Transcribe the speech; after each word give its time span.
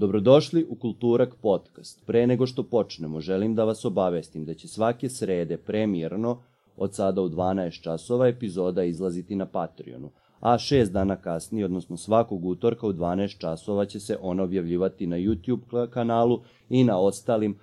Dobrodošli 0.00 0.66
u 0.70 0.74
Kulturak 0.74 1.34
podcast. 1.42 2.06
Pre 2.06 2.26
nego 2.26 2.46
što 2.46 2.62
počnemo, 2.62 3.20
želim 3.20 3.54
da 3.54 3.64
vas 3.64 3.84
obavestim 3.84 4.44
da 4.44 4.54
će 4.54 4.68
svake 4.68 5.08
srede 5.08 5.56
premijerno 5.56 6.42
od 6.76 6.94
sada 6.94 7.22
u 7.22 7.28
12 7.28 7.82
časova 7.82 8.28
epizoda 8.28 8.84
izlaziti 8.84 9.36
na 9.36 9.46
Patreonu, 9.46 10.10
a 10.40 10.58
šest 10.58 10.92
dana 10.92 11.16
kasnije, 11.16 11.64
odnosno 11.64 11.96
svakog 11.96 12.44
utorka 12.44 12.86
u 12.86 12.92
12 12.92 13.38
časova 13.38 13.84
će 13.84 14.00
se 14.00 14.18
ona 14.20 14.42
objavljivati 14.42 15.06
na 15.06 15.16
YouTube 15.16 15.90
kanalu 15.90 16.40
i 16.68 16.84
na 16.84 16.98
ostalim 16.98 17.52
uh, 17.52 17.58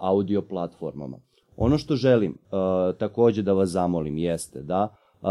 audio 0.00 0.42
platformama. 0.42 1.18
Ono 1.56 1.78
što 1.78 1.96
želim 1.96 2.32
uh, 2.32 2.96
takođe 2.98 3.42
da 3.42 3.52
vas 3.52 3.68
zamolim 3.68 4.18
jeste 4.18 4.62
da 4.62 4.88
uh, 5.22 5.28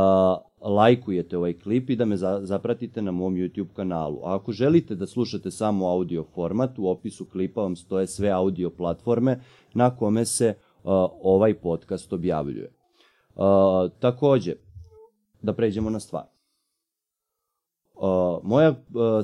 lajkujete 0.65 1.37
ovaj 1.37 1.53
klip 1.53 1.89
i 1.89 1.95
da 1.95 2.05
me 2.05 2.17
za, 2.17 2.39
zapratite 2.43 3.01
na 3.01 3.11
mom 3.11 3.35
YouTube 3.35 3.73
kanalu. 3.73 4.19
A 4.23 4.35
ako 4.35 4.51
želite 4.51 4.95
da 4.95 5.07
slušate 5.07 5.51
samo 5.51 5.87
audio 5.87 6.23
format, 6.23 6.79
u 6.79 6.87
opisu 6.87 7.25
klipa 7.25 7.61
vam 7.61 7.75
stoje 7.75 8.07
sve 8.07 8.29
audio 8.29 8.69
platforme 8.69 9.39
na 9.73 9.95
kome 9.95 10.25
se 10.25 10.49
uh, 10.49 10.91
ovaj 11.21 11.53
podcast 11.53 12.13
objavljuje. 12.13 12.71
Uh, 13.35 13.43
takođe, 13.99 14.55
da 15.41 15.53
pređemo 15.53 15.89
na 15.89 15.99
stvar. 15.99 16.23
Uh, 17.95 18.39
moja 18.43 18.69
uh, 18.69 18.75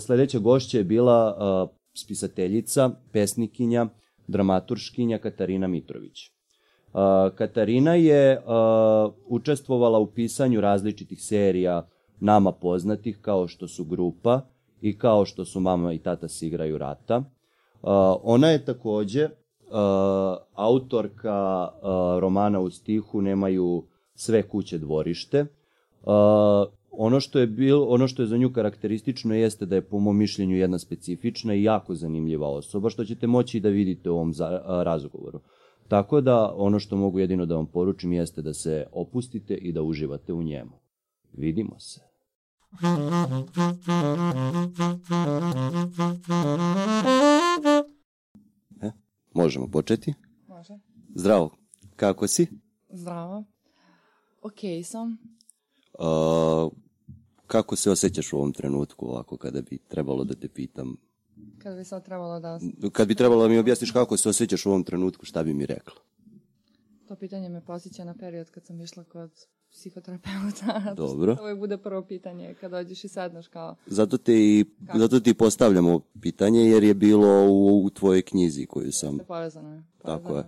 sledeća 0.02 0.40
gošća 0.40 0.78
je 0.78 0.84
bila 0.84 1.36
uh, 1.36 1.70
spisateljica, 1.94 2.90
pesnikinja, 3.12 3.88
dramaturškinja 4.28 5.18
Katarina 5.18 5.68
Mitrović. 5.68 6.41
Katarina 7.36 7.96
je 7.96 8.42
učestvovala 9.28 10.00
u 10.00 10.06
pisanju 10.06 10.62
različitih 10.62 11.24
serija 11.24 11.88
nama 12.20 12.52
poznatih 12.52 13.18
kao 13.22 13.48
što 13.48 13.68
su 13.68 13.84
Grupa 13.84 14.42
i 14.82 14.98
kao 14.98 15.26
što 15.26 15.46
su 15.46 15.60
Mama 15.60 15.94
i 15.94 15.98
Tata 15.98 16.28
se 16.28 16.48
igraju 16.48 16.78
rata. 16.78 17.24
Ona 18.24 18.48
je 18.48 18.66
takođe 18.66 19.30
autorka 20.54 21.70
romana 22.20 22.60
u 22.60 22.70
stihu 22.70 23.22
Nemaju 23.22 23.84
sve 24.16 24.44
kuće 24.44 24.78
dvorište. 24.78 25.46
Ono 26.92 27.20
što 27.20 27.40
je 27.40 27.48
bil, 27.48 27.84
ono 27.94 28.08
što 28.08 28.22
je 28.22 28.28
za 28.28 28.38
nju 28.38 28.54
karakteristično 28.54 29.36
jeste 29.36 29.66
da 29.66 29.76
je 29.76 29.82
po 29.82 30.00
mom 30.00 30.18
mišljenju 30.18 30.58
jedna 30.58 30.80
specifična 30.80 31.54
i 31.54 31.64
jako 31.64 31.96
zanimljiva 31.96 32.50
osoba, 32.50 32.90
što 32.90 33.06
ćete 33.06 33.28
moći 33.28 33.60
da 33.60 33.70
vidite 33.70 34.10
u 34.10 34.14
ovom 34.14 34.34
razgovoru. 34.68 35.40
Tako 35.92 36.22
da 36.22 36.54
ono 36.56 36.80
što 36.80 36.96
mogu 36.96 37.20
jedino 37.20 37.46
da 37.46 37.56
vam 37.56 37.66
poručim 37.66 38.14
jeste 38.14 38.42
da 38.42 38.54
se 38.54 38.86
opustite 38.92 39.56
i 39.56 39.72
da 39.72 39.82
uživate 39.82 40.34
u 40.34 40.44
njemu. 40.44 40.72
Vidimo 41.34 41.80
se. 41.80 42.02
E, 48.82 48.92
možemo 49.34 49.68
početi? 49.68 50.14
Može. 50.48 50.74
Zdravo, 51.16 51.52
kako 51.96 52.28
si? 52.28 52.48
Zdravo. 52.90 53.44
Okej 54.42 54.80
okay 54.80 54.84
sam. 54.84 55.18
Uh, 56.00 56.72
kako 57.48 57.76
se 57.76 57.92
osjećaš 57.92 58.34
u 58.34 58.38
ovom 58.38 58.54
trenutku 58.54 59.06
ovako 59.06 59.38
kada 59.38 59.62
bi 59.62 59.78
trebalo 59.78 60.24
da 60.24 60.36
te 60.36 60.48
pitam? 60.48 60.98
Kada 61.58 61.76
bi 61.76 61.84
sad 61.84 62.06
trebalo 62.06 62.40
da... 62.40 62.60
Kad 62.92 63.08
bi 63.08 63.16
trebalo 63.16 63.44
da 63.44 63.50
mi 63.50 63.58
objasniš 63.58 63.92
kako 63.92 64.18
se 64.18 64.30
osjećaš 64.30 64.66
u 64.66 64.70
ovom 64.70 64.84
trenutku, 64.84 65.26
šta 65.26 65.44
bi 65.44 65.54
mi 65.54 65.66
rekla? 65.66 65.96
To 67.08 67.16
pitanje 67.16 67.50
me 67.50 67.62
posjeća 67.66 68.04
na 68.04 68.14
period 68.14 68.50
kad 68.50 68.66
sam 68.66 68.82
išla 68.82 69.04
kod 69.04 69.32
psihoterapeuta. 69.72 70.82
Dobro. 71.04 71.36
To 71.36 71.56
bude 71.56 71.78
prvo 71.78 72.02
pitanje 72.02 72.56
kad 72.62 72.72
dođeš 72.72 73.04
i 73.04 73.08
sedneš 73.08 73.48
kao... 73.48 73.76
Zato 73.86 74.18
te 74.18 74.34
i, 74.34 74.66
kako? 74.88 75.00
zato 75.00 75.20
ti 75.20 75.34
postavljamo 75.34 76.00
pitanje 76.22 76.62
jer 76.62 76.84
je 76.84 76.94
bilo 76.94 77.48
u, 77.50 77.86
u 77.86 77.90
tvojoj 77.90 78.22
knjizi 78.22 78.66
koju 78.66 78.92
sam... 78.92 79.18
Povezano 79.28 79.76
je. 79.76 79.84
Povezano 80.02 80.24
Tako 80.24 80.38
je. 80.38 80.44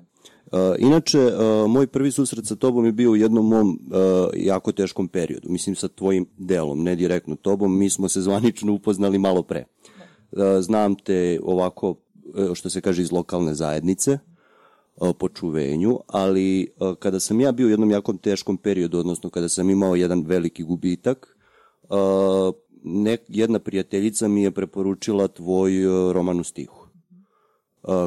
Uh, 0.51 0.59
inače, 0.79 1.19
uh, 1.19 1.71
moj 1.71 1.87
prvi 1.87 2.11
susret 2.11 2.45
sa 2.45 2.55
tobom 2.55 2.85
je 2.85 2.91
bio 2.91 3.11
u 3.11 3.15
jednom 3.15 3.47
mom 3.47 3.69
uh, 3.69 3.75
jako 4.35 4.71
teškom 4.71 5.07
periodu. 5.07 5.49
Mislim 5.49 5.75
sa 5.75 5.87
tvojim 5.87 6.25
delom, 6.37 6.83
ne 6.83 6.95
direktno 6.95 7.35
tobom. 7.35 7.79
Mi 7.79 7.89
smo 7.89 8.09
se 8.09 8.21
zvanično 8.21 8.73
upoznali 8.73 9.19
malo 9.19 9.43
pre. 9.43 9.59
Da. 9.59 9.92
Znam 10.61 10.95
te 10.95 11.39
ovako, 11.43 11.95
što 12.53 12.69
se 12.69 12.81
kaže, 12.81 13.01
iz 13.01 13.11
lokalne 13.11 13.53
zajednice 13.53 14.19
po 15.19 15.29
čuvenju, 15.29 15.99
ali 16.07 16.73
kada 16.99 17.19
sam 17.19 17.41
ja 17.41 17.51
bio 17.51 17.67
u 17.67 17.69
jednom 17.69 17.91
jakom 17.91 18.17
teškom 18.17 18.57
periodu, 18.57 18.99
odnosno 18.99 19.29
kada 19.29 19.49
sam 19.49 19.69
imao 19.69 19.95
jedan 19.95 20.23
veliki 20.25 20.63
gubitak, 20.63 21.37
jedna 23.27 23.59
prijateljica 23.59 24.27
mi 24.27 24.43
je 24.43 24.51
preporučila 24.51 25.27
tvoj 25.27 25.71
roman 26.13 26.39
u 26.39 26.43
stihu 26.43 26.83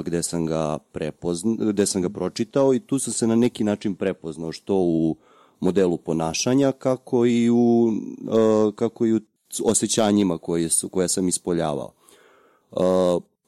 gde 0.04 0.22
sam 0.22 0.46
ga 0.46 0.78
prepozna, 0.92 1.56
gde 1.58 1.86
sam 1.86 2.02
ga 2.02 2.08
pročitao 2.08 2.74
i 2.74 2.80
tu 2.80 2.98
sam 2.98 3.12
se 3.12 3.26
na 3.26 3.36
neki 3.36 3.64
način 3.64 3.94
prepoznao 3.94 4.52
što 4.52 4.74
u 4.76 5.16
modelu 5.60 5.96
ponašanja 5.96 6.72
kako 6.72 7.26
i 7.26 7.50
u 7.50 7.92
kako 8.74 9.06
i 9.06 9.14
u 9.14 9.20
osjećanjima 9.64 10.38
koje 10.38 10.68
su 10.68 10.88
koje 10.88 11.08
sam 11.08 11.28
ispoljavao. 11.28 11.92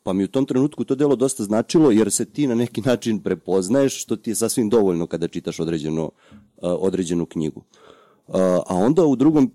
Pa 0.03 0.12
mi 0.12 0.25
u 0.25 0.28
tom 0.28 0.47
trenutku 0.47 0.84
to 0.84 0.94
delo 0.94 1.16
dosta 1.16 1.44
značilo 1.44 1.91
jer 1.91 2.11
se 2.11 2.25
ti 2.25 2.47
na 2.47 2.55
neki 2.55 2.81
način 2.81 3.21
prepoznaješ 3.21 4.03
što 4.03 4.16
ti 4.16 4.31
je 4.31 4.34
sasvim 4.34 4.69
dovoljno 4.69 5.06
kada 5.06 5.28
čitaš 5.28 5.61
određeno 5.61 6.11
određenu 6.62 7.27
knjigu. 7.27 7.62
A 8.66 8.75
onda 8.75 9.05
u 9.05 9.16
drugom, 9.16 9.50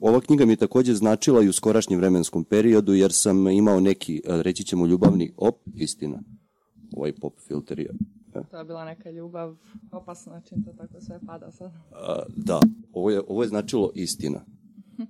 ova 0.00 0.20
knjiga 0.20 0.46
mi 0.46 0.52
je 0.52 0.56
takođe 0.56 0.94
značila 0.94 1.42
i 1.42 1.48
u 1.48 1.52
skorašnjem 1.52 1.98
vremenskom 1.98 2.44
periodu, 2.44 2.94
jer 2.94 3.12
sam 3.12 3.48
imao 3.48 3.80
neki, 3.80 4.22
reći 4.26 4.64
ćemo, 4.64 4.86
ljubavni, 4.86 5.32
op, 5.36 5.56
istina, 5.74 6.22
ovaj 6.96 7.12
pop 7.12 7.40
filter 7.46 7.78
je. 7.78 7.90
To 8.50 8.58
je 8.58 8.64
bila 8.64 8.84
neka 8.84 9.10
ljubav, 9.10 9.56
opasna 9.92 10.40
čim 10.40 10.62
to 10.64 10.72
tako 10.72 11.00
sve 11.00 11.20
pada 11.26 11.50
sad. 11.50 11.72
A, 11.92 12.22
da, 12.36 12.60
ovo 12.92 13.10
je, 13.10 13.22
ovo 13.28 13.42
je 13.42 13.48
značilo 13.48 13.90
istina. 13.94 14.44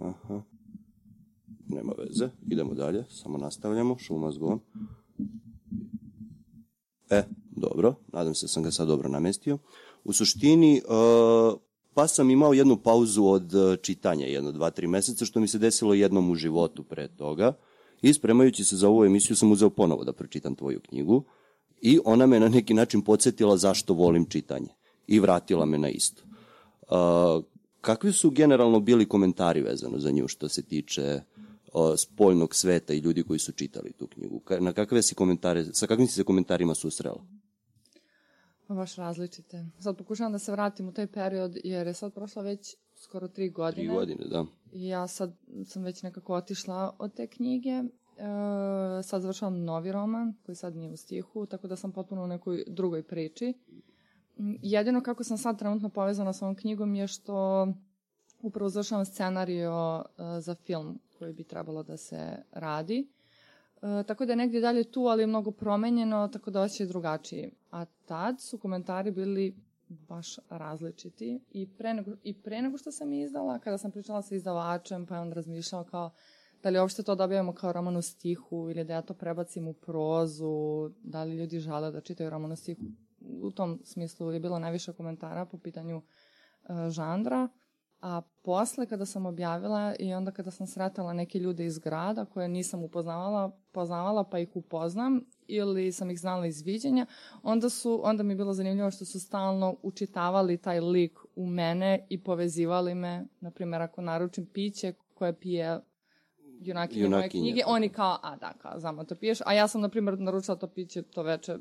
Aha. 0.00 0.53
Nema 1.68 1.92
veze, 1.98 2.28
idemo 2.50 2.74
dalje, 2.74 3.04
samo 3.10 3.38
nastavljamo, 3.38 3.98
šuma 3.98 4.30
zgon. 4.30 4.60
E, 7.10 7.22
dobro, 7.56 7.94
nadam 8.12 8.34
se 8.34 8.44
da 8.44 8.48
sam 8.48 8.62
ga 8.62 8.70
sad 8.70 8.88
dobro 8.88 9.08
namestio. 9.08 9.58
U 10.04 10.12
suštini, 10.12 10.82
uh, 10.84 11.58
pa 11.94 12.08
sam 12.08 12.30
imao 12.30 12.52
jednu 12.52 12.76
pauzu 12.76 13.24
od 13.24 13.54
uh, 13.54 13.76
čitanja, 13.82 14.26
jedno, 14.26 14.52
dva, 14.52 14.70
tri 14.70 14.86
meseca, 14.86 15.24
što 15.24 15.40
mi 15.40 15.48
se 15.48 15.58
desilo 15.58 15.94
jednom 15.94 16.30
u 16.30 16.34
životu 16.34 16.82
pre 16.82 17.08
toga. 17.08 17.52
I 18.02 18.14
spremajući 18.14 18.64
se 18.64 18.76
za 18.76 18.88
ovu 18.88 19.04
emisiju 19.04 19.36
sam 19.36 19.52
uzeo 19.52 19.70
ponovo 19.70 20.04
da 20.04 20.12
pročitam 20.12 20.54
tvoju 20.54 20.80
knjigu 20.80 21.24
i 21.80 21.98
ona 22.04 22.26
me 22.26 22.40
na 22.40 22.48
neki 22.48 22.74
način 22.74 23.02
podsjetila 23.02 23.56
zašto 23.56 23.94
volim 23.94 24.24
čitanje 24.24 24.68
i 25.06 25.20
vratila 25.20 25.64
me 25.64 25.78
na 25.78 25.88
isto. 25.88 26.22
Uh, 26.82 27.44
kakvi 27.80 28.12
su 28.12 28.30
generalno 28.30 28.80
bili 28.80 29.08
komentari 29.08 29.60
vezano 29.60 29.98
za 29.98 30.10
nju 30.10 30.28
što 30.28 30.48
se 30.48 30.62
tiče 30.62 31.20
spoljnog 31.96 32.54
sveta 32.54 32.94
i 32.94 32.98
ljudi 32.98 33.22
koji 33.22 33.38
su 33.38 33.52
čitali 33.52 33.92
tu 33.92 34.06
knjigu? 34.06 34.40
Na 34.60 34.72
kakve 34.72 35.02
si 35.02 35.14
komentare, 35.14 35.64
sa 35.64 35.86
kakvim 35.86 36.06
si 36.06 36.14
se 36.14 36.24
komentarima 36.24 36.74
susrela? 36.74 37.24
Pa 38.66 38.74
baš 38.74 38.96
različite. 38.96 39.66
Sad 39.78 39.96
pokušavam 39.96 40.32
da 40.32 40.38
se 40.38 40.52
vratim 40.52 40.88
u 40.88 40.92
taj 40.92 41.06
period, 41.06 41.56
jer 41.64 41.86
je 41.86 41.94
sad 41.94 42.14
prošla 42.14 42.42
već 42.42 42.76
skoro 42.94 43.28
tri 43.28 43.50
godine. 43.50 43.86
Tri 43.86 43.94
godine, 43.94 44.24
da. 44.28 44.44
I 44.72 44.88
ja 44.88 45.06
sad 45.06 45.36
sam 45.64 45.82
već 45.82 46.02
nekako 46.02 46.34
otišla 46.34 46.96
od 46.98 47.14
te 47.14 47.26
knjige. 47.26 47.70
E, 47.70 47.82
sad 49.02 49.22
završavam 49.22 49.64
novi 49.64 49.92
roman, 49.92 50.34
koji 50.46 50.56
sad 50.56 50.76
nije 50.76 50.92
u 50.92 50.96
stihu, 50.96 51.46
tako 51.46 51.68
da 51.68 51.76
sam 51.76 51.92
potpuno 51.92 52.24
u 52.24 52.26
nekoj 52.26 52.64
drugoj 52.66 53.02
priči. 53.02 53.54
Jedino 54.62 55.02
kako 55.02 55.24
sam 55.24 55.38
sad 55.38 55.58
trenutno 55.58 55.88
povezana 55.88 56.32
sa 56.32 56.44
ovom 56.44 56.56
knjigom 56.56 56.94
je 56.94 57.06
što 57.06 57.68
upravo 58.46 58.68
završavam 58.68 59.04
scenario 59.04 60.04
e, 60.04 60.40
za 60.40 60.54
film 60.54 61.00
koji 61.18 61.32
bi 61.32 61.44
trebalo 61.44 61.82
da 61.82 61.96
se 61.96 62.36
radi. 62.52 63.08
E, 63.82 64.02
tako 64.06 64.26
da 64.26 64.32
je 64.32 64.36
negdje 64.36 64.60
dalje 64.60 64.84
tu, 64.84 65.00
ali 65.00 65.22
je 65.22 65.26
mnogo 65.26 65.50
promenjeno, 65.50 66.28
tako 66.28 66.50
da 66.50 66.68
je 66.78 66.86
drugačiji. 66.86 67.50
A 67.70 67.84
tad 67.84 68.40
su 68.40 68.58
komentari 68.58 69.10
bili 69.10 69.54
baš 69.88 70.36
različiti 70.50 71.40
i 71.50 71.68
pre 71.78 71.94
nego, 71.94 72.10
i 72.22 72.42
pre 72.42 72.62
nego 72.62 72.78
što 72.78 72.92
sam 72.92 73.12
izdala, 73.12 73.58
kada 73.58 73.78
sam 73.78 73.90
pričala 73.90 74.22
sa 74.22 74.34
izdavačem, 74.34 75.06
pa 75.06 75.14
je 75.14 75.20
on 75.20 75.32
razmišljao 75.32 75.84
kao 75.84 76.10
da 76.62 76.70
li 76.70 76.78
uopšte 76.78 77.02
to 77.02 77.14
dobijamo 77.14 77.52
kao 77.52 77.72
roman 77.72 77.96
u 77.96 78.02
stihu 78.02 78.70
ili 78.70 78.84
da 78.84 78.92
ja 78.92 79.02
to 79.02 79.14
prebacim 79.14 79.68
u 79.68 79.72
prozu, 79.72 80.90
da 81.02 81.24
li 81.24 81.36
ljudi 81.36 81.58
žele 81.58 81.90
da 81.90 82.00
čitaju 82.00 82.30
roman 82.30 82.52
u 82.52 82.56
stihu. 82.56 82.82
U 83.20 83.50
tom 83.50 83.80
smislu 83.84 84.32
je 84.32 84.40
bilo 84.40 84.58
najviše 84.58 84.92
komentara 84.92 85.44
po 85.44 85.58
pitanju 85.58 85.96
uh, 85.96 86.88
žandra. 86.88 87.48
A 88.06 88.22
posle 88.42 88.86
kada 88.86 89.06
sam 89.06 89.26
objavila 89.26 89.94
i 89.98 90.14
onda 90.14 90.30
kada 90.30 90.50
sam 90.50 90.66
sretala 90.66 91.12
neke 91.12 91.38
ljude 91.38 91.64
iz 91.64 91.78
grada 91.78 92.24
koje 92.24 92.48
nisam 92.48 92.82
upoznavala, 92.82 93.50
poznavala 93.72 94.24
pa 94.24 94.38
ih 94.38 94.48
upoznam 94.54 95.24
ili 95.46 95.92
sam 95.92 96.10
ih 96.10 96.20
znala 96.20 96.46
iz 96.46 96.62
viđenja, 96.62 97.06
onda, 97.42 97.68
su, 97.68 98.00
onda 98.04 98.22
mi 98.22 98.32
je 98.32 98.36
bilo 98.36 98.52
zanimljivo 98.52 98.90
što 98.90 99.04
su 99.04 99.20
stalno 99.20 99.76
učitavali 99.82 100.56
taj 100.56 100.80
lik 100.80 101.18
u 101.36 101.46
mene 101.46 102.06
i 102.08 102.22
povezivali 102.22 102.94
me, 102.94 103.24
na 103.40 103.50
primjer 103.50 103.82
ako 103.82 104.02
naručim 104.02 104.46
piće 104.46 104.92
koje 105.14 105.32
pije 105.32 105.80
junakinje 106.60 107.08
moje 107.08 107.28
knjige, 107.28 107.62
oni 107.66 107.88
kao, 107.88 108.18
a 108.22 108.36
da, 108.36 108.52
kao, 108.62 108.80
znamo 108.80 109.04
to 109.04 109.14
piješ, 109.14 109.38
a 109.46 109.52
ja 109.52 109.68
sam, 109.68 109.80
na 109.80 109.88
primjer, 109.88 110.18
naručila 110.18 110.56
to 110.56 110.66
piće 110.66 111.02
to 111.02 111.22
veče, 111.22 111.56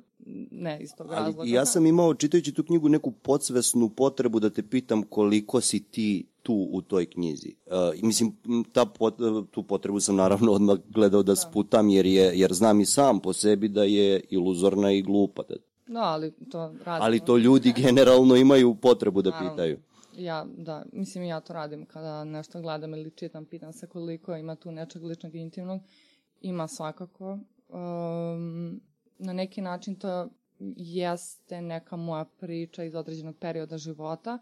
ne 0.52 0.80
iz 0.82 0.90
tog 0.98 1.08
Ali 1.12 1.26
razloga. 1.26 1.50
ja 1.50 1.66
sam 1.66 1.86
imao, 1.86 2.14
čitajući 2.14 2.54
tu 2.54 2.64
knjigu, 2.64 2.90
neku 2.90 3.12
podsvesnu 3.12 3.90
potrebu 3.90 4.40
da 4.40 4.50
te 4.50 4.64
pitam 4.64 5.04
koliko 5.04 5.62
si 5.62 5.84
ti 5.84 6.28
tu 6.42 6.68
u 6.72 6.82
toj 6.82 7.06
knjizi. 7.06 7.56
Uh, 7.66 8.04
mislim, 8.04 8.36
ta 8.74 8.86
pot, 8.86 9.18
tu 9.52 9.64
potrebu 9.64 10.00
sam 10.00 10.16
naravno 10.16 10.52
odmah 10.52 10.78
gledao 10.90 11.24
da, 11.24 11.36
sputam, 11.36 11.90
jer, 11.90 12.06
je, 12.06 12.32
jer 12.36 12.54
znam 12.54 12.82
i 12.82 12.86
sam 12.86 13.20
po 13.20 13.34
sebi 13.34 13.68
da 13.68 13.84
je 13.84 14.22
iluzorna 14.30 14.92
i 14.92 15.02
glupa. 15.02 15.44
Da, 15.50 15.56
Da, 15.88 16.00
ali 16.04 16.32
to 16.52 16.58
radimo. 16.60 17.06
ali 17.06 17.20
to 17.20 17.38
ljudi 17.38 17.74
generalno 17.78 18.36
imaju 18.36 18.76
potrebu 18.76 19.22
da 19.22 19.30
Naravno. 19.30 19.52
pitaju. 19.52 19.80
Ja, 20.16 20.46
da, 20.58 20.86
mislim 20.92 21.24
ja 21.24 21.40
to 21.40 21.54
radim 21.54 21.86
kada 21.86 22.24
nešto 22.24 22.62
gledam 22.62 22.94
ili 22.94 23.12
čitam, 23.12 23.46
pitam 23.46 23.74
se 23.74 23.88
koliko 23.88 24.36
ima 24.36 24.56
tu 24.56 24.72
nečeg 24.72 25.04
ličnog 25.04 25.36
i 25.36 25.40
intimnog. 25.40 25.82
Ima 26.42 26.68
svakako. 26.68 27.40
Um, 27.70 28.82
na 29.18 29.34
neki 29.34 29.62
način 29.62 29.96
to 29.96 30.30
jeste 30.78 31.62
neka 31.62 31.96
moja 31.96 32.26
priča 32.26 32.84
iz 32.84 32.96
određenog 32.96 33.36
perioda 33.40 33.78
života, 33.78 34.40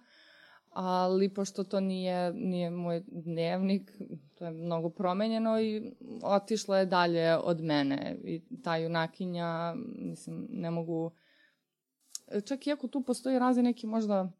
ali 0.69 1.33
pošto 1.33 1.63
to 1.63 1.79
nije, 1.79 2.33
nije 2.33 2.69
moj 2.69 3.03
dnevnik, 3.07 3.91
to 4.35 4.45
je 4.45 4.51
mnogo 4.51 4.89
promenjeno 4.89 5.61
i 5.61 5.91
otišlo 6.23 6.77
je 6.77 6.85
dalje 6.85 7.37
od 7.37 7.61
mene. 7.61 8.17
I 8.23 8.41
ta 8.63 8.77
junakinja, 8.77 9.75
mislim, 9.95 10.47
ne 10.49 10.71
mogu... 10.71 11.11
Čak 12.45 12.67
iako 12.67 12.87
tu 12.87 13.01
postoji 13.01 13.39
razni 13.39 13.63
neki 13.63 13.87
možda 13.87 14.31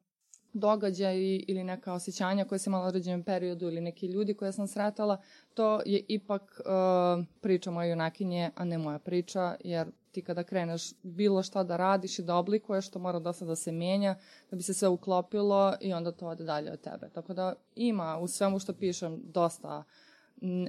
događaj 0.53 1.17
ili 1.47 1.63
neka 1.63 1.93
osjećanja 1.93 2.45
koje 2.45 2.59
sam 2.59 2.71
imala 2.71 2.85
u 2.85 2.87
određenom 2.87 3.23
periodu 3.23 3.67
ili 3.67 3.81
neki 3.81 4.07
ljudi 4.07 4.33
koje 4.33 4.51
sam 4.51 4.67
sretala, 4.67 5.21
to 5.53 5.81
je 5.85 6.03
ipak 6.07 6.41
uh, 6.59 7.25
priča 7.41 7.71
moje 7.71 7.89
junakinje, 7.89 8.51
a 8.55 8.65
ne 8.65 8.77
moja 8.77 8.99
priča, 8.99 9.55
jer 9.63 9.91
ti 10.11 10.21
kada 10.21 10.43
kreneš 10.43 10.93
bilo 11.03 11.43
šta 11.43 11.63
da 11.63 11.77
radiš 11.77 12.19
i 12.19 12.23
da 12.23 12.35
oblikuješ, 12.35 12.89
to 12.89 12.99
mora 12.99 13.19
dosta 13.19 13.45
da 13.45 13.55
se 13.55 13.71
menja, 13.71 14.15
da 14.49 14.57
bi 14.57 14.63
se 14.63 14.73
sve 14.73 14.87
uklopilo 14.87 15.73
i 15.81 15.93
onda 15.93 16.11
to 16.11 16.27
ode 16.27 16.43
dalje 16.43 16.71
od 16.71 16.81
tebe. 16.81 17.09
Tako 17.13 17.33
da 17.33 17.53
ima 17.75 18.17
u 18.17 18.27
svemu 18.27 18.59
što 18.59 18.73
pišem 18.73 19.21
dosta 19.23 19.83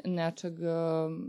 nečeg, 0.05 0.53
uh, 0.53 0.67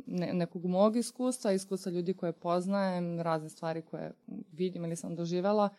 ne, 0.05 0.33
nekog 0.33 0.65
mog 0.65 0.95
iskustva, 0.95 1.51
iskustva 1.51 1.91
ljudi 1.91 2.13
koje 2.13 2.31
poznajem, 2.31 3.21
razne 3.21 3.49
stvari 3.49 3.81
koje 3.81 4.11
vidim 4.51 4.85
ili 4.85 4.95
sam 4.95 5.15
doživela, 5.15 5.69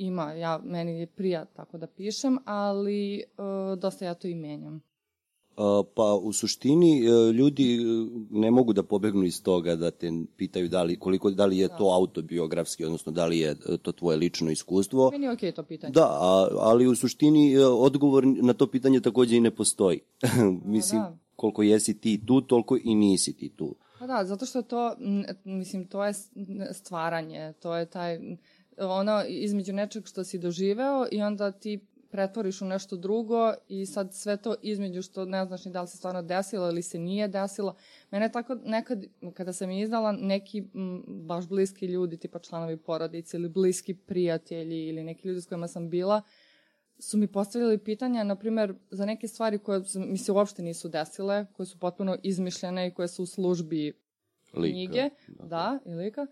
ima, 0.00 0.32
ja, 0.32 0.60
meni 0.64 1.00
je 1.00 1.06
prija 1.06 1.44
tako 1.44 1.78
da 1.78 1.86
pišem, 1.86 2.38
ali 2.44 3.22
uh, 3.38 3.78
dosta 3.78 4.04
ja 4.04 4.14
to 4.14 4.28
i 4.28 4.34
menjam. 4.34 4.82
Pa 5.94 6.14
u 6.22 6.32
suštini 6.32 7.08
uh, 7.08 7.34
ljudi 7.34 7.78
uh, 7.78 8.08
ne 8.30 8.50
mogu 8.50 8.72
da 8.72 8.82
pobegnu 8.82 9.24
iz 9.24 9.42
toga 9.42 9.76
da 9.76 9.90
te 9.90 10.12
pitaju 10.36 10.68
da 10.68 10.82
li, 10.82 10.98
koliko, 10.98 11.30
da 11.30 11.46
li 11.46 11.58
je 11.58 11.68
to 11.68 11.84
autobiografski, 11.84 12.84
odnosno 12.84 13.12
da 13.12 13.26
li 13.26 13.38
je 13.38 13.50
uh, 13.50 13.76
to 13.82 13.92
tvoje 13.92 14.16
lično 14.16 14.50
iskustvo. 14.50 15.10
Meni 15.10 15.26
je 15.26 15.32
okej 15.32 15.52
to 15.52 15.62
pitanje. 15.62 15.92
Da, 15.92 16.06
a, 16.06 16.48
ali 16.58 16.86
u 16.86 16.94
suštini 16.94 17.56
odgovor 17.58 18.26
na 18.26 18.52
to 18.52 18.66
pitanje 18.66 19.00
takođe 19.00 19.36
i 19.36 19.40
ne 19.40 19.50
postoji. 19.50 20.00
Mislim, 20.64 21.00
da. 21.00 21.16
koliko 21.36 21.62
jesi 21.62 22.00
ti 22.00 22.26
tu, 22.26 22.40
toliko 22.40 22.78
i 22.84 22.94
nisi 22.94 23.36
ti 23.36 23.48
tu. 23.56 23.76
Pa 23.98 24.06
da, 24.06 24.24
zato 24.24 24.46
što 24.46 24.62
to, 24.62 24.94
mislim, 25.44 25.86
to 25.86 26.04
je 26.04 26.12
stvaranje, 26.72 27.52
to 27.52 27.76
je 27.76 27.86
taj, 27.86 28.18
ono, 28.80 29.24
između 29.28 29.72
nečeg 29.72 30.06
što 30.06 30.24
si 30.24 30.38
doživeo 30.38 31.06
i 31.12 31.22
onda 31.22 31.52
ti 31.52 31.86
pretvoriš 32.10 32.62
u 32.62 32.64
nešto 32.64 32.96
drugo 32.96 33.54
i 33.68 33.86
sad 33.86 34.14
sve 34.14 34.36
to 34.36 34.54
između 34.62 35.02
što 35.02 35.24
ne 35.24 35.44
znaš 35.44 35.64
ni 35.64 35.72
da 35.72 35.82
li 35.82 35.88
se 35.88 35.96
stvarno 35.96 36.22
desilo 36.22 36.68
ili 36.68 36.82
se 36.82 36.98
nije 36.98 37.28
desilo. 37.28 37.76
Mene 38.10 38.32
tako 38.32 38.54
nekad, 38.54 39.04
kada 39.34 39.52
sam 39.52 39.70
izdala, 39.70 40.12
neki 40.12 40.58
m, 40.74 41.02
baš 41.06 41.48
bliski 41.48 41.86
ljudi, 41.86 42.16
tipa 42.16 42.38
članovi 42.38 42.76
porodice 42.76 43.36
ili 43.36 43.48
bliski 43.48 43.94
prijatelji 43.94 44.88
ili 44.88 45.04
neki 45.04 45.28
ljudi 45.28 45.40
s 45.40 45.46
kojima 45.46 45.68
sam 45.68 45.90
bila, 45.90 46.22
su 46.98 47.18
mi 47.18 47.26
postavljali 47.26 47.78
pitanja, 47.78 48.24
na 48.24 48.36
primjer, 48.36 48.74
za 48.90 49.06
neke 49.06 49.28
stvari 49.28 49.58
koje 49.58 49.82
mi 49.94 50.18
se 50.18 50.32
uopšte 50.32 50.62
nisu 50.62 50.88
desile, 50.88 51.46
koje 51.52 51.66
su 51.66 51.78
potpuno 51.78 52.16
izmišljene 52.22 52.88
i 52.88 52.94
koje 52.94 53.08
su 53.08 53.22
u 53.22 53.26
službi 53.26 53.92
Lika. 54.54 54.72
knjige, 54.72 55.10
da, 55.28 55.78
i 55.86 55.94
lika. 55.94 56.22
Uh, 56.22 56.28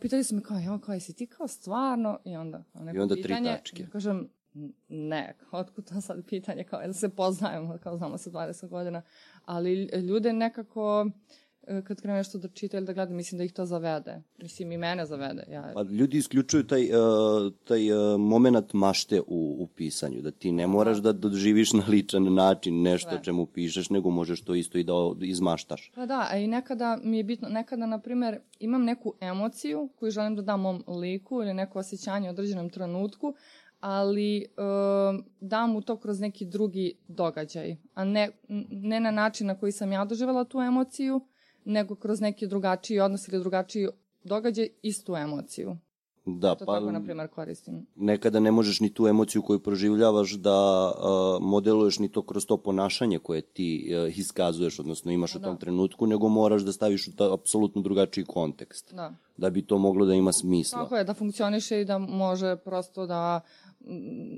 pitali 0.00 0.24
su 0.24 0.34
me 0.34 0.42
kao, 0.42 0.58
ja, 0.58 0.78
kao, 0.78 0.94
jesi 0.94 1.14
ti 1.14 1.26
kao 1.26 1.48
stvarno? 1.48 2.18
I 2.24 2.36
onda, 2.36 2.64
kao 2.72 2.82
neko 2.82 2.96
I 2.96 3.00
onda 3.00 3.14
tri 3.14 3.22
pitanje, 3.22 3.50
tačke. 3.50 3.82
Ja 3.82 3.88
kažem, 3.88 4.28
"N- 4.54 4.72
ne, 4.88 5.34
otkud 5.50 5.84
to 5.84 6.00
sad 6.00 6.26
pitanje, 6.26 6.64
kao, 6.64 6.80
da 6.86 6.92
se 6.92 7.08
poznajemo, 7.08 7.78
kao 7.78 7.96
znamo 7.96 8.18
se 8.18 8.30
20 8.30 8.68
godina, 8.68 9.02
ali 9.44 9.84
ljude 10.08 10.32
nekako, 10.32 11.06
e, 11.06 11.41
kad 11.84 12.00
krenu 12.00 12.16
nešto 12.16 12.38
da 12.38 12.48
čita 12.48 12.76
ili 12.76 12.86
da 12.86 12.92
gleda, 12.92 13.14
mislim 13.14 13.38
da 13.38 13.44
ih 13.44 13.52
to 13.52 13.66
zavede. 13.66 14.22
Mislim, 14.38 14.72
i 14.72 14.76
mene 14.76 15.06
zavede. 15.06 15.44
Ja, 15.50 15.70
Pa 15.74 15.82
ljudi 15.82 16.18
isključuju 16.18 16.66
taj, 16.66 16.82
uh, 16.84 17.52
taj 17.64 17.92
uh, 17.92 18.20
moment 18.20 18.72
mašte 18.72 19.20
u, 19.20 19.56
u 19.58 19.66
pisanju, 19.66 20.20
da 20.22 20.30
ti 20.30 20.52
ne 20.52 20.66
moraš 20.66 20.98
da 20.98 21.12
doživiš 21.12 21.72
na 21.72 21.82
ličan 21.88 22.34
način 22.34 22.82
nešto 22.82 23.10
Sve. 23.10 23.24
čemu 23.24 23.46
pišeš, 23.46 23.90
nego 23.90 24.10
možeš 24.10 24.40
to 24.44 24.54
isto 24.54 24.78
i 24.78 24.84
da 24.84 24.94
o- 24.94 25.16
izmaštaš. 25.20 25.90
Pa 25.94 26.06
da, 26.06 26.26
a 26.30 26.36
i 26.36 26.46
nekada 26.46 26.98
mi 27.04 27.16
je 27.16 27.24
bitno, 27.24 27.48
nekada, 27.48 27.86
na 27.86 27.98
primjer, 27.98 28.38
imam 28.60 28.84
neku 28.84 29.14
emociju 29.20 29.88
koju 29.98 30.10
želim 30.10 30.36
da 30.36 30.42
dam 30.42 30.60
mom 30.60 30.84
liku 30.88 31.42
ili 31.42 31.54
neko 31.54 31.78
osjećanje 31.78 32.28
u 32.28 32.32
određenom 32.32 32.70
trenutku, 32.70 33.34
ali 33.80 34.46
um, 34.56 35.24
dam 35.40 35.70
mu 35.70 35.82
to 35.82 35.96
kroz 35.96 36.20
neki 36.20 36.46
drugi 36.46 36.94
događaj, 37.08 37.76
a 37.94 38.04
ne, 38.04 38.30
ne 38.70 39.00
na 39.00 39.10
način 39.10 39.46
na 39.46 39.58
koji 39.58 39.72
sam 39.72 39.92
ja 39.92 40.04
doživjela 40.04 40.44
tu 40.44 40.60
emociju, 40.60 41.20
nego 41.64 41.94
kroz 41.94 42.20
neki 42.20 42.46
drugačiji 42.46 43.00
odnos 43.00 43.28
ili 43.28 43.40
drugačiji 43.40 43.88
događaj 44.24 44.68
istu 44.82 45.16
emociju. 45.16 45.76
Da, 46.26 46.54
To 46.54 46.64
pa 46.66 46.74
tako, 46.74 46.92
na 46.92 47.04
primjer, 47.04 47.28
koristim. 47.28 47.86
nekada 47.96 48.40
ne 48.40 48.50
možeš 48.50 48.80
ni 48.80 48.94
tu 48.94 49.06
emociju 49.06 49.42
koju 49.42 49.58
proživljavaš 49.58 50.32
da 50.32 50.86
uh, 50.90 51.42
modeluješ 51.42 51.98
ni 51.98 52.08
to 52.08 52.22
kroz 52.22 52.46
to 52.46 52.56
ponašanje 52.56 53.18
koje 53.18 53.42
ti 53.42 53.68
uh, 54.06 54.18
iskazuješ, 54.18 54.78
odnosno 54.78 55.12
imaš 55.12 55.34
u 55.34 55.40
tom 55.40 55.52
Da. 55.54 55.58
trenutku, 55.58 56.06
nego 56.06 56.28
moraš 56.28 56.62
da 56.62 56.72
staviš 56.72 57.08
u 57.08 57.16
ta, 57.16 57.34
apsolutno 57.34 57.82
drugačiji 57.82 58.24
kontekst, 58.24 58.94
Da. 58.94 59.14
da 59.36 59.50
bi 59.50 59.62
to 59.62 59.78
moglo 59.78 60.06
da 60.06 60.14
ima 60.14 60.32
smisla. 60.32 60.78
Tako 60.78 60.96
je, 60.96 61.04
da 61.04 61.14
funkcioniše 61.14 61.80
i 61.80 61.84
da 61.84 61.98
može 61.98 62.56
prosto 62.56 63.06
da, 63.06 63.40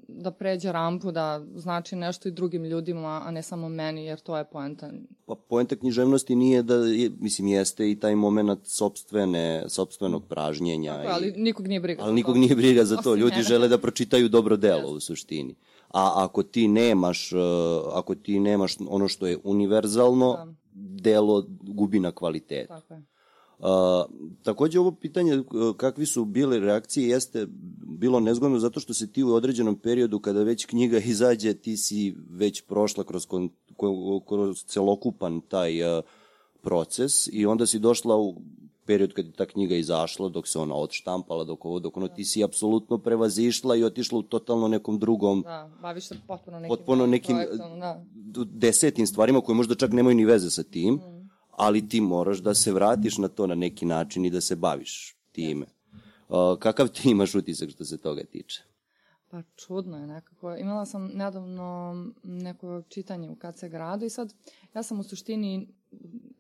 da 0.09 0.31
pređe 0.31 0.73
rampu, 0.73 1.13
da 1.13 1.45
znači 1.55 1.97
nešto 1.97 2.29
i 2.29 2.33
drugim 2.33 2.65
ljudima, 2.65 3.23
a 3.25 3.31
ne 3.31 3.43
samo 3.43 3.69
meni, 3.69 4.05
jer 4.05 4.21
to 4.21 4.37
je 4.37 4.45
poenta. 4.45 4.91
Pa 5.27 5.35
poenta 5.35 5.77
književnosti 5.77 6.35
nije 6.35 6.63
da, 6.63 6.75
je, 6.75 7.11
mislim, 7.21 7.49
jeste 7.49 7.91
i 7.91 7.97
taj 8.01 8.15
moment 8.15 8.61
sopstvene, 8.67 9.65
sopstvenog 9.69 10.25
pražnjenja. 10.29 10.93
Tako 10.95 11.09
je, 11.09 11.13
ali 11.15 11.29
i, 11.29 11.41
nikog 11.41 11.67
nije 11.69 11.81
briga. 11.81 12.03
ali 12.03 12.15
nikog 12.15 12.35
to. 12.35 12.41
nije 12.41 12.55
briga 12.57 12.85
za 12.85 12.97
to. 12.97 13.11
Osim 13.11 13.21
Ljudi 13.21 13.33
mene. 13.37 13.43
žele 13.45 13.69
da 13.69 13.79
pročitaju 13.79 14.29
dobro 14.29 14.57
delo 14.57 14.91
u 14.91 15.01
suštini. 15.01 15.55
A 15.89 16.13
ako 16.25 16.43
ti 16.43 16.69
nemaš, 16.69 17.33
uh, 17.33 17.41
ako 17.93 18.15
ti 18.15 18.41
nemaš 18.41 18.77
ono 18.89 19.09
što 19.09 19.27
je 19.27 19.39
univerzalno, 19.45 20.33
Da. 20.33 20.47
delo 21.03 21.47
gubi 21.63 22.01
na 22.01 22.13
kvalitetu. 22.13 22.69
Tako 22.69 22.95
je. 22.95 23.03
Uh, 23.59 23.67
takođe 24.43 24.81
ovo 24.81 24.93
pitanje 24.93 25.39
uh, 25.39 25.77
kakvi 25.77 26.07
su 26.07 26.25
bile 26.25 26.61
reakcije 26.61 27.09
jeste 27.09 27.47
bilo 27.99 28.21
nezgodno 28.21 28.59
zato 28.59 28.81
što 28.81 28.95
se 28.95 29.13
ti 29.13 29.23
u 29.23 29.35
određenom 29.35 29.77
periodu 29.77 30.19
kada 30.19 30.43
već 30.43 30.65
knjiga 30.65 30.99
izađe 31.13 31.55
ti 31.55 31.77
si 31.77 32.17
već 32.31 32.61
prošla 32.61 33.05
kroz, 33.05 33.27
kon, 33.27 33.49
ko- 33.77 34.21
kroz 34.29 34.65
celokupan 34.65 35.41
taj 35.41 35.99
uh, 35.99 36.05
proces 36.61 37.27
i 37.33 37.47
onda 37.47 37.67
si 37.67 37.79
došla 37.79 38.17
u 38.17 38.35
period 38.87 39.13
kad 39.13 39.27
je 39.27 39.33
ta 39.33 39.47
knjiga 39.47 39.77
izašla, 39.77 40.29
dok 40.29 40.49
se 40.49 40.59
ona 40.59 40.75
odštampala, 40.75 41.45
dok 41.45 41.65
ovo, 41.65 41.79
dok 41.79 41.97
ono, 41.97 42.09
ti 42.09 42.25
si 42.25 42.45
apsolutno 42.45 42.99
prevazišla 42.99 43.77
i 43.77 43.85
otišla 43.85 44.19
u 44.19 44.23
totalno 44.23 44.69
nekom 44.69 44.99
drugom, 44.99 45.43
Da, 45.43 45.71
baviš 45.83 46.09
se 46.09 46.17
potpuno 46.27 46.61
nekim, 46.61 46.77
potpuno 46.77 47.07
nekim 47.07 47.37
projektom, 47.37 47.81
da. 47.81 48.05
desetim 48.45 49.07
stvarima 49.07 49.41
koje 49.41 49.57
možda 49.57 49.75
čak 49.75 49.93
nemaju 49.93 50.17
ni 50.17 50.25
veze 50.25 50.51
sa 50.51 50.63
tim, 50.63 51.01
ali 51.57 51.89
ti 51.89 52.01
moraš 52.01 52.39
da 52.39 52.55
se 52.55 52.73
vratiš 52.73 53.19
na 53.19 53.29
to 53.29 53.47
na 53.47 53.55
neki 53.55 53.87
način 53.87 54.25
i 54.25 54.31
da 54.31 54.41
se 54.41 54.57
baviš 54.57 55.17
time. 55.33 55.67
Kakav 56.59 56.89
ti 56.89 57.11
imaš 57.11 57.35
utisak 57.35 57.71
što 57.71 57.85
se 57.85 57.99
toga 57.99 58.25
tiče? 58.25 58.63
Pa 59.31 59.43
čudno 59.57 59.99
je 59.99 60.07
nekako. 60.07 60.57
Imala 60.57 60.87
sam 60.87 61.11
nedavno 61.15 61.95
neko 62.23 62.83
čitanje 62.89 63.31
u 63.31 63.37
KC 63.37 63.65
gradu 63.65 64.05
i 64.05 64.11
sad 64.11 64.35
ja 64.75 64.83
sam 64.83 65.01
u 65.01 65.03
suštini 65.03 65.69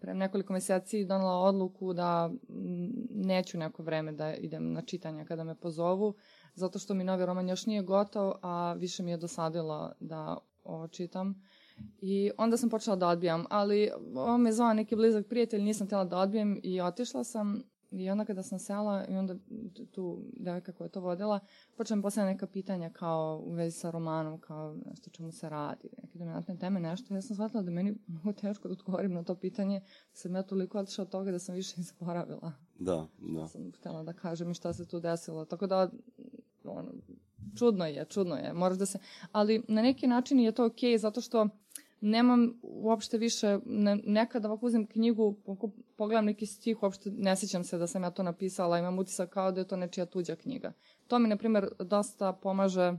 pre 0.01 0.15
nekoliko 0.15 0.53
meseci 0.53 1.05
donela 1.05 1.39
odluku 1.39 1.93
da 1.93 2.31
neću 3.11 3.59
neko 3.59 3.83
vreme 3.83 4.13
da 4.13 4.35
idem 4.35 4.73
na 4.73 4.83
čitanja 4.83 5.25
kada 5.25 5.45
me 5.45 5.55
pozovu, 5.55 6.15
zato 6.55 6.79
što 6.79 6.95
mi 6.95 7.05
novi 7.05 7.27
roman 7.27 7.49
još 7.49 7.67
nije 7.67 7.83
gotov, 7.83 8.33
a 8.43 8.75
više 8.79 9.03
mi 9.03 9.11
je 9.11 9.17
dosadilo 9.17 9.93
da 10.01 10.39
ovo 10.65 10.89
čitam. 10.89 11.43
I 12.01 12.31
onda 12.39 12.57
sam 12.57 12.71
počela 12.71 12.97
da 12.97 13.09
odbijam, 13.09 13.45
ali 13.51 13.91
ovo 14.15 14.39
me 14.39 14.53
zvao 14.53 14.75
neki 14.75 14.97
blizak 14.97 15.27
prijatelj, 15.27 15.63
nisam 15.63 15.87
htjela 15.87 16.05
da 16.05 16.19
odbijem 16.19 16.61
i 16.63 16.81
otišla 16.81 17.25
sam 17.25 17.63
I 17.99 18.11
onda 18.11 18.25
kada 18.25 18.43
sam 18.43 18.59
sela 18.59 19.07
i 19.09 19.17
onda 19.17 19.37
tu 19.93 20.23
devojka 20.33 20.73
koja 20.73 20.87
je 20.87 20.91
to 20.91 21.01
vodila, 21.01 21.41
počela 21.77 21.97
mi 21.97 22.23
neka 22.25 22.47
pitanja 22.47 22.91
kao 22.91 23.43
u 23.47 23.53
vezi 23.53 23.79
sa 23.79 23.91
romanom, 23.91 24.41
kao 24.41 24.77
nešto 24.87 25.11
čemu 25.11 25.33
se 25.33 25.49
radi, 25.49 25.89
neke 26.03 26.19
dominantne 26.19 26.59
teme, 26.59 26.81
nešto. 26.81 27.15
Ja 27.15 27.23
sam 27.23 27.35
shvatila 27.35 27.63
da 27.63 27.71
meni 27.71 27.95
mnogo 28.07 28.33
teško 28.33 28.69
da 28.69 28.73
odgovorim 28.73 29.13
na 29.13 29.23
to 29.23 29.35
pitanje, 29.35 29.81
sam 30.13 30.35
ja 30.35 30.43
toliko 30.43 30.79
otišla 30.79 31.03
od 31.03 31.11
toga 31.11 31.31
da 31.31 31.39
sam 31.39 31.55
više 31.55 31.75
zaboravila. 31.83 32.53
Da, 32.79 33.07
da. 33.19 33.49
Sam 33.49 33.73
htjela 33.79 34.03
da 34.03 34.13
kažem 34.13 34.51
i 34.51 34.55
šta 34.55 34.73
se 34.73 34.87
tu 34.87 35.01
desilo. 35.01 35.45
Tako 35.45 35.67
da, 35.67 35.91
ono, 36.65 36.93
čudno 37.59 37.87
je, 37.87 38.05
čudno 38.05 38.37
je. 38.37 38.53
Moraš 38.53 38.79
da 38.79 38.87
se... 38.87 38.99
Ali 39.33 39.63
na 39.69 39.83
neki 39.83 40.07
način 40.07 40.41
je 40.41 40.53
to 40.53 40.67
okej, 40.67 40.93
okay, 40.93 40.97
zato 40.97 41.21
što 41.21 41.49
nemam 42.01 42.61
uopšte 42.63 43.19
više, 43.19 43.59
ne, 43.67 43.97
nekad 44.05 44.45
ovako 44.45 44.67
uzem 44.67 44.87
knjigu, 44.87 45.37
pogledam 45.97 46.25
neki 46.25 46.47
stih, 46.47 46.83
uopšte 46.83 47.11
ne 47.11 47.37
sjećam 47.37 47.65
se 47.65 47.79
da 47.79 47.87
sam 47.87 48.03
ja 48.03 48.11
to 48.11 48.23
napisala, 48.23 48.79
imam 48.79 48.99
utisak 48.99 49.31
kao 49.31 49.53
da 49.53 49.61
je 49.61 49.69
to 49.69 49.77
nečija 49.77 50.07
tuđa 50.07 50.37
knjiga. 50.37 50.73
To 51.07 51.19
mi, 51.19 51.29
na 51.29 51.37
primjer, 51.37 51.69
dosta 51.79 52.33
pomaže 52.33 52.93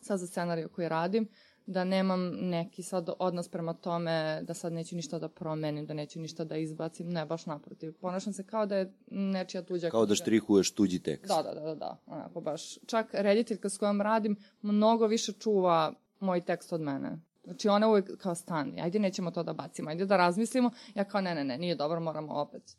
sad 0.00 0.18
za 0.18 0.26
scenariju 0.26 0.68
koji 0.68 0.88
radim, 0.88 1.28
da 1.66 1.84
nemam 1.84 2.30
neki 2.30 2.82
sad 2.82 3.08
odnos 3.18 3.48
prema 3.48 3.74
tome 3.74 4.42
da 4.42 4.54
sad 4.54 4.72
neću 4.72 4.96
ništa 4.96 5.18
da 5.18 5.28
promenim, 5.28 5.86
da 5.86 5.94
neću 5.94 6.20
ništa 6.20 6.44
da 6.44 6.56
izbacim, 6.56 7.08
ne, 7.08 7.26
baš 7.26 7.46
naprotiv. 7.46 7.92
Ponašam 8.00 8.32
se 8.32 8.46
kao 8.46 8.66
da 8.66 8.76
je 8.76 8.92
nečija 9.10 9.62
tuđa 9.62 9.90
Kao 9.90 10.06
da 10.06 10.14
štrihuješ 10.14 10.74
tuđi 10.74 10.98
tekst. 10.98 11.28
Da, 11.28 11.42
da, 11.42 11.54
da, 11.54 11.60
da, 11.60 11.74
da, 11.74 11.96
onako 12.06 12.40
baš. 12.40 12.78
Čak 12.86 13.06
rediteljka 13.12 13.68
s 13.68 13.78
kojom 13.78 14.00
radim 14.00 14.36
mnogo 14.62 15.06
više 15.06 15.32
čuva 15.32 15.92
moj 16.20 16.40
tekst 16.40 16.72
od 16.72 16.80
mene. 16.80 17.18
Znači 17.44 17.68
ona 17.68 17.88
uvijek 17.88 18.18
kao 18.18 18.34
stani, 18.34 18.80
ajde 18.80 18.98
nećemo 18.98 19.30
to 19.30 19.42
da 19.42 19.52
bacimo, 19.52 19.90
ajde 19.90 20.06
da 20.06 20.16
razmislimo. 20.16 20.70
Ja 20.94 21.04
kao 21.04 21.20
ne, 21.20 21.34
ne, 21.34 21.44
ne, 21.44 21.58
nije 21.58 21.74
dobro, 21.74 22.00
moramo 22.00 22.32
opet. 22.34 22.76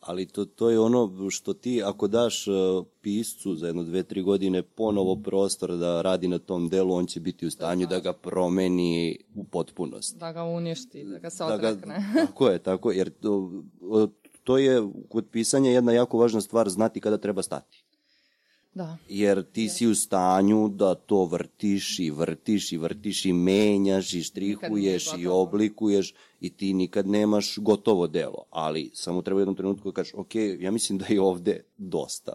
Ali 0.00 0.26
to, 0.26 0.44
to 0.44 0.70
je 0.70 0.80
ono 0.80 1.30
što 1.30 1.52
ti, 1.52 1.82
ako 1.82 2.08
daš 2.08 2.46
uh, 2.48 2.54
piscu 3.00 3.54
za 3.54 3.66
jedno, 3.66 3.82
dve, 3.82 4.02
tri 4.02 4.22
godine 4.22 4.62
ponovo 4.62 5.16
prostor 5.16 5.76
da 5.76 6.02
radi 6.02 6.28
na 6.28 6.38
tom 6.38 6.68
delu, 6.68 6.94
on 6.94 7.06
će 7.06 7.20
biti 7.20 7.46
u 7.46 7.50
stanju 7.50 7.86
da, 7.86 7.94
da 7.94 8.00
ga 8.00 8.12
promeni 8.12 9.18
u 9.34 9.44
potpunost. 9.44 10.18
Da 10.18 10.32
ga 10.32 10.44
uništi, 10.44 11.04
da 11.04 11.18
ga 11.18 11.30
se 11.30 11.44
odrekne. 11.44 11.94
Da 11.94 12.20
ga, 12.20 12.26
tako 12.26 12.48
je, 12.48 12.58
tako, 12.58 12.92
jer 12.92 13.10
to, 13.10 13.62
to 14.44 14.58
je 14.58 14.82
kod 15.08 15.26
pisanja 15.32 15.70
jedna 15.70 15.92
jako 15.92 16.18
važna 16.18 16.40
stvar, 16.40 16.68
znati 16.68 17.00
kada 17.00 17.18
treba 17.18 17.42
stati. 17.42 17.79
Da. 18.74 18.96
Jer 19.08 19.42
ti 19.42 19.68
si 19.68 19.86
u 19.86 19.94
stanju 19.94 20.68
da 20.68 20.94
to 20.94 21.24
vrtiš 21.24 21.98
i 21.98 22.10
vrtiš 22.10 22.72
i 22.72 22.76
vrtiš 22.76 23.24
i 23.24 23.32
menjaš 23.32 24.14
i 24.14 24.22
štrihuješ 24.22 25.08
i 25.18 25.26
oblikuješ 25.26 26.14
i 26.40 26.50
ti 26.50 26.74
nikad 26.74 27.06
nemaš 27.06 27.58
gotovo 27.58 28.06
delo. 28.06 28.44
Ali 28.50 28.90
samo 28.94 29.22
treba 29.22 29.40
jednom 29.40 29.56
trenutku 29.56 29.90
da 29.90 29.94
kažeš, 29.94 30.14
ok, 30.14 30.34
ja 30.58 30.70
mislim 30.70 30.98
da 30.98 31.06
je 31.08 31.20
ovde 31.20 31.64
dosta. 31.76 32.32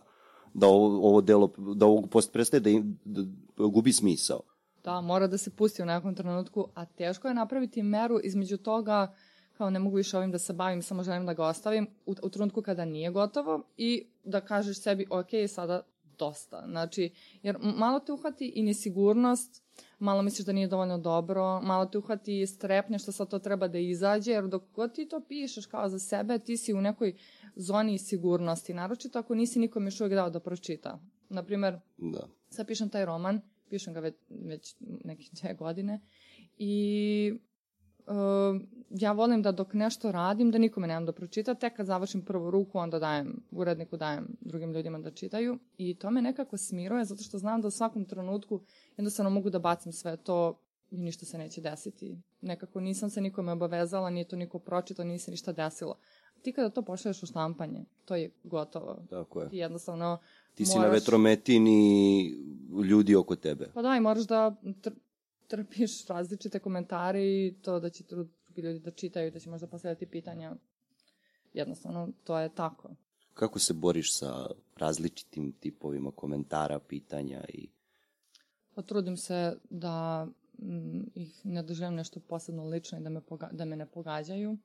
Da 0.53 0.67
ovo, 0.67 1.07
ovo 1.07 1.21
delo, 1.21 1.53
da 1.57 1.85
ovo 1.85 2.07
post 2.07 2.33
prestaje 2.33 2.61
da, 2.61 2.69
im, 2.69 2.99
da 3.05 3.21
gubi 3.57 3.93
smisao. 3.93 4.41
Da, 4.83 5.01
mora 5.01 5.27
da 5.27 5.37
se 5.37 5.49
pusti 5.49 5.81
u 5.81 5.85
nekom 5.85 6.15
trenutku, 6.15 6.67
a 6.75 6.85
teško 6.85 7.27
je 7.27 7.33
napraviti 7.33 7.83
meru 7.83 8.19
između 8.23 8.57
toga 8.57 9.15
kao 9.57 9.69
ne 9.69 9.79
mogu 9.79 9.95
više 9.95 10.17
ovim 10.17 10.31
da 10.31 10.39
se 10.39 10.53
bavim, 10.53 10.81
samo 10.81 11.03
želim 11.03 11.25
da 11.25 11.33
ga 11.33 11.45
ostavim 11.45 11.87
u, 12.05 12.15
u 12.23 12.29
trenutku 12.29 12.61
kada 12.61 12.85
nije 12.85 13.11
gotovo 13.11 13.63
i 13.77 14.07
da 14.23 14.41
kažeš 14.41 14.81
sebi, 14.81 15.05
ok, 15.09 15.29
sada 15.47 15.81
dosta. 16.19 16.63
Znači, 16.67 17.09
jer 17.43 17.57
malo 17.59 17.99
te 17.99 18.11
uhvati 18.11 18.51
i 18.55 18.63
nesigurnost, 18.63 19.63
malo 19.99 20.21
misliš 20.21 20.45
da 20.45 20.51
nije 20.51 20.67
dovoljno 20.67 20.97
dobro, 20.97 21.61
malo 21.61 21.85
te 21.85 21.97
uhvati 21.97 22.47
strepnje 22.47 22.99
što 22.99 23.11
sad 23.11 23.29
to 23.29 23.39
treba 23.39 23.67
da 23.67 23.77
izađe, 23.77 24.31
jer 24.31 24.47
dok 24.47 24.63
god 24.73 24.95
ti 24.95 25.07
to 25.09 25.21
pišeš 25.27 25.65
kao 25.65 25.89
za 25.89 25.99
sebe, 25.99 26.39
ti 26.39 26.57
si 26.57 26.73
u 26.73 26.81
nekoj 26.81 27.15
zoni 27.55 27.97
sigurnosti, 27.97 28.73
naročito 28.73 29.19
ako 29.19 29.35
nisi 29.35 29.59
nikom 29.59 29.85
još 29.85 30.01
uvijek 30.01 30.13
dao 30.13 30.29
da 30.29 30.39
pročita. 30.39 30.99
Naprimer, 31.29 31.79
da. 31.97 32.27
sad 32.49 32.67
pišem 32.67 32.89
taj 32.89 33.05
roman, 33.05 33.41
pišem 33.69 33.93
ga 33.93 33.99
već, 33.99 34.15
već 34.29 34.75
neke 34.79 35.23
dve 35.31 35.53
godine 35.53 36.01
i 36.57 37.33
uh, 38.07 38.61
ja 38.89 39.11
volim 39.11 39.41
da 39.41 39.51
dok 39.51 39.73
nešto 39.73 40.11
radim, 40.11 40.51
da 40.51 40.57
nikome 40.57 40.87
nemam 40.87 41.05
da 41.05 41.11
pročita, 41.11 41.53
tek 41.53 41.75
kad 41.75 41.85
završim 41.85 42.21
prvu 42.21 42.51
ruku, 42.51 42.77
onda 42.77 42.99
dajem, 42.99 43.43
uredniku 43.51 43.97
dajem 43.97 44.27
drugim 44.41 44.73
ljudima 44.73 44.99
da 44.99 45.11
čitaju 45.11 45.59
i 45.77 45.95
to 45.95 46.11
me 46.11 46.21
nekako 46.21 46.57
smiruje, 46.57 47.05
zato 47.05 47.23
što 47.23 47.37
znam 47.37 47.61
da 47.61 47.67
u 47.67 47.71
svakom 47.71 48.05
trenutku 48.05 48.61
jednostavno 48.97 49.29
mogu 49.29 49.49
da 49.49 49.59
bacim 49.59 49.91
sve 49.91 50.17
to 50.17 50.59
i 50.91 50.97
ništa 50.97 51.25
se 51.25 51.37
neće 51.37 51.61
desiti. 51.61 52.17
Nekako 52.41 52.79
nisam 52.79 53.09
se 53.09 53.21
nikome 53.21 53.51
obavezala, 53.51 54.09
nije 54.09 54.27
to 54.27 54.35
niko 54.35 54.59
pročitao, 54.59 55.05
nije 55.05 55.19
se 55.19 55.31
ništa 55.31 55.51
desilo. 55.51 55.97
Ti 56.41 56.53
kada 56.53 56.69
to 56.69 56.81
pošalješ 56.81 57.23
u 57.23 57.25
štampanje, 57.25 57.85
to 58.05 58.15
je 58.15 58.31
gotovo. 58.43 58.97
Tako 59.09 59.41
je. 59.41 59.49
Ti 59.49 59.57
jednostavno 59.57 60.17
Ti 60.55 60.65
si 60.65 60.77
moraš... 60.77 60.87
na 60.87 60.93
vetrometini 60.93 62.29
ljudi 62.83 63.15
oko 63.15 63.35
tebe. 63.35 63.71
Pa 63.73 63.81
da, 63.81 63.95
i 63.95 63.99
moraš 63.99 64.23
da 64.23 64.55
trpiš 65.47 66.07
različite 66.07 66.59
komentare 66.59 67.23
i 67.23 67.55
to 67.61 67.79
da 67.79 67.89
će 67.89 68.03
drugi 68.03 68.31
ljudi 68.61 68.79
da 68.79 68.91
čitaju, 68.91 69.31
da 69.31 69.39
će 69.39 69.49
možda 69.49 69.67
postavljati 69.67 70.05
pitanja. 70.05 70.55
Jednostavno, 71.53 72.09
to 72.23 72.39
je 72.39 72.55
tako. 72.55 72.95
Kako 73.33 73.59
se 73.59 73.73
boriš 73.73 74.17
sa 74.17 74.47
različitim 74.77 75.51
tipovima 75.51 76.11
komentara, 76.11 76.79
pitanja 76.79 77.45
i... 77.53 77.69
Pa 78.75 78.81
trudim 78.81 79.17
se 79.17 79.57
da 79.69 80.27
m, 80.59 80.77
mm, 80.77 81.11
ih 81.15 81.41
ne 81.43 81.63
doživim 81.63 81.95
nešto 81.95 82.19
posebno 82.19 82.65
lično 82.65 82.97
i 82.97 83.01
da 83.01 83.09
me, 83.09 83.21
poga 83.21 83.49
da 83.51 83.65
me 83.65 83.75
ne 83.75 83.85
pogađaju. 83.85 84.57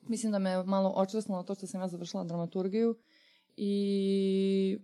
Mislim 0.00 0.32
da 0.32 0.38
me 0.38 0.64
malo 0.64 0.92
očvrsnulo 0.96 1.42
to 1.42 1.54
što 1.54 1.66
sam 1.66 1.80
ja 1.80 1.88
završila 1.88 2.24
dramaturgiju 2.24 2.96
i 3.56 4.78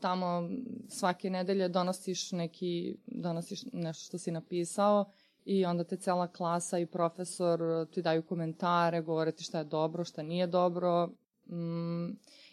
tamo 0.00 0.48
svake 0.88 1.30
nedelje 1.30 1.68
donosiš 1.68 2.32
neki, 2.32 2.96
donosiš 3.06 3.64
nešto 3.72 4.04
što 4.04 4.18
si 4.18 4.30
napisao 4.30 5.04
i 5.44 5.64
onda 5.64 5.84
te 5.84 5.96
cela 5.96 6.26
klasa 6.26 6.78
i 6.78 6.86
profesor 6.86 7.86
ti 7.90 8.02
daju 8.02 8.22
komentare, 8.22 9.00
govore 9.00 9.32
ti 9.32 9.44
šta 9.44 9.58
je 9.58 9.64
dobro, 9.64 10.04
šta 10.04 10.22
nije 10.22 10.46
dobro. 10.46 11.08
Mm, 11.46 12.08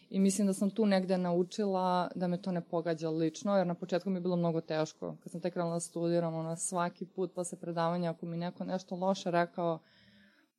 I 0.09 0.19
mislim 0.19 0.47
da 0.47 0.53
sam 0.53 0.69
tu 0.69 0.85
negde 0.85 1.17
naučila 1.17 2.09
da 2.15 2.27
me 2.27 2.41
to 2.41 2.51
ne 2.51 2.61
pogađa 2.61 3.09
lično, 3.09 3.57
jer 3.57 3.67
na 3.67 3.73
početku 3.73 4.09
mi 4.09 4.17
je 4.17 4.21
bilo 4.21 4.35
mnogo 4.35 4.61
teško. 4.61 5.15
Kad 5.23 5.31
sam 5.31 5.41
tek 5.41 5.53
krenula 5.53 5.75
da 5.75 5.79
studiram, 5.79 6.35
ono, 6.35 6.55
svaki 6.55 7.05
put 7.05 7.33
posle 7.33 7.59
predavanja, 7.59 8.09
ako 8.09 8.25
mi 8.25 8.37
neko 8.37 8.63
nešto 8.63 8.95
loše 8.95 9.31
rekao, 9.31 9.79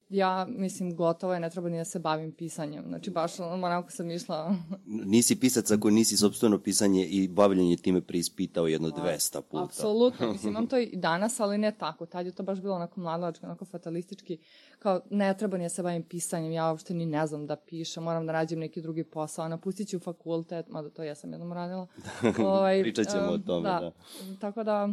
ja, 0.09 0.47
mislim, 0.51 0.97
gotovo 0.97 1.35
je, 1.35 1.41
ne 1.41 1.51
treba 1.51 1.69
ni 1.69 1.79
da 1.79 1.85
se 1.85 1.99
bavim 1.99 2.33
pisanjem. 2.33 2.85
Znači, 2.89 3.11
baš 3.11 3.41
onako 3.41 3.91
sam 3.91 4.11
išla... 4.11 4.55
nisi 5.15 5.41
pisac 5.41 5.71
ako 5.71 5.91
nisi 5.91 6.17
sobstveno 6.17 6.59
pisanje 6.59 7.07
i 7.07 7.29
bavljanje 7.29 7.77
time 7.77 8.01
preispitao 8.01 8.67
jedno 8.67 8.89
200 8.89 9.41
puta. 9.41 9.65
Apsolutno, 9.65 10.29
mislim, 10.33 10.51
imam 10.51 10.67
to 10.67 10.79
i 10.79 10.97
danas, 10.97 11.41
ali 11.41 11.59
ne 11.59 11.73
tako. 11.79 12.07
Tad 12.07 12.27
je 12.27 12.33
to 12.33 12.43
baš 12.43 12.61
bilo 12.61 12.75
onako 12.75 13.01
mladalačko, 13.01 13.47
onako 13.47 13.65
fatalistički, 13.65 14.39
kao 14.79 15.01
ne 15.11 15.37
treba 15.37 15.59
ni 15.59 15.65
da 15.65 15.69
se 15.69 15.83
bavim 15.83 16.03
pisanjem, 16.03 16.53
ja 16.53 16.71
uopšte 16.71 16.95
ni 16.95 17.07
ne 17.07 17.27
znam 17.27 17.47
da 17.47 17.57
pišem, 17.57 18.03
moram 18.03 18.27
da 18.27 18.33
rađem 18.33 18.59
neki 18.59 18.83
drugi 18.83 19.05
posao, 19.05 19.49
napustit 19.49 19.89
ću 19.89 19.99
fakultet, 19.99 20.69
mada 20.69 20.91
to 20.91 21.03
ja 21.03 21.15
sam 21.15 21.33
jednom 21.33 21.53
radila. 21.53 21.87
ovaj, 22.47 22.83
Pričat 22.83 23.07
ćemo 23.11 23.29
um, 23.29 23.35
o 23.35 23.39
tome, 23.39 23.69
da. 23.69 23.81
da. 23.81 23.93
Tako 24.41 24.65
da, 24.65 24.89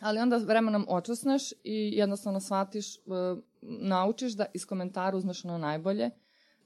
ali 0.00 0.18
onda 0.20 0.36
vremenom 0.36 0.86
očasneš 0.88 1.52
i 1.52 1.92
jednostavno 1.94 2.40
shvatiš, 2.40 2.96
uh, 2.96 3.38
naučiš 3.64 4.32
da 4.32 4.46
iz 4.54 4.66
komentara 4.66 5.16
uzmeš 5.16 5.44
ono 5.44 5.58
najbolje, 5.58 6.10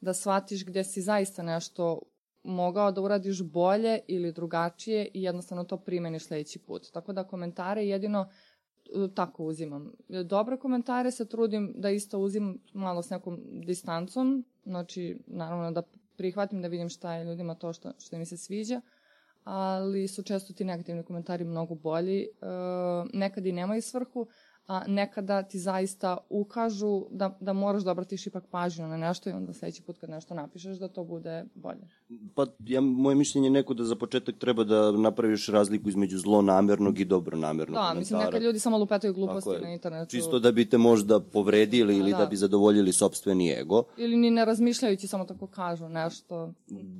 da 0.00 0.14
shvatiš 0.14 0.64
gde 0.64 0.84
si 0.84 1.02
zaista 1.02 1.42
nešto 1.42 2.00
mogao 2.42 2.92
da 2.92 3.00
uradiš 3.00 3.42
bolje 3.42 3.98
ili 4.08 4.32
drugačije 4.32 5.10
i 5.14 5.22
jednostavno 5.22 5.64
to 5.64 5.76
primeniš 5.76 6.26
sledeći 6.26 6.58
put. 6.58 6.90
Tako 6.92 7.12
da 7.12 7.24
komentare 7.24 7.86
jedino 7.86 8.20
uh, 8.20 8.28
tako 9.14 9.44
uzimam. 9.44 9.92
Dobre 10.24 10.56
komentare 10.56 11.10
se 11.10 11.28
trudim 11.28 11.72
da 11.76 11.90
isto 11.90 12.18
uzimam 12.18 12.56
malo 12.72 13.02
s 13.02 13.10
nekom 13.10 13.40
distancom, 13.66 14.44
znači 14.64 15.18
naravno 15.26 15.72
da 15.72 15.82
prihvatim 16.16 16.62
da 16.62 16.68
vidim 16.68 16.88
šta 16.88 17.14
je 17.14 17.24
ljudima 17.24 17.54
to 17.54 17.72
što, 17.72 17.92
što 17.98 18.18
mi 18.18 18.26
se 18.26 18.36
sviđa, 18.36 18.80
ali 19.44 20.08
su 20.08 20.22
često 20.22 20.52
ti 20.52 20.64
negativni 20.64 21.02
komentari 21.02 21.44
mnogo 21.44 21.74
bolji. 21.74 22.22
E, 22.22 22.28
nekad 23.12 23.46
i 23.46 23.52
nemaju 23.52 23.82
svrhu, 23.82 24.26
a 24.68 24.82
nekada 24.86 25.42
ti 25.42 25.58
zaista 25.58 26.16
ukažu 26.28 27.06
da, 27.10 27.36
da 27.40 27.52
moraš 27.52 27.82
da 27.82 27.90
obratiš 27.90 28.26
ipak 28.26 28.44
pažnju 28.50 28.86
na 28.86 28.96
nešto 28.96 29.30
i 29.30 29.32
onda 29.32 29.52
sledeći 29.52 29.82
put 29.82 29.98
kad 29.98 30.10
nešto 30.10 30.34
napišeš 30.34 30.78
da 30.78 30.88
to 30.88 31.04
bude 31.04 31.44
bolje. 31.54 31.88
Pa 32.34 32.46
ja, 32.66 32.80
moje 32.80 33.16
mišljenje 33.16 33.46
je 33.46 33.50
neko 33.50 33.74
da 33.74 33.84
za 33.84 33.96
početak 33.96 34.34
treba 34.38 34.64
da 34.64 34.92
napraviš 34.92 35.46
razliku 35.48 35.88
između 35.88 36.18
zlonamernog 36.18 37.00
i 37.00 37.04
dobronamernog 37.04 37.74
da, 37.74 37.80
komentara. 37.80 37.98
mislim 37.98 38.20
nekad 38.20 38.42
ljudi 38.42 38.58
samo 38.58 38.78
lupetaju 38.78 39.14
gluposti 39.14 39.50
na 39.62 39.72
internetu. 39.72 40.10
Čisto 40.10 40.38
da 40.38 40.52
bi 40.52 40.68
te 40.68 40.78
možda 40.78 41.20
povredili 41.20 41.94
da, 41.94 42.00
ili 42.00 42.12
da. 42.12 42.18
da 42.18 42.26
bi 42.26 42.36
zadovoljili 42.36 42.92
sobstveni 42.92 43.50
ego. 43.50 43.82
Ili 43.96 44.16
ni 44.16 44.30
ne 44.30 44.44
razmišljajući 44.44 45.06
samo 45.06 45.24
tako 45.24 45.46
kažu 45.46 45.88
nešto. 45.88 46.52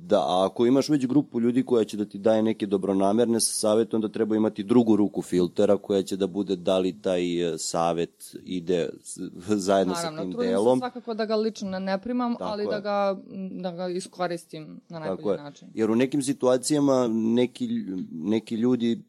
Da, 0.05 0.19
a 0.19 0.45
ako 0.45 0.65
imaš 0.65 0.89
već 0.89 1.07
grupu 1.07 1.39
ljudi 1.41 1.63
koja 1.63 1.85
će 1.85 1.97
da 1.97 2.05
ti 2.05 2.17
daje 2.17 2.43
neke 2.43 2.65
dobronamerne 2.65 3.39
savete, 3.39 3.95
onda 3.95 4.09
treba 4.09 4.35
imati 4.35 4.63
drugu 4.63 4.95
ruku 4.95 5.21
filtera 5.21 5.77
koja 5.77 6.03
će 6.03 6.17
da 6.17 6.27
bude 6.27 6.55
da 6.55 6.77
li 6.77 7.01
taj 7.01 7.21
savet 7.57 8.35
ide 8.45 8.89
zajedno 9.67 9.93
Naravno, 9.93 10.17
sa 10.17 10.23
tim 10.23 10.31
trudim 10.31 10.49
delom. 10.51 10.77
se 10.77 10.79
svakako 10.79 11.13
da 11.13 11.25
ga 11.25 11.35
lično 11.35 11.79
ne 11.79 12.01
primam, 12.01 12.33
Tako 12.33 12.51
ali 12.51 12.63
je. 12.63 12.67
da 12.69 12.79
ga, 12.79 13.17
da 13.61 13.71
ga 13.71 13.87
iskoristim 13.87 14.81
na 14.89 14.98
Tako 14.99 15.15
najbolji 15.15 15.37
je. 15.37 15.43
način. 15.43 15.67
Jer 15.73 15.91
u 15.91 15.95
nekim 15.95 16.21
situacijama 16.21 17.07
neki, 17.07 17.69
neki 18.11 18.55
ljudi 18.55 19.01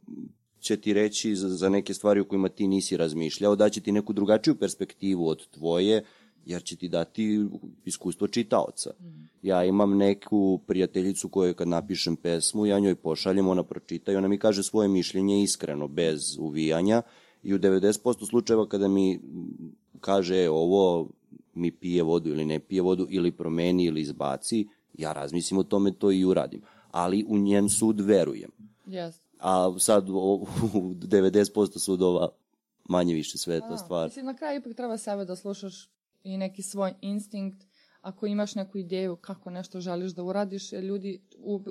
će 0.60 0.76
ti 0.76 0.92
reći 0.92 1.36
za, 1.36 1.48
za 1.48 1.68
neke 1.68 1.94
stvari 1.94 2.20
o 2.20 2.24
kojima 2.24 2.48
ti 2.48 2.68
nisi 2.68 2.96
razmišljao, 2.96 3.56
da 3.56 3.68
će 3.68 3.80
ti 3.80 3.92
neku 3.92 4.12
drugačiju 4.12 4.54
perspektivu 4.54 5.28
od 5.28 5.48
tvoje, 5.48 6.04
jer 6.46 6.62
će 6.62 6.76
ti 6.76 6.88
dati 6.88 7.46
iskustvo 7.84 8.28
čitaoca. 8.28 8.90
Ja 9.42 9.64
imam 9.64 9.96
neku 9.96 10.60
prijateljicu 10.66 11.28
koju 11.28 11.54
kad 11.54 11.68
napišem 11.68 12.16
pesmu, 12.16 12.66
ja 12.66 12.78
njoj 12.78 12.94
pošaljem, 12.94 13.48
ona 13.48 13.62
pročita 13.62 14.12
i 14.12 14.16
ona 14.16 14.28
mi 14.28 14.38
kaže 14.38 14.62
svoje 14.62 14.88
mišljenje 14.88 15.42
iskreno, 15.42 15.88
bez 15.88 16.38
uvijanja 16.38 17.02
i 17.42 17.54
u 17.54 17.58
90% 17.58 18.26
slučajeva 18.28 18.68
kada 18.68 18.88
mi 18.88 19.20
kaže 20.00 20.36
"E, 20.44 20.50
ovo 20.50 21.08
mi 21.54 21.70
pije 21.70 22.02
vodu 22.02 22.30
ili 22.30 22.44
ne 22.44 22.60
pije 22.60 22.82
vodu 22.82 23.06
ili 23.10 23.32
promeni 23.32 23.84
ili 23.84 24.00
izbaci, 24.00 24.68
ja 24.98 25.12
razmislim 25.12 25.58
o 25.58 25.62
tome 25.62 25.92
to 25.92 26.10
i 26.10 26.24
uradim. 26.24 26.62
Ali 26.90 27.24
u 27.28 27.38
njen 27.38 27.68
sud 27.68 28.00
verujem. 28.00 28.50
Yes. 28.86 29.12
A 29.38 29.78
sad 29.78 30.08
u 30.08 30.46
90% 30.94 31.78
sudova 31.78 32.28
manje 32.88 33.14
više 33.14 33.38
sve 33.38 33.54
je 33.54 33.60
to 33.60 33.68
Da, 33.68 33.76
stvar. 33.76 34.08
Mislim, 34.08 34.26
na 34.26 34.34
kraju 34.34 34.60
ipak 34.60 34.74
treba 34.74 34.98
sebe 34.98 35.24
da 35.24 35.36
slušaš 35.36 35.88
i 36.22 36.36
neki 36.36 36.62
svoj 36.62 36.94
instinkt. 37.00 37.66
Ako 38.00 38.26
imaš 38.26 38.54
neku 38.54 38.78
ideju 38.78 39.16
kako 39.16 39.50
nešto 39.50 39.80
želiš 39.80 40.12
da 40.12 40.22
uradiš, 40.22 40.72
ljudi 40.72 41.22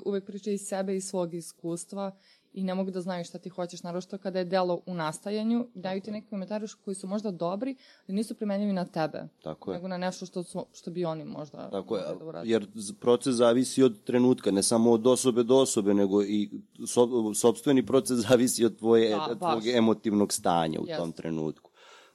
uvek 0.04 0.26
pričaju 0.26 0.54
iz 0.54 0.60
sebe 0.60 0.96
i 0.96 1.00
svog 1.00 1.34
iskustva 1.34 2.16
i 2.52 2.62
ne 2.62 2.74
mogu 2.74 2.90
da 2.90 3.00
znaju 3.00 3.24
šta 3.24 3.38
ti 3.38 3.48
hoćeš, 3.48 3.82
naročito 3.82 4.18
kada 4.18 4.38
je 4.38 4.44
delo 4.44 4.80
u 4.86 4.94
nastajanju, 4.94 5.66
daju 5.74 6.00
ti 6.00 6.10
neki 6.10 6.26
komentari 6.26 6.66
koji 6.84 6.94
su 6.94 7.06
možda 7.06 7.30
dobri, 7.30 7.76
ali 8.08 8.16
nisu 8.16 8.34
primenjivi 8.34 8.72
na 8.72 8.84
tebe, 8.84 9.28
Tako 9.42 9.70
je. 9.70 9.74
nego 9.76 9.88
na 9.88 9.98
nešto 9.98 10.26
što, 10.26 10.42
su, 10.42 10.66
što 10.72 10.90
bi 10.90 11.04
oni 11.04 11.24
možda 11.24 11.70
Tako 11.70 11.96
je, 11.96 12.02
da 12.32 12.42
jer 12.44 12.66
proces 13.00 13.34
zavisi 13.34 13.82
od 13.82 14.04
trenutka, 14.04 14.50
ne 14.50 14.62
samo 14.62 14.90
od 14.92 15.06
osobe 15.06 15.42
do 15.42 15.56
osobe, 15.56 15.94
nego 15.94 16.22
i 16.22 16.50
so, 16.86 17.34
sobstveni 17.34 17.86
proces 17.86 18.18
zavisi 18.28 18.64
od 18.64 18.78
tvoje, 18.78 19.10
Da, 19.10 19.34
tvog 19.34 19.66
emotivnog 19.66 20.32
stanja 20.32 20.80
u 20.80 20.86
Jeste. 20.86 21.02
tom 21.02 21.12
trenutku. 21.12 21.70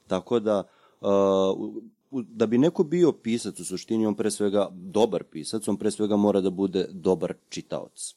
Tako 0.06 0.40
da, 0.40 0.62
uh, 1.00 1.08
da 2.10 2.46
bi 2.46 2.58
neko 2.58 2.84
bio 2.84 3.12
pisac 3.12 3.60
u 3.60 3.64
suštini, 3.64 4.06
on 4.06 4.14
pre 4.14 4.30
svega, 4.30 4.68
dobar 4.72 5.24
pisac, 5.24 5.68
on 5.68 5.76
pre 5.76 5.90
svega 5.90 6.16
mora 6.16 6.40
da 6.40 6.50
bude 6.50 6.86
dobar 6.90 7.34
čitaoc. 7.48 8.14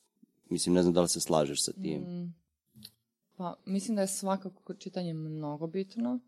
Mislim, 0.50 0.76
ne 0.76 0.82
znam 0.82 0.94
da 0.94 1.02
li 1.02 1.10
se 1.10 1.20
slažeš 1.20 1.64
sa 1.66 1.72
tim. 1.72 2.02
Mm. 2.02 2.34
Pa, 3.36 3.56
mislim 3.66 3.96
da 3.96 4.02
je 4.02 4.08
svakako 4.08 4.74
čitanje 4.74 5.14
mnogo 5.14 5.68
bitno 5.68 6.20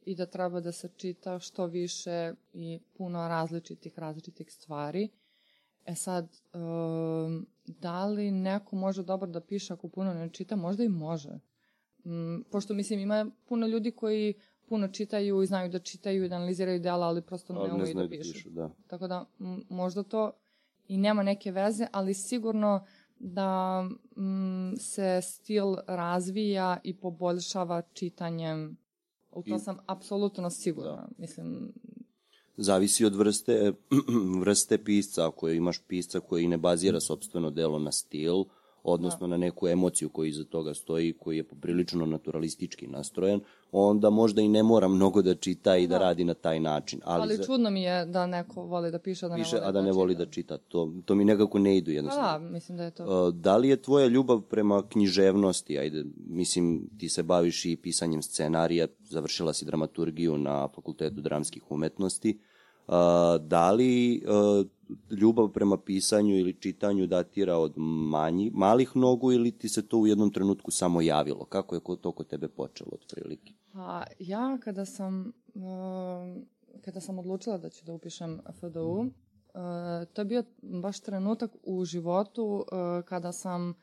i 0.00 0.14
da 0.14 0.26
treba 0.26 0.60
da 0.60 0.72
se 0.72 0.88
čita 0.96 1.38
što 1.38 1.66
više 1.66 2.34
i 2.52 2.80
puno 2.96 3.28
različitih, 3.28 3.98
različitih 3.98 4.52
stvari. 4.52 5.08
E 5.86 5.94
sad, 5.94 6.36
um, 6.54 7.46
da 7.66 8.06
li 8.06 8.30
neko 8.30 8.76
može 8.76 9.02
dobro 9.02 9.30
da 9.30 9.40
piše 9.40 9.72
ako 9.72 9.88
puno 9.88 10.14
ne 10.14 10.30
čita? 10.30 10.56
Možda 10.56 10.84
i 10.84 10.88
može. 10.88 11.40
Mm, 12.04 12.42
pošto, 12.50 12.74
mislim, 12.74 13.00
ima 13.00 13.30
puno 13.44 13.66
ljudi 13.66 13.90
koji 13.90 14.34
puno 14.66 14.88
čitaju 14.88 15.42
i 15.42 15.46
znaju 15.46 15.70
da 15.70 15.78
čitaju 15.78 16.24
i 16.24 16.28
da 16.28 16.36
analiziraju 16.36 16.80
dela, 16.80 17.06
ali 17.06 17.22
prosto 17.22 17.52
ne 17.52 17.74
umeju 17.74 17.94
da 17.94 18.02
da 18.02 18.08
pišu. 18.08 18.32
pišu, 18.32 18.50
da. 18.50 18.70
Tako 18.86 19.08
da 19.08 19.24
m, 19.40 19.64
možda 19.68 20.02
to 20.02 20.32
i 20.88 20.96
nema 20.96 21.22
neke 21.22 21.52
veze, 21.52 21.86
ali 21.92 22.14
sigurno 22.14 22.86
da 23.20 23.82
mm, 24.16 24.76
se 24.78 25.20
stil 25.22 25.76
razvija 25.86 26.80
i 26.84 26.96
poboljšava 26.96 27.82
čitanjem. 27.92 28.76
U 29.30 29.42
to 29.42 29.56
I- 29.56 29.58
sam 29.58 29.78
apsolutno 29.86 30.50
sigurna. 30.50 31.08
Mislim, 31.18 31.72
Zavisi 32.56 33.04
od 33.04 33.14
vrste, 33.14 33.72
vrste 34.40 34.84
pisca. 34.84 35.28
Ako 35.28 35.48
imaš 35.48 35.82
pisca 35.88 36.20
koji 36.20 36.48
ne 36.48 36.56
bazira 36.58 37.00
sobstveno 37.00 37.50
delo 37.50 37.78
na 37.78 37.92
stil, 37.92 38.44
odnosno 38.88 39.26
na 39.26 39.36
neku 39.36 39.68
emociju 39.68 40.08
koja 40.08 40.28
iza 40.28 40.44
toga 40.44 40.74
stoji, 40.74 41.12
koji 41.12 41.36
je 41.36 41.44
poprilično 41.44 42.06
naturalistički 42.06 42.86
nastrojen, 42.86 43.40
onda 43.72 44.10
možda 44.10 44.42
i 44.42 44.48
ne 44.48 44.62
mora 44.62 44.88
mnogo 44.88 45.22
da 45.22 45.34
čita 45.34 45.76
i 45.76 45.86
da, 45.86 45.98
radi 45.98 46.24
na 46.24 46.34
taj 46.34 46.60
način. 46.60 47.00
Ali, 47.04 47.22
ali 47.22 47.36
za- 47.36 47.44
čudno 47.44 47.70
mi 47.70 47.82
je 47.82 48.06
da 48.06 48.26
neko 48.26 48.62
voli 48.62 48.90
da 48.90 48.98
piše, 48.98 49.26
a 49.26 49.28
da 49.28 49.36
ne 49.36 49.42
piše, 49.42 49.56
voli 49.56 49.68
a 49.68 49.72
da 49.72 49.82
ne 49.82 49.92
voli 49.92 50.14
čita. 50.14 50.24
da 50.24 50.30
čita. 50.30 50.58
To, 50.58 50.92
to 51.04 51.14
mi 51.14 51.24
nekako 51.24 51.58
ne 51.58 51.76
idu 51.76 51.86
Pa 51.86 51.92
jednostavno. 51.92 52.38
da, 52.38 52.52
mislim 52.52 52.78
da 52.78 52.84
je 52.84 52.90
to. 52.90 53.30
Da 53.32 53.56
li 53.56 53.68
je 53.68 53.76
tvoja 53.78 54.06
ljubav 54.06 54.40
prema 54.40 54.82
književnosti, 54.82 55.78
ajde, 55.78 56.04
mislim, 56.18 56.66
ti 56.98 57.08
se 57.08 57.22
baviš 57.22 57.64
i 57.64 57.76
pisanjem 57.76 58.22
scenarija, 58.22 58.86
završila 59.00 59.52
si 59.52 59.64
dramaturgiju 59.64 60.38
na 60.38 60.68
Fakultetu 60.68 61.20
dramskih 61.20 61.70
umetnosti, 61.70 62.38
da 63.40 63.72
li 63.72 64.22
ljubav 65.10 65.48
prema 65.48 65.76
pisanju 65.76 66.38
ili 66.38 66.60
čitanju 66.60 67.06
datira 67.06 67.56
od 67.56 67.72
manji, 68.10 68.50
malih 68.54 68.96
nogu 68.96 69.32
ili 69.32 69.58
ti 69.58 69.68
se 69.68 69.88
to 69.88 69.98
u 69.98 70.06
jednom 70.06 70.32
trenutku 70.32 70.70
samo 70.70 71.00
javilo? 71.00 71.44
Kako 71.44 71.74
je 71.74 71.80
to 72.00 72.12
kod 72.12 72.26
tebe 72.26 72.48
počelo 72.48 72.90
otprilike? 72.92 73.52
Pa 73.72 74.04
ja 74.18 74.58
kada 74.60 74.84
sam 74.84 75.32
kada 76.84 77.00
sam 77.00 77.18
odlučila 77.18 77.58
da 77.58 77.70
ću 77.70 77.84
da 77.84 77.92
upišem 77.92 78.40
FDU, 78.60 79.00
uh, 79.00 79.08
to 80.12 80.20
je 80.20 80.24
bio 80.24 80.44
baš 80.62 81.00
trenutak 81.00 81.50
u 81.62 81.84
životu 81.84 82.64
kada 83.04 83.32
sam 83.32 83.74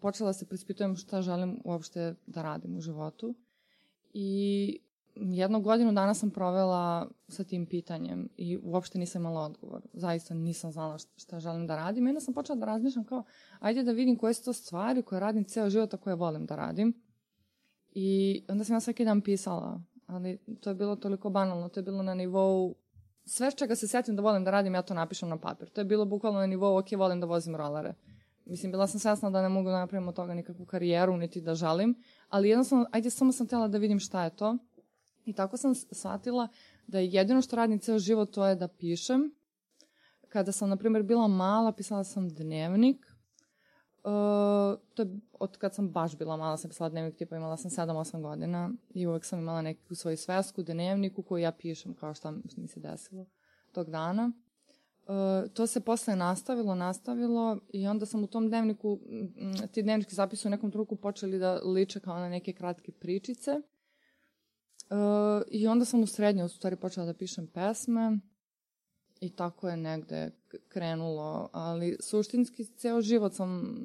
počela 0.00 0.28
da 0.28 0.32
se 0.32 0.46
prispitujem 0.46 0.96
šta 0.96 1.22
želim 1.22 1.60
uopšte 1.64 2.14
da 2.26 2.42
radim 2.42 2.76
u 2.76 2.80
životu. 2.80 3.34
I 4.12 4.78
jednu 5.16 5.60
godinu 5.60 5.92
dana 5.92 6.14
sam 6.14 6.30
provela 6.30 7.08
sa 7.28 7.44
tim 7.44 7.66
pitanjem 7.66 8.28
i 8.36 8.58
uopšte 8.62 8.98
nisam 8.98 9.22
imala 9.22 9.40
odgovor. 9.40 9.82
Zaista 9.92 10.34
nisam 10.34 10.72
znala 10.72 10.98
šta, 10.98 11.40
želim 11.40 11.66
da 11.66 11.76
radim. 11.76 12.06
I 12.06 12.10
onda 12.10 12.20
sam 12.20 12.34
počela 12.34 12.58
da 12.58 12.66
razmišljam 12.66 13.04
kao, 13.04 13.24
ajde 13.60 13.82
da 13.82 13.92
vidim 13.92 14.16
koje 14.16 14.34
su 14.34 14.44
to 14.44 14.52
stvari 14.52 15.02
koje 15.02 15.20
radim 15.20 15.44
ceo 15.44 15.70
život, 15.70 15.94
a 15.94 15.96
koje 15.96 16.16
volim 16.16 16.46
da 16.46 16.56
radim. 16.56 17.02
I 17.92 18.44
onda 18.48 18.64
sam 18.64 18.76
ja 18.76 18.80
svaki 18.80 19.04
dan 19.04 19.20
pisala, 19.20 19.80
ali 20.06 20.38
to 20.60 20.70
je 20.70 20.74
bilo 20.74 20.96
toliko 20.96 21.30
banalno, 21.30 21.68
to 21.68 21.80
je 21.80 21.84
bilo 21.84 22.02
na 22.02 22.14
nivou 22.14 22.74
sve 23.26 23.50
čega 23.50 23.74
se 23.74 23.88
setim 23.88 24.16
da 24.16 24.22
volim 24.22 24.44
da 24.44 24.50
radim, 24.50 24.74
ja 24.74 24.82
to 24.82 24.94
napišem 24.94 25.28
na 25.28 25.36
papir. 25.38 25.70
To 25.70 25.80
je 25.80 25.84
bilo 25.84 26.04
bukvalno 26.04 26.40
na 26.40 26.46
nivou, 26.46 26.78
ok, 26.78 26.86
volim 26.96 27.20
da 27.20 27.26
vozim 27.26 27.56
rolere. 27.56 27.94
Mislim, 28.44 28.72
bila 28.72 28.86
sam 28.86 29.00
svesna 29.00 29.30
da 29.30 29.42
ne 29.42 29.48
mogu 29.48 29.68
da 29.68 29.78
napravim 29.78 30.08
od 30.08 30.14
toga 30.14 30.34
nikakvu 30.34 30.66
karijeru, 30.66 31.16
niti 31.16 31.40
da 31.40 31.54
žalim, 31.54 31.94
ali 32.28 32.48
jednostavno, 32.48 32.86
ajde, 32.92 33.10
samo 33.10 33.32
sam 33.32 33.46
htjela 33.46 33.68
da 33.68 33.78
vidim 33.78 33.98
šta 33.98 34.24
je 34.24 34.36
to. 34.36 34.56
I 35.26 35.32
tako 35.32 35.56
sam 35.56 35.74
shvatila 35.74 36.48
da 36.86 36.98
je 36.98 37.08
jedino 37.12 37.42
što 37.42 37.56
radim 37.56 37.78
ceo 37.78 37.98
život 37.98 38.30
to 38.30 38.46
je 38.46 38.54
da 38.54 38.68
pišem. 38.68 39.34
Kada 40.28 40.52
sam, 40.52 40.68
na 40.68 40.76
primjer, 40.76 41.02
bila 41.02 41.28
mala, 41.28 41.72
pisala 41.72 42.04
sam 42.04 42.28
dnevnik. 42.28 43.06
Uh, 44.04 44.12
to 44.94 45.02
je 45.02 45.20
od 45.32 45.56
kad 45.56 45.74
sam 45.74 45.90
baš 45.90 46.16
bila 46.16 46.36
mala, 46.36 46.56
sam 46.56 46.70
pisala 46.70 46.90
dnevnik, 46.90 47.16
tipa 47.16 47.36
imala 47.36 47.56
sam 47.56 47.70
7-8 47.70 48.22
godina 48.22 48.70
i 48.94 49.06
uvek 49.06 49.24
sam 49.24 49.38
imala 49.38 49.62
neku 49.62 49.94
svoju 49.94 50.16
svesku, 50.16 50.62
dnevnik 50.62 51.18
u 51.18 51.22
koju 51.22 51.42
ja 51.42 51.52
pišem 51.52 51.94
kao 51.94 52.14
šta 52.14 52.34
mi 52.56 52.68
se 52.68 52.80
desilo 52.80 53.26
tog 53.72 53.90
dana. 53.90 54.32
Uh, 55.06 55.52
to 55.52 55.66
se 55.66 55.80
posle 55.80 56.16
nastavilo, 56.16 56.74
nastavilo 56.74 57.58
i 57.72 57.86
onda 57.86 58.06
sam 58.06 58.24
u 58.24 58.26
tom 58.26 58.48
dnevniku, 58.48 58.98
ti 59.72 59.82
dnevnički 59.82 60.14
zapisi 60.14 60.48
u 60.48 60.50
nekom 60.50 60.70
truku 60.70 60.96
počeli 60.96 61.38
da 61.38 61.60
liče 61.64 62.00
kao 62.00 62.18
na 62.18 62.28
neke 62.28 62.52
kratke 62.52 62.92
pričice. 62.92 63.60
Uh, 64.90 65.42
I 65.50 65.66
onda 65.66 65.84
sam 65.84 66.02
u 66.02 66.06
srednjoj 66.06 66.44
u 66.44 66.48
stvari 66.48 66.76
počela 66.76 67.06
da 67.06 67.14
pišem 67.14 67.46
pesme 67.46 68.18
i 69.20 69.30
tako 69.30 69.68
je 69.68 69.76
negde 69.76 70.30
krenulo, 70.68 71.50
ali 71.52 71.96
suštinski 72.00 72.64
ceo 72.64 73.00
život 73.00 73.34
sam 73.34 73.76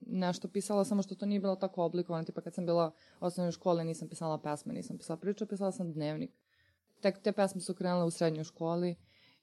nešto 0.00 0.48
pisala, 0.48 0.84
samo 0.84 1.02
što 1.02 1.14
to 1.14 1.26
nije 1.26 1.40
bilo 1.40 1.56
tako 1.56 1.84
oblikovano, 1.84 2.24
tipa 2.24 2.40
kad 2.40 2.54
sam 2.54 2.66
bila 2.66 2.92
u 3.20 3.24
osnovnoj 3.24 3.52
školi 3.52 3.84
nisam 3.84 4.08
pisala 4.08 4.38
pesme, 4.38 4.72
nisam 4.72 4.98
pisala 4.98 5.16
priče, 5.16 5.46
pisala 5.46 5.72
sam 5.72 5.92
dnevnik. 5.92 6.30
Tek 7.00 7.22
te 7.22 7.32
pesme 7.32 7.60
su 7.60 7.74
krenule 7.74 8.04
u 8.04 8.10
srednjoj 8.10 8.44
školi 8.44 8.96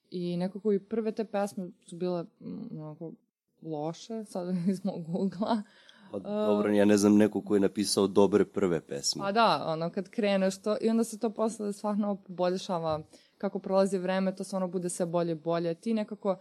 i 0.09 0.37
nekako 0.37 0.73
i 0.73 0.79
prve 0.79 1.11
te 1.11 1.25
pesme 1.25 1.69
su 1.85 1.95
bile 1.95 2.25
onako 2.71 3.13
loše, 3.61 4.25
sad 4.25 4.55
iz 4.71 4.85
mog 4.85 5.09
ugla. 5.09 5.63
Pa, 6.11 6.19
dobro, 6.19 6.71
ja 6.71 6.85
ne 6.85 6.97
znam 6.97 7.17
neko 7.17 7.41
ko 7.41 7.53
je 7.53 7.59
napisao 7.59 8.07
dobre 8.07 8.45
prve 8.45 8.81
pesme. 8.81 9.21
Pa 9.21 9.31
da, 9.31 9.63
ono, 9.67 9.89
kad 9.89 10.09
kreneš 10.09 10.61
to, 10.61 10.77
i 10.81 10.89
onda 10.89 11.03
se 11.03 11.19
to 11.19 11.29
posle 11.29 11.73
stvarno 11.73 12.15
poboljšava 12.15 13.03
kako 13.37 13.59
prolazi 13.59 13.97
vreme, 13.97 14.35
to 14.35 14.43
stvarno 14.43 14.67
bude 14.67 14.89
sve 14.89 15.05
bolje 15.05 15.31
i 15.31 15.35
bolje. 15.35 15.73
Ti 15.73 15.93
nekako 15.93 16.37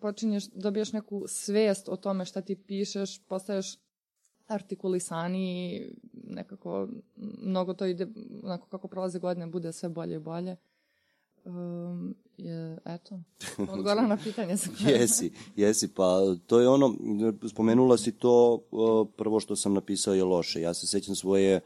počinješ, 0.00 0.44
dobijaš 0.50 0.92
neku 0.92 1.24
svest 1.26 1.88
o 1.88 1.96
tome 1.96 2.24
šta 2.24 2.40
ti 2.40 2.56
pišeš, 2.56 3.26
postaješ 3.28 3.78
artikulisaniji, 4.46 5.94
nekako 6.12 6.82
m, 6.82 7.02
mnogo 7.38 7.74
to 7.74 7.86
ide, 7.86 8.06
onako 8.42 8.68
kako 8.68 8.88
prolaze 8.88 9.18
godine, 9.18 9.46
bude 9.46 9.72
sve 9.72 9.88
bolje 9.88 10.14
i 10.14 10.18
bolje. 10.18 10.56
Um, 11.44 12.14
je, 12.36 12.78
eto, 12.84 13.20
odgovorila 13.72 14.06
na 14.06 14.16
pitanje. 14.16 14.56
Jesi, 14.86 15.32
jesi, 15.56 15.88
pa 15.88 16.20
to 16.46 16.60
je 16.60 16.68
ono, 16.68 16.94
spomenula 17.48 17.96
si 17.96 18.12
to, 18.12 18.62
uh, 18.70 19.08
prvo 19.16 19.40
što 19.40 19.56
sam 19.56 19.74
napisao 19.74 20.14
je 20.14 20.24
loše. 20.24 20.60
Ja 20.60 20.74
se 20.74 20.86
sećam 20.86 21.14
svoje 21.14 21.60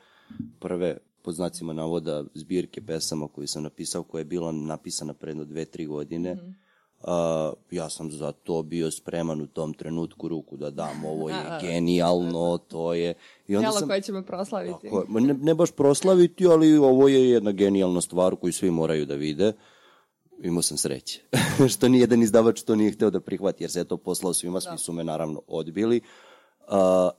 prve, 0.59 0.97
po 1.23 1.33
znacima 1.33 1.73
navoda 1.73 2.25
zbirke 2.35 2.81
pesama 2.81 3.29
koju 3.29 3.47
sam 3.47 3.63
napisao, 3.63 4.03
koja 4.03 4.21
je 4.21 4.25
bila 4.25 4.53
napisana 4.53 5.15
predno 5.15 5.45
dve, 5.45 5.65
tri 5.65 5.87
godine. 5.87 6.35
Mm 6.35 6.39
-hmm. 6.39 6.68
Uh, 7.03 7.11
ja 7.71 7.91
sam 7.91 8.11
za 8.11 8.33
to 8.33 8.63
bio 8.63 8.91
spreman 8.91 9.41
u 9.41 9.47
tom 9.47 9.75
trenutku 9.75 10.29
ruku 10.29 10.57
da 10.57 10.71
dam, 10.71 11.05
ovo 11.05 11.29
je 11.29 11.37
genijalno, 11.63 12.59
to 12.59 12.95
je... 12.95 13.15
I 13.49 13.57
onda 13.57 13.69
Jelo 13.69 13.79
sam, 13.79 13.89
koje 13.89 14.03
ćemo 14.03 14.23
proslaviti. 14.23 14.91
Tako, 14.91 15.21
ne, 15.21 15.35
ne 15.35 15.55
baš 15.55 15.71
proslaviti, 15.71 16.47
ali 16.47 16.77
ovo 16.77 17.09
je 17.09 17.31
jedna 17.31 17.53
genijalna 17.53 18.01
stvar 18.01 18.37
koju 18.37 18.53
svi 18.53 18.71
moraju 18.71 19.07
da 19.07 19.15
vide. 19.15 19.53
Imao 20.43 20.63
sam 20.63 20.77
sreće. 20.77 21.21
što 21.73 21.89
ni 21.89 22.01
jedan 22.01 22.23
izdavač 22.23 22.63
to 22.63 22.77
nije 22.77 22.93
hteo 22.93 23.11
da 23.11 23.21
prihvati, 23.21 23.65
jer 23.65 23.71
se 23.71 23.81
je 23.81 23.85
to 23.85 23.97
poslao 23.97 24.35
svima, 24.35 24.61
svi 24.61 24.71
da. 24.71 24.79
su 24.79 24.93
me 24.93 25.05
naravno 25.05 25.43
odbili. 25.47 26.01
Uh, 26.69 26.75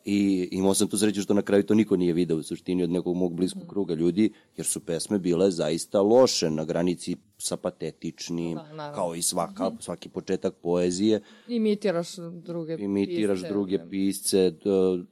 I 0.06 0.50
imao 0.52 0.74
sam 0.74 0.88
tu 0.88 0.98
sreću 0.98 1.22
što 1.22 1.34
na 1.34 1.42
kraju 1.42 1.64
to 1.64 1.74
niko 1.74 1.96
nije 1.96 2.14
video 2.14 2.38
u 2.38 2.44
suštini 2.44 2.84
od 2.84 2.90
nekog 2.90 3.16
mog 3.16 3.34
bliskog 3.34 3.64
mm. 3.64 3.68
kruga 3.68 3.94
ljudi, 3.94 4.34
jer 4.58 4.66
su 4.66 4.80
pesme 4.80 5.20
bile 5.20 5.52
zaista 5.52 6.02
loše, 6.02 6.50
na 6.50 6.66
granici 6.66 7.16
sa 7.40 7.58
patetičnim, 7.58 8.58
da, 8.78 8.92
kao 8.96 9.16
i 9.16 9.22
svaka, 9.22 9.70
mm. 9.70 9.78
svaki 9.80 10.10
početak 10.10 10.54
poezije. 10.62 11.22
Imitiraš 11.48 12.16
druge 12.32 12.78
Imitiraš 12.80 13.40
pisce. 13.40 13.50
druge 13.50 13.90
pisce, 13.90 14.54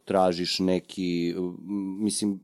tražiš 0.05 0.59
neki, 0.59 1.35
mislim, 1.99 2.39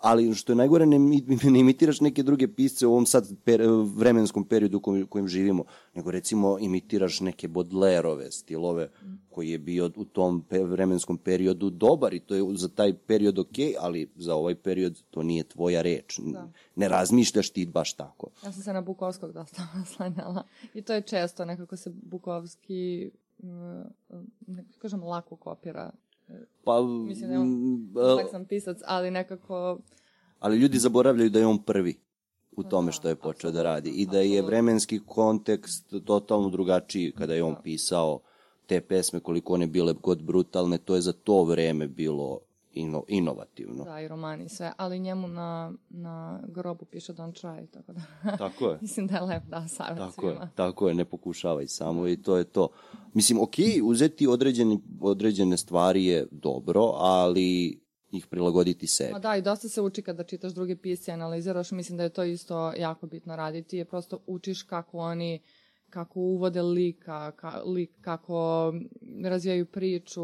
ali 0.00 0.34
što 0.34 0.52
je 0.52 0.56
najgore, 0.56 0.86
ne, 0.86 0.98
ne 1.52 1.60
imitiraš 1.60 2.00
neke 2.00 2.22
druge 2.22 2.48
pisce 2.48 2.86
u 2.86 2.92
ovom 2.92 3.06
sad 3.06 3.28
per, 3.44 3.62
vremenskom 3.96 4.44
periodu 4.44 4.78
u 4.78 4.80
kojem, 4.80 5.06
kojem 5.06 5.28
živimo, 5.28 5.64
nego 5.94 6.10
recimo 6.10 6.58
imitiraš 6.58 7.20
neke 7.20 7.48
Bodlerove 7.48 8.32
stilove 8.32 8.88
koji 9.30 9.50
je 9.50 9.58
bio 9.58 9.90
u 9.96 10.04
tom 10.04 10.44
vremenskom 10.50 11.18
periodu 11.18 11.70
dobar 11.70 12.14
i 12.14 12.20
to 12.20 12.34
je 12.34 12.42
za 12.56 12.68
taj 12.68 12.94
period 12.94 13.38
ok, 13.38 13.56
ali 13.80 14.10
za 14.16 14.34
ovaj 14.34 14.54
period 14.54 15.02
to 15.10 15.22
nije 15.22 15.44
tvoja 15.44 15.82
reč. 15.82 16.20
Da. 16.22 16.48
Ne 16.76 16.88
razmišljaš 16.88 17.50
ti 17.50 17.66
baš 17.66 17.92
tako. 17.92 18.30
Ja 18.44 18.52
sam 18.52 18.62
se 18.62 18.72
na 18.72 18.80
Bukovskog 18.80 19.32
dosta 19.32 19.66
naslanjala 19.74 20.42
i 20.74 20.82
to 20.82 20.94
je 20.94 21.02
često 21.02 21.44
nekako 21.44 21.76
se 21.76 21.90
Bukovski 22.02 23.10
ne 24.46 24.64
kažem 24.78 25.02
lako 25.02 25.36
kopira 25.36 25.90
Pa, 26.64 26.82
Mislim 26.82 27.28
da 27.28 27.34
je 27.34 27.40
on 27.40 27.88
kompleksan 27.94 28.44
pisac, 28.44 28.78
ali 28.86 29.10
nekako... 29.10 29.78
Ali 30.38 30.58
ljudi 30.58 30.78
zaboravljaju 30.78 31.30
da 31.30 31.38
je 31.38 31.46
on 31.46 31.62
prvi 31.62 32.00
u 32.56 32.62
tome 32.62 32.86
da, 32.86 32.92
što 32.92 33.08
je 33.08 33.16
počeo 33.16 33.50
da 33.50 33.62
radi 33.62 33.90
i 33.90 34.06
da 34.06 34.20
je 34.20 34.42
vremenski 34.42 35.00
kontekst 35.06 35.94
totalno 36.04 36.48
drugačiji 36.48 37.12
kada 37.12 37.34
je 37.34 37.42
on 37.42 37.54
da. 37.54 37.60
pisao 37.60 38.20
te 38.66 38.80
pesme 38.80 39.20
koliko 39.20 39.54
one 39.54 39.66
bile 39.66 39.92
god 40.02 40.22
brutalne, 40.22 40.78
to 40.78 40.94
je 40.94 41.00
za 41.00 41.12
to 41.12 41.44
vreme 41.44 41.88
bilo 41.88 42.40
ino, 42.72 43.04
inovativno. 43.08 43.84
Da, 43.84 44.00
i 44.00 44.08
romani 44.08 44.48
sve, 44.48 44.72
ali 44.76 44.98
njemu 44.98 45.28
na, 45.28 45.72
na 45.90 46.40
grobu 46.48 46.84
piše 46.84 47.12
don't 47.12 47.42
try, 47.42 47.66
tako 47.66 47.92
da... 47.92 48.00
Tako 48.38 48.70
je. 48.70 48.78
Mislim 48.80 49.06
da 49.06 49.16
je 49.16 49.22
lep 49.22 49.42
da 49.44 49.68
savjet 49.68 49.98
tako 49.98 50.20
svima. 50.20 50.42
Je, 50.42 50.50
tako 50.54 50.88
je, 50.88 50.94
ne 50.94 51.04
pokušavaj 51.04 51.66
samo 51.66 52.08
i 52.08 52.22
to 52.22 52.36
je 52.36 52.44
to. 52.44 52.68
Mislim, 53.14 53.40
ok, 53.40 53.54
uzeti 53.84 54.26
određene, 54.26 54.78
određene 55.00 55.56
stvari 55.56 56.04
je 56.04 56.26
dobro, 56.30 56.82
ali 56.94 57.80
ih 58.10 58.26
prilagoditi 58.26 58.86
sebi. 58.86 59.12
Ma 59.12 59.18
da, 59.18 59.36
i 59.36 59.42
dosta 59.42 59.68
se 59.68 59.80
uči 59.80 60.02
kada 60.02 60.24
čitaš 60.24 60.52
druge 60.52 60.76
pisce, 60.76 61.12
analiziraš, 61.12 61.70
mislim 61.70 61.96
da 61.96 62.02
je 62.02 62.08
to 62.08 62.24
isto 62.24 62.72
jako 62.76 63.06
bitno 63.06 63.36
raditi, 63.36 63.76
je 63.76 63.84
prosto 63.84 64.18
učiš 64.26 64.62
kako 64.62 64.98
oni 64.98 65.40
kako 65.90 66.20
uvode 66.20 66.62
lika, 66.62 67.30
ka, 67.30 67.62
lik, 67.66 67.90
kako 68.00 68.72
razvijaju 69.24 69.66
priču, 69.66 70.22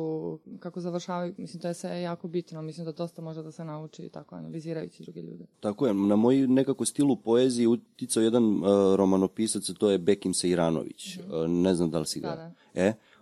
kako 0.59 0.81
završavaju, 0.81 1.35
mislim, 1.39 1.61
to 1.61 1.69
je 1.69 1.75
sve 1.75 2.03
jako 2.03 2.29
bitno, 2.29 2.63
mislim 2.63 2.85
da 2.85 2.93
dosta 2.93 3.23
može 3.23 3.43
da 3.43 3.53
se 3.53 3.65
nauči 3.65 4.09
tako 4.09 4.35
analizirajući 4.35 5.03
druge 5.03 5.23
ljude. 5.23 5.47
Tako 5.61 5.87
je, 5.87 5.95
na 5.95 6.17
moj 6.17 6.37
nekako 6.37 6.85
stilu 6.85 7.17
poeziji 7.17 7.67
uticao 7.67 8.23
jedan 8.23 8.45
uh, 8.45 8.97
romanopisac, 8.97 9.71
to 9.79 9.91
je 9.91 9.99
Bekim 9.99 10.35
Sejranović, 10.35 11.17
mm 11.17 11.21
-hmm. 11.21 11.45
uh, 11.45 11.51
ne 11.51 11.75
znam 11.75 11.91
da 11.91 11.99
li 11.99 12.07
si 12.07 12.21
ga... 12.21 12.29
Da, 12.29 12.37
da. 12.37 12.53
E, 12.75 12.89
Uh, 12.89 13.14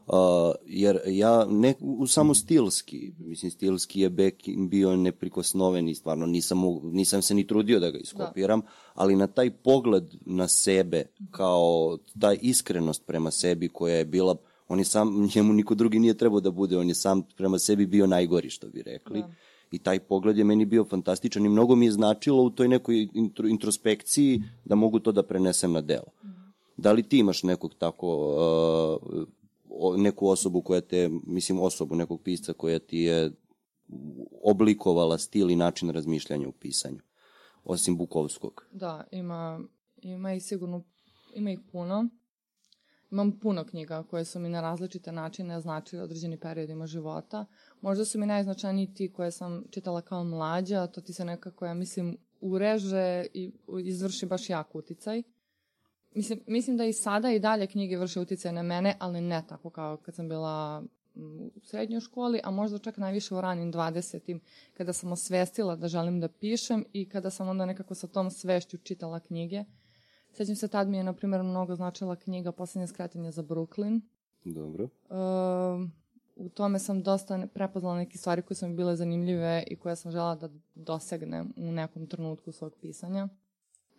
jer 0.67 1.01
ja 1.07 1.45
ne, 1.45 1.75
u 1.81 2.07
samo 2.07 2.35
stilski, 2.35 3.13
mislim 3.19 3.51
stilski 3.51 4.01
je 4.01 4.11
Beck 4.11 4.37
bio 4.69 4.97
neprikosnoven 4.97 5.89
i 5.89 5.95
stvarno 5.95 6.27
nisam, 6.27 6.59
nisam 6.83 7.23
se 7.23 7.35
ni 7.35 7.47
trudio 7.47 7.81
da 7.81 7.91
ga 7.91 7.99
iskopiram, 7.99 8.61
da. 8.61 8.67
ali 8.95 9.17
na 9.17 9.27
taj 9.27 9.51
pogled 9.51 10.15
na 10.27 10.49
sebe 10.49 11.05
kao 11.31 11.99
ta 12.21 12.33
iskrenost 12.33 13.07
prema 13.07 13.31
sebi 13.31 13.69
koja 13.69 13.97
je 13.97 14.05
bila 14.05 14.37
on 14.69 14.79
je 14.79 14.85
sam, 14.85 15.29
njemu 15.35 15.53
niko 15.53 15.75
drugi 15.75 15.99
nije 15.99 16.15
trebao 16.15 16.41
da 16.41 16.51
bude, 16.51 16.79
on 16.79 16.89
je 16.89 16.95
sam 16.95 17.23
prema 17.37 17.59
sebi 17.59 17.87
bio 17.87 18.07
najgori, 18.07 18.51
što 18.51 18.69
bi 18.69 18.83
rekli. 18.83 19.21
Da. 19.21 19.31
I 19.71 19.79
taj 19.79 19.99
pogled 19.99 20.39
je 20.39 20.45
meni 20.45 20.65
bio 20.65 20.85
fantastičan 20.85 21.47
i 21.47 21.49
mnogo 21.49 21.77
mi 21.77 21.87
je 21.87 21.93
značilo 21.93 22.43
u 22.43 22.51
toj 22.51 22.69
nekoj 22.69 23.09
intro, 23.15 23.49
introspekciji 23.49 24.43
da 24.65 24.75
mogu 24.75 24.99
to 24.99 25.13
da 25.13 25.23
prenesem 25.23 25.73
na 25.73 25.81
delo. 25.81 26.13
Mm. 26.25 26.29
Da 26.77 26.93
li 26.93 27.03
ti 27.03 27.19
imaš 27.19 27.43
nekog 27.43 27.75
tako 27.79 28.09
uh, 29.13 29.23
neku 29.97 30.29
osobu 30.29 30.63
koja 30.63 30.81
te, 30.81 31.11
mislim 31.27 31.61
osobu 31.61 31.95
nekog 31.95 32.23
pisca 32.23 32.53
koja 32.53 32.79
ti 32.79 32.99
je 32.99 33.33
oblikovala 34.43 35.19
stil 35.19 35.51
i 35.51 35.57
način 35.57 35.91
razmišljanja 35.91 36.49
u 36.49 36.53
pisanju, 36.53 37.01
osim 37.65 37.97
Bukovskog. 37.97 38.67
Da, 38.73 39.05
ima, 39.11 39.61
ima 39.97 40.35
ih 40.35 40.43
sigurno, 40.43 40.85
ima 41.35 41.51
ih 41.51 41.61
puno. 41.73 42.09
Imam 43.11 43.39
puno 43.39 43.65
knjiga 43.65 44.03
koje 44.03 44.25
su 44.25 44.39
mi 44.39 44.49
na 44.49 44.61
različite 44.61 45.13
načine 45.13 45.61
značile 45.61 46.03
određeni 46.03 46.41
periodima 46.41 46.87
života. 46.87 47.47
Možda 47.81 48.05
su 48.05 48.19
mi 48.19 48.27
najznačajniji 48.27 48.95
ti 48.95 49.13
koje 49.13 49.31
sam 49.31 49.65
čitala 49.71 50.01
kao 50.01 50.25
mlađa, 50.25 50.87
to 50.87 51.01
ti 51.01 51.13
se 51.13 51.25
nekako, 51.25 51.67
ja 51.67 51.75
mislim, 51.75 52.17
ureže 52.41 53.27
i 53.35 53.53
izvrši 53.85 54.27
baš 54.27 54.51
jak 54.51 54.75
uticaj. 54.75 55.23
Mislim, 56.15 56.41
mislim 56.47 56.77
da 56.77 56.85
i 56.85 56.93
sada 56.93 57.31
i 57.31 57.39
dalje 57.39 57.67
knjige 57.67 57.97
vrše 57.97 58.21
utjecaj 58.21 58.53
na 58.53 58.63
mene, 58.63 58.97
ali 58.99 59.21
ne 59.21 59.45
tako 59.49 59.71
kao 59.71 59.97
kad 59.97 60.15
sam 60.15 60.29
bila 60.29 60.83
u 61.15 61.61
srednjoj 61.63 62.01
školi, 62.01 62.41
a 62.45 62.51
možda 62.51 62.79
čak 62.79 62.97
najviše 62.97 63.35
u 63.35 63.41
ranim 63.41 63.73
20. 63.73 64.39
kada 64.75 64.93
sam 64.93 65.13
osvestila 65.13 65.77
da 65.77 65.89
želim 65.89 66.21
da 66.21 66.29
pišem 66.29 66.85
i 66.93 67.09
kada 67.09 67.31
sam 67.31 67.49
onda 67.49 67.67
nekako 67.67 67.95
sa 67.95 68.07
tom 68.07 68.31
svešću 68.31 68.79
čitala 68.79 69.21
knjige. 69.21 69.65
Sećam 70.33 70.57
se, 70.57 70.69
tad 70.69 70.89
mi 70.89 70.97
je, 70.97 71.05
na 71.05 71.13
primjer, 71.13 71.43
mnogo 71.43 71.75
značila 71.75 72.17
knjiga 72.17 72.53
Poslednje 72.53 72.87
skretanje 72.87 73.31
za 73.31 73.43
Brooklyn. 73.43 74.01
Dobro. 74.45 74.85
Uh, 74.85 75.89
u 76.37 76.49
tome 76.49 76.79
sam 76.79 77.03
dosta 77.03 77.47
prepoznala 77.55 77.97
neke 77.97 78.19
stvari 78.19 78.43
koje 78.43 78.57
su 78.57 78.69
mi 78.69 78.75
bile 78.75 78.97
zanimljive 78.97 79.65
i 79.67 79.77
koje 79.77 79.97
sam 79.97 80.13
žela 80.13 80.35
da 80.35 80.49
dosegnem 80.75 81.53
u 81.57 81.73
nekom 81.73 82.07
trenutku 82.07 82.53
svog 82.53 82.75
pisanja 82.81 83.29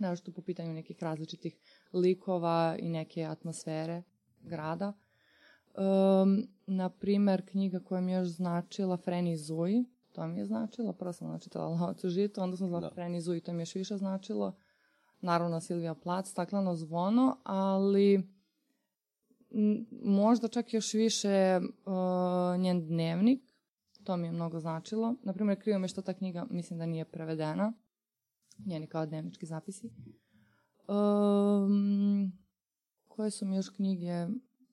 našto 0.07 0.31
po 0.31 0.41
pitanju 0.41 0.73
nekih 0.73 1.03
različitih 1.03 1.57
likova 1.93 2.75
i 2.79 2.89
neke 2.89 3.23
atmosfere 3.23 4.03
grada. 4.41 4.93
Um, 5.75 6.47
na 6.67 6.89
primer, 6.89 7.49
knjiga 7.49 7.79
koja 7.79 8.01
mi 8.01 8.11
je 8.11 8.17
još 8.17 8.27
značila 8.27 8.97
Freni 8.97 9.37
Zuj, 9.37 9.83
to 10.11 10.27
mi 10.27 10.39
je 10.39 10.45
značilo, 10.45 10.93
prvo 10.93 11.13
sam 11.13 11.27
načitala 11.27 11.67
Lovac 11.75 12.03
u 12.03 12.09
žitu, 12.09 12.41
onda 12.41 12.57
sam 12.57 12.67
zvala 12.67 12.89
da. 12.89 12.95
Freni 12.95 13.21
Zuj, 13.21 13.39
to 13.39 13.53
mi 13.53 13.59
je 13.59 13.61
još 13.61 13.75
više 13.75 13.97
značilo. 13.97 14.55
Naravno, 15.21 15.61
Silvija 15.61 15.95
Plac, 15.95 16.29
Stakleno 16.29 16.75
zvono, 16.75 17.37
ali 17.43 18.23
možda 20.01 20.47
čak 20.47 20.73
još 20.73 20.93
više 20.93 21.59
uh, 21.85 22.61
njen 22.61 22.87
dnevnik, 22.87 23.41
to 24.03 24.17
mi 24.17 24.27
je 24.27 24.31
mnogo 24.31 24.59
značilo. 24.59 25.15
Naprimer, 25.23 25.61
krivo 25.61 25.79
me 25.79 25.87
što 25.87 26.01
ta 26.01 26.13
knjiga 26.13 26.45
mislim 26.49 26.79
da 26.79 26.85
nije 26.85 27.05
prevedena, 27.05 27.73
njeni 28.65 28.87
kao 28.87 29.05
dnevnički 29.05 29.45
zapisi. 29.45 29.89
Um, 30.87 32.31
koje 33.07 33.31
su 33.31 33.45
mi 33.45 33.55
još 33.55 33.69
knjige? 33.69 34.27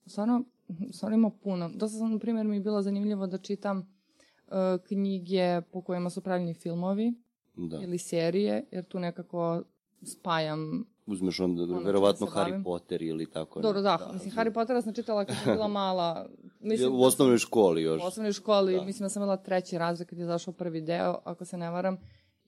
Stvarno, 0.05 0.43
stvarno 0.91 1.17
ima 1.17 1.29
puno. 1.29 1.69
Dosta 1.75 1.97
sam, 1.97 2.11
na 2.11 2.19
primjer, 2.19 2.45
mi 2.45 2.55
je 2.55 2.61
bilo 2.61 2.81
zanimljivo 2.81 3.27
da 3.27 3.37
čitam 3.37 3.77
uh, 3.77 4.53
knjige 4.87 5.61
po 5.71 5.81
kojima 5.81 6.09
su 6.09 6.21
pravljeni 6.21 6.53
filmovi 6.53 7.13
da. 7.55 7.79
ili 7.81 7.97
serije, 7.97 8.65
jer 8.71 8.85
tu 8.85 8.99
nekako 8.99 9.63
spajam 10.03 10.85
uzmeš 11.05 11.39
onda, 11.39 11.63
ono 11.63 11.79
verovatno 11.79 12.27
Harry 12.27 12.49
bavim. 12.49 12.63
Potter 12.63 13.01
ili 13.01 13.31
tako. 13.31 13.61
Dobro, 13.61 13.81
da, 13.81 13.97
da 13.97 14.13
mislim, 14.13 14.33
Harry 14.33 14.53
Pottera 14.53 14.81
sam 14.81 14.93
čitala 14.93 15.25
kad 15.25 15.35
sam 15.43 15.53
bila 15.53 15.67
mala. 15.67 16.29
Mislim, 16.59 16.93
u 16.93 17.03
osnovnoj 17.03 17.37
školi 17.37 17.81
još. 17.81 18.03
U 18.03 18.05
osnovnoj 18.05 18.33
školi, 18.33 18.75
da. 18.75 18.83
mislim 18.83 19.05
da 19.05 19.09
sam 19.09 19.21
bila 19.23 19.37
treći 19.37 19.77
razred 19.77 20.07
kad 20.07 20.19
je 20.19 20.25
zašao 20.25 20.53
prvi 20.53 20.81
deo, 20.81 21.19
ako 21.23 21.45
se 21.45 21.57
ne 21.57 21.69
varam 21.69 21.97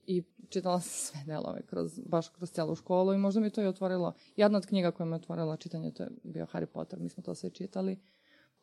i 0.06 0.22
čitala 0.48 0.80
sam 0.80 0.90
sve 0.90 1.24
delove 1.26 1.62
kroz, 1.66 2.00
baš 2.06 2.28
kroz 2.28 2.50
celu 2.50 2.74
školu 2.74 3.14
i 3.14 3.18
možda 3.18 3.40
mi 3.40 3.50
to 3.50 3.62
i 3.62 3.66
otvorilo. 3.66 4.12
Jedna 4.36 4.58
od 4.58 4.66
knjiga 4.66 4.90
koja 4.90 5.06
me 5.06 5.16
otvorila 5.16 5.56
čitanje 5.56 5.90
to 5.90 6.02
je 6.02 6.10
bio 6.22 6.46
Harry 6.46 6.66
Potter, 6.66 6.98
mi 7.00 7.08
smo 7.08 7.22
to 7.22 7.34
sve 7.34 7.50
čitali. 7.50 7.98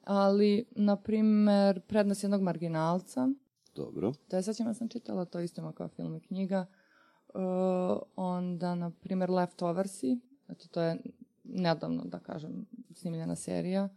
Ali, 0.03 0.65
na 0.71 0.95
primer, 0.95 1.81
Prednost 1.81 2.23
jednog 2.23 2.41
marginalca. 2.41 3.29
Dobro. 3.75 4.13
To 4.27 4.35
je 4.35 4.43
sad 4.43 4.55
sam 4.55 4.89
čitala, 4.89 5.25
to 5.25 5.39
isto 5.39 5.61
ima 5.61 5.73
kao 5.73 5.87
film 5.87 6.15
i 6.15 6.19
knjiga. 6.19 6.65
Uh, 7.33 7.41
onda, 8.15 8.75
na 8.75 8.91
primer, 9.01 9.29
Leftoversi. 9.29 10.19
Eto, 10.49 10.67
to 10.67 10.81
je 10.81 10.97
nedavno, 11.43 12.03
da 12.05 12.19
kažem, 12.19 12.65
snimljena 12.93 13.35
serija. 13.35 13.89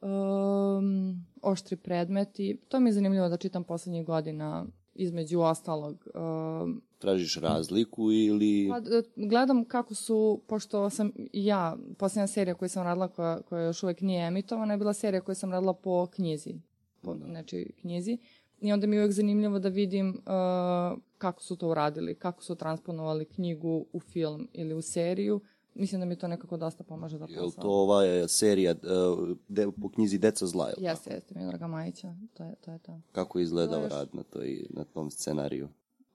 Um, 0.00 1.26
oštri 1.42 1.76
predmeti. 1.76 2.60
To 2.68 2.80
mi 2.80 2.88
je 2.88 2.94
zanimljivo 2.94 3.28
da 3.28 3.36
čitam 3.36 3.64
poslednjih 3.64 4.06
godina 4.06 4.66
između 4.98 5.40
ostalog. 5.40 6.08
Uh, 6.14 6.76
Tražiš 6.98 7.36
razliku 7.36 8.12
ili... 8.12 8.68
Pa, 8.70 8.80
gledam 9.16 9.64
kako 9.64 9.94
su, 9.94 10.40
pošto 10.46 10.90
sam 10.90 11.12
ja, 11.32 11.76
posljednja 11.98 12.26
serija 12.26 12.54
koju 12.54 12.68
sam 12.68 12.82
radila, 12.82 13.08
koja, 13.08 13.42
koja 13.42 13.62
još 13.62 13.82
uvek 13.82 14.00
nije 14.00 14.26
emitovana, 14.26 14.74
je 14.74 14.78
bila 14.78 14.92
serija 14.92 15.20
koju 15.20 15.34
sam 15.34 15.52
radila 15.52 15.74
po 15.74 16.06
knjizi, 16.06 16.54
po, 17.02 17.14
da. 17.14 17.26
znači 17.26 17.72
knjizi. 17.80 18.18
I 18.60 18.72
onda 18.72 18.86
mi 18.86 18.96
je 18.96 19.02
uvek 19.02 19.12
zanimljivo 19.12 19.58
da 19.58 19.68
vidim 19.68 20.08
uh, 20.08 20.98
kako 21.18 21.42
su 21.42 21.56
to 21.56 21.68
uradili, 21.68 22.14
kako 22.14 22.42
su 22.42 22.54
transponovali 22.54 23.24
knjigu 23.24 23.86
u 23.92 24.00
film 24.00 24.48
ili 24.52 24.74
u 24.74 24.82
seriju. 24.82 25.40
Mislim 25.78 26.00
da 26.00 26.04
mi 26.04 26.16
to 26.16 26.28
nekako 26.28 26.56
dosta 26.56 26.84
pomaže 26.84 27.18
da 27.18 27.26
posao. 27.26 27.40
Je 27.40 27.46
li 27.46 27.52
to 27.52 27.68
ova 27.68 28.28
serija 28.28 28.74
uh, 28.82 29.36
de, 29.48 29.68
po 29.82 29.88
knjizi 29.88 30.18
Deca 30.18 30.46
zla? 30.46 30.70
Jeste, 30.78 31.14
jeste, 31.14 31.34
Milorga 31.38 31.66
Majića, 31.66 32.14
to 32.34 32.44
je 32.44 32.54
to. 32.54 32.72
Je 32.72 32.78
to. 32.78 33.00
Kako 33.12 33.38
je 33.38 33.42
izgledao 33.42 33.82
još... 33.82 33.92
rad 33.92 34.08
na, 34.12 34.22
toj, 34.22 34.66
na 34.70 34.84
tom 34.84 35.10
scenariju? 35.10 35.68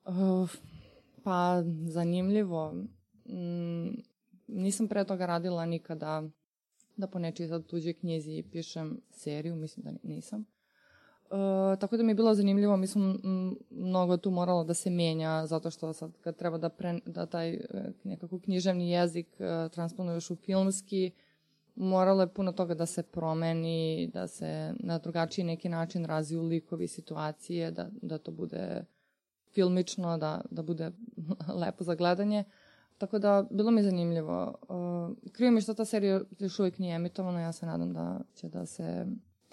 Uh, 0.05 0.51
pa, 1.23 1.63
zanimljivo. 1.87 2.73
Mm, 3.25 3.89
nisam 4.47 4.87
pre 4.87 5.05
toga 5.05 5.25
radila 5.25 5.65
nikada 5.65 6.23
da 6.97 7.07
po 7.07 7.19
nečiji 7.19 7.47
sad 7.47 7.65
tuđe 7.65 7.93
knjizi 7.93 8.43
pišem 8.51 9.01
seriju, 9.11 9.55
mislim 9.55 9.83
da 9.83 9.91
nisam. 10.03 10.45
Uh, 11.31 11.79
tako 11.79 11.97
da 11.97 12.03
mi 12.03 12.11
je 12.11 12.15
bilo 12.15 12.33
zanimljivo, 12.33 12.77
mi 12.77 12.87
smo 12.87 13.15
mnogo 13.69 14.17
tu 14.17 14.31
moralo 14.31 14.63
da 14.63 14.73
se 14.73 14.89
menja, 14.89 15.47
zato 15.47 15.71
što 15.71 15.93
sad 15.93 16.11
kad 16.21 16.35
treba 16.35 16.57
da, 16.57 16.69
pre, 16.69 16.99
da 17.05 17.25
taj 17.25 17.53
uh, 17.53 17.81
nekako 18.03 18.39
književni 18.39 18.89
jezik 18.89 19.27
uh, 19.39 19.71
transponuješ 19.71 20.31
u 20.31 20.35
filmski, 20.35 21.11
moralo 21.75 22.21
je 22.21 22.33
puno 22.33 22.51
toga 22.51 22.73
da 22.73 22.85
se 22.85 23.03
promeni, 23.03 24.09
da 24.13 24.27
se 24.27 24.73
na 24.79 24.97
drugačiji 24.97 25.45
neki 25.45 25.69
način 25.69 26.05
razviju 26.05 26.43
likovi 26.43 26.87
situacije, 26.87 27.71
da, 27.71 27.89
da 28.01 28.17
to 28.17 28.31
bude 28.31 28.85
filmično, 29.53 30.17
da, 30.17 30.41
da 30.51 30.61
bude 30.61 30.91
lepo 31.61 31.83
za 31.83 31.95
gledanje. 31.95 32.43
Tako 32.97 33.19
da, 33.19 33.45
bilo 33.51 33.71
mi 33.71 33.83
zanimljivo. 33.83 34.55
Uh, 34.69 35.31
krivo 35.31 35.51
mi 35.51 35.61
što 35.61 35.73
ta 35.73 35.85
serija 35.85 36.21
još 36.39 36.59
uvijek 36.59 36.79
nije 36.79 36.95
emitovana, 36.95 37.41
ja 37.41 37.51
se 37.51 37.65
nadam 37.65 37.93
da 37.93 38.19
će 38.35 38.49
da 38.49 38.65
se 38.65 39.05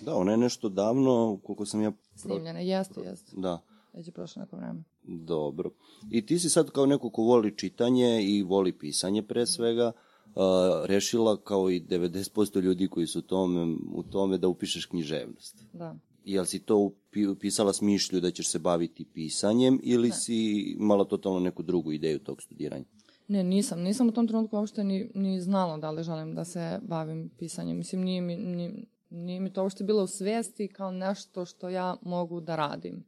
Da, 0.03 0.15
ona 0.15 0.31
je 0.31 0.39
nešto 0.39 0.69
davno, 0.69 1.41
koliko 1.43 1.67
sam 1.67 1.83
ja... 1.83 1.93
Snimljena, 2.15 2.61
jeste, 2.61 3.01
jeste. 3.01 3.33
Da. 3.37 3.63
Već 3.93 4.09
je 4.09 4.13
prošlo 4.13 4.41
neko 4.41 4.57
vreme. 4.57 4.83
Dobro. 5.03 5.71
I 6.11 6.27
ti 6.27 6.39
si 6.39 6.49
sad 6.49 6.71
kao 6.71 6.87
neko 6.87 7.11
ko 7.11 7.23
voli 7.23 7.57
čitanje 7.57 8.23
i 8.23 8.43
voli 8.43 8.79
pisanje 8.79 9.23
pre 9.23 9.47
svega, 9.47 9.93
uh, 10.27 10.43
rešila 10.85 11.37
kao 11.37 11.71
i 11.71 11.81
90% 11.81 12.61
ljudi 12.61 12.89
koji 12.89 13.07
su 13.07 13.23
tome, 13.23 13.77
u 13.93 14.03
tome 14.03 14.39
da 14.39 14.49
upišeš 14.49 14.87
književnost. 14.87 15.65
Da. 15.73 15.97
Jel 16.25 16.45
si 16.45 16.59
to 16.59 16.91
upisala 17.33 17.73
s 17.73 17.81
mišlju 17.81 18.21
da 18.21 18.31
ćeš 18.31 18.49
se 18.49 18.59
baviti 18.59 19.05
pisanjem 19.05 19.81
ili 19.83 20.09
ne. 20.09 20.15
si 20.15 20.37
imala 20.79 21.05
totalno 21.05 21.41
neku 21.41 21.63
drugu 21.63 21.93
ideju 21.93 22.19
tog 22.19 22.43
studiranja? 22.43 22.85
Ne, 23.29 23.45
nisam. 23.45 23.81
Nisam 23.81 24.09
u 24.09 24.13
tom 24.13 24.29
trenutku 24.29 24.57
uopšte 24.57 24.85
ni, 24.85 25.11
ni 25.15 25.41
znala 25.41 25.77
da 25.77 25.91
li 25.91 26.03
želim 26.03 26.35
da 26.35 26.45
se 26.45 26.81
bavim 26.83 27.31
pisanjem. 27.39 27.77
Mislim, 27.77 28.03
nije 28.03 28.21
mi, 28.21 28.37
ni, 28.37 28.87
Nije 29.11 29.41
mi 29.41 29.53
to 29.53 29.63
uopšte 29.63 29.85
bilo 29.85 30.03
u 30.03 30.07
svijesti 30.07 30.69
kao 30.69 30.91
nešto 30.91 31.45
što 31.45 31.69
ja 31.69 31.97
mogu 32.03 32.41
da 32.41 32.57
radim. 32.57 33.05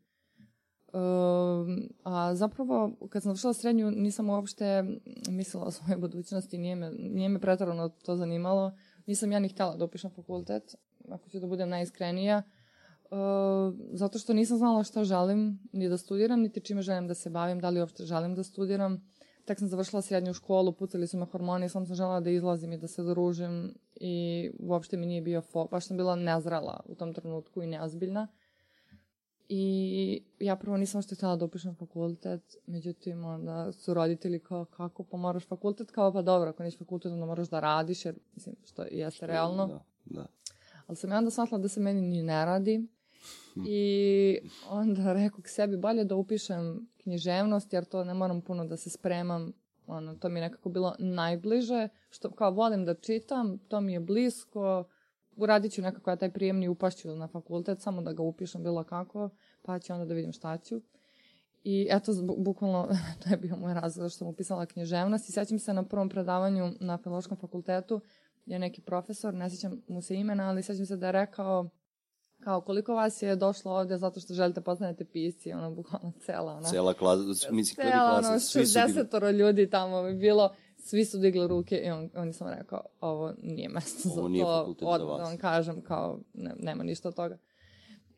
Um, 0.93 1.89
a 2.05 2.35
zapravo, 2.35 2.93
kad 3.11 3.23
sam 3.23 3.33
došla 3.33 3.53
srednju, 3.53 3.91
nisam 3.91 4.31
uopšte 4.31 4.85
mislila 5.29 5.67
o 5.67 5.71
svojoj 5.71 5.97
budućnosti, 5.97 6.59
nije 6.59 6.77
me, 6.77 6.91
nije 6.91 7.29
me 7.29 7.41
pretarano 7.41 7.89
to 7.89 8.17
zanimalo. 8.17 8.73
Nisam 9.07 9.33
ja 9.33 9.39
ni 9.39 9.49
htjela 9.49 9.77
da 9.77 9.85
upišem 9.85 10.11
fakultet, 10.11 10.75
ako 11.09 11.29
ću 11.29 11.41
da 11.41 11.47
budem 11.47 11.69
najiskrenija, 11.69 12.43
uh, 13.11 13.19
zato 13.93 14.19
što 14.19 14.33
nisam 14.33 14.59
znala 14.59 14.85
šta 14.85 15.05
želim 15.05 15.59
ni 15.73 15.89
da 15.89 15.99
studiram, 15.99 16.41
niti 16.41 16.61
čime 16.61 16.83
želim 16.83 17.09
da 17.09 17.15
se 17.15 17.31
bavim, 17.31 17.61
da 17.61 17.71
li 17.71 17.81
uopšte 17.81 18.05
želim 18.05 18.35
da 18.35 18.43
studiram 18.43 19.11
tek 19.51 19.59
sam 19.59 19.69
završila 19.69 20.03
srednju 20.03 20.33
školu, 20.35 20.73
pucali 20.73 21.07
su 21.07 21.19
me 21.19 21.27
hormoni, 21.27 21.69
sam 21.69 21.87
sam 21.87 21.97
žela 21.97 22.21
da 22.21 22.31
izlazim 22.31 22.73
i 22.73 22.79
da 22.79 22.89
se 22.89 23.03
družim 23.03 23.75
i 23.95 24.51
uopšte 24.59 24.97
mi 24.97 25.07
nije 25.07 25.23
bio 25.23 25.41
fok, 25.43 25.71
baš 25.71 25.87
sam 25.87 25.97
bila 25.97 26.15
nezrela 26.17 26.81
u 26.87 26.95
tom 26.95 27.15
trenutku 27.15 27.63
i 27.63 27.67
neozbiljna. 27.67 28.29
I 29.49 30.23
ja 30.39 30.57
prvo 30.57 30.77
nisam 30.77 31.03
što 31.03 31.15
htjela 31.15 31.37
da 31.37 31.45
upišem 31.45 31.75
fakultet, 31.75 32.57
međutim 32.67 33.25
onda 33.25 33.73
su 33.73 33.95
roditelji 33.95 34.39
kao 34.39 34.65
kako 34.65 35.05
pa 35.05 35.17
moraš 35.17 35.47
fakultet, 35.47 35.91
kao 35.91 36.13
pa 36.13 36.23
dobro, 36.23 36.51
ako 36.51 36.63
nisi 36.63 36.79
fakultet 36.79 37.13
onda 37.13 37.27
moraš 37.27 37.49
da 37.49 37.61
radiš, 37.61 38.05
jer 38.05 38.19
mislim 38.35 38.57
što 38.65 38.83
jeste 38.83 39.27
realno. 39.27 39.67
Da, 39.67 39.85
da. 40.05 40.27
Ali 40.87 40.97
sam 40.97 41.11
ja 41.11 41.19
onda 41.19 41.31
shvatila 41.31 41.59
da 41.59 41.69
se 41.69 41.81
meni 41.81 42.01
ni 42.01 42.23
ne 42.23 42.45
radi. 42.45 42.89
I 43.67 44.39
onda 44.69 45.13
rekao 45.13 45.41
k 45.43 45.49
sebi 45.49 45.77
bolje 45.77 46.05
da 46.05 46.17
upišem 46.17 46.89
književnost, 47.03 47.73
jer 47.73 47.85
to 47.85 48.05
ne 48.05 48.15
moram 48.15 48.41
puno 48.41 48.65
da 48.65 48.77
se 48.77 48.91
spremam. 48.91 49.53
Ono, 49.87 50.15
to 50.15 50.29
mi 50.29 50.41
je 50.41 50.49
nekako 50.49 50.69
bilo 50.69 50.95
najbliže, 50.99 51.89
što 52.11 52.31
kao 52.31 52.51
volim 52.51 52.85
da 52.85 52.95
čitam, 52.95 53.59
to 53.59 53.81
mi 53.81 53.93
je 53.93 54.01
blisko, 54.01 54.85
uradit 55.37 55.73
ću 55.73 55.83
nekako 55.83 56.11
ja 56.11 56.17
taj 56.17 56.33
prijemni 56.33 56.69
upašću 56.69 57.17
na 57.17 57.29
fakultet, 57.29 57.81
samo 57.81 58.03
da 58.03 58.13
ga 58.13 58.23
upišem 58.23 58.63
bilo 58.63 58.85
kako, 58.85 59.31
pa 59.63 59.79
ću 59.79 59.93
onda 59.93 60.05
da 60.05 60.15
vidim 60.15 60.33
šta 60.33 60.59
ću. 60.59 60.81
I 61.65 61.89
eto, 61.91 62.13
bukvalno, 62.39 62.89
to 63.25 63.31
je 63.31 63.37
bio 63.37 63.57
moj 63.57 63.75
razlog 63.75 64.11
što 64.11 64.19
sam 64.19 64.29
upisala 64.29 64.67
književnost 64.67 65.29
i 65.29 65.33
sećam 65.33 65.59
se 65.59 65.75
na 65.75 65.83
prvom 65.83 66.09
predavanju 66.09 66.73
na 66.81 66.99
Filološkom 66.99 67.37
fakultetu, 67.37 68.01
je 68.47 68.59
neki 68.59 68.81
profesor, 68.81 69.35
ne 69.35 69.51
sećam 69.51 69.83
mu 69.89 70.03
se 70.03 70.17
imena, 70.17 70.49
ali 70.49 70.63
sećam 70.63 70.87
se 70.87 70.97
da 70.97 71.07
je 71.07 71.13
rekao 71.13 71.71
Kao, 72.45 72.61
koliko 72.61 72.95
vas 72.95 73.23
je 73.23 73.37
došlo 73.37 73.73
ovde 73.73 73.99
zato 73.99 74.21
što 74.21 74.35
želite 74.35 74.61
postanete 74.61 75.05
pisci, 75.05 75.53
ono, 75.53 75.71
bukvalno 75.71 76.13
cela, 76.27 76.53
ona. 76.53 76.69
Cela 76.69 76.95
klasa, 76.95 77.53
mislim, 77.53 77.75
cela, 77.75 78.11
klasa, 78.11 78.29
ono, 78.29 78.41
svi 78.41 78.67
su 78.67 78.79
bili... 79.21 79.33
ljudi 79.39 79.71
tamo 79.71 80.03
bi 80.03 80.15
bilo, 80.15 80.55
svi 80.77 81.05
su 81.05 81.19
digli 81.19 81.47
ruke 81.47 81.77
i 81.77 81.91
on, 81.91 82.11
on 82.15 82.33
sam 82.33 82.49
rekao, 82.49 82.81
ovo 83.01 83.33
nije 83.43 83.69
mesto 83.69 84.09
ovo 84.09 84.23
za 84.23 84.29
nije 84.29 84.45
to, 84.45 84.77
od, 84.81 85.01
za 85.01 85.07
vas. 85.07 85.19
da 85.19 85.25
vam 85.25 85.37
kažem, 85.37 85.81
kao, 85.81 86.21
ne, 86.35 86.55
nema 86.59 86.85
ništa 86.85 87.09
od 87.09 87.15
toga. 87.15 87.39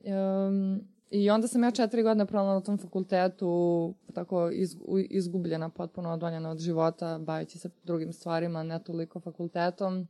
Um, 0.01 0.81
I 1.11 1.31
onda 1.31 1.49
sam 1.49 1.63
ja 1.63 1.71
četiri 1.71 2.03
godine 2.03 2.27
provela 2.27 2.55
na 2.55 2.61
tom 2.61 2.79
fakultetu, 2.79 3.95
tako 4.15 4.51
iz, 4.51 4.77
izgubljena, 5.11 5.69
potpuno 5.69 6.13
odvaljena 6.13 6.51
od 6.51 6.59
života, 6.59 7.19
bavići 7.19 7.59
se 7.59 7.71
drugim 7.83 8.13
stvarima, 8.13 8.63
ne 8.63 8.83
toliko 8.85 9.21
fakultetom, 9.21 10.09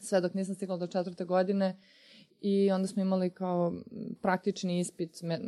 sve 0.00 0.20
dok 0.20 0.34
nisam 0.34 0.54
stigla 0.54 0.76
do 0.76 0.86
četvrte 0.86 1.24
godine 1.24 1.80
i 2.40 2.70
onda 2.70 2.88
smo 2.88 3.02
imali 3.02 3.30
kao 3.30 3.74
praktični 4.20 4.80
ispit 4.80 5.22
me, 5.22 5.40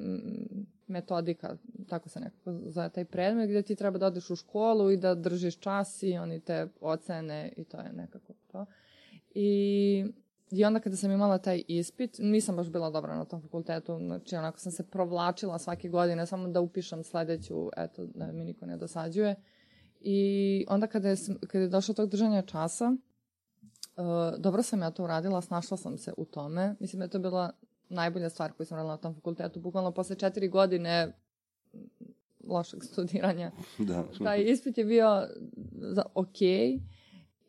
metodika, 0.86 1.56
tako 1.88 2.08
se 2.08 2.20
nekako 2.20 2.52
za 2.66 2.88
taj 2.88 3.04
predmet, 3.04 3.50
gde 3.50 3.62
ti 3.62 3.76
treba 3.76 3.98
da 3.98 4.06
odeš 4.06 4.30
u 4.30 4.36
školu 4.36 4.90
i 4.90 4.96
da 4.96 5.14
držiš 5.14 5.58
čas 5.58 6.02
i 6.02 6.12
oni 6.12 6.40
te 6.40 6.68
ocene 6.80 7.52
i 7.56 7.64
to 7.64 7.76
je 7.76 7.92
nekako 7.92 8.32
to. 8.52 8.66
I, 9.34 10.04
I 10.50 10.64
onda 10.64 10.80
kada 10.80 10.96
sam 10.96 11.10
imala 11.10 11.38
taj 11.38 11.62
ispit, 11.68 12.16
nisam 12.18 12.56
baš 12.56 12.68
bila 12.68 12.90
dobra 12.90 13.16
na 13.16 13.24
tom 13.24 13.42
fakultetu, 13.42 13.98
znači 13.98 14.36
onako 14.36 14.58
sam 14.58 14.72
se 14.72 14.86
provlačila 14.90 15.58
svake 15.58 15.88
godine 15.88 16.26
samo 16.26 16.48
da 16.48 16.60
upišem 16.60 17.04
sledeću, 17.04 17.70
eto, 17.76 18.06
da 18.06 18.32
mi 18.32 18.44
niko 18.44 18.66
ne 18.66 18.76
dosađuje. 18.76 19.34
I 20.00 20.64
onda 20.68 20.86
kada 20.86 21.08
je, 21.08 21.16
kada 21.46 21.62
je 21.62 21.68
došlo 21.68 21.94
tog 21.94 22.10
držanja 22.10 22.42
časa, 22.42 22.96
dobro 24.38 24.62
sam 24.62 24.82
ja 24.82 24.90
to 24.90 25.04
uradila, 25.04 25.42
snašla 25.42 25.76
sam 25.76 25.98
se 25.98 26.12
u 26.16 26.24
tome. 26.24 26.76
Mislim 26.80 26.98
da 26.98 27.04
je 27.04 27.10
to 27.10 27.18
bila 27.18 27.52
najbolja 27.88 28.30
stvar 28.30 28.52
koju 28.52 28.66
sam 28.66 28.76
radila 28.76 28.94
na 28.94 29.00
tom 29.00 29.14
fakultetu. 29.14 29.60
Bukvalno 29.60 29.92
posle 29.92 30.16
četiri 30.16 30.48
godine 30.48 31.12
lošeg 32.44 32.84
studiranja. 32.84 33.50
Da. 33.78 34.04
Taj 34.24 34.42
ispit 34.42 34.78
je 34.78 34.84
bio 34.84 35.28
za 35.72 36.02
ok 36.14 36.42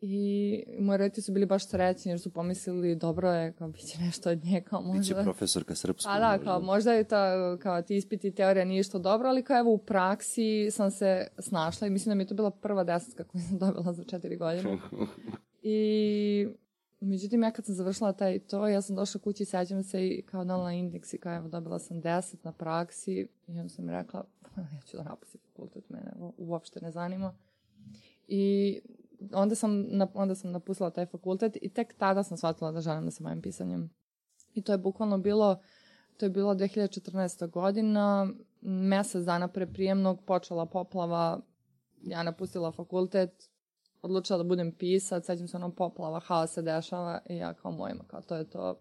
i 0.00 0.64
moji 0.78 0.98
roditelji 0.98 1.22
su 1.22 1.32
bili 1.32 1.46
baš 1.46 1.68
srećni 1.68 2.10
jer 2.10 2.20
su 2.20 2.30
pomislili 2.30 2.96
dobro 2.96 3.30
je, 3.30 3.52
kao 3.52 3.68
bit 3.68 3.82
će 3.86 3.98
nešto 3.98 4.30
od 4.30 4.44
nje, 4.44 4.60
kao 4.60 4.82
možda... 4.82 5.00
Biće 5.00 5.22
profesorka 5.22 5.74
srpskog. 5.74 6.12
Pa 6.12 6.18
da, 6.18 6.44
kao 6.44 6.60
možda 6.60 6.92
je 6.92 7.04
ta, 7.04 7.56
kao 7.62 7.82
ti 7.82 7.96
ispiti 7.96 8.34
teorija 8.34 8.64
nije 8.64 8.82
što 8.82 8.98
dobro, 8.98 9.28
ali 9.28 9.42
kao 9.42 9.58
evo 9.58 9.70
u 9.70 9.78
praksi 9.78 10.70
sam 10.70 10.90
se 10.90 11.26
snašla 11.38 11.86
i 11.86 11.90
mislim 11.90 12.10
da 12.10 12.14
mi 12.14 12.22
je 12.22 12.26
to 12.26 12.34
bila 12.34 12.50
prva 12.50 12.84
desetka 12.84 13.24
koju 13.24 13.42
sam 13.48 13.58
dobila 13.58 13.92
za 13.92 14.04
četiri 14.04 14.36
godine. 14.36 14.78
I 15.66 16.48
međutim, 17.00 17.42
ja 17.42 17.50
kad 17.50 17.64
sam 17.64 17.74
završila 17.74 18.12
taj 18.12 18.38
to, 18.38 18.68
ja 18.68 18.82
sam 18.82 18.96
došla 18.96 19.20
kući 19.20 19.44
sećam 19.44 19.82
se 19.82 20.08
i 20.08 20.22
kao 20.22 20.44
dala 20.44 20.72
indeks 20.72 21.12
i 21.12 21.18
kao 21.18 21.36
evo 21.36 21.48
dobila 21.48 21.78
sam 21.78 22.02
10 22.02 22.36
na 22.42 22.52
praksi 22.52 23.28
i 23.46 23.58
onda 23.58 23.68
sam 23.68 23.90
rekla, 23.90 24.24
ja 24.56 24.80
ću 24.86 24.96
da 24.96 25.02
napustim 25.02 25.40
fakultet, 25.46 25.90
mene 25.90 26.12
uopšte 26.38 26.80
ne 26.80 26.90
zanima. 26.90 27.34
I 28.28 28.80
onda 29.32 29.54
sam, 29.54 29.86
onda 30.14 30.34
sam 30.34 30.52
napustila 30.52 30.90
taj 30.90 31.06
fakultet 31.06 31.56
i 31.62 31.68
tek 31.68 31.94
tada 31.98 32.22
sam 32.22 32.36
shvatila 32.36 32.72
da 32.72 32.80
želim 32.80 33.04
da 33.04 33.10
se 33.10 33.22
bavim 33.22 33.42
pisanjem. 33.42 33.90
I 34.54 34.62
to 34.62 34.72
je 34.72 34.78
bukvalno 34.78 35.18
bilo, 35.18 35.60
to 36.16 36.26
je 36.26 36.30
bilo 36.30 36.54
2014. 36.54 37.50
godina, 37.50 38.28
mesec 38.60 39.24
dana 39.24 39.48
pre 39.48 39.66
prijemnog 39.66 40.24
počela 40.24 40.66
poplava, 40.66 41.40
ja 42.02 42.22
napustila 42.22 42.72
fakultet, 42.72 43.50
odlučila 44.04 44.38
da 44.38 44.44
budem 44.44 44.72
pisac, 44.72 45.26
sećam 45.26 45.48
se 45.48 45.56
onom 45.56 45.72
poplava, 45.72 46.20
haos 46.20 46.50
se 46.50 46.62
dešava 46.62 47.20
i 47.28 47.36
ja 47.36 47.54
kao 47.54 47.72
mojima, 47.72 48.04
kao 48.06 48.20
to 48.20 48.36
je 48.36 48.50
to. 48.50 48.80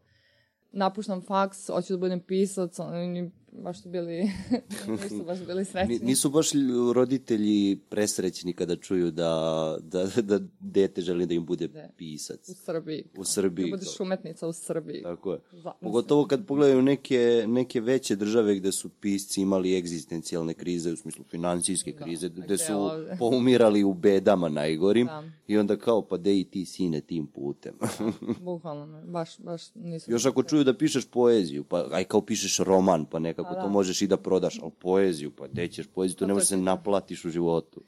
napuštam 0.71 1.21
faks, 1.21 1.67
hoću 1.67 1.93
da 1.93 1.99
budem 1.99 2.19
pisac, 2.19 2.79
oni 2.79 3.31
baš 3.55 3.81
su 3.81 3.89
bili, 3.89 4.31
nisu 5.03 5.23
baš 5.25 5.45
bili 5.45 5.65
srećni. 5.65 5.99
Nisu 6.01 6.29
baš 6.29 6.49
roditelji 6.93 7.75
presrećni 7.89 8.53
kada 8.53 8.75
čuju 8.75 9.11
da, 9.11 9.77
da, 9.81 10.07
da 10.21 10.39
dete 10.59 11.01
želi 11.01 11.25
da 11.25 11.33
im 11.33 11.45
bude 11.45 11.67
De. 11.67 11.89
pisac. 11.97 12.49
U 12.49 12.53
Srbiji. 12.53 13.03
U 13.17 13.23
Srbiji. 13.23 13.65
Da 13.71 13.77
budeš 13.77 13.99
umetnica 13.99 14.47
u 14.47 14.53
Srbiji. 14.53 15.01
Tako 15.03 15.33
je. 15.33 15.39
Za, 15.51 15.71
Pogotovo 15.81 16.25
kad 16.27 16.45
pogledaju 16.45 16.81
neke, 16.81 17.45
neke 17.47 17.81
veće 17.81 18.15
države 18.15 18.55
gde 18.55 18.71
su 18.71 18.89
pisci 18.89 19.41
imali 19.41 19.77
egzistencijalne 19.77 20.53
krize, 20.53 20.91
u 20.91 20.95
smislu 20.95 21.23
financijske 21.29 21.91
da, 21.91 22.03
krize, 22.03 22.29
da, 22.29 22.41
gde 22.41 22.57
su 22.57 22.73
ovde. 22.73 23.15
poumirali 23.19 23.83
u 23.83 23.93
bedama 23.93 24.49
najgorim 24.49 25.07
da. 25.07 25.23
i 25.47 25.57
onda 25.57 25.75
kao 25.75 26.01
pa 26.01 26.17
de 26.17 26.39
i 26.39 26.43
ti 26.43 26.65
sine 26.65 27.01
tim 27.01 27.27
putem. 27.27 27.73
da, 27.79 28.33
bukvalno, 28.41 29.01
baš, 29.05 29.39
baš 29.39 29.61
nisu. 29.75 30.11
Još 30.11 30.25
ako 30.25 30.43
čuju 30.43 30.63
da 30.63 30.77
pišeš 30.77 31.05
poeziju, 31.05 31.63
pa 31.63 31.87
aj 31.91 32.03
kao 32.03 32.21
pišeš 32.21 32.59
roman, 32.59 33.05
pa 33.05 33.19
nekako 33.19 33.42
kako 33.43 33.55
da. 33.55 33.61
to 33.61 33.69
možeš 33.69 34.01
i 34.01 34.07
da 34.07 34.17
prodaš, 34.17 34.59
ali 34.61 34.71
poeziju, 34.79 35.31
pa 35.35 35.47
gde 35.47 35.67
ćeš 35.67 35.87
poeziju, 35.87 36.17
to 36.17 36.27
ne 36.27 36.33
možeš 36.33 36.49
da 36.49 36.55
se 36.55 36.57
naplatiš 36.57 37.25
u 37.25 37.29
životu. 37.29 37.81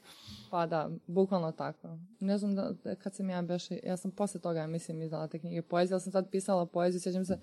Pa 0.50 0.66
da, 0.66 0.90
bukvalno 1.06 1.52
tako. 1.52 1.98
Ne 2.20 2.38
znam 2.38 2.54
da, 2.54 2.72
da 2.84 2.94
kad 2.94 3.14
sam 3.14 3.30
ja 3.30 3.42
beše, 3.42 3.80
ja 3.84 3.96
sam 3.96 4.10
posle 4.10 4.40
toga, 4.40 4.60
ja 4.60 4.66
mislim, 4.66 5.02
izdala 5.02 5.28
te 5.28 5.38
knjige 5.38 5.62
poezije, 5.62 5.94
ali 5.94 6.00
sam 6.00 6.12
sad 6.12 6.30
pisala 6.30 6.66
poeziju, 6.66 7.00
sjećam 7.00 7.24
se, 7.24 7.38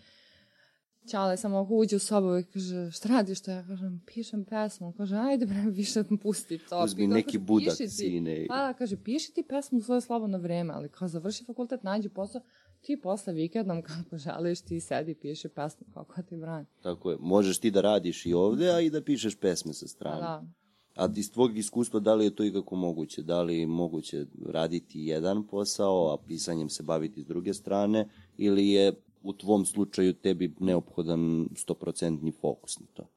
Čale 1.12 1.38
samo 1.38 1.68
uđe 1.70 1.96
u 1.96 2.00
sobu 2.00 2.38
i 2.38 2.44
kaže, 2.44 2.92
šta 2.92 3.10
radiš 3.10 3.42
to? 3.42 3.52
Ja 3.52 3.68
kažem, 3.68 4.02
pišem 4.06 4.46
pesmu. 4.46 4.94
Kaže, 4.98 5.16
ajde 5.16 5.46
bre, 5.46 5.62
više 5.72 6.04
pusti 6.22 6.58
to. 6.58 6.84
Uzmi 6.84 7.08
neki 7.08 7.32
kaže, 7.32 7.40
budak, 7.40 7.76
sine. 7.90 8.46
Pa 8.50 8.56
da, 8.56 8.74
kaže, 8.74 8.98
piši 9.04 9.34
ti 9.34 9.44
pesmu 9.50 9.80
u 9.80 9.82
svoje 9.82 10.02
slobodno 10.02 10.38
vreme, 10.38 10.74
ali 10.74 10.90
kao 10.90 11.08
završi 11.08 11.46
fakultet, 11.46 11.84
nađi 11.84 12.10
posao, 12.10 12.42
ti 12.84 13.02
posle 13.02 13.34
vikendom 13.34 13.82
kako 13.82 14.18
želiš 14.18 14.62
ti 14.62 14.80
sedi 14.80 15.16
piši 15.16 15.50
pesmu 15.50 15.88
kako 15.94 16.22
ti 16.22 16.38
brani. 16.38 16.66
Tako 16.82 17.12
je, 17.12 17.18
možeš 17.20 17.60
ti 17.60 17.72
da 17.72 17.82
radiš 17.82 18.26
i 18.26 18.34
ovde, 18.34 18.70
a 18.70 18.80
i 18.80 18.90
da 18.90 19.02
pišeš 19.02 19.36
pesme 19.36 19.74
sa 19.74 19.88
strane. 19.88 20.22
Da. 20.22 20.44
A 20.96 21.10
iz 21.16 21.32
tvog 21.32 21.58
iskustva, 21.58 22.00
da 22.00 22.16
li 22.16 22.26
je 22.26 22.36
to 22.36 22.44
ikako 22.44 22.76
moguće? 22.76 23.24
Da 23.24 23.42
li 23.42 23.58
je 23.58 23.68
moguće 23.68 24.26
raditi 24.46 25.00
jedan 25.00 25.48
posao, 25.48 26.14
a 26.14 26.18
pisanjem 26.28 26.70
se 26.70 26.84
baviti 26.84 27.24
s 27.24 27.26
druge 27.26 27.54
strane, 27.54 28.10
ili 28.38 28.70
je 28.70 28.94
u 29.24 29.34
tvom 29.34 29.66
slučaju 29.66 30.14
tebi 30.14 30.56
neophodan 30.60 31.20
100% 31.20 32.34
fokus 32.42 32.80
na 32.80 32.86
to? 32.94 33.10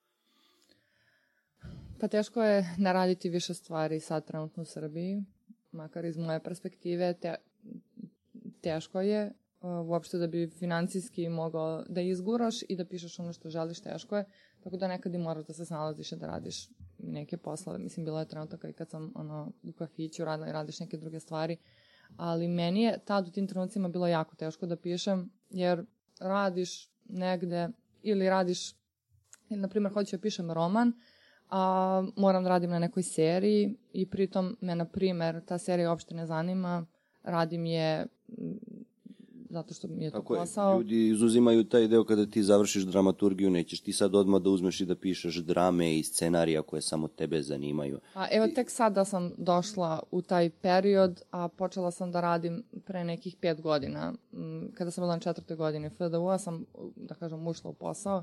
Pa 2.00 2.08
teško 2.08 2.42
je 2.42 2.74
naraditi 2.78 3.28
više 3.28 3.54
stvari 3.54 4.00
sad 4.00 4.26
trenutno 4.26 4.62
u 4.62 4.66
Srbiji, 4.66 5.24
makar 5.72 6.04
iz 6.04 6.16
moje 6.16 6.40
perspektive, 6.42 7.14
te, 7.14 7.34
teško 8.60 9.00
je 9.00 9.32
uopšte 9.60 10.18
da 10.18 10.26
bi 10.26 10.50
financijski 10.58 11.28
mogao 11.28 11.84
da 11.88 12.00
izguraš 12.00 12.62
i 12.68 12.76
da 12.76 12.84
pišeš 12.84 13.18
ono 13.18 13.32
što 13.32 13.50
želiš, 13.50 13.80
teško 13.80 14.16
je. 14.16 14.24
Tako 14.60 14.76
da 14.76 14.88
nekad 14.88 15.14
i 15.14 15.18
moraš 15.18 15.46
da 15.46 15.52
se 15.52 15.64
snalaziš 15.64 16.12
i 16.12 16.16
da 16.16 16.26
radiš 16.26 16.68
neke 16.98 17.36
poslove. 17.36 17.78
Mislim, 17.78 18.04
bilo 18.04 18.18
je 18.18 18.28
trenutak 18.28 18.64
i 18.64 18.72
kad 18.72 18.90
sam 18.90 19.12
ono, 19.14 19.52
u 19.62 19.72
kafiću 19.72 20.24
radila 20.24 20.48
i 20.48 20.52
radiš 20.52 20.80
neke 20.80 20.96
druge 20.96 21.20
stvari. 21.20 21.56
Ali 22.16 22.48
meni 22.48 22.82
je 22.82 22.98
tad 23.04 23.28
u 23.28 23.30
tim 23.30 23.46
trenucima 23.46 23.88
bilo 23.88 24.06
jako 24.06 24.36
teško 24.36 24.66
da 24.66 24.76
pišem, 24.76 25.30
jer 25.50 25.84
radiš 26.20 26.90
negde 27.04 27.68
ili 28.02 28.28
radiš, 28.28 28.74
ili 29.48 29.60
na 29.60 29.68
primjer 29.68 29.92
hoću 29.92 30.16
da 30.16 30.20
pišem 30.20 30.50
roman, 30.50 30.92
a 31.50 32.04
moram 32.16 32.42
da 32.42 32.48
radim 32.48 32.70
na 32.70 32.78
nekoj 32.78 33.02
seriji 33.02 33.76
i 33.92 34.10
pritom 34.10 34.56
me, 34.60 34.74
na 34.74 34.84
primjer, 34.84 35.44
ta 35.44 35.58
serija 35.58 35.90
uopšte 35.90 36.14
ne 36.14 36.26
zanima, 36.26 36.86
radim 37.22 37.66
je 37.66 38.06
zato 39.50 39.74
što 39.74 39.88
mi 39.88 40.04
je 40.04 40.10
to 40.10 40.18
Tako 40.18 40.34
posao. 40.34 40.72
Je, 40.72 40.78
ljudi 40.78 41.08
izuzimaju 41.08 41.64
taj 41.64 41.88
deo 41.88 42.04
kada 42.04 42.26
ti 42.26 42.42
završiš 42.42 42.82
dramaturgiju, 42.82 43.50
nećeš 43.50 43.80
ti 43.80 43.92
sad 43.92 44.14
odmah 44.14 44.42
da 44.42 44.50
uzmeš 44.50 44.80
i 44.80 44.86
da 44.86 44.96
pišeš 44.96 45.36
drame 45.36 45.98
i 45.98 46.02
scenarija 46.02 46.62
koje 46.62 46.82
samo 46.82 47.08
tebe 47.08 47.42
zanimaju. 47.42 48.00
A 48.14 48.26
evo 48.30 48.46
tek 48.54 48.70
sad 48.70 48.92
da 48.92 49.04
sam 49.04 49.32
došla 49.38 50.02
u 50.10 50.22
taj 50.22 50.50
period, 50.50 51.22
a 51.30 51.48
počela 51.48 51.90
sam 51.90 52.12
da 52.12 52.20
radim 52.20 52.62
pre 52.84 53.04
nekih 53.04 53.36
pet 53.40 53.60
godina. 53.60 54.12
Mm, 54.32 54.72
kada 54.74 54.90
sam 54.90 55.02
bila 55.02 55.14
na 55.14 55.20
četvrtoj 55.20 55.56
godini 55.56 55.90
FDU-a 55.90 56.38
sam, 56.38 56.64
da 56.96 57.14
kažem, 57.14 57.46
ušla 57.46 57.70
u 57.70 57.74
posao 57.74 58.22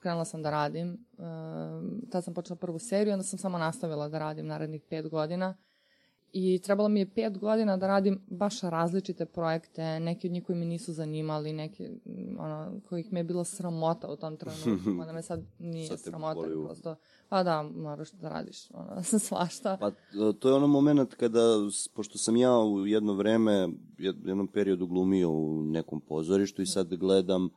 krenula 0.00 0.24
sam 0.24 0.42
da 0.42 0.50
radim. 0.50 1.06
Ehm, 1.18 2.10
tad 2.10 2.24
sam 2.24 2.34
počela 2.34 2.56
prvu 2.56 2.78
seriju, 2.78 3.12
onda 3.12 3.24
sam 3.24 3.38
samo 3.38 3.58
nastavila 3.58 4.08
da 4.08 4.18
radim 4.18 4.46
narednih 4.46 4.82
pet 4.90 5.08
godina 5.08 5.54
i 6.32 6.58
trebalo 6.58 6.88
mi 6.88 7.00
je 7.00 7.10
pet 7.10 7.38
godina 7.38 7.76
da 7.76 7.86
radim 7.86 8.20
baš 8.26 8.60
različite 8.60 9.26
projekte, 9.26 10.00
neki 10.00 10.26
od 10.26 10.32
njih 10.32 10.44
koji 10.44 10.58
mi 10.58 10.64
nisu 10.64 10.92
zanimali, 10.92 11.52
neki 11.52 11.88
ono, 12.38 12.80
kojih 12.88 13.12
mi 13.12 13.20
je 13.20 13.24
bilo 13.24 13.44
sramota 13.44 14.08
u 14.08 14.16
tom 14.16 14.36
trenutku, 14.36 14.90
mada 14.98 15.12
me 15.12 15.22
sad 15.22 15.42
nije 15.58 15.88
sad 15.88 16.00
sramota, 16.00 16.40
prosto, 16.66 16.96
pa 17.28 17.42
da, 17.42 17.62
moraš 17.62 18.10
da 18.12 18.28
radiš 18.28 18.70
ono, 18.70 19.02
svašta. 19.28 19.76
Pa 19.80 19.90
to 20.38 20.48
je 20.48 20.54
ono 20.54 20.66
moment 20.66 21.14
kada, 21.14 21.40
pošto 21.94 22.18
sam 22.18 22.36
ja 22.36 22.58
u 22.58 22.86
jedno 22.86 23.14
vreme, 23.14 23.68
jednom 23.98 24.48
periodu 24.48 24.86
glumio 24.86 25.30
u 25.30 25.62
nekom 25.62 26.00
pozorištu 26.00 26.62
i 26.62 26.66
sad 26.66 26.94
gledam 26.94 27.44
uh, 27.44 27.50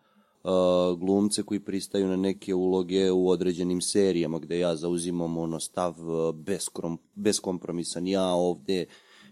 glumce 0.97 1.43
koji 1.43 1.59
pristaju 1.59 2.07
na 2.07 2.15
neke 2.15 2.53
uloge 2.53 3.11
u 3.11 3.29
određenim 3.29 3.81
serijama 3.81 4.39
gde 4.39 4.59
ja 4.59 4.75
zauzimam 4.75 5.37
ono 5.37 5.59
stav 5.59 5.95
uh, 6.09 6.35
krom, 6.73 6.99
beskompromisan. 7.15 8.07
Ja 8.07 8.25
ovde 8.25 8.85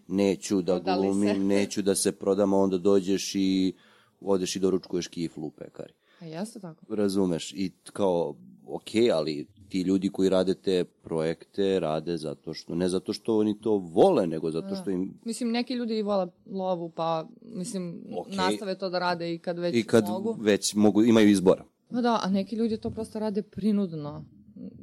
neću 0.08 0.62
da 0.62 0.76
Prodali 0.76 1.08
glumim, 1.08 1.36
se. 1.36 1.40
neću 1.40 1.82
da 1.82 1.96
se 1.96 2.12
prodam, 2.12 2.54
a 2.54 2.58
onda 2.58 2.78
dođeš 2.78 3.36
i 3.36 3.74
odeš 4.22 4.56
i 4.56 4.60
doručkuješ 4.60 5.08
kiflu 5.08 5.48
u 5.48 5.52
pekari. 5.52 5.94
A 6.20 6.26
jeste 6.26 6.60
tako. 6.60 6.96
Razumeš, 6.96 7.54
i 7.54 7.72
kao, 7.94 8.36
ok, 8.68 8.90
ali 9.14 9.48
ti 9.70 9.82
ljudi 9.82 10.10
koji 10.10 10.30
rade 10.30 10.54
te 10.54 10.84
projekte 10.84 11.80
rade 11.80 12.18
zato 12.18 12.54
što, 12.54 12.76
ne 12.76 12.90
zato 12.90 13.14
što 13.14 13.38
oni 13.38 13.62
to 13.62 13.78
vole, 13.78 14.28
nego 14.28 14.52
zato 14.52 14.76
što 14.76 14.90
im... 14.90 15.14
Mislim, 15.26 15.52
neki 15.52 15.74
ljudi 15.74 15.98
i 15.98 16.02
vole 16.02 16.28
lovu, 16.52 16.90
pa, 16.90 17.28
mislim, 17.42 18.04
okay. 18.12 18.36
nastave 18.36 18.78
to 18.78 18.90
da 18.90 19.00
rade 19.00 19.34
i 19.34 19.40
kad 19.40 19.60
već 19.60 19.76
I 19.76 19.84
kad 19.84 20.08
mogu. 20.08 20.36
već 20.40 20.76
mogu, 20.76 21.04
imaju 21.04 21.30
izbora. 21.30 21.66
Pa 21.90 22.02
da, 22.02 22.20
a 22.24 22.30
neki 22.30 22.56
ljudi 22.56 22.78
to 22.78 22.90
prosto 22.90 23.20
rade 23.20 23.42
prinudno. 23.42 24.26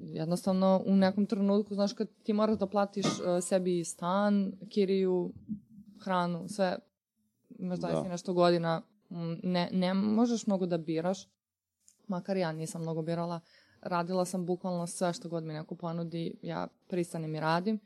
Jednostavno, 0.03 0.83
u 0.87 0.97
nekom 0.97 1.27
trenutku, 1.27 1.75
znaš, 1.75 1.93
kad 1.93 2.09
ti 2.23 2.33
moraš 2.33 2.59
da 2.59 2.67
platiš 2.67 3.07
uh, 3.07 3.13
sebi 3.43 3.85
stan, 3.85 4.53
kiriju, 4.69 5.33
hranu, 6.01 6.49
sve, 6.49 6.77
imaš 7.59 7.79
da. 7.79 8.03
nešto 8.03 8.35
godina, 8.35 8.83
ne, 9.43 9.69
ne 9.73 9.95
možeš 9.95 10.47
mnogo 10.47 10.67
da 10.67 10.79
biraš, 10.79 11.29
makar 12.09 12.37
ja 12.37 12.53
nisam 12.53 12.83
mnogo 12.83 13.03
birala, 13.03 13.41
radila 13.89 14.25
sam 14.25 14.47
bukvalno 14.47 14.87
sve 14.87 15.13
što 15.13 15.29
god 15.29 15.45
mi 15.45 15.53
neko 15.53 15.75
ponudi, 15.75 16.35
ja 16.43 16.67
pristanem 16.89 17.35
i 17.35 17.41
radim. 17.41 17.81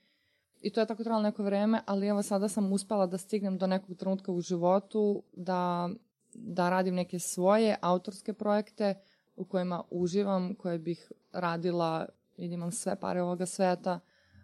I 0.60 0.70
to 0.70 0.80
je 0.80 0.86
tako 0.86 1.04
trebalo 1.04 1.22
neko 1.22 1.42
vreme, 1.42 1.80
ali 1.86 2.06
evo 2.06 2.22
sada 2.22 2.48
sam 2.48 2.72
uspela 2.72 3.06
da 3.06 3.18
stignem 3.18 3.58
do 3.58 3.66
nekog 3.66 3.96
trenutka 3.96 4.32
u 4.32 4.40
životu 4.40 5.22
da, 5.32 5.88
da 6.34 6.70
radim 6.70 6.94
neke 6.94 7.18
svoje 7.18 7.76
autorske 7.80 8.32
projekte 8.32 8.94
u 9.36 9.44
kojima 9.44 9.82
uživam, 9.90 10.54
koje 10.54 10.78
bih 10.78 11.12
radila 11.32 12.06
da 12.36 12.44
imam 12.44 12.72
sve 12.72 12.96
pare 12.96 13.22
ovoga 13.22 13.46
sveta, 13.46 14.00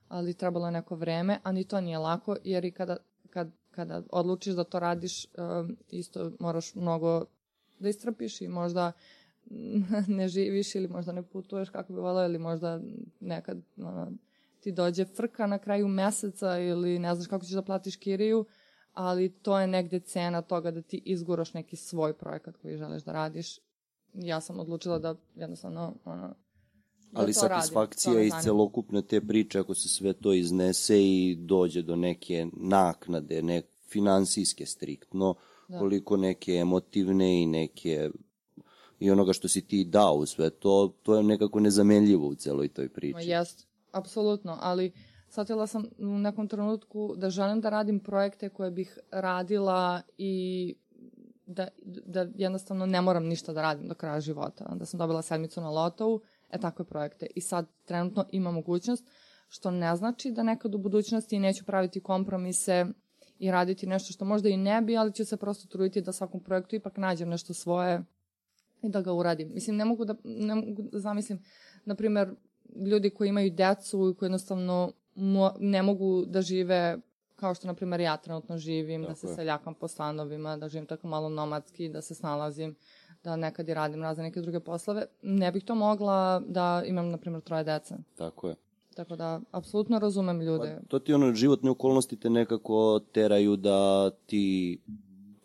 ali 0.08 0.34
trebalo 0.34 0.66
je 0.66 0.72
neko 0.72 0.94
vreme, 0.94 1.40
a 1.42 1.52
ni 1.52 1.64
to 1.64 1.80
nije 1.80 1.98
lako, 1.98 2.36
jer 2.44 2.64
i 2.64 2.70
kada, 2.70 2.96
kad, 3.30 3.50
kada 3.70 4.02
odlučiš 4.10 4.54
da 4.54 4.64
to 4.64 4.78
radiš, 4.78 5.24
um, 5.24 5.76
isto 5.90 6.32
moraš 6.40 6.74
mnogo 6.74 7.24
da 7.78 7.88
istrpiš 7.88 8.40
i 8.40 8.48
možda 8.48 8.92
ne 10.18 10.28
živiš 10.28 10.74
ili 10.74 10.88
možda 10.88 11.12
ne 11.12 11.22
putuješ 11.22 11.68
kako 11.68 11.92
bi 11.92 12.00
volao 12.00 12.24
ili 12.24 12.38
možda 12.38 12.80
nekad 13.20 13.58
ono, 13.76 14.12
ti 14.60 14.72
dođe 14.72 15.04
frka 15.04 15.46
na 15.46 15.58
kraju 15.58 15.88
meseca 15.88 16.58
ili 16.58 16.98
ne 16.98 17.14
znaš 17.14 17.26
kako 17.26 17.44
ćeš 17.44 17.54
da 17.54 17.62
platiš 17.62 17.96
kiriju, 17.96 18.44
ali 18.92 19.28
to 19.28 19.60
je 19.60 19.66
negde 19.66 20.00
cena 20.00 20.42
toga 20.42 20.70
da 20.70 20.82
ti 20.82 21.02
izguraš 21.04 21.54
neki 21.54 21.76
svoj 21.76 22.12
projekat 22.12 22.56
koji 22.56 22.76
želiš 22.76 23.02
da 23.02 23.12
radiš. 23.12 23.58
Ja 24.14 24.40
sam 24.40 24.60
odlučila 24.60 24.98
da 24.98 25.14
jednostavno 25.34 25.94
ono, 26.04 26.34
Da 27.12 27.20
Ali 27.20 27.32
satisfakcija 27.32 28.22
iz 28.22 28.32
celokupne 28.42 29.02
te 29.02 29.20
priče, 29.20 29.58
ako 29.58 29.74
se 29.74 29.88
sve 29.88 30.12
to 30.12 30.32
iznese 30.32 31.02
i 31.02 31.36
dođe 31.40 31.82
do 31.82 31.96
neke 31.96 32.46
naknade, 32.52 33.42
ne 33.42 33.62
finansijske 33.88 34.66
striktno, 34.66 35.34
da. 35.68 35.78
koliko 35.78 36.16
neke 36.16 36.52
emotivne 36.52 37.42
i 37.42 37.46
neke 37.46 38.10
i 39.00 39.10
onoga 39.10 39.32
što 39.32 39.48
si 39.48 39.66
ti 39.66 39.84
dao 39.84 40.14
u 40.14 40.26
sve 40.26 40.50
to, 40.50 40.94
to 41.02 41.16
je 41.16 41.22
nekako 41.22 41.60
nezamenljivo 41.60 42.26
u 42.26 42.34
celoj 42.34 42.68
toj 42.68 42.88
priči. 42.88 43.14
Ma 43.14 43.20
jest, 43.20 43.66
apsolutno, 43.92 44.58
ali 44.60 44.92
shvatila 45.28 45.66
sam 45.66 45.86
u 45.98 46.06
nekom 46.06 46.48
trenutku 46.48 47.14
da 47.16 47.30
želim 47.30 47.60
da 47.60 47.70
radim 47.70 48.00
projekte 48.00 48.48
koje 48.48 48.70
bih 48.70 48.98
radila 49.10 50.02
i 50.18 50.74
da, 51.46 51.68
da 51.84 52.26
jednostavno 52.34 52.86
ne 52.86 53.00
moram 53.00 53.24
ništa 53.24 53.52
da 53.52 53.62
radim 53.62 53.88
do 53.88 53.94
kraja 53.94 54.20
života. 54.20 54.74
Da 54.74 54.86
sam 54.86 54.98
dobila 54.98 55.22
sedmicu 55.22 55.60
na 55.60 55.70
lotovu, 55.70 56.20
e 56.50 56.58
takve 56.58 56.84
projekte. 56.84 57.26
I 57.34 57.40
sad 57.40 57.66
trenutno 57.84 58.26
ima 58.32 58.50
mogućnost, 58.50 59.04
što 59.48 59.70
ne 59.70 59.96
znači 59.96 60.30
da 60.30 60.42
nekad 60.42 60.74
u 60.74 60.78
budućnosti 60.78 61.38
neću 61.38 61.64
praviti 61.64 62.00
kompromise 62.00 62.86
i 63.38 63.50
raditi 63.50 63.86
nešto 63.86 64.12
što 64.12 64.24
možda 64.24 64.48
i 64.48 64.56
ne 64.56 64.82
bi, 64.82 64.96
ali 64.96 65.12
ću 65.12 65.24
se 65.24 65.36
prosto 65.36 65.68
truditi 65.68 66.02
da 66.02 66.12
svakom 66.12 66.40
projektu 66.40 66.76
ipak 66.76 66.96
nađem 66.96 67.28
nešto 67.28 67.54
svoje 67.54 68.04
i 68.86 68.90
da 68.90 69.00
ga 69.00 69.12
uradim. 69.12 69.50
Mislim, 69.54 69.76
ne 69.76 69.84
mogu 69.84 70.04
da, 70.04 70.14
ne 70.24 70.54
mogu 70.54 70.82
da 70.82 70.98
zamislim, 70.98 71.42
na 71.84 71.94
primer, 71.94 72.34
ljudi 72.86 73.10
koji 73.10 73.28
imaju 73.28 73.50
decu 73.50 74.10
i 74.10 74.18
koji 74.18 74.26
jednostavno 74.26 74.92
mo, 75.14 75.52
ne 75.60 75.82
mogu 75.82 76.24
da 76.26 76.42
žive 76.42 76.98
kao 77.36 77.54
što, 77.54 77.66
na 77.66 77.74
primer, 77.74 78.00
ja 78.00 78.16
trenutno 78.16 78.58
živim, 78.58 79.02
tako 79.02 79.12
da 79.12 79.16
se 79.16 79.34
seljakam 79.34 79.74
po 79.74 79.88
stanovima, 79.88 80.56
da 80.56 80.68
živim 80.68 80.86
tako 80.86 81.08
malo 81.08 81.28
nomadski, 81.28 81.88
da 81.88 82.02
se 82.02 82.14
snalazim, 82.14 82.76
da 83.24 83.36
nekad 83.36 83.68
i 83.68 83.74
radim 83.74 84.02
razne 84.02 84.24
neke 84.24 84.40
druge 84.40 84.60
poslove. 84.60 85.06
Ne 85.22 85.52
bih 85.52 85.64
to 85.64 85.74
mogla 85.74 86.42
da 86.48 86.82
imam, 86.86 87.10
na 87.10 87.18
primer, 87.18 87.40
troje 87.40 87.64
dece. 87.64 87.94
Tako 88.16 88.48
je. 88.48 88.54
Tako 88.94 89.16
da, 89.16 89.40
apsolutno 89.50 89.98
razumem 89.98 90.40
ljude. 90.40 90.78
Pa, 90.80 90.88
to 90.88 90.98
ti 90.98 91.14
ono, 91.14 91.34
životne 91.34 91.70
okolnosti 91.70 92.16
te 92.16 92.30
nekako 92.30 93.00
teraju 93.12 93.56
da 93.56 94.10
ti 94.10 94.78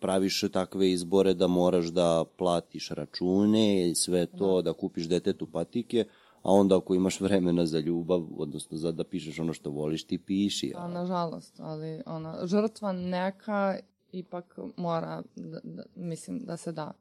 praviš 0.02 0.44
takve 0.54 0.92
izbore 0.92 1.34
da 1.34 1.48
moraš 1.48 1.86
da 1.86 2.26
platiš 2.38 2.90
račune 2.90 3.90
i 3.90 3.96
sve 3.96 4.26
to, 4.26 4.62
da, 4.62 4.72
da 4.72 4.78
kupiš 4.78 5.08
detetu 5.08 5.48
patike, 5.48 6.06
a 6.44 6.52
onda 6.52 6.78
ako 6.78 6.96
imaš 6.96 7.20
vremena 7.20 7.66
za 7.66 7.80
ljubav, 7.80 8.24
odnosno 8.38 8.78
za 8.78 8.92
da 8.92 9.04
pišeš 9.04 9.40
ono 9.40 9.54
što 9.54 9.70
voliš, 9.70 10.04
ti 10.04 10.18
piši. 10.18 10.74
A, 10.76 10.86
a 10.86 10.88
nažalost, 10.88 11.60
ali 11.60 12.02
ona, 12.06 12.48
žrtva 12.48 12.92
neka 12.92 13.78
ipak 14.12 14.60
mora, 14.78 15.22
da, 15.36 15.60
da, 15.64 15.84
mislim, 15.96 16.40
da 16.40 16.58
se 16.58 16.72
da. 16.72 16.92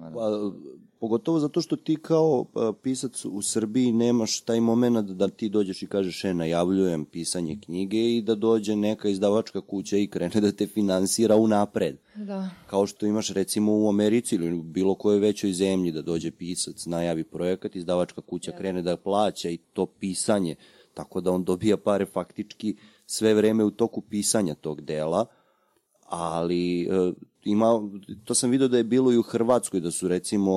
Pa, 0.00 0.50
pogotovo 1.00 1.38
zato 1.38 1.60
što 1.60 1.76
ti 1.76 1.96
kao 1.96 2.46
pisac 2.82 3.24
u 3.24 3.42
Srbiji 3.42 3.92
nemaš 3.92 4.40
taj 4.40 4.60
moment 4.60 5.10
da 5.10 5.28
ti 5.28 5.48
dođeš 5.48 5.82
i 5.82 5.86
kažeš 5.86 6.24
e, 6.24 6.34
najavljujem 6.34 7.04
pisanje 7.04 7.58
knjige 7.64 8.16
i 8.16 8.22
da 8.22 8.34
dođe 8.34 8.76
neka 8.76 9.08
izdavačka 9.08 9.60
kuća 9.60 9.96
i 9.96 10.06
krene 10.06 10.40
da 10.40 10.52
te 10.52 10.66
finansira 10.66 11.36
unapred. 11.36 11.96
Da. 12.14 12.50
Kao 12.66 12.86
što 12.86 13.06
imaš 13.06 13.30
recimo 13.30 13.72
u 13.72 13.88
Americi 13.88 14.34
ili 14.34 14.62
bilo 14.62 14.94
kojoj 14.94 15.18
većoj 15.18 15.52
zemlji 15.52 15.92
da 15.92 16.02
dođe 16.02 16.30
pisac, 16.30 16.86
najavi 16.86 17.24
projekat, 17.24 17.76
izdavačka 17.76 18.20
kuća 18.20 18.50
ja. 18.50 18.56
krene 18.58 18.82
da 18.82 18.96
plaća 18.96 19.50
i 19.50 19.56
to 19.56 19.86
pisanje, 19.86 20.54
tako 20.94 21.20
da 21.20 21.30
on 21.30 21.44
dobija 21.44 21.76
pare 21.76 22.06
faktički 22.06 22.76
sve 23.06 23.34
vreme 23.34 23.64
u 23.64 23.70
toku 23.70 24.00
pisanja 24.00 24.54
tog 24.54 24.80
dela, 24.80 25.26
ali 26.08 26.82
e, 26.82 27.12
ima, 27.44 27.90
to 28.24 28.34
sam 28.34 28.50
vidio 28.50 28.68
da 28.68 28.76
je 28.76 28.84
bilo 28.84 29.12
i 29.12 29.18
u 29.18 29.22
Hrvatskoj, 29.22 29.80
da 29.80 29.90
su 29.90 30.08
recimo 30.08 30.52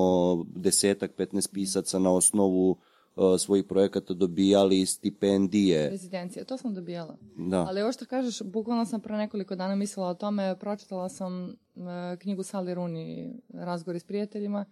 desetak, 0.56 1.10
15 1.16 1.52
pisaca 1.52 1.98
na 1.98 2.12
osnovu 2.12 2.70
uh, 2.70 3.24
svojih 3.38 3.64
projekata 3.64 4.14
dobijali 4.14 4.86
stipendije. 4.86 5.90
Rezidencije, 5.90 6.44
to 6.44 6.56
sam 6.56 6.74
dobijala. 6.74 7.16
Da. 7.36 7.66
Ali 7.68 7.82
ovo 7.82 7.92
što 7.92 8.04
kažeš, 8.04 8.42
bukvalno 8.42 8.84
sam 8.84 9.00
pre 9.00 9.16
nekoliko 9.16 9.56
dana 9.56 9.74
mislila 9.74 10.08
o 10.08 10.14
tome, 10.14 10.56
pročitala 10.60 11.08
sam 11.08 11.44
uh, 11.44 11.84
knjigu 12.18 12.42
Sally 12.42 12.74
Rooney, 12.74 13.38
Razgovori 13.54 14.00
s 14.00 14.04
prijateljima, 14.04 14.64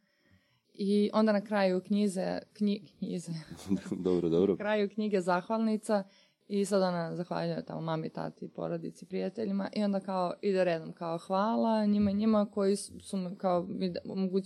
i 0.75 1.11
onda 1.13 1.33
na 1.33 1.41
kraju 1.41 1.81
knjize, 1.81 2.39
knji, 2.53 2.83
knjize. 2.99 3.33
dobro, 4.07 4.29
dobro. 4.29 4.53
Na 4.53 4.59
kraju 4.59 4.89
knjige 4.89 5.21
Zahvalnica 5.21 6.05
I 6.49 6.65
sad 6.65 6.83
ona 6.83 7.17
zahvaljuje 7.17 7.65
tamo 7.65 7.81
mami, 7.81 8.09
tati, 8.09 8.49
porodici, 8.49 9.07
prijateljima 9.07 9.69
i 9.73 9.85
onda 9.85 10.01
kao 10.01 10.35
ide 10.43 10.65
redom 10.65 10.93
kao 10.93 11.19
hvala 11.19 11.87
njima 11.87 12.11
njima 12.11 12.47
koji 12.51 12.77
su 12.77 13.17
mi 13.17 13.39
kao 13.39 13.67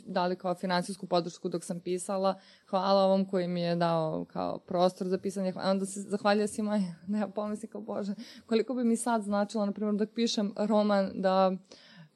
dali 0.07 0.37
kao 0.37 0.55
finansijsku 0.55 1.07
podršku 1.07 1.49
dok 1.49 1.65
sam 1.65 1.81
pisala, 1.81 2.35
hvala 2.67 3.05
ovom 3.05 3.25
koji 3.25 3.49
mi 3.49 3.61
je 3.61 3.77
dao 3.77 4.25
kao 4.25 4.59
prostor 4.59 5.09
za 5.09 5.19
pisanje, 5.19 5.53
hvala. 5.53 5.71
onda 5.71 5.87
se 5.87 6.01
zahvaljuje 6.01 6.49
svima, 6.49 6.81
ne 7.07 7.31
pomisli 7.31 7.69
kao 7.69 7.81
bože, 7.81 8.15
koliko 8.47 8.75
bi 8.75 8.85
mi 8.85 8.97
sad 8.97 9.23
značilo, 9.23 9.67
na 9.67 9.73
primjer, 9.73 9.95
dok 9.95 10.11
pišem 10.15 10.55
roman 10.57 11.11
da 11.15 11.57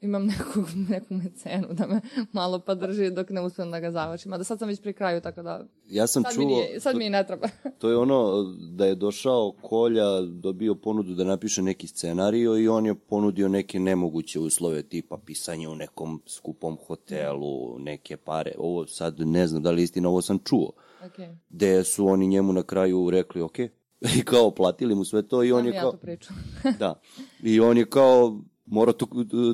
imam 0.05 0.25
nekog, 0.37 0.65
neku 0.89 1.13
mecenu 1.13 1.67
da 1.71 1.87
me 1.87 2.01
malo 2.31 2.59
podrži 2.59 3.11
dok 3.11 3.29
ne 3.29 3.41
uspijem 3.41 3.71
da 3.71 3.79
ga 3.79 3.91
završim. 3.91 4.33
A 4.33 4.37
da 4.37 4.43
sad 4.43 4.59
sam 4.59 4.67
već 4.67 4.81
pri 4.81 4.93
kraju, 4.93 5.21
tako 5.21 5.41
da 5.41 5.65
ja 5.89 6.07
sam 6.07 6.23
sad, 6.23 6.33
čuo, 6.33 6.45
mi, 6.45 6.45
nije, 6.45 6.79
sad 6.79 6.93
to, 6.93 6.97
mi 6.97 7.09
ne 7.09 7.27
treba. 7.27 7.47
to 7.79 7.89
je 7.89 7.97
ono 7.97 8.43
da 8.71 8.85
je 8.85 8.95
došao 8.95 9.53
Kolja, 9.61 10.21
dobio 10.21 10.75
ponudu 10.75 11.13
da 11.13 11.23
napiše 11.23 11.61
neki 11.61 11.87
scenario 11.87 12.57
i 12.57 12.67
on 12.67 12.85
je 12.85 12.95
ponudio 12.95 13.49
neke 13.49 13.79
nemoguće 13.79 14.39
uslove 14.39 14.83
tipa 14.83 15.17
pisanje 15.25 15.67
u 15.67 15.75
nekom 15.75 16.21
skupom 16.27 16.77
hotelu, 16.87 17.79
neke 17.79 18.17
pare. 18.17 18.51
Ovo 18.57 18.87
sad 18.87 19.19
ne 19.19 19.47
znam 19.47 19.63
da 19.63 19.71
li 19.71 19.83
istina, 19.83 20.09
ovo 20.09 20.21
sam 20.21 20.39
čuo. 20.39 20.71
Okay. 21.05 21.35
Gde 21.49 21.83
su 21.83 22.07
oni 22.07 22.27
njemu 22.27 22.53
na 22.53 22.63
kraju 22.63 23.09
rekli, 23.09 23.41
ok, 23.41 23.59
i 24.19 24.23
kao 24.25 24.51
platili 24.51 24.95
mu 24.95 25.05
sve 25.05 25.27
to 25.27 25.43
i 25.43 25.51
on 25.51 25.61
Znam 25.61 25.73
je 25.73 25.75
ja 25.75 25.81
kao... 25.81 25.91
to 25.91 25.97
priču. 25.97 26.33
da. 26.79 26.99
I 27.43 27.59
on 27.59 27.77
je 27.77 27.85
kao 27.85 28.39
mora 28.65 28.93
to, 28.93 29.07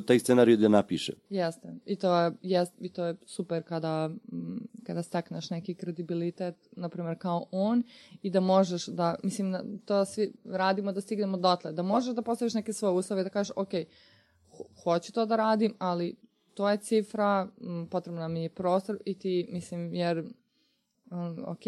taj 0.06 0.18
scenarij 0.18 0.56
da 0.56 0.68
napiše. 0.68 1.12
Jeste. 1.30 1.74
I 1.86 1.96
to 1.96 2.20
je, 2.20 2.32
jest, 2.42 2.72
i 2.80 2.88
to 2.88 3.04
je 3.04 3.16
super 3.26 3.62
kada, 3.62 4.10
kada 4.86 5.02
stekneš 5.02 5.50
neki 5.50 5.74
kredibilitet, 5.74 6.68
na 6.76 6.88
primjer 6.88 7.18
kao 7.18 7.46
on, 7.50 7.82
i 8.22 8.30
da 8.30 8.40
možeš 8.40 8.86
da, 8.86 9.14
mislim, 9.22 9.78
to 9.84 10.04
svi 10.04 10.32
radimo 10.44 10.92
da 10.92 11.00
stignemo 11.00 11.36
dotle, 11.36 11.72
da 11.72 11.82
možeš 11.82 12.14
da 12.14 12.22
postaviš 12.22 12.54
neke 12.54 12.72
svoje 12.72 12.94
uslove, 12.94 13.24
da 13.24 13.30
kažeš, 13.30 13.52
ok, 13.56 13.70
hoću 14.84 15.12
to 15.12 15.26
da 15.26 15.36
radim, 15.36 15.74
ali 15.78 16.16
to 16.54 16.70
je 16.70 16.76
cifra, 16.76 17.48
potrebno 17.90 18.28
mi 18.28 18.42
je 18.42 18.48
prostor 18.48 18.98
i 19.04 19.18
ti, 19.18 19.48
mislim, 19.52 19.94
jer 19.94 20.24
ok, 21.46 21.60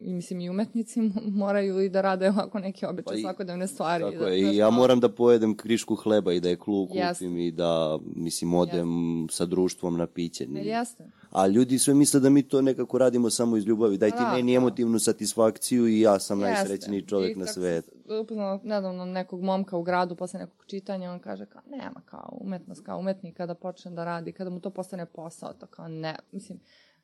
mislim 0.00 0.40
i 0.40 0.50
umetnici 0.50 1.00
moraju 1.42 1.80
i 1.80 1.88
da 1.88 2.00
rade 2.00 2.28
ovako 2.28 2.58
neke 2.58 2.86
obične 2.86 3.12
pa 3.12 3.20
svakodnevne 3.20 3.66
stvari. 3.66 4.04
Tako 4.04 4.24
da, 4.24 4.28
je, 4.28 4.52
i 4.52 4.56
ja 4.56 4.70
moram 4.70 5.00
da 5.00 5.08
pojedem 5.08 5.56
krišku 5.56 5.94
hleba 5.94 6.32
i 6.32 6.40
da 6.40 6.48
je 6.48 6.56
klu 6.56 6.86
kupim 6.86 7.02
yes. 7.02 7.46
i 7.46 7.50
da, 7.50 7.98
mislim, 8.16 8.54
odem 8.54 8.88
yes. 8.88 9.32
sa 9.32 9.46
društvom 9.46 9.96
na 9.96 10.06
piće. 10.06 10.46
Nije. 10.46 10.66
Jeste. 10.66 11.10
A 11.30 11.46
ljudi 11.46 11.78
sve 11.78 11.94
misle 11.94 12.20
da 12.20 12.30
mi 12.30 12.42
to 12.42 12.62
nekako 12.62 12.98
radimo 12.98 13.30
samo 13.30 13.56
iz 13.56 13.66
ljubavi. 13.66 13.98
Daj 13.98 14.10
ti 14.10 14.16
da, 14.20 14.32
meni 14.32 14.54
emotivnu 14.54 14.98
satisfakciju 14.98 15.88
i 15.88 16.00
ja 16.00 16.18
sam 16.18 16.40
Jeste. 16.40 16.54
najsrećniji 16.54 17.02
čovjek 17.02 17.36
I, 17.36 17.40
na 17.40 17.46
svetu. 17.46 17.90
Upoznala 18.22 18.60
nedavno 18.62 19.04
nekog 19.04 19.42
momka 19.42 19.76
u 19.76 19.82
gradu 19.82 20.16
posle 20.16 20.40
nekog 20.40 20.64
čitanja, 20.66 21.12
on 21.12 21.18
kaže 21.18 21.46
kao 21.46 21.62
nema 21.70 22.00
kao 22.04 22.38
umetnost, 22.40 22.84
kao 22.84 22.98
umetnik 22.98 23.36
kada 23.36 23.54
počne 23.54 23.90
da 23.90 24.04
radi, 24.04 24.32
kada 24.32 24.50
mu 24.50 24.60
to 24.60 24.70
postane 24.70 25.06
posao, 25.06 25.52
to 25.52 25.66
kao 25.66 25.88
ne, 25.88 26.16
mislim, 26.32 26.60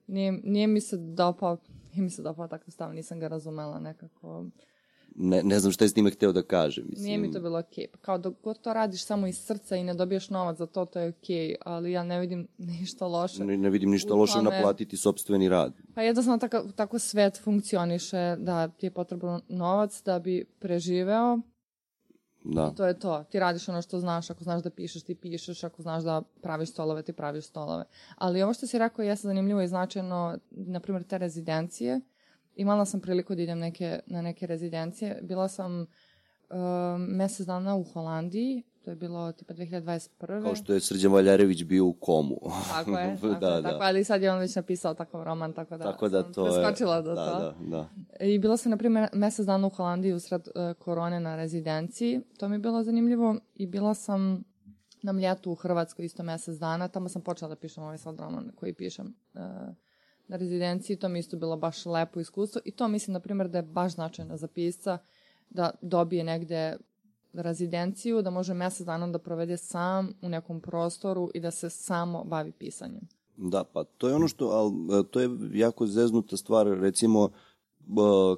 Nije, 0.06 0.32
nije 0.32 0.66
mi 0.66 0.80
se 0.80 0.96
dopao, 0.96 1.56
nije 1.92 2.02
mi 2.02 2.10
se 2.10 2.22
dopao 2.22 2.48
takav 2.48 2.70
stav, 2.70 2.94
nisam 2.94 3.20
ga 3.20 3.28
razumela 3.28 3.80
nekako. 3.80 4.46
Ne, 5.16 5.42
ne 5.42 5.60
znam 5.60 5.72
šta 5.72 5.84
je 5.84 5.88
s 5.88 5.94
time 5.94 6.10
hteo 6.10 6.32
da 6.32 6.42
kaže. 6.42 6.82
Mislim. 6.82 7.04
Nije 7.04 7.18
mi 7.18 7.32
to 7.32 7.40
bilo 7.40 7.58
okej. 7.58 7.84
Okay. 7.84 7.98
Kao 8.00 8.18
dok 8.18 8.34
god 8.42 8.60
to 8.60 8.72
radiš 8.72 9.04
samo 9.04 9.26
iz 9.26 9.38
srca 9.38 9.76
i 9.76 9.84
ne 9.84 9.94
dobiješ 9.94 10.30
novac 10.30 10.58
za 10.58 10.66
to, 10.66 10.84
to 10.84 11.00
je 11.00 11.08
okej, 11.08 11.36
okay, 11.36 11.54
ali 11.60 11.92
ja 11.92 12.04
ne 12.04 12.20
vidim 12.20 12.48
ništa 12.80 13.06
loše. 13.06 13.44
Ne, 13.44 13.56
ne 13.56 13.70
vidim 13.70 13.90
ništa 13.90 14.14
loše 14.14 14.32
tome, 14.32 14.50
naplatiti 14.50 14.96
sobstveni 14.96 15.48
rad. 15.48 15.72
Pa 15.94 16.02
jednostavno 16.02 16.38
tako, 16.38 16.62
tako 16.76 16.98
svet 16.98 17.40
funkcioniše 17.44 18.36
da 18.38 18.68
ti 18.68 18.86
je 18.86 18.90
potreban 18.90 19.40
novac 19.48 20.02
da 20.02 20.18
bi 20.18 20.44
preživeo 20.58 21.40
Da. 22.44 22.70
I 22.72 22.76
to 22.76 22.86
je 22.86 22.98
to. 22.98 23.24
Ti 23.30 23.38
radiš 23.38 23.68
ono 23.68 23.82
što 23.82 24.00
znaš, 24.00 24.30
ako 24.30 24.44
znaš 24.44 24.62
da 24.62 24.70
pišeš, 24.70 25.02
ti 25.02 25.14
pišeš, 25.14 25.64
ako 25.64 25.82
znaš 25.82 26.02
da 26.02 26.22
praviš 26.42 26.70
stolove, 26.70 27.02
ti 27.02 27.12
praviš 27.12 27.44
stolove. 27.44 27.84
Ali 28.16 28.42
ovo 28.42 28.54
što 28.54 28.66
si 28.66 28.78
rekao 28.78 29.02
jeste 29.02 29.28
zanimljivo 29.28 29.62
i 29.62 29.68
značajno, 29.68 30.38
na 30.50 30.80
primjer, 30.80 31.04
te 31.04 31.18
rezidencije. 31.18 32.00
Imala 32.54 32.84
sam 32.84 33.00
priliku 33.00 33.34
da 33.34 33.42
idem 33.42 33.58
neke, 33.58 34.00
na 34.06 34.22
neke 34.22 34.46
rezidencije. 34.46 35.20
Bila 35.22 35.48
sam 35.48 35.80
uh, 35.80 35.86
mesec 36.98 37.46
dana 37.46 37.76
u 37.76 37.84
Holandiji 37.84 38.62
To 38.84 38.90
je 38.90 38.96
bilo 38.96 39.32
tipa 39.32 39.54
2021. 39.54 40.42
Kao 40.42 40.54
što 40.54 40.74
je 40.74 40.80
Srđan 40.80 41.12
Valjarević 41.12 41.64
bio 41.64 41.86
u 41.86 41.92
komu. 41.92 42.36
Tako 42.72 42.98
je, 42.98 43.16
tako, 43.20 43.28
da, 43.28 43.62
tako, 43.62 43.78
da. 43.78 43.84
ali 43.84 44.04
sad 44.04 44.22
je 44.22 44.32
on 44.32 44.38
već 44.38 44.56
napisao 44.56 44.94
takav 44.94 45.22
roman, 45.22 45.52
tako 45.52 45.76
da, 45.76 45.84
tako 45.84 46.08
da 46.08 46.22
sam 46.22 46.32
to 46.32 46.44
preskočila 46.44 46.96
je, 46.96 47.02
do 47.02 47.14
da, 47.14 47.32
to. 47.32 47.38
Da, 47.38 47.54
da. 48.18 48.24
I 48.24 48.38
bila 48.38 48.56
sam, 48.56 48.70
na 48.70 48.76
primjer, 48.76 49.08
mesec 49.12 49.46
dana 49.46 49.66
u 49.66 49.70
Holandiji 49.70 50.12
usred 50.12 50.48
uh, 50.48 50.78
korone 50.78 51.20
na 51.20 51.36
rezidenciji. 51.36 52.20
To 52.38 52.48
mi 52.48 52.54
je 52.54 52.58
bilo 52.58 52.82
zanimljivo 52.82 53.36
i 53.54 53.66
bila 53.66 53.94
sam 53.94 54.44
na 55.02 55.12
mljetu 55.12 55.50
u 55.50 55.54
Hrvatskoj 55.54 56.04
isto 56.04 56.22
mesec 56.22 56.58
dana. 56.58 56.88
Tamo 56.88 57.08
sam 57.08 57.22
počela 57.22 57.48
da 57.48 57.56
pišem 57.56 57.84
ovaj 57.84 57.98
sad 57.98 58.20
roman 58.20 58.50
koji 58.54 58.72
pišem 58.72 59.14
uh, 59.34 59.40
na 60.28 60.36
rezidenciji. 60.36 60.96
To 60.96 61.08
mi 61.08 61.18
isto 61.18 61.36
bilo 61.36 61.56
baš 61.56 61.86
lepo 61.86 62.20
iskustvo 62.20 62.60
i 62.64 62.70
to 62.70 62.88
mislim, 62.88 63.12
na 63.12 63.20
primjer, 63.20 63.48
da 63.48 63.58
je 63.58 63.62
baš 63.62 63.92
značajno 63.92 64.36
za 64.36 64.48
pisca 64.48 64.98
da 65.50 65.70
dobije 65.82 66.24
negde 66.24 66.76
rezidenciju, 67.42 68.22
da 68.22 68.30
može 68.30 68.54
mesec 68.54 68.86
dana 68.86 69.06
da 69.06 69.18
provede 69.18 69.56
sam 69.56 70.12
u 70.22 70.28
nekom 70.28 70.60
prostoru 70.60 71.30
i 71.34 71.40
da 71.40 71.50
se 71.50 71.70
samo 71.70 72.24
bavi 72.24 72.52
pisanjem. 72.52 73.08
Da, 73.36 73.64
pa 73.64 73.84
to 73.84 74.08
je 74.08 74.14
ono 74.14 74.28
što, 74.28 74.46
ali 74.46 75.00
e, 75.00 75.02
to 75.10 75.20
je 75.20 75.30
jako 75.52 75.86
zeznuta 75.86 76.36
stvar, 76.36 76.66
recimo 76.66 77.30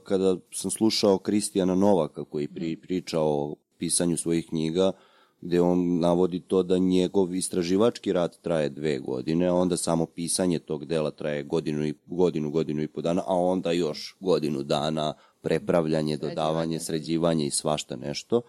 kada 0.04 0.36
sam 0.52 0.70
slušao 0.70 1.18
Kristijana 1.18 1.74
Novaka 1.74 2.24
koji 2.24 2.48
pri, 2.48 2.76
priča 2.76 3.20
o 3.20 3.54
pisanju 3.78 4.16
svojih 4.16 4.46
knjiga, 4.48 4.92
gde 5.40 5.60
on 5.60 5.98
navodi 5.98 6.40
to 6.40 6.62
da 6.62 6.78
njegov 6.78 7.34
istraživački 7.34 8.12
rad 8.12 8.38
traje 8.40 8.68
dve 8.68 8.98
godine, 8.98 9.46
a 9.46 9.54
onda 9.54 9.76
samo 9.76 10.06
pisanje 10.06 10.58
tog 10.58 10.84
dela 10.84 11.10
traje 11.10 11.42
godinu, 11.42 11.86
i, 11.86 11.94
godinu, 12.06 12.50
godinu 12.50 12.82
i 12.82 12.88
po 12.88 13.00
dana, 13.00 13.22
a 13.26 13.34
onda 13.34 13.72
još 13.72 14.16
godinu 14.20 14.62
dana 14.62 15.14
prepravljanje, 15.40 16.16
dodavanje, 16.16 16.80
sređivanje 16.80 17.46
i 17.46 17.50
svašta 17.50 17.96
nešto. 17.96 18.36
Uh, 18.36 18.44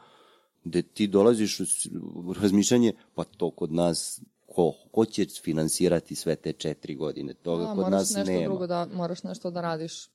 gde 0.64 0.82
ti 0.82 1.08
dolaziš 1.08 1.60
u 1.60 2.34
razmišljanje, 2.42 2.94
pa 3.16 3.24
to 3.24 3.52
kod 3.52 3.72
nas 3.72 4.22
ko, 4.46 4.74
ko 4.92 5.06
će 5.06 5.26
finansirati 5.44 6.16
sve 6.16 6.36
te 6.36 6.54
četiri 6.54 6.96
godine? 6.96 7.34
Toga 7.34 7.64
Da, 7.64 7.76
kod 7.76 7.92
nas 7.92 8.16
nešto 8.16 8.32
nema. 8.32 8.44
drugo 8.46 8.68
da, 8.68 8.88
moraš 8.94 9.24
nešto 9.24 9.52
da 9.52 9.62
radiš 9.62 10.10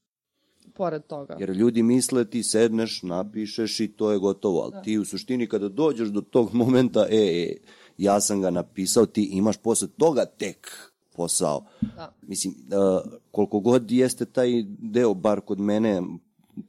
pored 0.75 1.03
toga. 1.07 1.37
Jer 1.41 1.51
ljudi 1.51 1.83
misle 1.83 2.25
ti 2.25 2.43
sedneš, 2.43 3.03
napišeš 3.03 3.81
i 3.81 3.89
to 3.89 4.13
je 4.13 4.19
gotovo, 4.19 4.61
ali 4.61 4.73
Da. 4.73 4.83
ti 4.83 4.99
u 4.99 5.05
suštini 5.05 5.47
kada 5.47 5.69
dođeš 5.69 6.09
do 6.09 6.21
tog 6.21 6.55
momenta, 6.63 7.07
e, 7.11 7.17
e, 7.17 7.57
ja 7.99 8.21
sam 8.21 8.41
ga 8.41 8.51
napisao, 8.51 9.07
ti 9.07 9.23
imaš 9.33 9.57
posle 9.57 9.89
toga 9.99 10.25
tek 10.25 10.93
posao. 11.17 11.65
Da. 11.97 12.15
Mislim, 12.23 12.55
uh, 12.55 13.13
koliko 13.31 13.61
god 13.61 13.91
jeste 13.91 14.25
taj 14.25 14.65
deo, 14.67 15.15
bar 15.15 15.41
kod 15.41 15.61
mene, 15.61 16.03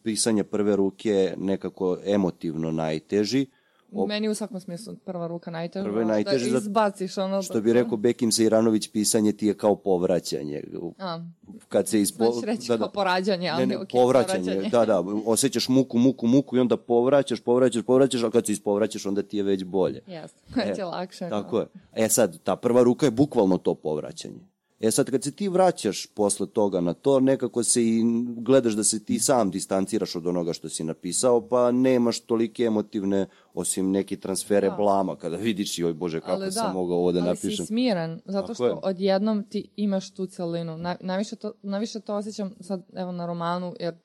pisanje 0.04 0.44
prve 0.44 0.76
ruke 0.76 1.34
nekako 1.38 1.98
emotivno 2.06 2.72
najteži, 2.72 3.46
U 3.94 4.08
Meni 4.08 4.30
u 4.30 4.36
svakom 4.36 4.60
smislu 4.60 4.96
prva 4.96 5.28
ruka 5.28 5.52
najteža. 5.52 5.84
Prva 5.84 6.00
je 6.00 6.06
najteža 6.06 6.52
Da 6.52 6.58
izbaciš 6.58 7.18
ono... 7.18 7.42
što 7.42 7.62
bi 7.62 7.74
rekao 7.74 7.98
Bekim 7.98 8.32
Seiranović, 8.32 8.88
pisanje 8.92 9.32
ti 9.32 9.48
je 9.48 9.54
kao 9.54 9.76
povraćanje. 9.76 10.64
A, 11.00 11.26
Kad 11.70 11.88
se 11.88 12.02
ispo... 12.02 12.32
znači 12.32 12.46
reći 12.46 12.68
kao 12.68 12.92
porađanje, 12.92 13.50
ali 13.50 13.60
ne, 13.60 13.66
ne, 13.66 13.78
okej, 13.78 14.02
povraćanje, 14.02 14.52
povraćanje. 14.52 14.70
da, 14.70 14.86
da, 14.86 15.04
osjećaš 15.26 15.70
muku, 15.70 15.98
muku, 15.98 16.28
muku 16.28 16.58
i 16.58 16.60
onda 16.60 16.78
povraćaš, 16.78 17.40
povraćaš, 17.40 17.84
povraćaš, 17.84 18.24
a 18.24 18.30
kad 18.30 18.46
se 18.46 18.52
ispovraćaš 18.52 19.06
onda 19.06 19.24
ti 19.24 19.38
je 19.38 19.44
već 19.44 19.64
bolje. 19.64 20.02
Jeste, 20.08 20.42
e, 20.72 20.76
će 20.76 20.84
lakše. 20.84 21.30
Tako 21.30 21.60
je. 21.60 21.66
E 21.94 22.10
sad, 22.10 22.40
ta 22.44 22.56
prva 22.56 22.84
ruka 22.84 23.06
je 23.06 23.12
bukvalno 23.12 23.58
to 23.58 23.76
povraćanje. 23.76 24.53
E 24.80 24.92
sad, 24.92 25.12
kad 25.12 25.24
se 25.24 25.32
ti 25.32 25.48
vraćaš 25.48 26.06
posle 26.06 26.48
toga 26.48 26.82
na 26.82 26.94
to, 26.94 27.20
nekako 27.20 27.64
se 27.64 27.84
i 27.84 28.04
gledaš 28.38 28.74
da 28.74 28.84
se 28.84 29.04
ti 29.04 29.20
sam 29.20 29.52
distanciraš 29.52 30.16
od 30.16 30.28
onoga 30.28 30.54
što 30.54 30.70
si 30.70 30.84
napisao, 30.84 31.48
pa 31.48 31.72
nemaš 31.72 32.20
tolike 32.20 32.64
emotivne, 32.64 33.26
osim 33.54 33.92
neki 33.92 34.20
transfere 34.20 34.70
Da. 34.70 34.76
blama, 34.76 35.16
kada 35.16 35.38
vidiš 35.38 35.78
i 35.80 35.84
oj 35.84 35.94
bože 35.94 36.20
kako 36.20 36.32
ali 36.32 36.52
sam 36.52 36.68
da, 36.68 36.74
mogao 36.74 36.98
ovo 36.98 37.12
da 37.12 37.20
ali 37.20 37.28
napišem. 37.28 37.52
si 37.52 37.66
smiren, 37.66 38.22
zato 38.26 38.54
što 38.54 38.68
je. 38.68 38.76
odjednom 38.84 39.44
ti 39.44 39.70
imaš 39.76 40.14
tu 40.14 40.26
celinu. 40.26 40.78
Na, 40.78 40.96
najviše, 41.02 41.36
to, 41.36 41.52
najviše 41.62 42.00
to 42.00 42.16
osjećam 42.16 42.54
sad, 42.60 42.84
evo, 42.96 43.12
na 43.12 43.26
romanu, 43.26 43.74
jer 43.80 43.96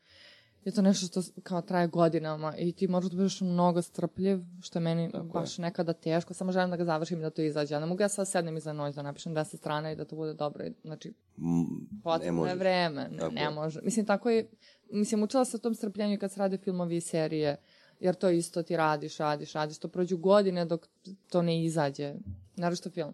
je 0.68 0.74
to 0.74 0.82
nešto 0.82 1.06
što 1.06 1.32
kao 1.42 1.62
traje 1.62 1.86
godinama 1.86 2.56
i 2.56 2.72
ti 2.72 2.88
možeš 2.88 3.10
da 3.10 3.16
budeš 3.16 3.40
mnogo 3.40 3.82
strpljiv, 3.82 4.38
što 4.62 4.78
je 4.78 4.82
meni 4.82 5.10
Tako 5.12 5.24
baš 5.24 5.58
nekada 5.58 5.92
teško. 5.92 6.34
Samo 6.34 6.52
želim 6.52 6.70
da 6.70 6.76
ga 6.76 6.84
završim 6.84 7.18
i 7.18 7.22
da 7.22 7.30
to 7.30 7.42
izađe. 7.42 7.74
Ja 7.74 7.80
ne 7.80 7.86
mogu 7.86 8.02
ja 8.02 8.08
sad 8.08 8.28
sednem 8.28 8.56
iza 8.56 8.72
noć 8.72 8.94
da 8.94 9.02
napišem 9.02 9.34
10 9.34 9.56
strana 9.56 9.92
i 9.92 9.96
da 9.96 10.04
to 10.04 10.16
bude 10.16 10.34
dobro. 10.34 10.64
Znači, 10.84 11.14
Mm, 11.36 12.00
potrebno 12.02 12.46
je 12.46 12.54
vreme, 12.54 13.08
ne, 13.10 13.28
ne 13.30 13.42
je. 13.42 13.50
može. 13.50 13.80
Mislim, 13.82 14.06
tako 14.06 14.30
je, 14.30 14.50
mislim, 14.92 15.22
učila 15.22 15.44
se 15.44 15.56
o 15.56 15.60
tom 15.60 15.74
strpljenju 15.74 16.18
kad 16.18 16.32
se 16.32 16.40
rade 16.40 16.58
filmovi 16.58 16.96
i 16.96 17.00
serije, 17.00 17.56
jer 18.00 18.14
to 18.14 18.30
isto 18.30 18.62
ti 18.62 18.76
radiš, 18.76 19.16
radiš, 19.18 19.52
radiš, 19.52 19.78
to 19.78 19.88
prođu 19.88 20.16
godine 20.16 20.64
dok 20.64 20.86
to 21.28 21.42
ne 21.42 21.64
izađe. 21.64 22.14
Naravno 22.56 22.76
što 22.76 22.90
film. 22.90 23.12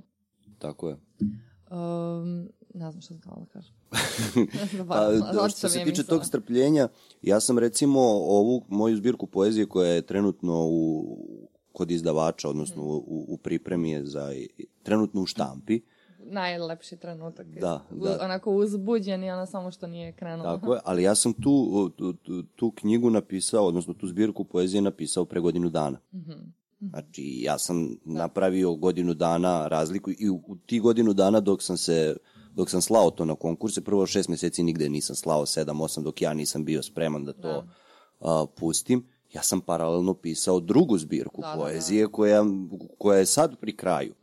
Tako 0.58 0.88
je. 0.88 0.96
Um, 1.70 2.48
ne 2.74 2.90
znam 2.90 3.02
šta 3.02 3.14
sam 3.14 3.18
htjela 3.18 3.36
da 3.40 3.46
kažem. 3.46 3.74
Pa, 4.88 5.08
da, 5.42 5.48
što 5.48 5.68
se 5.68 5.84
tiče 5.84 6.02
tog 6.02 6.26
strpljenja, 6.26 6.88
ja 7.22 7.40
sam 7.40 7.58
recimo 7.58 8.00
ovu 8.10 8.64
moju 8.68 8.96
zbirku 8.96 9.26
poezije 9.26 9.66
koja 9.66 9.90
je 9.90 10.02
trenutno 10.02 10.66
u, 10.66 11.18
kod 11.72 11.90
izdavača, 11.90 12.48
odnosno 12.48 12.82
u, 12.82 12.96
u, 12.96 13.24
u 13.28 13.36
pripremi 13.36 13.90
je 13.90 14.06
za, 14.06 14.28
trenutno 14.82 15.22
u 15.22 15.26
štampi, 15.26 15.80
Najlepši 16.26 16.96
trenutak. 16.96 17.46
Da, 17.46 17.86
da. 17.90 18.18
Onako 18.22 18.50
uzbuđen 18.50 19.24
i 19.24 19.30
ono 19.30 19.46
samo 19.46 19.70
što 19.70 19.86
nije 19.86 20.12
krenulo. 20.12 20.56
tako 20.56 20.74
je, 20.74 20.80
ali 20.84 21.02
ja 21.02 21.14
sam 21.14 21.32
tu, 21.32 21.90
tu, 22.22 22.42
tu, 22.42 22.70
knjigu 22.70 23.10
napisao, 23.10 23.66
odnosno 23.66 23.94
tu 23.94 24.06
zbirku 24.06 24.44
poezije 24.44 24.82
napisao 24.82 25.24
pre 25.24 25.40
godinu 25.40 25.68
dana. 25.68 25.98
Znači, 26.80 27.40
ja 27.42 27.58
sam 27.58 27.96
napravio 28.04 28.74
godinu 28.74 29.14
dana 29.14 29.68
razliku 29.68 30.10
i 30.18 30.30
u, 30.30 30.42
u 30.46 30.56
ti 30.56 30.80
godinu 30.80 31.12
dana 31.12 31.40
dok 31.40 31.62
sam 31.62 31.76
se 31.76 32.16
dok 32.54 32.70
sam 32.70 32.82
slao 32.82 33.10
to 33.10 33.24
na 33.24 33.34
konkurse, 33.34 33.80
prvo 33.80 34.06
šest 34.06 34.28
meseci 34.28 34.62
nigde 34.62 34.88
nisam 34.88 35.16
slao, 35.16 35.46
sedam, 35.46 35.80
osam, 35.80 36.04
dok 36.04 36.22
ja 36.22 36.34
nisam 36.34 36.64
bio 36.64 36.82
spreman 36.82 37.24
da 37.24 37.32
to 37.32 37.64
a, 38.20 38.46
pustim, 38.56 39.04
ja 39.34 39.42
sam 39.42 39.60
paralelno 39.60 40.14
pisao 40.14 40.60
drugu 40.60 40.98
zbirku 40.98 41.40
Da, 41.40 41.48
da, 41.48 41.54
poezije 41.54 42.06
koja, 42.06 42.44
koja 42.98 43.18
je 43.18 43.26
sad 43.26 43.56
pri 43.60 43.76
kraju. 43.76 44.14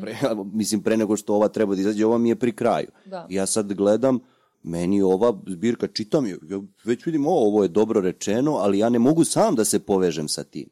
Pre, 0.00 0.16
mislim, 0.52 0.82
pre 0.82 0.96
nego 0.96 1.16
što 1.16 1.34
ova 1.34 1.48
treba 1.48 1.74
da 1.74 1.80
izađe, 1.80 2.06
ova 2.06 2.18
mi 2.18 2.28
je 2.28 2.36
pri 2.36 2.52
kraju. 2.52 2.88
Da. 3.06 3.26
Ja 3.30 3.46
sad 3.46 3.72
gledam, 3.72 4.18
meni 4.62 5.02
ova 5.02 5.38
zbirka, 5.46 5.86
čitam 5.86 6.26
je, 6.26 6.38
ja 6.48 6.60
već 6.84 7.06
vidim, 7.06 7.26
o, 7.26 7.30
ovo 7.30 7.62
je 7.62 7.68
dobro 7.68 8.00
rečeno, 8.00 8.52
ali 8.52 8.78
ja 8.78 8.88
ne 8.88 8.98
mogu 8.98 9.24
sam 9.24 9.54
da 9.54 9.64
se 9.64 9.78
povežem 9.78 10.28
sa 10.28 10.44
tim. 10.44 10.68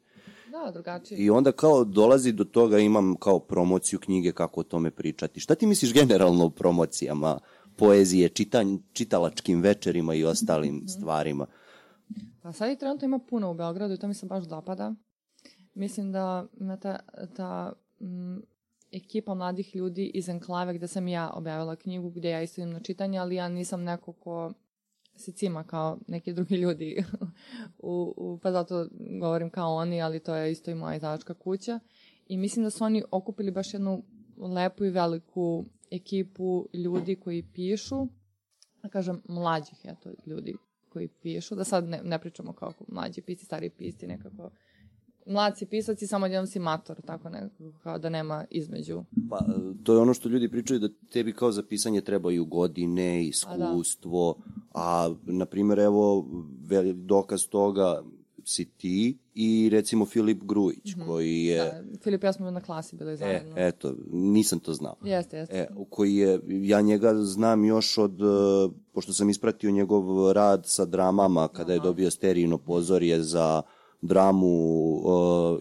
Da, 0.65 0.71
drugačije. 0.71 1.17
I 1.17 1.29
onda 1.29 1.51
kao 1.51 1.83
dolazi 1.83 2.31
do 2.31 2.43
toga, 2.43 2.79
imam 2.79 3.15
kao 3.15 3.39
promociju 3.39 3.99
knjige 3.99 4.31
kako 4.31 4.59
o 4.59 4.63
tome 4.63 4.91
pričati. 4.91 5.39
Šta 5.39 5.55
ti 5.55 5.65
misliš 5.65 5.93
generalno 5.93 6.45
o 6.45 6.49
promocijama 6.49 7.39
poezije, 7.77 8.29
čitanj, 8.29 8.77
čitalačkim 8.93 9.61
večerima 9.61 10.13
i 10.13 10.23
ostalim 10.23 10.87
stvarima? 10.87 11.45
Pa 12.41 12.51
sad 12.51 12.71
ih 12.71 12.77
trenutno 12.77 13.05
ima 13.05 13.19
puno 13.19 13.51
u 13.51 13.53
Beogradu 13.53 13.93
i 13.93 13.97
to 13.97 14.07
mi 14.07 14.13
se 14.13 14.25
baš 14.25 14.43
dopada. 14.43 14.93
Mislim 15.73 16.11
da 16.11 16.47
ta, 16.81 16.99
ta 17.35 17.73
mm, 17.99 18.37
ekipa 18.91 19.33
mladih 19.33 19.75
ljudi 19.75 20.11
iz 20.13 20.29
Enklave 20.29 20.73
gde 20.73 20.87
sam 20.87 21.07
ja 21.07 21.31
objavila 21.33 21.75
knjigu 21.75 22.09
gde 22.09 22.29
ja 22.29 22.41
isto 22.41 22.61
idem 22.61 22.73
na 22.73 22.79
čitanje, 22.79 23.19
ali 23.19 23.35
ja 23.35 23.49
nisam 23.49 23.83
neko 23.83 24.13
ko 24.13 24.53
se 25.19 25.31
cima 25.31 25.63
kao 25.63 25.99
neki 26.07 26.33
drugi 26.33 26.55
ljudi. 26.55 27.03
u, 27.79 28.13
u, 28.17 28.39
pa 28.43 28.51
zato 28.51 28.87
govorim 29.19 29.49
kao 29.49 29.75
oni, 29.75 30.01
ali 30.01 30.19
to 30.19 30.35
je 30.35 30.51
isto 30.51 30.71
i 30.71 30.75
moja 30.75 30.95
izdavačka 30.95 31.33
kuća. 31.33 31.79
I 32.27 32.37
mislim 32.37 32.63
da 32.63 32.69
su 32.69 32.83
oni 32.83 33.03
okupili 33.11 33.51
baš 33.51 33.73
jednu 33.73 34.03
lepu 34.37 34.85
i 34.85 34.89
veliku 34.89 35.65
ekipu 35.91 36.67
ljudi 36.73 37.15
koji 37.15 37.43
pišu, 37.53 38.07
da 38.83 38.89
kažem 38.89 39.21
mlađih 39.27 39.79
eto, 39.83 40.11
ljudi 40.25 40.55
koji 40.89 41.07
pišu, 41.07 41.55
da 41.55 41.63
sad 41.63 41.87
ne, 41.87 42.01
ne 42.03 42.19
pričamo 42.19 42.53
kao 42.53 42.73
mlađi 42.87 43.21
pisci, 43.21 43.45
stari 43.45 43.69
pisci, 43.69 44.07
nekako 44.07 44.51
mlad 45.29 45.57
si 45.57 45.65
pisac 45.65 46.01
i 46.01 46.07
samo 46.07 46.25
jedan 46.25 46.47
si 46.47 46.59
mator, 46.59 47.01
tako 47.01 47.29
nekako, 47.29 47.63
kao 47.83 47.97
da 47.97 48.09
nema 48.09 48.45
između. 48.49 49.03
Pa, 49.29 49.39
to 49.83 49.93
je 49.93 49.99
ono 49.99 50.13
što 50.13 50.29
ljudi 50.29 50.51
pričaju 50.51 50.79
da 50.79 50.89
tebi 51.11 51.33
kao 51.33 51.51
za 51.51 51.63
pisanje 51.63 52.01
trebaju 52.01 52.45
godine, 52.45 53.25
iskustvo, 53.25 54.35
a, 54.73 55.13
na 55.25 55.45
primjer, 55.45 55.79
evo, 55.79 56.25
dokaz 56.93 57.47
toga 57.47 58.01
si 58.43 58.65
ti 58.65 59.17
i 59.33 59.69
recimo 59.71 60.05
Filip 60.05 60.43
Grujić, 60.43 60.95
koji 61.07 61.43
je, 61.43 61.57
Da, 61.57 61.97
Filip 62.03 62.23
ja 62.23 62.33
smo 62.33 62.51
na 62.51 62.61
klasi 62.61 62.95
bili 62.95 63.13
e, 63.13 63.15
zajedno. 63.15 63.53
eto, 63.57 63.95
nisam 64.11 64.59
to 64.59 64.73
znao. 64.73 64.95
Jeste, 65.03 65.37
jeste. 65.37 65.57
E, 65.57 65.67
koji 65.89 66.15
je, 66.15 66.39
ja 66.47 66.81
njega 66.81 67.15
znam 67.15 67.65
još 67.65 67.97
od, 67.97 68.21
e, 68.21 68.25
pošto 68.91 69.13
sam 69.13 69.29
ispratio 69.29 69.71
njegov 69.71 70.31
rad 70.31 70.63
sa 70.65 70.85
dramama, 70.85 71.47
kada 71.47 71.73
je 71.73 71.79
dobio 71.79 72.11
sterijno 72.11 72.57
pozorje 72.57 73.23
za 73.23 73.61
dramu, 74.01 74.47
uh, 74.93 75.11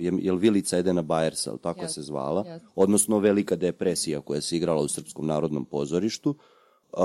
je, 0.01 0.13
je 0.17 0.33
li 0.33 0.39
Vilica 0.39 0.79
Edena 0.79 1.03
Bajersa, 1.03 1.51
ali 1.51 1.59
tako 1.59 1.81
Jeste, 1.81 1.95
se 1.95 2.03
zvala, 2.03 2.45
jeste. 2.45 2.67
odnosno 2.77 3.19
Velika 3.19 3.57
depresija 3.57 4.21
koja 4.21 4.41
se 4.41 4.57
igrala 4.57 4.83
u 4.83 4.89
Srpskom 4.89 5.27
narodnom 5.27 5.65
pozorištu, 5.65 6.31
uh, 6.31 6.99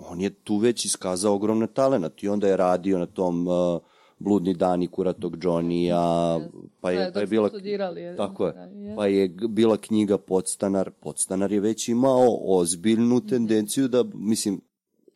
on 0.00 0.20
je 0.20 0.30
tu 0.32 0.56
već 0.56 0.84
iskazao 0.84 1.34
ogromne 1.34 1.66
talenat 1.68 2.22
i 2.22 2.28
onda 2.28 2.48
je 2.48 2.56
radio 2.56 2.98
na 2.98 3.06
tom 3.06 3.46
uh, 3.48 3.54
Bludni 4.18 4.54
dani 4.54 4.86
kuratog 4.86 5.36
Johnny-a, 5.36 6.40
pa 6.80 6.90
je, 6.90 6.98
Da, 7.00 7.12
pa 7.12 7.20
je 7.20 7.26
bila... 7.26 7.50
je- 7.90 8.16
Tako 8.16 8.46
je. 8.46 8.52
da, 8.52 8.60
je. 8.62 8.96
Pa 8.96 9.06
je 9.06 9.28
bila 9.28 9.76
knjiga 9.76 10.18
Podstanar. 10.18 10.90
Podstanar 10.92 11.52
je 11.52 11.60
već 11.60 11.88
imao 11.88 12.26
ozbiljnu 12.42 13.16
Mhm. 13.16 13.28
tendenciju 13.28 13.88
da, 13.88 14.04
mislim, 14.14 14.60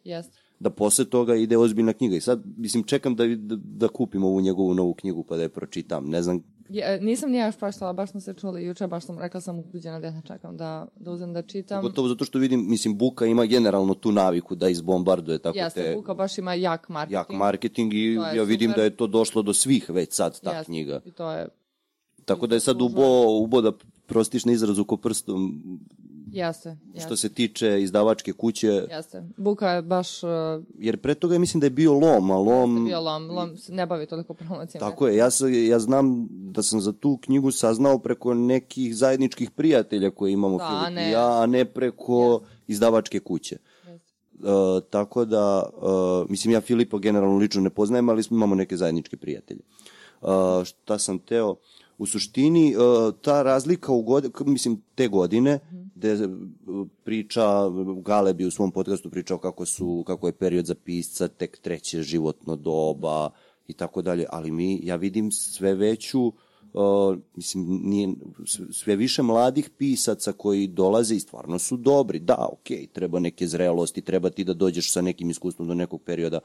Jeste. 0.04 0.38
Da 0.60 0.70
posle 0.70 1.04
toga 1.04 1.34
ide 1.34 1.58
ozbiljna 1.58 1.92
knjiga. 1.92 2.16
I 2.16 2.20
sad, 2.20 2.42
mislim, 2.56 2.84
čekam 2.84 3.14
da, 3.16 3.26
da, 3.26 3.56
da 3.56 3.88
kupim 3.88 4.24
ovu 4.24 4.40
njegovu 4.40 4.74
novu 4.74 4.94
knjigu 4.94 5.24
pa 5.24 5.36
da 5.36 5.42
je 5.42 5.48
pročitam. 5.48 6.08
Ne 6.08 6.22
znam, 6.22 6.42
e, 6.74 6.98
nisam 7.02 7.30
nije 7.30 7.46
još 7.46 7.56
pročitala, 7.56 7.92
baš 7.92 8.10
smo 8.10 8.20
se 8.20 8.34
čuli 8.34 8.64
juče, 8.64 8.86
baš 8.86 9.04
sam 9.06 9.18
rekla 9.18 9.40
sam 9.40 9.58
upuđena 9.58 10.00
da 10.00 10.22
čekam 10.26 10.56
da, 10.56 10.86
da 10.96 11.10
uzem 11.10 11.32
da 11.32 11.42
čitam. 11.42 11.82
gotovo 11.82 12.08
zato 12.08 12.24
što 12.24 12.38
vidim, 12.38 12.70
mislim, 12.70 12.98
Buka 12.98 13.26
ima 13.26 13.46
generalno 13.46 13.94
tu 13.94 14.12
naviku 14.12 14.54
da 14.54 14.68
izbombarduje 14.68 15.38
tako 15.38 15.58
Jeste, 15.58 15.82
te 15.82 15.94
Buka 15.94 16.14
baš 16.14 16.38
ima 16.38 16.54
jak 16.54 16.88
marketing. 16.88 17.14
jak 17.14 17.30
marketing 17.30 17.94
i 17.94 18.14
ja 18.14 18.42
vidim 18.42 18.70
super. 18.70 18.80
da 18.80 18.84
je 18.84 18.96
to 18.96 19.06
došlo 19.06 19.42
do 19.42 19.54
svih 19.54 19.90
već 19.90 20.12
sad 20.12 20.40
ta 20.40 20.50
Jeste, 20.50 20.64
knjiga. 20.64 21.00
I 21.04 21.10
to 21.10 21.32
je, 21.32 21.48
Tako 22.24 22.46
da 22.46 22.54
je 22.54 22.60
sad 22.60 22.82
ubo, 22.82 23.38
ubo 23.42 23.60
da 23.60 23.72
prostiš 24.06 24.44
na 24.44 24.52
izrazu 24.52 24.84
ko 24.84 24.96
prstom 24.96 25.62
jeste, 26.32 26.76
jeste. 26.86 27.06
što 27.06 27.16
se 27.16 27.28
tiče 27.28 27.82
izdavačke 27.82 28.32
kuće, 28.32 28.68
Jeste. 28.90 29.22
Buka 29.36 29.70
je 29.70 29.82
baš 29.82 30.22
uh, 30.22 30.30
jer 30.78 30.96
pre 30.96 31.14
toga 31.14 31.34
ja 31.34 31.38
mislim 31.38 31.60
da 31.60 31.66
je 31.66 31.70
bio 31.70 31.92
lom, 31.92 32.30
a 32.30 32.36
lom... 32.38 32.84
bio 32.84 33.00
lom, 33.00 33.30
lom 33.30 33.56
se 33.56 33.72
ne 33.72 33.86
bavi 33.86 34.06
toliko 34.06 34.34
promocijama. 34.34 34.90
Tako 34.90 35.08
je, 35.08 35.16
ja, 35.16 35.28
ja 35.68 35.78
znam 35.78 36.28
da 36.30 36.62
sam 36.62 36.80
za 36.80 36.92
tu 36.92 37.16
knjigu 37.16 37.50
saznao 37.50 37.98
preko 37.98 38.34
nekih 38.34 38.96
zajedničkih 38.96 39.50
prijatelja 39.50 40.10
koje 40.10 40.32
imamo 40.32 40.58
Da, 40.58 40.66
Filip 40.68 40.84
a 40.84 40.90
i 40.90 40.94
ne- 40.94 41.10
ja, 41.10 41.42
a 41.42 41.46
ne 41.46 41.64
preko 41.64 42.40
izdavačke 42.66 43.20
kuće. 43.20 43.56
Jeste. 43.86 44.10
E, 44.40 44.80
tako 44.90 45.24
da, 45.24 45.70
e, 45.82 46.26
mislim, 46.28 46.52
ja 46.52 46.60
Filipa 46.60 46.98
generalno 46.98 47.36
lično 47.36 47.60
ne 47.62 47.70
poznajem, 47.70 48.08
ali 48.08 48.22
imamo 48.30 48.54
neke 48.54 48.76
zajedničke 48.76 49.16
prijatelje. 49.16 49.60
E, 49.60 50.26
šta 50.64 50.98
sam 50.98 51.18
teo? 51.18 51.56
U 52.00 52.06
suštini 52.06 52.76
uh, 52.76 53.14
ta 53.22 53.42
razlika 53.42 53.92
u 53.92 54.02
god, 54.02 54.32
mislim 54.46 54.82
te 54.94 55.08
godine 55.08 55.58
gde 55.94 56.12
uh, 56.14 56.86
priča 57.04 57.42
Galeb 58.04 58.40
je 58.40 58.46
u 58.46 58.50
svom 58.50 58.70
podcastu 58.70 59.10
pričao 59.10 59.38
kako 59.38 59.66
su 59.66 60.04
kako 60.06 60.26
je 60.26 60.32
period 60.32 60.66
za 60.66 60.74
pisca 60.74 61.28
tek 61.28 61.58
treće 61.58 62.02
životno 62.02 62.56
doba 62.56 63.30
i 63.68 63.72
tako 63.72 64.02
dalje, 64.02 64.26
ali 64.30 64.50
mi 64.50 64.80
ja 64.82 64.96
vidim 64.96 65.32
sve 65.32 65.74
veću 65.74 66.26
uh, 66.26 67.16
mislim 67.34 67.80
nije 67.82 68.08
sve 68.72 68.96
više 68.96 69.22
mladih 69.22 69.70
pisaca 69.78 70.32
koji 70.32 70.66
dolaze 70.66 71.14
i 71.14 71.20
stvarno 71.20 71.58
su 71.58 71.76
dobri. 71.76 72.18
Da, 72.18 72.48
okej, 72.52 72.76
okay, 72.76 72.88
treba 72.92 73.20
neke 73.20 73.46
zrelosti, 73.46 74.02
treba 74.02 74.30
ti 74.30 74.44
da 74.44 74.54
dođeš 74.54 74.92
sa 74.92 75.02
nekim 75.02 75.30
iskustvom 75.30 75.68
do 75.68 75.74
nekog 75.74 76.02
perioda, 76.02 76.40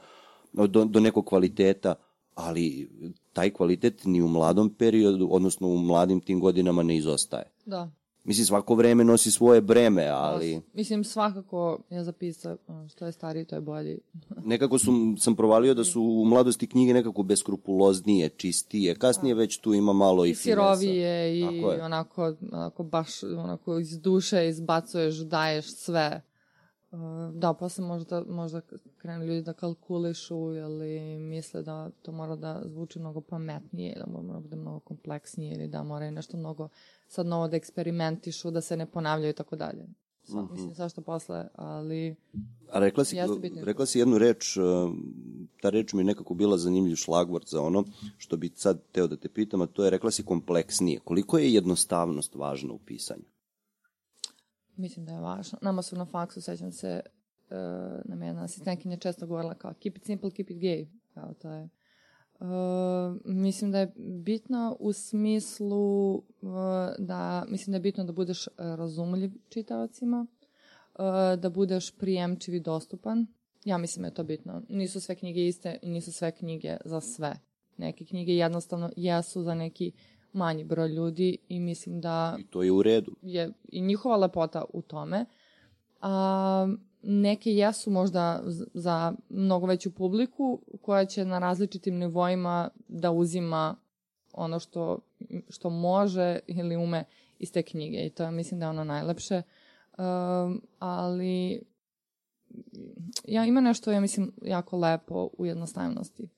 do, 0.52 0.84
do 0.84 1.00
nekog 1.00 1.26
kvaliteta, 1.26 1.94
ali 2.36 2.88
taj 3.32 3.50
kvalitet 3.50 4.04
ni 4.04 4.22
u 4.22 4.28
mladom 4.28 4.70
periodu, 4.70 5.28
odnosno 5.30 5.68
u 5.68 5.78
mladim 5.78 6.20
tim 6.20 6.40
godinama 6.40 6.82
ne 6.82 6.96
izostaje. 6.96 7.50
Da. 7.66 7.90
Mislim, 8.24 8.46
svako 8.46 8.74
vreme 8.74 9.04
nosi 9.04 9.30
svoje 9.30 9.60
breme, 9.60 10.06
ali... 10.06 10.60
Mislim, 10.72 11.04
svakako 11.04 11.78
je 11.90 12.04
zapisa 12.04 12.56
što 12.88 13.06
je 13.06 13.12
stariji, 13.12 13.44
to 13.44 13.54
je 13.54 13.60
bolji. 13.60 13.98
nekako 14.44 14.78
su, 14.78 14.92
sam 15.18 15.36
provalio 15.36 15.74
da 15.74 15.84
su 15.84 16.02
u 16.02 16.24
mladosti 16.24 16.66
knjige 16.66 16.94
nekako 16.94 17.22
beskrupuloznije, 17.22 18.28
čistije. 18.28 18.94
Kasnije 18.94 19.34
da. 19.34 19.38
već 19.38 19.58
tu 19.58 19.74
ima 19.74 19.92
malo 19.92 20.26
i, 20.26 20.30
I 20.30 20.34
sirovije 20.34 21.38
i 21.38 21.64
onako, 21.82 22.34
onako 22.52 22.82
baš 22.82 23.22
onako 23.22 23.78
iz 23.78 24.00
duše 24.00 24.48
izbacuješ, 24.48 25.16
daješ 25.16 25.66
sve. 25.66 26.22
Da, 27.32 27.54
posle 27.54 27.84
možda, 27.84 28.24
možda 28.28 28.60
krenu 28.98 29.24
ljudi 29.24 29.42
da 29.42 29.52
kalkulišu 29.52 30.54
ili 30.54 31.18
misle 31.18 31.62
da 31.62 31.90
to 32.02 32.12
mora 32.12 32.36
da 32.36 32.62
zvuči 32.64 32.98
mnogo 32.98 33.20
pametnije 33.20 33.92
ili 33.92 34.04
da 34.06 34.12
mora 34.12 34.34
da 34.34 34.40
bude 34.40 34.56
mnogo 34.56 34.80
kompleksnije 34.80 35.54
ili 35.54 35.68
da 35.68 35.82
moraju 35.82 36.12
nešto 36.12 36.36
mnogo 36.36 36.68
sad 37.08 37.26
novo 37.26 37.48
da 37.48 37.56
eksperimentišu, 37.56 38.50
da 38.50 38.60
se 38.60 38.76
ne 38.76 38.86
ponavljaju 38.86 39.30
i 39.30 39.34
tako 39.34 39.56
dalje. 39.56 39.86
Sa, 40.22 40.42
mm 40.42 40.48
-hmm. 40.48 40.76
Mislim, 40.76 41.04
posle, 41.04 41.48
ali... 41.54 42.16
A 42.70 42.78
rekla 42.78 43.04
si, 43.04 43.16
rekla 43.62 43.86
si 43.86 43.98
jednu 43.98 44.18
reč, 44.18 44.56
uh, 44.56 44.64
ta 45.60 45.70
reč 45.70 45.92
mi 45.92 46.00
je 46.00 46.04
nekako 46.04 46.34
bila 46.34 46.58
zanimljiv 46.58 46.96
šlagvort 46.96 47.48
za 47.48 47.62
ono 47.62 47.84
što 48.16 48.36
bi 48.36 48.50
sad 48.54 48.82
teo 48.92 49.06
da 49.06 49.16
te 49.16 49.28
pitam, 49.28 49.60
a 49.60 49.66
to 49.66 49.84
je 49.84 49.90
rekla 49.90 50.10
si 50.10 50.24
kompleksnije. 50.24 51.00
Koliko 51.04 51.38
je 51.38 51.54
jednostavnost 51.54 52.34
važna 52.34 52.72
u 52.72 52.78
pisanju? 52.78 53.24
Mislim 54.76 55.06
da 55.06 55.12
je 55.12 55.20
važno. 55.20 55.58
Nama 55.62 55.82
su 55.82 55.96
na 55.96 56.04
faksu, 56.04 56.40
sećam 56.40 56.72
se, 56.72 57.00
uh, 57.50 57.56
nam 58.04 58.22
jedna 58.22 58.44
asistentkinja 58.44 58.96
često 58.96 59.26
govorila 59.26 59.54
kao 59.54 59.74
keep 59.74 59.96
it 59.96 60.04
simple, 60.04 60.30
keep 60.30 60.50
it 60.50 60.58
gay. 60.58 60.86
Kao 61.14 61.34
to 61.34 61.50
je 61.50 61.68
Uh, 62.40 62.46
mislim 63.24 63.72
da 63.72 63.78
je 63.78 63.92
bitno 63.96 64.76
u 64.80 64.92
smislu 64.92 66.14
uh, 66.14 66.22
da 66.98 67.44
mislim 67.48 67.72
da 67.72 67.76
je 67.76 67.80
bitno 67.80 68.04
da 68.04 68.12
budeš 68.12 68.48
razumljiv 68.56 69.30
čitavacima, 69.48 70.26
uh, 70.94 71.40
da 71.40 71.50
budeš 71.50 71.96
prijemčiv 71.98 72.54
i 72.54 72.60
dostupan. 72.60 73.26
Ja 73.64 73.78
mislim 73.78 74.02
da 74.02 74.06
je 74.06 74.14
to 74.14 74.24
bitno. 74.24 74.62
Nisu 74.68 75.00
sve 75.00 75.14
knjige 75.14 75.46
iste 75.46 75.78
i 75.82 75.90
nisu 75.90 76.12
sve 76.12 76.32
knjige 76.32 76.76
za 76.84 77.00
sve. 77.00 77.40
Neke 77.76 78.04
knjige 78.04 78.32
jednostavno 78.32 78.90
jesu 78.96 79.42
za 79.42 79.54
neki 79.54 79.92
manji 80.36 80.64
broj 80.64 80.88
ljudi 80.88 81.36
i 81.48 81.60
mislim 81.60 82.00
da... 82.00 82.36
I 82.38 82.44
to 82.44 82.62
je 82.62 82.72
u 82.72 82.82
redu. 82.82 83.16
Je 83.22 83.52
i 83.68 83.80
njihova 83.80 84.16
lepota 84.16 84.64
u 84.72 84.82
tome. 84.82 85.26
A, 86.00 86.68
neke 87.02 87.50
jesu 87.52 87.90
možda 87.90 88.42
za 88.74 89.12
mnogo 89.28 89.66
veću 89.66 89.94
publiku 89.94 90.60
koja 90.82 91.04
će 91.04 91.24
na 91.24 91.38
različitim 91.38 91.94
nivoima 91.94 92.68
da 92.88 93.10
uzima 93.10 93.76
ono 94.32 94.60
što, 94.60 94.98
što 95.48 95.70
može 95.70 96.38
ili 96.46 96.76
ume 96.76 97.04
iz 97.38 97.52
te 97.52 97.62
knjige 97.62 98.06
i 98.06 98.10
to 98.10 98.30
mislim 98.30 98.60
da 98.60 98.66
je 98.66 98.70
ono 98.70 98.84
najlepše. 98.84 99.42
Um, 99.98 100.62
ali 100.78 101.62
ja 103.24 103.44
ima 103.44 103.60
nešto 103.60 103.92
ja 103.92 104.00
mislim 104.00 104.32
jako 104.42 104.78
lepo 104.78 105.28
u 105.38 105.46
jednostavnosti. 105.46 106.28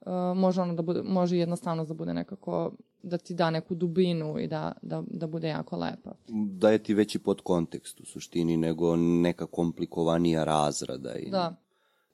Uh, 0.00 0.36
može 0.36 0.60
ono 0.60 0.74
da 0.74 0.82
bude 0.82 1.02
može 1.02 1.36
jednostavnost 1.36 1.88
da 1.88 1.94
bude 1.94 2.14
nekako 2.14 2.72
da 3.02 3.18
ti 3.18 3.34
da 3.34 3.50
neku 3.50 3.74
dubinu 3.74 4.38
i 4.38 4.46
da, 4.46 4.72
da, 4.82 5.02
da 5.10 5.26
bude 5.26 5.48
jako 5.48 5.76
lepa. 5.76 6.14
Daje 6.58 6.82
ti 6.82 6.94
veći 6.94 7.18
podkontekst 7.18 8.00
u 8.00 8.04
suštini 8.04 8.56
nego 8.56 8.96
neka 8.96 9.46
komplikovanija 9.46 10.44
razrada 10.44 11.14
i 11.14 11.30
da. 11.30 11.56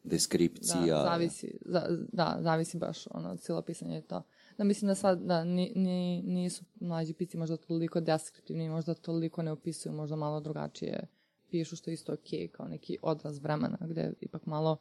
deskripcija. 0.05 0.97
Da, 0.97 1.11
zavisi, 1.11 1.59
za, 1.65 1.87
da, 2.13 2.39
zavisi 2.41 2.79
baš 2.79 3.07
ono, 3.11 3.37
cijelo 3.37 3.63
pisanje 3.63 4.01
to. 4.01 4.23
Da 4.59 4.65
mislim 4.65 4.87
da 4.87 4.95
sad 4.95 5.21
da, 5.21 5.45
ni, 5.45 5.73
ni, 5.77 6.23
nisu 6.23 6.65
mlađi 6.81 7.13
pisci 7.13 7.37
možda 7.37 7.57
toliko 7.57 8.01
deskriptivni, 8.01 8.69
možda 8.69 8.95
toliko 8.95 9.43
ne 9.43 9.53
opisuju, 9.53 9.93
možda 9.93 10.17
malo 10.17 10.41
drugačije 10.41 11.07
pišu 11.51 11.77
što 11.77 11.91
je 11.91 11.95
isto 11.95 12.13
ok, 12.13 12.53
kao 12.53 12.69
neki 12.69 12.99
odraz 13.03 13.39
vremena 13.39 13.79
gde 13.81 14.13
ipak 14.21 14.47
malo 14.47 14.77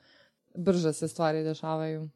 brže 0.56 0.94
se 0.94 1.08
stvari 1.08 1.44
dešavaju 1.44 2.10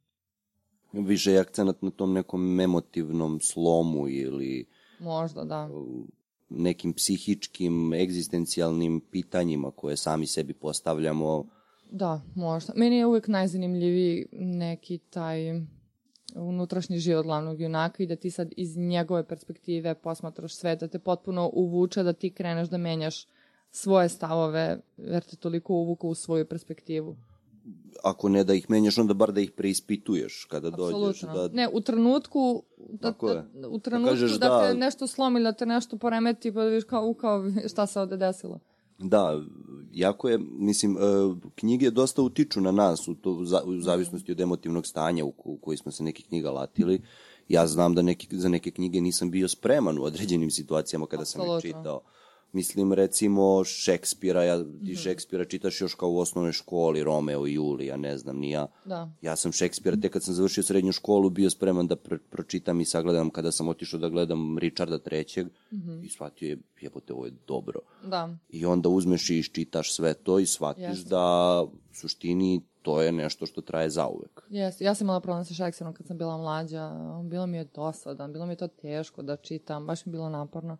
više 0.91 1.31
je 1.31 1.39
akcenat 1.39 1.81
na 1.81 1.91
tom 1.91 2.13
nekom 2.13 2.59
emotivnom 2.59 3.39
slomu 3.39 4.09
ili 4.09 4.65
možda 4.99 5.43
da. 5.43 5.69
nekim 6.49 6.93
psihičkim 6.93 7.93
egzistencijalnim 7.93 9.01
pitanjima 9.11 9.71
koje 9.71 9.97
sami 9.97 10.27
sebi 10.27 10.53
postavljamo. 10.53 11.45
Da 11.91 12.21
možda. 12.35 12.73
Meni 12.75 12.97
je 12.97 13.05
uvek 13.05 13.27
najzanimljiviji 13.27 14.25
neki 14.31 14.97
taj 14.97 15.61
unutrašnji 16.35 16.99
život 16.99 17.25
glavnog 17.25 17.61
junaka 17.61 18.03
i 18.03 18.07
da 18.07 18.15
ti 18.15 18.31
sad 18.31 18.51
iz 18.57 18.77
njegove 18.77 19.27
perspektive 19.27 19.95
posmatraš 19.95 20.55
sve, 20.55 20.75
da 20.75 20.87
te 20.87 20.99
potpuno 20.99 21.49
uvuče 21.53 22.03
da 22.03 22.13
ti 22.13 22.29
kreneš 22.29 22.69
da 22.69 22.77
menjaš 22.77 23.27
svoje 23.71 24.09
stavove, 24.09 24.79
jer 24.97 25.23
te 25.23 25.35
toliko 25.35 25.73
uvuka 25.73 26.07
u 26.07 26.15
svoju 26.15 26.45
perspektivu 26.45 27.17
ako 28.03 28.29
ne 28.29 28.43
da 28.43 28.53
ih 28.53 28.69
menjaš, 28.69 28.97
onda 28.97 29.13
bar 29.13 29.31
da 29.31 29.41
ih 29.41 29.51
preispituješ 29.51 30.45
kada 30.49 30.67
Absolutno. 30.67 30.99
dođeš. 30.99 31.21
Da... 31.21 31.47
Ne, 31.47 31.69
u 31.73 31.81
trenutku, 31.81 32.63
da, 32.77 33.11
da, 33.21 33.67
u 33.67 33.77
da 33.77 33.79
trenutku 33.79 34.15
da, 34.15 34.21
kažeš, 34.21 34.31
da, 34.31 34.49
da 34.49 34.67
te 34.67 34.77
nešto 34.77 35.07
slomi, 35.07 35.43
da 35.43 35.51
te 35.51 35.65
nešto 35.65 35.97
poremeti, 35.97 36.53
pa 36.53 36.63
da 36.63 36.69
viš 36.69 36.83
kao, 36.83 37.13
kao 37.13 37.43
šta 37.71 37.87
se 37.87 37.99
ovde 37.99 38.17
desilo. 38.17 38.59
Da, 38.99 39.41
jako 39.91 40.29
je, 40.29 40.39
mislim, 40.59 40.97
e, 40.97 40.99
knjige 41.55 41.91
dosta 41.91 42.21
utiču 42.21 42.61
na 42.61 42.71
nas 42.71 43.07
u, 43.07 43.15
to, 43.15 43.31
u 43.65 43.81
zavisnosti 43.81 44.31
od 44.31 44.39
emotivnog 44.39 44.87
stanja 44.87 45.25
u, 45.25 45.33
u 45.37 45.57
koji 45.57 45.77
smo 45.77 45.91
se 45.91 46.03
neke 46.03 46.23
knjiga 46.23 46.51
latili. 46.51 47.01
Ja 47.47 47.67
znam 47.67 47.95
da 47.95 48.01
neki, 48.01 48.27
za 48.31 48.49
neke 48.49 48.71
knjige 48.71 49.01
nisam 49.01 49.31
bio 49.31 49.47
spreman 49.47 49.97
u 49.99 50.03
određenim 50.03 50.51
situacijama 50.51 51.05
kada 51.05 51.21
Absolutno. 51.21 51.61
sam 51.61 51.69
ih 51.69 51.75
čitao 51.75 52.01
mislim 52.53 52.93
recimo 52.93 53.63
Šekspira, 53.63 54.43
ja, 54.43 54.63
ti 54.63 54.91
mm. 54.91 54.95
Šekspira 54.95 55.45
čitaš 55.45 55.81
još 55.81 55.95
kao 55.95 56.09
u 56.09 56.17
osnovnoj 56.17 56.51
školi, 56.51 57.03
Romeo 57.03 57.47
i 57.47 57.53
Julija, 57.53 57.97
ne 57.97 58.17
znam, 58.17 58.37
ni 58.37 58.51
ja. 58.51 58.67
Da. 58.85 59.11
Ja 59.21 59.35
sam 59.35 59.51
Šekspira, 59.51 59.97
tek 60.01 60.13
kad 60.13 60.23
sam 60.23 60.33
završio 60.33 60.63
srednju 60.63 60.91
školu, 60.91 61.29
bio 61.29 61.49
spreman 61.49 61.87
da 61.87 61.95
pr 61.95 62.17
pročitam 62.29 62.81
i 62.81 62.85
sagledam 62.85 63.29
kada 63.29 63.51
sam 63.51 63.67
otišao 63.67 63.99
da 63.99 64.09
gledam 64.09 64.57
Richarda 64.57 64.99
III. 65.11 65.43
Mm 65.43 65.77
-hmm. 65.77 66.05
i 66.05 66.09
shvatio 66.09 66.49
je, 66.49 66.57
jebote, 66.81 67.13
ovo 67.13 67.25
je 67.25 67.31
dobro. 67.47 67.79
Da. 68.03 68.29
I 68.49 68.65
onda 68.65 68.89
uzmeš 68.89 69.29
i 69.29 69.39
iščitaš 69.39 69.93
sve 69.93 70.13
to 70.13 70.39
i 70.39 70.45
shvatiš 70.45 70.97
yes. 70.97 71.09
da 71.09 71.63
u 71.63 71.95
suštini 71.95 72.61
to 72.81 73.01
je 73.01 73.11
nešto 73.11 73.45
što 73.45 73.61
traje 73.61 73.89
zauvek. 73.89 74.41
Jeste, 74.49 74.83
ja 74.83 74.95
sam 74.95 75.05
imala 75.05 75.19
problem 75.19 75.45
sa 75.45 75.53
Šekspirom 75.53 75.93
kad 75.93 76.07
sam 76.07 76.17
bila 76.17 76.37
mlađa, 76.37 76.91
bilo 77.23 77.47
mi 77.47 77.57
je 77.57 77.67
dosadan, 77.75 78.33
bilo 78.33 78.45
mi 78.45 78.51
je 78.51 78.57
to 78.57 78.67
teško 78.67 79.21
da 79.21 79.35
čitam, 79.35 79.85
baš 79.85 80.05
mi 80.05 80.11
bilo 80.11 80.29
naporno 80.29 80.77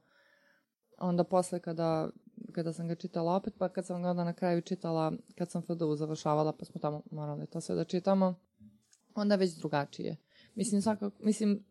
onda 1.02 1.24
posle 1.24 1.60
kada, 1.60 2.10
kada 2.52 2.74
sam 2.74 2.88
ga 2.88 2.96
čitala 2.96 3.36
opet, 3.36 3.54
pa 3.58 3.70
kad 3.70 3.86
sam 3.86 4.04
ga 4.04 4.10
onda 4.10 4.24
na 4.24 4.34
kraju 4.34 4.62
čitala, 4.62 5.14
kad 5.38 5.52
sam 5.52 5.62
FDU 5.62 5.96
završavala, 5.96 6.54
pa 6.54 6.66
smo 6.66 6.82
tamo 6.82 7.02
morali 7.12 7.48
to 7.48 7.62
sve 7.62 7.76
da 7.76 7.84
čitamo, 7.84 8.36
onda 9.16 9.36
već 9.36 9.52
drugačije. 9.52 10.18
Mislim, 10.56 10.82
svakako, 10.82 11.24
mislim, 11.24 11.64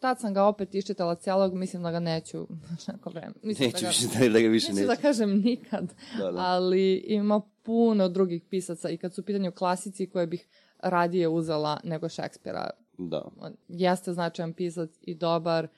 tad 0.00 0.20
sam 0.20 0.34
ga 0.34 0.44
opet 0.44 0.74
iščitala 0.74 1.14
cijelog, 1.14 1.54
mislim 1.54 1.82
da 1.82 1.90
ga 1.90 2.00
neću 2.00 2.46
neko 2.92 3.10
vreme. 3.10 3.34
Mislim 3.42 3.70
neću 3.70 3.84
da 4.14 4.20
ga, 4.20 4.32
da 4.32 4.40
ga 4.40 4.48
više 4.48 4.72
neću. 4.72 4.86
da 4.86 4.96
kažem 4.96 5.40
nikad, 5.40 5.94
da, 6.18 6.30
da. 6.30 6.38
ali 6.38 6.94
ima 6.94 7.40
puno 7.62 8.08
drugih 8.08 8.42
pisaca 8.50 8.90
i 8.90 8.96
kad 8.96 9.14
su 9.14 9.20
u 9.20 9.24
pitanju 9.24 9.52
klasici 9.52 10.10
koje 10.10 10.26
bih 10.26 10.48
radije 10.78 11.28
uzela 11.28 11.80
nego 11.84 12.08
Šekspira. 12.08 12.70
Da. 12.98 13.30
Jeste 13.68 14.12
značajan 14.12 14.52
pisac 14.52 14.90
i 15.00 15.14
dobar, 15.14 15.68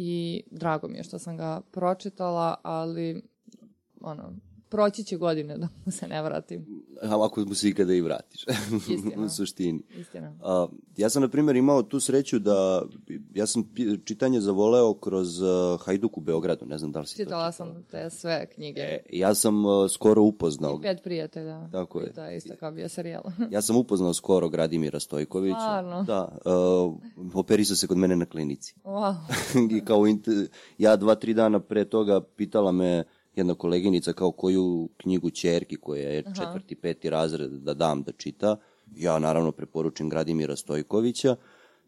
i 0.00 0.42
drago 0.50 0.88
mi 0.88 0.96
je 0.96 1.04
što 1.04 1.18
sam 1.18 1.36
ga 1.36 1.60
pročitala, 1.70 2.54
ali 2.62 3.22
ono, 4.00 4.32
proći 4.68 5.04
će 5.04 5.16
godine 5.16 5.58
da 5.62 5.68
mu 5.84 5.92
se 5.92 6.08
ne 6.08 6.22
vratim. 6.22 6.84
A 7.02 7.24
ako 7.24 7.40
mu 7.40 7.54
se 7.54 7.68
ikada 7.68 7.94
i 7.94 8.00
vratiš, 8.00 8.44
Istina. 8.94 9.24
u 9.24 9.28
suštini. 9.28 9.82
Istina. 10.00 10.34
A, 10.42 10.66
ja 10.96 11.08
sam, 11.08 11.22
na 11.22 11.28
primjer, 11.28 11.56
imao 11.56 11.82
tu 11.82 12.00
sreću 12.00 12.38
da, 12.38 12.82
ja 13.34 13.46
sam 13.46 13.64
čitanje 14.04 14.40
zavoleo 14.40 14.94
kroz 14.94 15.40
uh, 15.40 15.80
Hajduk 15.80 16.18
u 16.18 16.20
Beogradu, 16.20 16.66
ne 16.66 16.78
znam 16.78 16.92
da 16.92 17.00
li 17.00 17.06
si 17.06 17.16
to 17.16 17.22
Čitala 17.24 17.52
čitala. 17.52 17.72
sam 17.72 17.82
te 17.90 18.10
sve 18.10 18.46
knjige. 18.54 18.80
E, 18.80 19.00
ja 19.12 19.34
sam 19.34 19.64
uh, 19.66 19.90
skoro 19.90 20.22
upoznao, 20.22 20.80
Pet 20.80 21.02
prijatelja. 21.02 21.68
Tako 21.70 22.00
je. 22.00 22.06
I 22.10 22.12
to 22.12 22.24
je 22.24 22.36
isto 22.36 22.54
kao 22.60 22.72
bio 22.72 22.88
serijal. 22.88 23.22
ja 23.50 23.62
sam 23.62 23.76
upoznao 23.76 24.14
skoro 24.14 24.48
Gradimira 24.48 25.00
Stojkovića. 25.00 25.58
Stvarno? 25.58 26.02
Da, 26.02 26.38
uh, 26.44 26.94
operisao 27.34 27.76
se 27.76 27.86
kod 27.86 27.96
mene 27.96 28.16
na 28.16 28.26
klinici. 28.26 28.74
wow. 28.84 29.14
I 29.78 29.84
kao 29.84 30.04
ja 30.78 30.96
dva, 30.96 31.14
tri 31.14 31.34
dana 31.34 31.60
pre 31.60 31.84
toga 31.84 32.20
pitala 32.20 32.72
me 32.72 33.04
jedna 33.38 33.54
koleginica 33.54 34.12
kao 34.12 34.30
koju 34.32 34.88
knjigu 34.96 35.30
čerki 35.30 35.76
koja 35.76 36.08
je 36.08 36.22
četvrti, 36.22 36.74
peti 36.74 37.10
razred 37.10 37.50
da 37.50 37.74
dam 37.74 38.02
da 38.02 38.12
čita. 38.12 38.56
Ja 38.96 39.18
naravno 39.18 39.52
preporučim 39.52 40.08
Gradimira 40.08 40.56
Stojkovića, 40.56 41.36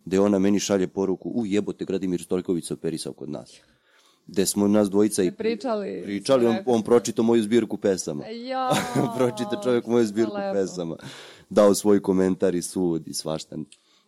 gde 0.04 0.20
ona 0.20 0.38
meni 0.38 0.60
šalje 0.60 0.88
poruku, 0.88 1.30
u 1.34 1.46
jebote 1.46 1.84
Gradimir 1.84 2.22
Stojković 2.22 2.66
se 2.66 2.74
operisao 2.74 3.12
kod 3.12 3.30
nas. 3.30 3.60
Gde 4.26 4.46
smo 4.46 4.68
nas 4.68 4.90
dvojica 4.90 5.22
i 5.22 5.30
Pričali. 5.30 6.02
pričali, 6.04 6.46
on, 6.46 6.56
on 6.66 6.82
pročitao 6.82 7.24
moju 7.24 7.42
zbirku 7.42 7.76
pesama. 7.76 8.26
Ja. 8.26 8.70
Pročita 9.16 9.60
čovjek 9.62 9.86
moju 9.86 10.06
zbirku 10.06 10.34
lepo. 10.34 10.52
pesama. 10.52 10.96
Dao 11.50 11.74
svoj 11.74 12.02
komentar 12.02 12.54
i 12.54 12.62
sud 12.62 13.08
i 13.08 13.14
svašta. 13.14 13.56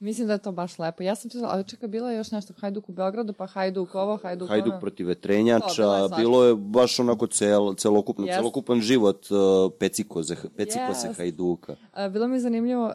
Mislim 0.02 0.26
da 0.26 0.32
je 0.32 0.38
to 0.38 0.52
baš 0.52 0.78
lepo. 0.78 1.02
Ja 1.02 1.14
sam 1.14 1.30
čitala, 1.30 1.52
ali 1.52 1.64
čekaj, 1.64 1.88
bilo 1.88 2.10
je 2.10 2.16
još 2.16 2.30
nešto 2.30 2.54
Hajduk 2.60 2.88
u 2.88 2.92
Beogradu, 2.92 3.32
pa 3.32 3.46
Hajduk 3.46 3.94
ovo, 3.94 4.16
Hajduk, 4.16 4.48
Hajduk 4.48 4.72
ono. 4.72 4.80
protiv 4.80 4.96
To, 4.96 4.96
bilo 4.96 5.10
je 5.10 5.14
vetrenjača, 5.14 6.08
bilo 6.16 6.44
je 6.44 6.54
baš 6.54 7.00
onako 7.00 7.26
cel, 7.26 7.74
celokupno, 7.74 8.26
Jest. 8.26 8.38
celokupan 8.38 8.80
život 8.80 9.26
uh, 9.30 9.72
pecikoze, 9.78 10.36
pecikose 10.56 11.06
Jest. 11.06 11.18
Hajduka. 11.18 11.76
E, 11.96 12.10
Bilo 12.10 12.28
mi 12.28 12.36
je 12.36 12.40
zanimljivo, 12.40 12.92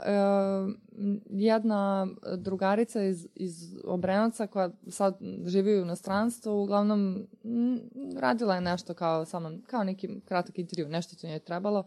m, 0.98 1.22
jedna 1.30 2.08
drugarica 2.38 3.04
iz, 3.04 3.28
iz 3.36 3.76
Obrenovca 3.84 4.48
koja 4.48 4.70
sad 4.88 5.18
živi 5.46 5.80
u 5.80 5.82
inostranstvu, 5.82 6.64
uglavnom 6.64 7.28
m, 7.44 7.80
radila 8.20 8.56
je 8.56 8.62
nešto 8.62 8.94
kao 8.94 9.26
sa 9.26 9.40
mnom, 9.40 9.62
kao 9.68 9.84
neki 9.84 10.10
kratak 10.26 10.60
intervju, 10.60 10.90
nešto 10.90 11.16
što 11.16 11.28
njoj 11.28 11.36
je 11.36 11.40
trebalo. 11.40 11.84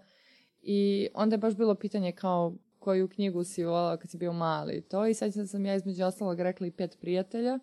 I 0.62 1.08
onda 1.14 1.34
je 1.34 1.38
baš 1.38 1.54
bilo 1.54 1.74
pitanje 1.74 2.12
kao 2.12 2.54
koju 2.80 3.08
knjigu 3.08 3.44
si 3.44 3.64
volao 3.64 3.96
kad 3.96 4.10
si 4.10 4.18
bio 4.18 4.32
mali 4.32 4.76
i 4.76 4.80
to. 4.80 5.06
I 5.06 5.14
sad 5.14 5.32
sam 5.50 5.66
ja 5.66 5.74
između 5.74 6.04
ostalog 6.04 6.40
rekla 6.40 6.66
i 6.66 6.70
pet 6.70 6.98
prijatelja. 7.00 7.58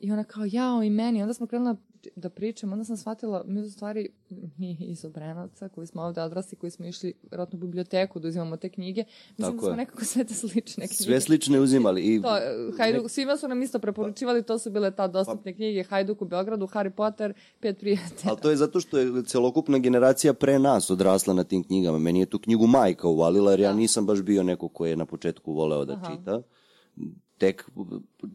I 0.00 0.12
ona 0.12 0.24
kao, 0.24 0.44
jao, 0.46 0.82
i 0.82 0.90
meni. 0.90 1.22
Onda 1.22 1.34
smo 1.34 1.46
krenula 1.46 1.76
da 2.16 2.30
pričamo, 2.30 2.72
onda 2.72 2.84
sam 2.84 2.96
shvatila, 2.96 3.44
mi 3.46 3.60
u 3.60 3.70
stvari, 3.70 4.08
mi 4.58 4.76
iz 4.80 5.04
Obrenovca, 5.04 5.68
koji 5.68 5.86
smo 5.86 6.02
ovde 6.02 6.22
odrasli, 6.22 6.58
koji 6.58 6.70
smo 6.70 6.86
išli 6.86 7.14
vjerojatno 7.22 7.56
u 7.56 7.60
biblioteku 7.60 8.18
da 8.20 8.28
uzimamo 8.28 8.56
te 8.56 8.68
knjige, 8.68 9.04
mislim 9.28 9.36
Tako 9.36 9.52
da 9.52 9.60
smo 9.60 9.70
je. 9.70 9.76
nekako 9.76 10.04
sve 10.04 10.24
te 10.24 10.34
slične 10.34 10.86
knjige. 10.86 11.02
Sve 11.02 11.20
slične 11.20 11.60
uzimali. 11.60 12.02
I, 12.04 12.22
To, 12.22 12.28
Hajduk, 12.78 13.10
svima 13.10 13.36
su 13.36 13.48
nam 13.48 13.62
isto 13.62 13.78
preporučivali, 13.78 14.42
to 14.42 14.58
su 14.58 14.70
bile 14.70 14.90
ta 14.90 14.96
Pa- 14.96 15.08
dostupne 15.08 15.54
knjige, 15.54 15.82
Hajduk 15.82 16.22
u 16.22 16.24
Beogradu, 16.24 16.66
Harry 16.66 16.90
Potter, 16.90 17.32
Pet 17.60 17.78
prijatelja. 17.78 18.30
Ali 18.30 18.40
to 18.40 18.50
je 18.50 18.56
zato 18.56 18.80
što 18.80 18.98
je 18.98 19.24
celokupna 19.24 19.78
generacija 19.78 20.34
pre 20.34 20.58
nas 20.58 20.90
odrasla 20.90 21.34
na 21.34 21.44
tim 21.44 21.64
knjigama. 21.64 21.98
Meni 21.98 22.20
je 22.20 22.26
tu 22.26 22.38
knjigu 22.38 22.66
majka 22.66 23.08
uvalila, 23.08 23.50
jer 23.50 23.60
ja 23.60 23.72
nisam 23.72 24.06
baš 24.06 24.22
bio 24.22 24.42
neko 24.42 24.68
ko 24.68 24.86
je 24.86 24.96
na 24.96 25.06
početku 25.06 25.52
voleo 25.52 25.84
da 25.84 25.94
čita. 26.10 26.42
Tek 27.38 27.70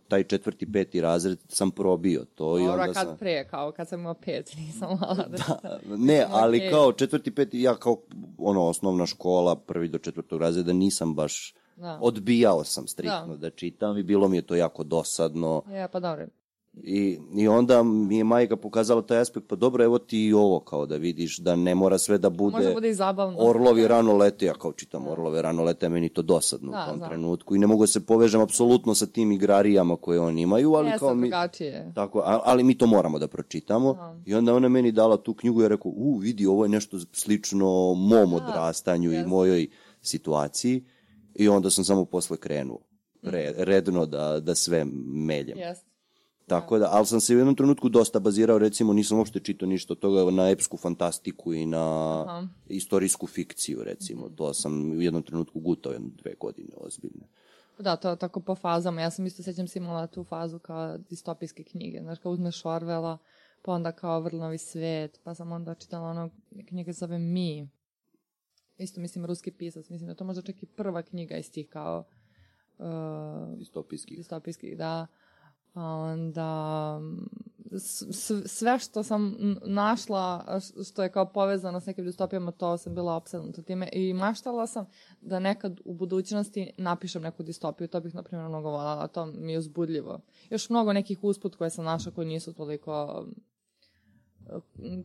taj 0.07 0.23
četvrti, 0.23 0.71
peti 0.71 1.01
razred 1.01 1.39
sam 1.47 1.71
probio 1.71 2.25
to 2.35 2.57
i 2.57 2.61
Dobro, 2.65 2.81
onda 2.81 2.93
kad 2.93 3.07
sam... 3.07 3.17
pre, 3.17 3.47
kao 3.47 3.71
kad 3.71 3.87
sam 3.89 3.99
imao 3.99 4.13
pet, 4.13 4.55
nisam 4.57 4.89
volala 4.89 5.27
da 5.27 5.37
čitam. 5.37 6.05
Ne, 6.05 6.25
ali 6.29 6.57
okej. 6.57 6.71
kao 6.71 6.93
četvrti, 6.93 7.35
peti, 7.35 7.61
ja 7.61 7.75
kao 7.75 7.97
ono 8.37 8.67
osnovna 8.67 9.05
škola, 9.05 9.55
prvi 9.55 9.87
do 9.87 9.97
četvrtog 9.97 10.41
razreda 10.41 10.73
nisam 10.73 11.15
baš 11.15 11.53
Da. 11.75 11.99
odbijao 12.01 12.63
sam 12.63 12.87
striktno 12.87 13.27
da. 13.27 13.37
Da. 13.37 13.49
čitam 13.49 13.97
i 13.97 14.03
bilo 14.03 14.27
mi 14.27 14.37
je 14.37 14.41
to 14.41 14.55
jako 14.55 14.83
dosadno 14.83 15.63
Je, 15.69 15.87
pa 15.87 15.99
dobro. 15.99 16.27
I, 16.75 17.19
i 17.35 17.47
onda 17.47 17.83
mi 17.83 18.17
je 18.17 18.23
majka 18.23 18.55
pokazala 18.55 19.01
taj 19.01 19.19
aspekt, 19.19 19.47
pa 19.47 19.55
dobro, 19.55 19.83
evo 19.83 19.97
ti 19.97 20.25
i 20.25 20.33
ovo 20.33 20.59
kao 20.59 20.85
da 20.85 20.95
vidiš 20.95 21.37
da 21.37 21.55
ne 21.55 21.75
mora 21.75 21.97
sve 21.97 22.17
da 22.17 22.29
bude, 22.29 22.57
Može 22.57 22.73
bude 22.73 22.89
i 22.89 22.93
zabavno. 22.93 23.37
Orlovi 23.39 23.87
rano 23.87 24.17
lete, 24.17 24.45
ja 24.45 24.53
kao 24.53 24.73
čitam 24.73 25.07
Orlove 25.07 25.41
rano 25.41 25.63
lete, 25.63 25.89
meni 25.89 26.09
to 26.09 26.21
dosadno 26.21 26.71
Da, 26.71 26.83
u 26.83 26.87
tom 26.87 26.97
znam. 26.97 27.09
trenutku 27.09 27.55
i 27.55 27.59
ne 27.59 27.67
mogu 27.67 27.83
da 27.83 27.87
se 27.87 28.05
povežem 28.05 28.41
apsolutno 28.41 28.95
sa 28.95 29.05
tim 29.05 29.31
igrarijama 29.31 29.95
koje 29.95 30.19
oni 30.19 30.41
imaju, 30.41 30.73
ali 30.73 30.87
Jeste 30.87 30.99
kao 30.99 31.15
mi, 31.15 31.21
drugačije. 31.21 31.91
tako, 31.95 32.21
ali 32.25 32.63
mi 32.63 32.77
to 32.77 32.85
moramo 32.87 33.19
da 33.19 33.27
pročitamo. 33.27 33.97
I 34.25 34.33
onda 34.35 34.53
ona 34.53 34.69
meni 34.69 34.91
dala 34.91 35.17
tu 35.17 35.33
knjigu 35.33 35.59
i 35.59 35.63
ja 35.63 35.67
rekao, 35.67 35.91
u, 35.95 36.17
vidi, 36.17 36.45
ovo 36.45 36.65
je 36.65 36.69
nešto 36.69 36.99
slično 37.11 37.65
mom 37.93 38.33
odrastanju 38.33 39.11
i 39.11 39.15
jeste. 39.15 39.27
mojoj 39.27 39.67
situaciji. 40.01 40.83
I 41.35 41.49
onda 41.49 41.69
sam 41.69 41.83
samo 41.83 42.05
posle 42.05 42.37
krenuo 42.37 42.79
re, 43.21 43.53
redno 43.57 44.05
da, 44.05 44.39
da 44.39 44.55
sve 44.55 44.85
meljem. 45.05 45.57
Jeste. 45.57 45.92
Tako 46.59 46.79
da, 46.79 46.89
ali 46.91 47.05
sam 47.05 47.21
se 47.21 47.35
u 47.35 47.37
jednom 47.37 47.55
trenutku 47.55 47.89
dosta 47.89 48.19
bazirao, 48.19 48.57
recimo 48.57 48.93
nisam 48.93 49.17
uopšte 49.17 49.39
čitao 49.39 49.67
ništa 49.67 49.93
od 49.93 49.99
toga 49.99 50.31
na 50.31 50.49
epsku 50.49 50.77
fantastiku 50.77 51.53
i 51.53 51.65
na 51.65 51.85
Aha. 52.27 52.47
istorijsku 52.67 53.27
fikciju, 53.27 53.83
recimo. 53.83 54.29
To 54.29 54.53
sam 54.53 54.91
u 54.91 55.01
jednom 55.01 55.23
trenutku 55.23 55.59
gutao 55.59 55.91
jedno 55.91 56.09
dve 56.23 56.33
godine 56.39 56.69
ozbiljne. 56.77 57.27
Da, 57.79 57.95
to 57.95 58.15
tako 58.15 58.39
po 58.39 58.55
fazama. 58.55 59.01
Ja 59.01 59.11
sam 59.11 59.25
isto, 59.25 59.43
sećam 59.43 59.67
se 59.67 59.79
imala 59.79 60.07
tu 60.07 60.23
fazu 60.23 60.59
kao 60.59 60.97
distopijske 60.97 61.63
knjige. 61.63 61.99
Znaš, 62.01 62.19
kao 62.19 62.31
uzmeš 62.31 62.65
Orvela, 62.65 63.17
pa 63.61 63.71
onda 63.71 63.91
kao 63.91 64.21
Vrlovi 64.21 64.57
svet, 64.57 65.19
pa 65.23 65.35
sam 65.35 65.51
onda 65.51 65.75
čitala 65.75 66.09
ono, 66.09 66.29
knjiga 66.67 66.93
se 66.93 66.99
zove 66.99 67.19
Mi. 67.19 67.69
Isto, 68.77 69.01
mislim, 69.01 69.25
ruski 69.25 69.51
pisac. 69.51 69.89
Mislim 69.89 70.07
da 70.07 70.15
to 70.15 70.23
možda 70.23 70.41
čak 70.41 70.63
i 70.63 70.65
prva 70.65 71.01
knjiga 71.01 71.37
iz 71.37 71.51
tih 71.51 71.69
kao 71.69 72.03
uh, 72.77 73.57
Distopijski. 73.57 74.15
distopijskih, 74.15 74.77
da. 74.77 74.87
A 74.87 75.07
onda 75.75 76.99
sve 78.45 78.79
što 78.79 79.03
sam 79.03 79.35
našla 79.65 80.59
što 80.89 81.03
je 81.03 81.11
kao 81.11 81.31
povezano 81.31 81.79
s 81.79 81.85
nekim 81.85 82.05
distopijama, 82.05 82.51
to 82.51 82.77
sam 82.77 82.95
bila 82.95 83.15
opsednuta 83.15 83.61
time 83.61 83.89
i 83.93 84.13
maštala 84.13 84.67
sam 84.67 84.85
da 85.21 85.39
nekad 85.39 85.79
u 85.85 85.93
budućnosti 85.93 86.71
napišem 86.77 87.21
neku 87.21 87.43
distopiju, 87.43 87.87
to 87.87 87.99
bih 87.99 88.15
na 88.15 88.23
primjer 88.23 88.49
mnogo 88.49 88.69
voljela, 88.69 89.07
to 89.07 89.25
mi 89.25 89.51
je 89.51 89.59
uzbudljivo. 89.59 90.19
Još 90.49 90.69
mnogo 90.69 90.93
nekih 90.93 91.23
usput 91.23 91.55
koje 91.55 91.69
sam 91.69 91.85
našla 91.85 92.11
koji 92.11 92.27
nisu 92.27 92.53
toliko 92.53 93.25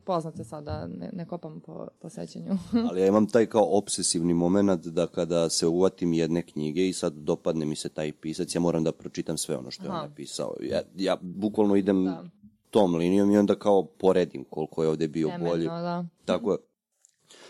poznate 0.04 0.44
sada, 0.44 0.86
ne, 0.86 1.10
ne 1.12 1.26
kopam 1.26 1.60
po, 1.60 1.86
po 2.00 2.08
sećanju. 2.08 2.58
Ali 2.90 3.00
ja 3.00 3.06
imam 3.06 3.26
taj 3.26 3.46
kao 3.46 3.78
obsesivni 3.78 4.34
moment 4.34 4.86
da 4.86 5.06
kada 5.06 5.48
se 5.48 5.66
uvatim 5.66 6.12
jedne 6.12 6.42
knjige 6.42 6.88
i 6.88 6.92
sad 6.92 7.12
dopadne 7.12 7.66
mi 7.66 7.76
se 7.76 7.88
taj 7.88 8.12
pisac, 8.12 8.54
ja 8.54 8.60
moram 8.60 8.84
da 8.84 8.92
pročitam 8.92 9.38
sve 9.38 9.56
ono 9.56 9.70
što 9.70 9.84
je 9.84 9.90
on 9.90 9.96
Aha. 9.96 10.06
napisao. 10.06 10.54
Ja, 10.60 10.80
ja 10.96 11.16
bukvalno 11.20 11.76
idem 11.76 12.04
Da. 12.04 12.24
tom 12.70 12.94
linijom 12.94 13.30
i 13.30 13.38
onda 13.38 13.54
kao 13.54 13.82
poredim 13.84 14.44
koliko 14.44 14.82
je 14.82 14.88
ovde 14.88 15.08
bio 15.08 15.28
bolji. 15.28 15.64
Temeljno, 15.66 15.82
da. 15.82 16.04
Tako 16.24 16.52
je. 16.52 16.58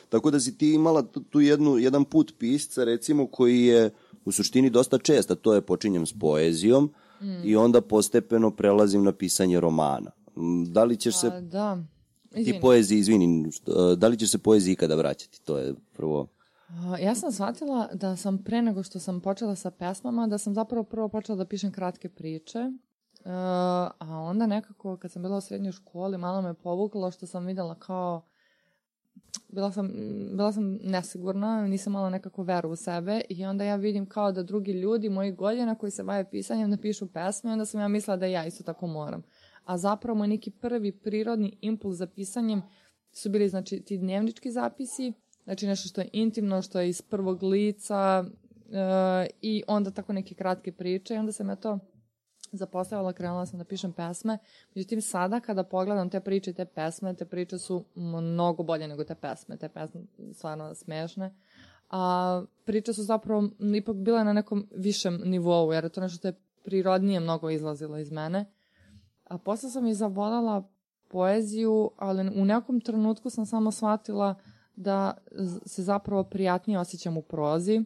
Tako 0.09 0.31
da 0.31 0.41
si 0.41 0.59
ti 0.59 0.75
imala 0.75 1.03
tu, 1.31 1.41
jednu, 1.41 1.79
jedan 1.79 2.05
put 2.05 2.35
pisca, 2.39 2.85
recimo, 2.85 3.27
koji 3.27 3.65
je 3.65 3.91
u 4.25 4.33
suštini 4.33 4.71
dosta 4.71 4.99
čest, 4.99 5.31
a 5.31 5.35
to 5.35 5.55
je 5.55 5.61
počinjem 5.61 6.07
s 6.07 6.19
poezijom 6.19 6.93
i 7.45 7.57
onda 7.57 7.81
postepeno 7.81 8.51
prelazim 8.51 9.05
na 9.05 9.13
pisanje 9.13 9.61
romana. 9.61 10.11
Mm, 10.39 10.65
Da 10.65 10.85
li 10.85 10.97
ćeš 10.97 11.17
se 11.17 11.27
A, 11.27 11.41
da. 11.41 11.77
ti 12.31 12.41
Izvini. 12.41 12.61
poeziji, 12.61 12.99
izvini, 12.99 13.53
što- 13.53 13.95
da 13.95 14.09
li 14.09 14.17
ćeš 14.19 14.31
se 14.31 14.39
poeziji 14.39 14.73
ikada 14.73 14.95
vraćati? 14.95 15.41
To 15.43 15.59
je 15.59 15.75
prvo. 15.93 16.27
Ja 17.01 17.15
sam 17.15 17.33
shvatila 17.33 17.89
da 17.95 18.17
sam 18.17 18.39
pre 18.39 18.63
nego 18.63 18.83
što 18.83 18.99
sam 18.99 19.21
počela 19.21 19.55
sa 19.55 19.71
pesmama, 19.71 20.27
da 20.27 20.39
sam 20.39 20.55
zapravo 20.55 20.85
prvo 20.85 21.09
počela 21.09 21.37
da 21.37 21.45
pišem 21.45 21.73
kratke 21.73 22.09
priče. 22.09 22.59
E, 22.59 22.71
a 23.99 24.19
onda 24.21 24.47
nekako 24.47 24.97
kad 24.97 25.13
sam 25.13 25.23
bila 25.23 25.37
u 25.37 25.41
srednjoj 25.41 25.73
školi 25.73 26.19
malo 26.19 26.43
me 26.43 26.55
povuklo 26.55 27.11
što 27.11 27.27
sam 27.27 27.47
videla 27.47 27.75
kao 27.75 28.23
bila 29.49 29.73
sam, 29.73 29.91
bila 30.31 30.53
sam 30.53 30.65
nesigurna, 30.75 31.63
nisam 31.63 31.93
imala 31.93 32.11
nekako 32.11 32.43
veru 32.43 32.71
u 32.71 32.77
sebe 32.77 33.21
i 33.29 33.45
onda 33.45 33.65
ja 33.65 33.77
vidim 33.77 34.07
kao 34.07 34.33
da 34.33 34.43
drugi 34.43 34.73
ljudi, 34.73 35.09
moji 35.09 35.33
godina 35.33 35.75
koji 35.75 35.93
se 35.93 36.03
bave 36.05 36.31
pisanjem, 36.31 36.71
napišu 36.71 37.07
pesme 37.07 37.51
i 37.51 37.53
onda 37.53 37.65
sam 37.65 37.81
ja 37.81 37.89
mislila 37.89 38.17
da 38.17 38.27
ja 38.27 38.47
isto 38.47 38.65
tako 38.65 38.87
moram. 38.87 39.23
A 39.69 39.79
zapravo 39.79 40.19
moj 40.19 40.29
neki 40.29 40.51
prvi 40.51 40.93
prirodni 40.93 41.57
impuls 41.61 41.97
za 41.97 42.07
pisanjem 42.07 42.63
su 43.13 43.31
bili 43.31 43.49
znači 43.49 43.81
ti 43.81 43.99
dnevnički 43.99 44.51
zapisi, 44.51 45.13
znači 45.45 45.67
nešto 45.67 45.89
što 45.89 46.01
je 46.01 46.09
intimno, 46.13 46.63
što 46.63 46.81
je 46.81 46.89
iz 46.89 47.03
prvog 47.03 47.43
lica 47.43 48.25
e, 48.25 49.27
i 49.43 49.63
onda 49.67 49.91
tako 49.91 50.13
neke 50.13 50.35
kratke 50.35 50.73
priče 50.73 51.15
i 51.15 51.19
onda 51.19 51.33
sam 51.33 51.49
ja 51.49 51.57
to 51.57 51.79
zapostavila, 52.53 53.13
krenula 53.13 53.47
sam 53.47 53.59
da 53.59 53.65
pišem 53.65 53.93
pesme. 53.93 54.39
Međutim, 54.75 55.01
sada 55.01 55.41
kada 55.41 55.65
pogledam 55.65 56.11
te 56.11 56.21
priče 56.21 56.53
te 56.53 56.65
pesme, 56.65 57.15
te 57.15 57.25
priče 57.25 57.59
su 57.59 57.85
mnogo 57.95 58.63
bolje 58.63 58.89
nego 58.89 59.05
te 59.05 59.15
pesme. 59.15 59.57
Te 59.57 59.69
pesme 59.69 60.01
stvarno 60.33 60.75
smešne. 60.75 61.35
A 61.91 62.43
priče 62.65 62.93
su 62.93 63.03
zapravo 63.03 63.49
ipak 63.77 63.97
bile 63.97 64.25
na 64.25 64.33
nekom 64.33 64.69
višem 64.75 65.21
nivou, 65.25 65.73
jer 65.73 65.85
je 65.85 65.91
to 65.91 66.01
nešto 66.01 66.17
što 66.17 66.29
je 66.29 66.41
prirodnije 66.63 67.21
mnogo 67.21 67.51
izlazilo 67.51 67.99
iz 67.99 68.11
mene. 68.11 68.45
A 69.29 69.39
posle 69.39 69.71
sam 69.71 69.87
i 69.87 69.95
zavoljela 69.95 70.69
poeziju, 71.09 71.91
ali 71.97 72.41
u 72.41 72.45
nekom 72.45 72.81
trenutku 72.81 73.31
sam 73.31 73.47
samo 73.47 73.71
shvatila 73.71 74.35
da 74.77 75.17
se 75.67 75.83
zapravo 75.83 76.25
prijatnije 76.25 76.79
osjećam 76.79 77.17
u 77.17 77.23
prozi 77.23 77.85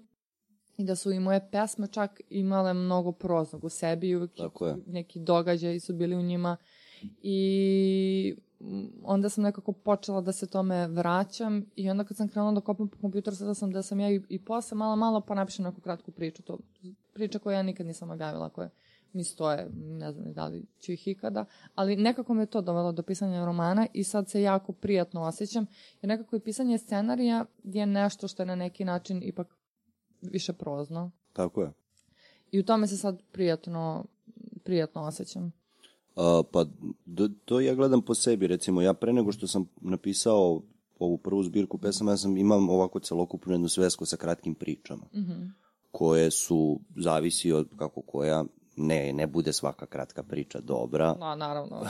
i 0.76 0.84
da 0.84 0.96
su 0.96 1.12
i 1.12 1.20
moje 1.20 1.48
pesme 1.52 1.86
čak 1.86 2.20
imale 2.30 2.74
mnogo 2.74 3.12
proznog 3.12 3.64
u 3.64 3.68
sebi 3.68 4.08
i 4.08 4.10
je. 4.10 4.76
neki 4.86 5.20
događaji 5.20 5.80
su 5.80 5.94
bili 5.94 6.16
u 6.16 6.22
njima 6.22 6.56
i 7.22 8.36
onda 9.02 9.28
sam 9.28 9.44
nekako 9.44 9.72
počela 9.72 10.20
da 10.20 10.32
se 10.32 10.46
tome 10.46 10.88
vraćam 10.88 11.64
i 11.76 11.90
onda 11.90 12.04
kad 12.04 12.16
sam 12.16 12.28
krenula 12.28 12.52
da 12.52 12.60
kopam 12.60 12.88
po 12.88 12.98
kompjuteru 13.00 13.36
sada 13.36 13.54
sam 13.54 13.70
da 13.70 13.82
sam 13.82 14.00
ja 14.00 14.10
i, 14.10 14.20
i 14.28 14.44
posle 14.44 14.76
malo 14.76 14.96
malo 14.96 15.20
pa 15.20 15.34
napišem 15.34 15.64
neku 15.64 15.80
kratku 15.80 16.10
priču 16.10 16.42
to 16.42 16.58
priča 17.12 17.38
koju 17.38 17.54
ja 17.54 17.62
nikad 17.62 17.86
nisam 17.86 18.10
objavila 18.10 18.48
koje 18.48 18.70
mi 19.12 19.24
stoje, 19.24 19.68
ne 19.74 20.12
znam 20.12 20.32
da 20.32 20.46
li 20.46 20.66
ću 20.80 20.92
ih 20.92 21.08
ikada, 21.08 21.44
ali 21.74 21.96
nekako 21.96 22.34
me 22.34 22.46
to 22.46 22.60
dovelo 22.60 22.92
do 22.92 23.02
pisanja 23.02 23.44
romana 23.44 23.86
i 23.92 24.04
sad 24.04 24.30
se 24.30 24.42
jako 24.42 24.72
prijatno 24.72 25.22
osjećam, 25.22 25.66
jer 26.02 26.08
nekako 26.08 26.36
i 26.36 26.40
pisanje 26.40 26.78
scenarija 26.78 27.44
je 27.64 27.86
nešto 27.86 28.28
što 28.28 28.42
je 28.42 28.46
na 28.46 28.54
neki 28.54 28.84
način 28.84 29.22
ipak 29.22 29.56
više 30.22 30.52
prozno. 30.52 31.10
Tako 31.32 31.62
je. 31.62 31.72
I 32.50 32.60
u 32.60 32.64
tome 32.64 32.86
se 32.86 32.96
sad 32.96 33.22
prijatno, 33.32 34.04
prijatno 34.64 35.02
osjećam. 35.02 35.52
A, 36.16 36.42
pa 36.52 36.64
d- 37.06 37.28
to 37.44 37.60
ja 37.60 37.74
gledam 37.74 38.02
po 38.02 38.14
sebi, 38.14 38.46
recimo 38.46 38.82
ja 38.82 38.94
pre 38.94 39.12
nego 39.12 39.32
što 39.32 39.46
sam 39.46 39.68
napisao 39.80 40.62
ovu 40.98 41.18
prvu 41.18 41.42
zbirku 41.42 41.78
pesama, 41.78 42.10
ja 42.10 42.16
sam 42.16 42.36
imam 42.36 42.68
ovako 42.68 43.00
celokupnu 43.00 43.52
jednu 43.52 43.68
svesku 43.68 44.06
sa 44.06 44.16
kratkim 44.16 44.54
pričama, 44.54 45.04
koje 45.90 46.30
su, 46.30 46.80
zavisi 46.96 47.52
od 47.52 47.68
kako 47.76 48.02
koja, 48.02 48.44
ne, 48.76 49.12
ne 49.12 49.26
bude 49.26 49.52
svaka 49.52 49.86
kratka 49.86 50.22
priča 50.22 50.60
dobra, 50.60 51.14
No, 51.20 51.34
naravno. 51.36 51.82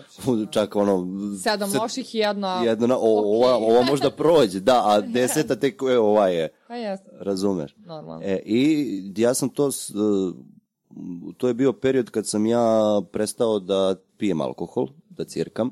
čak 0.50 0.76
ono... 0.76 1.06
Sedam 1.42 1.70
se- 1.70 1.78
loših 1.78 2.14
i 2.14 2.18
jedna... 2.18 2.62
Jedna, 2.64 2.96
o, 2.96 3.36
ova, 3.36 3.56
ova 3.56 3.82
možda 3.82 4.10
prođe, 4.10 4.60
da, 4.60 4.82
a 4.84 5.00
deseta 5.14 5.56
tek, 5.56 5.82
e, 5.82 5.98
ova 5.98 6.28
je, 6.28 6.48
Pa 6.68 6.74
jeste, 6.74 7.10
razumeš? 7.12 7.76
normalno. 7.76 8.22
E, 8.24 8.38
I 8.44 8.86
ja 9.16 9.34
sam 9.34 9.48
to, 9.48 9.68
e, 9.68 9.72
to 11.36 11.48
je 11.48 11.54
bio 11.54 11.72
period 11.72 12.10
kad 12.10 12.26
sam 12.26 12.46
ja 12.46 12.70
prestao 13.12 13.58
da 13.58 13.94
pijem 14.16 14.40
alkohol, 14.40 14.88
da 15.08 15.24
cirkam. 15.24 15.70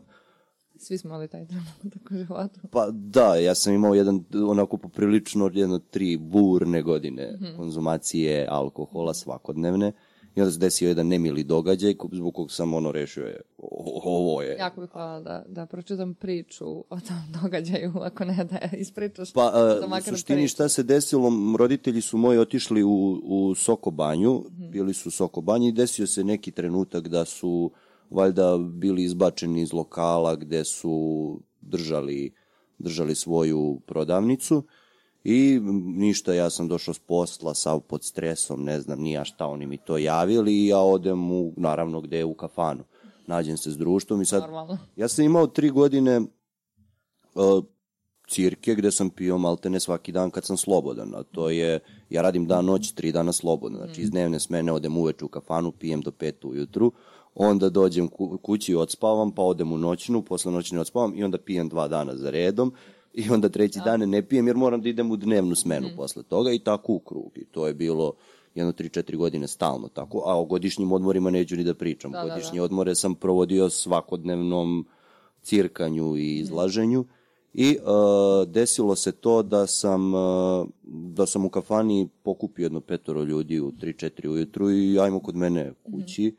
Svi 0.76 0.98
smo 0.98 1.08
imali 1.08 1.28
taj 1.28 1.46
trenutak 1.46 2.10
u 2.10 2.16
životu. 2.16 2.60
Pa 2.70 2.88
da, 2.90 3.34
ja 3.36 3.54
sam 3.54 3.74
imao 3.74 3.94
jedan, 3.94 4.24
onako 4.48 4.76
poprilično, 4.76 5.50
jedno 5.52 5.78
tri 5.78 6.16
burne 6.16 6.82
godine 6.82 7.38
konzumacije 7.56 8.46
alkohola 8.50 9.14
svakodnevne. 9.14 9.92
I 10.36 10.40
onda 10.40 10.50
se 10.50 10.58
desio 10.58 10.88
jedan 10.88 11.06
nemili 11.06 11.44
događaj 11.44 11.94
zbog 12.12 12.34
kog 12.34 12.52
sam 12.52 12.74
ono 12.74 12.92
rešio 12.92 13.24
je, 13.24 13.40
o- 13.58 14.00
ovo 14.04 14.42
je. 14.42 14.56
Jako 14.56 14.80
bih 14.80 14.90
hvala 14.90 15.20
da, 15.20 15.44
da 15.48 15.66
pročitam 15.66 16.14
priču 16.14 16.66
o 16.68 17.00
tom 17.00 17.16
događaju, 17.42 17.92
ako 17.96 18.24
ne 18.24 18.44
da 18.44 18.76
ispričaš. 18.76 19.32
Pa, 19.32 19.50
da 19.50 19.86
uh, 19.86 19.92
u 19.92 20.02
suštini 20.02 20.38
priču. 20.38 20.48
šta 20.48 20.68
se 20.68 20.82
desilo, 20.82 21.32
roditelji 21.58 22.00
su 22.00 22.18
moji 22.18 22.38
otišli 22.38 22.82
u, 22.82 22.90
u 23.24 23.54
Sokobanju, 23.54 24.44
Mhm. 24.50 24.70
bili 24.70 24.94
su 24.94 25.08
u 25.08 25.12
Sokobanji 25.12 25.68
i 25.68 25.72
desio 25.72 26.06
se 26.06 26.24
neki 26.24 26.50
trenutak 26.50 27.08
da 27.08 27.24
su 27.24 27.70
valjda 28.10 28.58
bili 28.60 29.02
izbačeni 29.04 29.62
iz 29.62 29.72
lokala 29.72 30.36
gde 30.36 30.64
su 30.64 30.94
držali, 31.60 32.34
držali 32.78 33.14
svoju 33.14 33.80
prodavnicu 33.86 34.62
i 35.24 35.60
ništa, 35.84 36.34
ja 36.34 36.50
sam 36.50 36.68
došao 36.68 36.94
s 36.94 36.98
posla, 36.98 37.54
sav 37.54 37.80
pod 37.80 38.04
stresom, 38.04 38.64
ne 38.64 38.80
znam 38.80 39.00
nija 39.00 39.24
šta, 39.24 39.46
oni 39.46 39.66
mi 39.66 39.76
to 39.76 39.98
javili 39.98 40.52
i 40.52 40.66
ja 40.66 40.78
odem 40.78 41.30
u, 41.32 41.52
naravno 41.56 42.00
gde 42.00 42.18
je 42.18 42.24
u 42.24 42.34
kafanu. 42.34 42.84
Nađem 43.26 43.56
se 43.56 43.70
s 43.70 43.76
društvom 43.76 44.22
i 44.22 44.24
sad 44.24 44.42
Normalno. 44.42 44.78
Ja 44.96 45.08
sam 45.08 45.24
imao 45.24 45.46
tri 45.46 45.70
godine 45.70 46.20
uh, 47.34 47.64
cirke 48.28 48.74
gde 48.74 48.90
sam 48.90 49.10
pio 49.10 49.38
maltene 49.38 49.80
svaki 49.80 50.12
dan 50.12 50.30
kad 50.30 50.44
sam 50.44 50.56
slobodan, 50.56 51.14
a 51.14 51.22
to 51.22 51.50
je, 51.50 51.80
ja 52.10 52.22
radim 52.22 52.46
dan 52.46 52.64
noć, 52.64 52.92
tri 52.92 53.12
dana 53.12 53.32
slobodno, 53.32 53.78
znači 53.78 54.00
iz 54.00 54.10
dnevne 54.10 54.40
smene 54.40 54.72
odem 54.72 54.96
uveče 54.96 55.24
u 55.24 55.28
kafanu, 55.28 55.72
pijem 55.72 56.00
do 56.00 56.10
pet 56.10 56.44
ujutru, 56.44 56.92
onda 57.34 57.68
dođem 57.68 58.08
ku, 58.08 58.38
kući 58.42 58.72
i 58.72 58.74
odspavam, 58.74 59.30
pa 59.30 59.42
odem 59.42 59.72
u 59.72 59.78
noćnu, 59.78 60.22
posle 60.22 60.52
noćne 60.52 60.80
odspavam 60.80 61.12
i 61.16 61.24
onda 61.24 61.38
pijem 61.38 61.68
dva 61.68 61.88
dana 61.88 62.16
za 62.16 62.30
redom 62.30 62.72
i 63.14 63.30
onda 63.30 63.48
treći 63.48 63.80
dan 63.84 64.00
ne 64.00 64.22
pijem 64.22 64.46
jer 64.46 64.56
moram 64.56 64.82
da 64.82 64.88
idem 64.88 65.10
u 65.10 65.16
dnevnu 65.16 65.54
smenu 65.54 65.88
posle 65.96 66.22
toga 66.22 66.52
i 66.52 66.58
tako 66.58 66.92
u 66.92 66.98
krug. 66.98 67.30
I 67.36 67.44
to 67.44 67.66
je 67.66 67.74
bilo 67.74 68.12
jedno, 68.54 68.72
tri, 68.72 68.88
četiri 68.88 69.16
godine 69.16 69.48
stalno 69.48 69.88
tako, 69.88 70.22
a 70.26 70.38
o 70.40 70.44
godišnjim 70.44 70.92
odmorima 70.92 71.30
neću 71.30 71.56
ni 71.56 71.64
da 71.64 71.74
pričam. 71.74 72.12
Da, 72.12 72.18
da, 72.18 72.24
da. 72.24 72.34
Godišnje 72.34 72.62
odmore 72.62 72.94
sam 72.94 73.14
provodio 73.14 73.70
svakodnevnom 73.70 74.86
cirkanju 75.42 76.16
i 76.16 76.38
izlaženju 76.38 77.04
i 77.54 77.78
uh, 77.82 78.48
desilo 78.48 78.96
se 78.96 79.12
to 79.12 79.42
da 79.42 79.66
sam 79.66 80.14
uh, 80.14 80.66
da 80.82 81.26
sam 81.26 81.44
u 81.44 81.48
kafani 81.48 82.08
pokupio 82.22 82.64
jedno 82.64 82.80
petoro 82.80 83.22
ljudi 83.22 83.60
u 83.60 83.70
3-4 83.70 84.28
ujutru 84.28 84.70
i 84.70 84.98
ajmo 84.98 85.20
kod 85.20 85.36
mene 85.36 85.72
kući 85.82 86.36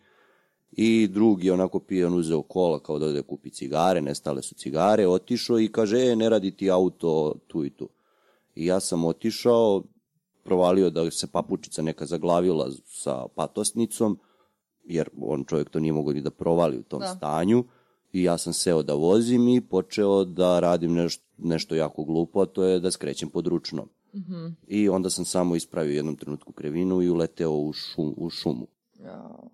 i 0.77 1.07
drugi 1.07 1.51
onako 1.51 1.79
pijan 1.79 2.13
uzeo 2.13 2.41
kola 2.41 2.79
kao 2.79 2.99
da 2.99 3.05
ode 3.05 3.21
kupi 3.21 3.49
cigare, 3.49 4.01
nestale 4.01 4.41
su 4.41 4.55
cigare, 4.55 5.07
otišao 5.07 5.59
i 5.59 5.71
kaže, 5.71 5.97
e, 5.97 6.15
ne 6.15 6.29
radi 6.29 6.51
ti 6.51 6.71
auto 6.71 7.33
tu 7.47 7.65
i 7.65 7.69
tu. 7.69 7.89
I 8.55 8.65
ja 8.65 8.79
sam 8.79 9.05
otišao, 9.05 9.83
provalio 10.43 10.89
da 10.89 11.11
se 11.11 11.27
papučica 11.27 11.81
neka 11.81 12.05
zaglavila 12.05 12.71
sa 12.85 13.25
patosnicom, 13.35 14.19
jer 14.83 15.09
on 15.21 15.43
čovjek 15.45 15.69
to 15.69 15.79
nije 15.79 15.93
mogao 15.93 16.13
ni 16.13 16.21
da 16.21 16.29
provali 16.29 16.77
u 16.77 16.83
tom 16.83 16.99
Da. 16.99 17.07
stanju, 17.07 17.63
i 18.13 18.23
ja 18.23 18.37
sam 18.37 18.53
seo 18.53 18.83
da 18.83 18.93
vozim 18.93 19.47
i 19.47 19.61
počeo 19.61 20.25
da 20.25 20.59
radim 20.59 20.93
nešto, 20.93 21.23
nešto 21.37 21.75
jako 21.75 22.03
glupo, 22.03 22.41
a 22.41 22.45
to 22.45 22.63
je 22.63 22.79
da 22.79 22.91
skrećem 22.91 23.29
pod 23.29 23.47
ručnom. 23.47 23.89
I 24.67 24.89
onda 24.89 25.09
sam 25.09 25.25
samo 25.25 25.55
ispravio 25.55 25.95
jednom 25.95 26.15
trenutku 26.15 26.53
krevinu 26.53 27.01
i 27.01 27.09
uleteo 27.09 27.51
u, 27.51 27.73
šum, 27.73 28.13
u 28.17 28.29
šumu. 28.29 28.67
Jao. 29.03 29.49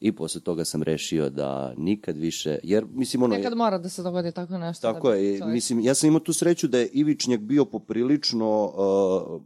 I 0.00 0.12
posle 0.12 0.40
toga 0.40 0.64
sam 0.64 0.82
rešio 0.82 1.30
da 1.30 1.74
nikad 1.76 2.16
više, 2.16 2.58
jer 2.62 2.86
mislim 2.86 3.22
ono... 3.22 3.36
Nekad 3.36 3.56
mora 3.56 3.78
da 3.78 3.88
se 3.88 4.02
dogodi 4.02 4.32
tako 4.32 4.58
nešto. 4.58 4.92
Tako 4.92 5.08
da 5.08 5.14
je, 5.14 5.38
čovjek- 5.38 5.52
mislim, 5.52 5.80
ja 5.80 5.94
sam 5.94 6.06
imao 6.08 6.20
tu 6.20 6.32
sreću 6.32 6.68
da 6.68 6.78
je 6.78 6.88
Ivičnjak 6.88 7.40
bio 7.40 7.64
poprilično 7.64 8.64
uh, 8.66 9.42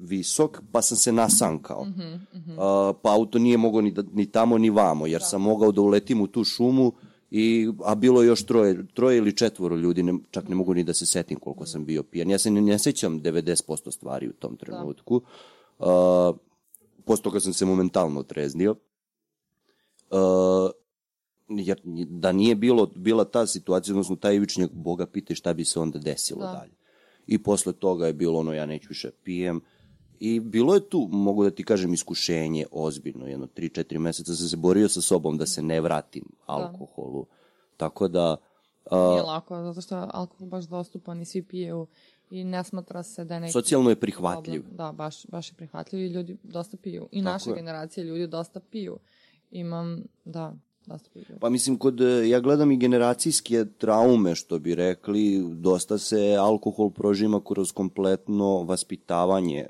visok, 0.00 0.62
pa 0.72 0.82
sam 0.82 0.96
se 0.96 1.12
nasankao. 1.12 1.84
Mhm, 1.84 2.12
Uh, 2.48 2.58
pa 3.02 3.12
auto 3.12 3.38
nije 3.38 3.56
mogao 3.56 3.80
ni, 3.80 3.92
da, 3.92 4.02
ni 4.12 4.26
tamo 4.26 4.58
ni 4.58 4.70
vamo, 4.70 5.06
jer 5.06 5.22
sam 5.22 5.42
mogao 5.42 5.72
da 5.72 5.80
uletim 5.80 6.20
u 6.20 6.26
tu 6.26 6.44
šumu, 6.44 6.92
i, 7.30 7.70
a 7.84 7.94
bilo 7.94 8.22
je 8.22 8.28
još 8.28 8.42
troje, 8.42 8.86
troje 8.86 9.18
ili 9.18 9.36
četvoro 9.36 9.76
ljudi, 9.76 10.02
ne, 10.02 10.14
čak 10.30 10.48
ne 10.48 10.54
mogu 10.54 10.74
ni 10.74 10.84
da 10.84 10.94
se 10.94 11.06
setim 11.06 11.38
koliko 11.38 11.66
sam 11.66 11.84
bio 11.84 12.02
pijan. 12.02 12.30
Ja 12.30 12.38
se 12.38 12.50
ne, 12.50 12.60
ne 12.60 12.78
sećam 12.78 13.20
90% 13.20 13.90
stvari 13.90 14.28
u 14.28 14.32
tom 14.32 14.56
trenutku. 14.56 15.20
Uh, 15.78 15.86
posle 17.04 17.22
toga 17.22 17.40
sam 17.40 17.52
se 17.52 17.64
momentalno 17.66 18.20
otreznio. 18.20 18.74
Uh, 20.12 20.70
jer 21.48 21.80
da 22.08 22.32
nije 22.32 22.54
bilo 22.54 22.86
bila 22.86 23.24
ta 23.24 23.46
situacija, 23.46 23.92
odnosno 23.92 24.16
taj 24.16 24.34
ivičnjak, 24.34 24.70
Boga 24.72 25.06
pite 25.06 25.34
šta 25.34 25.52
bi 25.54 25.64
se 25.64 25.80
onda 25.80 25.98
desilo 25.98 26.40
Da. 26.40 26.52
dalje. 26.52 26.72
I 27.26 27.42
posle 27.42 27.72
toga 27.72 28.06
je 28.06 28.12
bilo 28.12 28.38
ono, 28.38 28.52
ja 28.52 28.66
neću 28.66 28.88
više 28.88 29.10
pijem. 29.24 29.60
I 30.20 30.40
bilo 30.40 30.74
je 30.74 30.88
tu, 30.88 31.08
mogu 31.12 31.44
da 31.44 31.50
ti 31.50 31.64
kažem, 31.64 31.92
iskušenje 31.92 32.66
ozbiljno, 32.70 33.26
jedno 33.26 33.46
3-4 33.46 33.98
meseca 33.98 34.34
sam 34.34 34.48
se 34.48 34.56
borio 34.56 34.88
sa 34.88 35.00
sobom 35.00 35.38
da 35.38 35.46
se 35.46 35.62
ne 35.62 35.80
vratim 35.80 36.24
alkoholu. 36.46 37.26
Tako 37.76 38.08
da, 38.08 38.36
a, 38.90 39.10
Nije 39.10 39.22
lako, 39.22 39.62
zato 39.62 39.80
što 39.80 39.96
je 39.96 40.06
alkohol 40.12 40.46
baš 40.46 40.64
dostupan 40.64 41.22
i 41.22 41.24
svi 41.24 41.42
piju 41.42 41.86
i 42.30 42.44
ne 42.44 42.64
smatra 42.64 43.02
se 43.02 43.24
da 43.24 43.34
je 43.34 43.40
neki... 43.40 43.52
socijalno 43.52 43.90
je 43.90 44.00
prihvatljiv. 44.00 44.62
problem. 44.62 44.76
Da, 44.76 44.92
baš, 44.92 45.26
baš 45.26 45.50
je 45.50 45.54
prihvatljiv 45.54 46.04
i 46.04 46.08
ljudi 46.08 46.36
dosta 46.42 46.76
piju. 46.76 47.08
I 47.10 47.22
naše 47.22 47.50
je. 47.50 47.56
generacije 47.56 48.04
ljudi 48.04 48.26
dosta 48.26 48.60
piju. 48.60 48.98
Imam, 49.52 50.02
da, 50.24 50.54
dosta 50.86 51.10
piju. 51.12 51.24
Pa 51.40 51.48
mislim, 51.50 51.78
kod, 51.78 52.00
e, 52.00 52.28
ja 52.28 52.40
gledam 52.40 52.72
i 52.72 52.76
generacijske 52.76 53.64
traume, 53.78 54.34
što 54.34 54.58
bi 54.58 54.74
rekli, 54.74 55.44
dosta 55.54 55.98
se 55.98 56.36
alkohol 56.40 56.90
prožima 56.90 57.40
kroz 57.44 57.72
kompletno 57.72 58.62
vaspitavanje. 58.62 59.66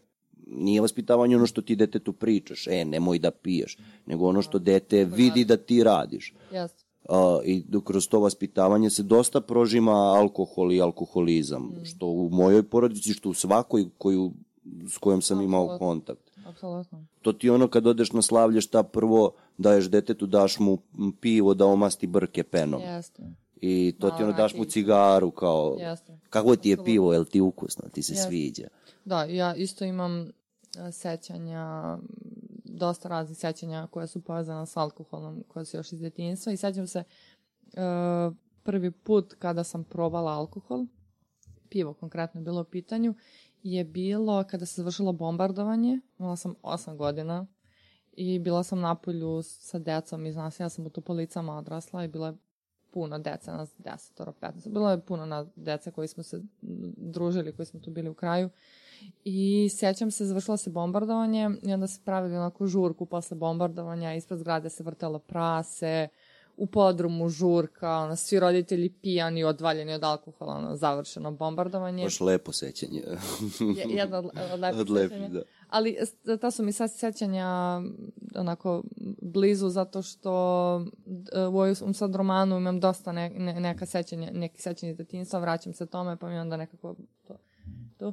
Nije 0.46 0.80
vaspitavanje 0.80 1.36
ono 1.36 1.46
što 1.46 1.62
ti 1.62 1.76
detetu 1.76 2.12
pričaš, 2.12 2.66
e, 2.66 2.84
nemoj 2.84 3.18
da 3.18 3.30
piješ, 3.30 3.78
nego 4.06 4.28
ono 4.28 4.42
što 4.42 4.58
dete 4.58 5.04
vidi 5.04 5.44
da 5.44 5.56
ti 5.56 5.84
radiš. 5.84 6.34
Jeste. 6.52 6.84
A, 7.08 7.38
I 7.44 7.64
kroz 7.84 8.08
to 8.08 8.20
vaspitavanje 8.20 8.90
se 8.90 9.02
dosta 9.02 9.40
prožima 9.40 9.92
alkohol 9.92 10.72
i 10.72 10.80
alkoholizam, 10.80 11.72
što 11.84 12.06
u 12.06 12.28
mojoj 12.30 12.62
porodici, 12.62 13.12
što 13.12 13.30
u 13.30 13.34
svakoj 13.34 13.88
koju, 13.98 14.32
s 14.88 14.98
kojom 14.98 15.22
sam 15.22 15.40
imao 15.40 15.64
Apsolutno. 15.64 15.86
kontakt. 15.86 16.30
Apsolutno. 16.46 17.04
To 17.22 17.32
ti 17.32 17.50
ono 17.50 17.68
kad 17.68 17.86
odeš 17.86 18.12
na 18.12 18.22
slavlje 18.22 18.60
šta 18.60 18.82
prvo 18.82 19.32
daješ 19.58 19.90
detetu, 19.90 20.26
daš 20.26 20.58
mu 20.58 20.78
pivo 21.20 21.54
da 21.54 21.66
omasti 21.66 22.06
brke 22.06 22.42
penom. 22.42 22.82
Jeste. 22.82 23.22
I 23.60 23.94
to 24.00 24.10
ti 24.10 24.12
Malo 24.12 24.24
ono 24.24 24.36
daš 24.36 24.54
mu 24.54 24.64
cigaru 24.64 25.30
kao, 25.30 25.76
Jeste. 25.80 26.18
kako 26.30 26.56
ti 26.56 26.70
je 26.70 26.84
pivo, 26.84 27.12
jel 27.12 27.24
ti 27.24 27.40
ukusno, 27.40 27.88
ti 27.92 28.02
se 28.02 28.12
Jeste. 28.12 28.28
sviđa. 28.28 28.68
Da, 29.04 29.24
ja 29.24 29.54
isto 29.54 29.84
imam 29.84 30.20
e, 30.28 30.92
sećanja, 30.92 31.98
dosta 32.64 33.08
raznih 33.08 33.38
sećanja 33.38 33.88
koja 33.90 34.06
su 34.06 34.20
povezana 34.20 34.66
s 34.66 34.76
alkoholom, 34.76 35.44
koja 35.48 35.64
su 35.64 35.76
još 35.76 35.92
iz 35.92 35.98
djetinjstva 35.98 36.52
i 36.52 36.56
sećam 36.56 36.86
se 36.86 36.98
e, 36.98 37.04
prvi 38.62 38.90
put 38.90 39.34
kada 39.38 39.64
sam 39.64 39.84
probala 39.84 40.32
alkohol, 40.32 40.86
pivo 41.68 41.94
konkretno 41.94 42.40
je 42.40 42.44
bilo 42.44 42.60
u 42.60 42.64
pitanju, 42.64 43.14
je 43.62 43.84
bilo 43.84 44.44
kada 44.50 44.66
se 44.66 44.74
završilo 44.74 45.12
bombardovanje, 45.12 46.00
imala 46.18 46.36
sam 46.36 46.54
8 46.62 46.96
godina 46.96 47.46
i 48.12 48.38
bila 48.38 48.62
sam 48.62 48.80
na 48.80 48.94
polju 48.94 49.42
sa 49.42 49.78
decom 49.78 50.26
iz 50.26 50.36
nas, 50.36 50.60
ja 50.60 50.68
sam 50.68 50.86
u 50.86 50.90
Topolicama 50.90 51.58
odrasla 51.58 52.04
i 52.04 52.08
bila 52.08 52.26
je 52.26 52.36
puno 52.90 53.18
dece, 53.18 53.52
nas 53.52 53.76
10, 53.78 54.32
15, 54.40 54.68
bilo 54.68 54.90
je 54.90 55.00
puno 55.00 55.26
na 55.26 55.46
dece 55.56 55.90
koji 55.90 56.08
smo 56.08 56.22
se 56.22 56.42
družili, 56.96 57.56
koji 57.56 57.66
smo 57.66 57.80
tu 57.80 57.90
bili 57.90 58.08
u 58.08 58.14
kraju. 58.14 58.50
I 59.24 59.68
sjećam 59.70 60.10
se, 60.10 60.26
završilo 60.26 60.56
se 60.56 60.70
bombardovanje 60.70 61.50
i 61.62 61.72
onda 61.72 61.86
se 61.86 62.00
pravili 62.04 62.36
onako 62.36 62.66
žurku 62.66 63.06
posle 63.06 63.36
bombardovanja, 63.36 64.14
ispred 64.14 64.38
zgrade 64.38 64.70
se 64.70 64.82
vrtelo 64.82 65.18
prase, 65.18 66.08
u 66.56 66.66
podrumu 66.66 67.28
žurka, 67.28 67.90
ono, 67.90 68.16
svi 68.16 68.40
roditelji 68.40 68.88
pijani, 68.88 69.44
odvaljeni 69.44 69.94
od 69.94 70.04
alkohola, 70.04 70.54
ono, 70.54 70.76
završeno 70.76 71.30
bombardovanje. 71.30 72.04
Baš 72.04 72.20
lepo 72.20 72.52
sećanje. 72.52 73.02
Jedno 73.98 74.18
od, 74.18 74.24
od 74.52 74.60
lepih 74.60 74.80
od 74.80 74.90
lepih, 74.90 75.10
sećanja. 75.10 75.28
Da. 75.28 75.42
Ali 75.68 75.96
ta 76.40 76.50
su 76.50 76.62
mi 76.62 76.72
sad 76.72 76.92
sećanja 76.92 77.80
onako 78.34 78.82
blizu 79.22 79.68
zato 79.68 80.02
što 80.02 80.32
u 81.50 81.58
ovom 81.58 81.94
sad 81.94 82.14
romanu 82.14 82.56
imam 82.56 82.80
dosta 82.80 83.12
ne, 83.12 83.30
ne, 83.30 83.60
neka 83.60 83.86
sećanja, 83.86 84.30
neki 84.32 84.62
sećanja 84.62 84.90
iz 84.90 84.96
detinjstva, 84.96 85.40
vraćam 85.40 85.74
se 85.74 85.86
tome 85.86 86.16
pa 86.16 86.28
mi 86.28 86.38
onda 86.38 86.56
nekako 86.56 86.94
to, 87.28 87.36
to. 87.96 88.12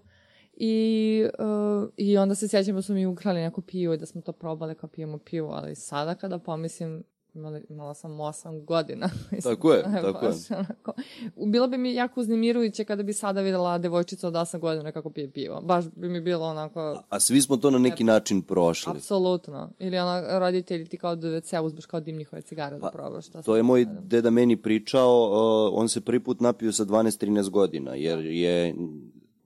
I, 0.54 1.26
uh, 1.40 1.90
I 1.98 2.18
onda 2.18 2.36
se 2.36 2.48
sjećam 2.48 2.76
da 2.76 2.82
su 2.82 2.94
mi 2.94 3.06
ukrali 3.06 3.42
neku 3.42 3.62
pivu 3.62 3.94
i 3.94 3.98
da 3.98 4.06
smo 4.06 4.22
to 4.22 4.32
probali 4.32 4.76
kao 4.76 4.90
pijemo 4.90 5.18
pivu, 5.18 5.50
ali 5.52 5.76
sada 5.76 6.16
kada 6.16 6.40
pomislim 6.40 7.04
imala, 7.34 7.60
imala 7.70 7.94
sam 7.94 8.12
8 8.12 8.66
godina. 8.66 9.10
tako 9.44 9.74
je, 9.74 9.84
tako 10.12 10.26
je. 10.26 10.34
Onako, 10.50 10.94
bilo 11.48 11.68
bi 11.68 11.78
mi 11.78 11.94
jako 11.94 12.22
uznemirujuće 12.22 12.84
kada 12.84 13.04
bi 13.04 13.14
sada 13.14 13.42
videla 13.42 13.78
devojčicu 13.78 14.28
od 14.28 14.34
8 14.34 14.60
godina 14.60 14.92
kako 14.92 15.10
pije 15.10 15.32
pivo. 15.32 15.62
Baš 15.62 15.86
bi 15.96 16.10
mi 16.10 16.22
bilo 16.22 16.46
onako... 16.46 16.80
A, 16.80 17.02
a 17.10 17.20
svi 17.20 17.42
smo 17.42 17.58
to 17.58 17.70
na 17.70 17.80
neki 17.80 18.04
ne, 18.04 18.14
način 18.14 18.42
prošli. 18.42 18.92
Apsolutno. 18.92 19.70
Ili 19.80 19.98
ona, 19.98 20.40
roditelji 20.40 20.86
ti 20.86 20.98
kao 20.98 21.16
WC 21.16 21.62
uzmeš 21.64 21.86
kao 21.86 22.00
dim 22.00 22.18
njihove 22.18 22.42
cigare 22.42 22.76
da 22.76 22.82
pa, 22.82 22.88
da 22.88 22.92
probaš. 22.92 23.28
Šta 23.28 23.42
to 23.42 23.56
je 23.56 23.64
moj 23.64 23.86
deda 23.86 24.30
meni 24.30 24.58
pričao, 24.58 25.30
uh, 25.72 25.80
on 25.80 25.90
se 25.90 26.02
prvi 26.02 26.20
put 26.20 26.40
napio 26.40 26.72
sa 26.72 26.86
12-13 26.86 27.50
godina, 27.50 27.96
jer 27.96 28.20
je 28.20 28.76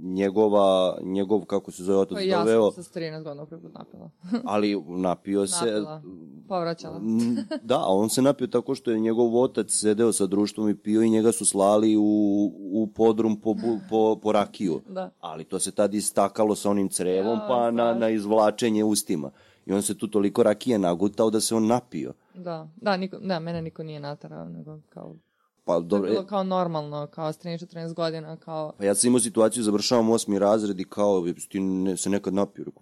njegova, 0.04 0.98
njegov, 1.02 1.46
kako 1.46 1.72
se 1.72 1.84
zove 1.84 2.00
otac 2.00 2.18
ja 2.22 2.38
doveo... 2.38 2.66
Ja 2.66 2.72
sam 2.72 2.84
sa 2.84 3.00
13 3.00 3.24
godina 3.24 3.46
prvi 3.46 3.62
put 3.62 3.74
napila. 3.74 4.10
ali 4.54 4.84
napio 4.88 5.48
se... 5.48 5.66
Napila, 5.66 6.02
povraćala. 6.48 7.02
da, 7.64 7.76
a 7.76 7.88
on 7.88 8.10
se 8.10 8.22
napio 8.22 8.48
tako 8.48 8.76
što 8.76 8.92
je 8.92 9.00
njegov 9.00 9.38
otac 9.38 9.72
sedeo 9.72 10.14
sa 10.14 10.26
društvom 10.26 10.70
i 10.70 10.76
pio 10.76 11.02
i 11.02 11.10
njega 11.10 11.32
su 11.32 11.46
slali 11.46 11.98
u, 11.98 12.02
u 12.72 12.88
podrum 12.96 13.42
po, 13.42 13.56
po, 13.90 14.16
po 14.16 14.32
rakiju. 14.32 14.82
da. 14.90 15.10
Ali 15.20 15.44
to 15.44 15.60
se 15.60 15.72
tad 15.72 15.94
istakalo 15.94 16.56
sa 16.56 16.70
onim 16.70 16.90
crevom 16.90 17.38
ja, 17.38 17.46
pa 17.48 17.72
na, 17.72 17.94
na 17.94 18.10
izvlačenje 18.10 18.84
ustima. 18.84 19.32
I 19.66 19.74
on 19.74 19.82
se 19.82 19.98
tu 19.98 20.08
toliko 20.08 20.44
rakije 20.44 20.80
nagutao 20.80 21.30
da 21.30 21.42
se 21.42 21.56
on 21.56 21.68
napio. 21.68 22.14
Da, 22.34 22.68
da, 22.76 22.98
niko, 22.98 23.18
da 23.18 23.40
mene 23.40 23.62
niko 23.62 23.84
nije 23.84 24.00
natarao, 24.00 24.50
nego 24.50 24.80
kao 24.90 25.16
Pa, 25.64 25.80
dobro, 25.80 26.00
to 26.00 26.06
je 26.06 26.12
bilo 26.12 26.26
kao 26.26 26.44
normalno, 26.44 27.08
kao 27.08 27.34
s 27.34 27.40
13-14 27.40 27.94
godina, 27.94 28.38
kao... 28.38 28.74
Pa 28.78 28.86
ja 28.86 28.96
sam 28.96 29.08
imao 29.08 29.20
situaciju, 29.20 29.64
završavam 29.64 30.10
osmi 30.10 30.40
razred 30.40 30.80
i 30.80 30.84
kao, 30.84 31.34
ti 31.50 31.60
ne, 31.60 31.98
se 31.98 32.10
nekad 32.10 32.34
napio, 32.34 32.66
rekao, 32.66 32.82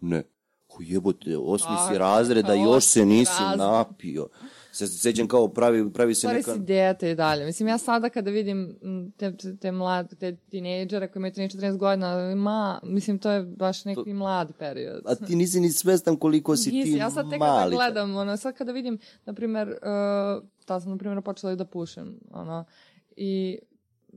ne. 0.00 0.22
Ko 0.66 0.82
jebote, 0.82 1.36
osmi 1.36 1.76
si 1.88 1.98
razreda, 1.98 2.54
još 2.54 2.84
se 2.84 3.04
nisi 3.04 3.42
razred. 3.42 3.58
napio 3.58 4.28
se 4.74 4.86
sećam 4.86 5.28
kao 5.28 5.48
pravi, 5.48 5.92
pravi 5.92 6.14
se 6.14 6.28
neka... 6.28 6.42
Stvari 6.42 6.58
si 6.58 6.64
dete 6.64 7.10
i 7.10 7.14
dalje. 7.14 7.44
Mislim, 7.44 7.68
ja 7.68 7.78
sada 7.78 8.08
kada 8.08 8.30
vidim 8.30 8.78
te, 9.16 9.36
te 9.60 9.72
mlade, 9.72 10.16
te 10.16 10.36
tinejdžere 10.36 11.08
koji 11.08 11.20
imaju 11.20 11.32
13-14 11.32 11.76
godina, 11.76 12.34
ma, 12.34 12.80
mislim, 12.82 13.18
to 13.18 13.30
je 13.30 13.42
baš 13.42 13.84
neki 13.84 14.04
to... 14.04 14.14
mlad 14.14 14.52
period. 14.58 15.02
A 15.06 15.14
ti 15.14 15.36
nisi 15.36 15.60
ni 15.60 15.70
svestan 15.70 16.16
koliko 16.16 16.56
si 16.56 16.70
nisi, 16.70 16.92
ti 16.92 16.98
ja 16.98 17.10
sad 17.10 17.30
tek 17.30 17.40
kada 17.40 17.70
gledam, 17.70 18.16
ono, 18.16 18.36
sad 18.36 18.54
kada 18.54 18.72
vidim, 18.72 18.98
na 19.24 19.32
primer, 19.32 19.68
uh, 19.68 20.44
ta 20.64 20.80
sam, 20.80 20.90
na 20.90 20.98
primer, 20.98 21.22
počela 21.22 21.54
da 21.54 21.64
pušem, 21.64 22.20
ono, 22.30 22.64
i 23.16 23.58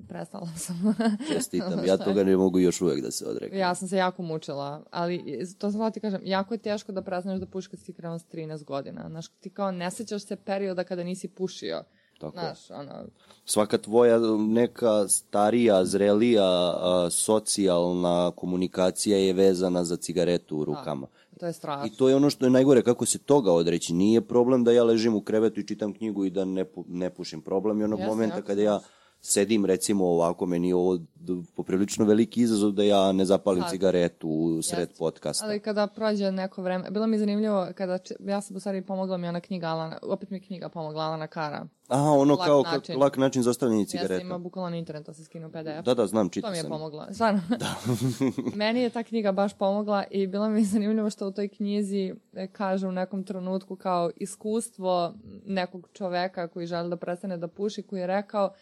prestala 0.07 0.47
sam. 0.55 0.95
Čestitam, 1.33 1.85
ja 1.85 1.97
toga 1.97 2.23
ne 2.23 2.37
mogu 2.37 2.59
još 2.59 2.81
uvek 2.81 3.01
da 3.01 3.11
se 3.11 3.25
odrekam. 3.25 3.57
Ja 3.57 3.75
sam 3.75 3.87
se 3.87 3.97
jako 3.97 4.21
mučila, 4.21 4.83
ali 4.91 5.45
to 5.57 5.71
sam 5.71 5.91
ti 5.91 5.99
kažem, 5.99 6.21
jako 6.23 6.53
je 6.53 6.57
teško 6.57 6.91
da 6.91 7.01
prestaneš 7.01 7.39
da 7.39 7.45
pušiš 7.45 7.67
kad 7.67 7.79
si 7.79 7.93
krenuo 7.93 8.19
s 8.19 8.25
13 8.25 8.63
godina. 8.63 9.09
Znaš, 9.09 9.27
ti 9.27 9.49
kao 9.49 9.71
ne 9.71 9.91
sećaš 9.91 10.25
se 10.25 10.35
perioda 10.35 10.83
kada 10.83 11.03
nisi 11.03 11.27
pušio. 11.27 11.83
Tako. 12.19 12.39
Znaš, 12.39 12.71
ono... 12.71 13.05
Svaka 13.45 13.77
tvoja 13.77 14.19
neka 14.37 15.07
starija, 15.07 15.85
zrelija, 15.85 16.45
a, 16.45 17.07
socijalna 17.11 18.31
komunikacija 18.35 19.17
je 19.17 19.33
vezana 19.33 19.83
za 19.83 19.95
cigaretu 19.95 20.57
u 20.57 20.65
da, 20.65 20.71
rukama. 20.71 21.07
Da, 21.07 21.26
to 21.37 21.45
je 21.45 21.53
strašno. 21.53 21.87
I 21.87 21.97
to 21.97 22.09
je 22.09 22.15
ono 22.15 22.29
što 22.29 22.45
je 22.45 22.49
najgore, 22.49 22.81
kako 22.81 23.05
se 23.05 23.19
toga 23.19 23.51
odreći. 23.51 23.93
Nije 23.93 24.21
problem 24.21 24.63
da 24.63 24.71
ja 24.71 24.83
ležim 24.83 25.15
u 25.15 25.21
krevetu 25.21 25.59
i 25.59 25.67
čitam 25.67 25.93
knjigu 25.93 26.25
i 26.25 26.29
da 26.29 26.45
ne, 26.45 26.65
pu, 26.65 26.85
ne 26.87 27.09
pušim. 27.09 27.41
Problem 27.41 27.79
je 27.79 27.85
onog 27.85 27.99
Jasne, 27.99 28.11
momenta 28.11 28.41
kada 28.41 28.61
ja 28.61 28.79
sedim 29.21 29.65
recimo 29.65 30.05
ovako, 30.05 30.45
meni 30.45 30.67
je 30.67 30.75
ovo 30.75 30.99
poprilično 31.55 32.05
veliki 32.05 32.41
izazov 32.41 32.71
da 32.71 32.83
ja 32.83 33.11
ne 33.11 33.25
zapalim 33.25 33.61
Sad. 33.61 33.71
cigaretu 33.71 34.29
u 34.29 34.61
sred 34.61 34.89
Jest. 34.89 34.99
podcasta. 34.99 35.45
Ali 35.45 35.59
kada 35.59 35.87
prođe 35.87 36.31
neko 36.31 36.61
vreme, 36.61 36.91
bilo 36.91 37.07
mi 37.07 37.17
zanimljivo 37.17 37.67
kada, 37.75 37.99
ja 38.19 38.41
sam 38.41 38.55
u 38.55 38.59
stvari 38.59 38.81
pomogla 38.81 39.17
mi 39.17 39.27
ona 39.27 39.39
knjiga 39.39 39.67
Alana, 39.67 39.97
opet 40.01 40.29
mi 40.29 40.39
knjiga 40.41 40.69
pomogla 40.69 41.03
Alana 41.03 41.27
Kara. 41.27 41.67
Aha, 41.87 42.09
ono 42.11 42.33
lak 42.33 42.45
kao 42.47 42.61
način. 42.63 42.99
lak 42.99 43.17
način 43.17 43.43
za 43.43 43.49
ostavljanje 43.49 43.85
cigareta. 43.85 44.13
Ja 44.13 44.19
sam 44.19 44.27
imao 44.27 44.39
bukvalno 44.39 44.69
na 44.69 44.77
internetu, 44.77 45.13
se 45.13 45.23
skinu 45.23 45.49
PDF. 45.49 45.85
Da, 45.85 45.93
da, 45.93 46.07
znam, 46.07 46.29
čitam 46.29 46.47
To 46.47 46.51
mi 46.51 46.57
je 46.57 46.61
sam. 46.61 46.69
pomogla, 46.69 47.13
stvarno. 47.13 47.41
Da. 47.59 47.75
Meni 48.55 48.81
je 48.81 48.89
ta 48.89 49.03
knjiga 49.03 49.31
baš 49.31 49.53
pomogla 49.53 50.03
i 50.11 50.27
bilo 50.27 50.49
mi 50.49 50.63
zanimljivo 50.63 51.09
što 51.09 51.27
u 51.27 51.31
toj 51.31 51.47
knjizi 51.47 52.13
e, 52.33 52.47
kaže 52.47 52.87
u 52.87 52.91
nekom 52.91 53.23
trenutku 53.23 53.75
kao 53.75 54.11
iskustvo 54.15 55.13
nekog 55.45 55.87
čoveka 55.93 56.47
koji 56.47 56.67
želi 56.67 56.89
da 56.89 56.95
prestane 56.95 57.37
da 57.37 57.47
puši, 57.47 57.83
koji 57.83 57.99
je 57.99 58.07
rekao 58.07 58.53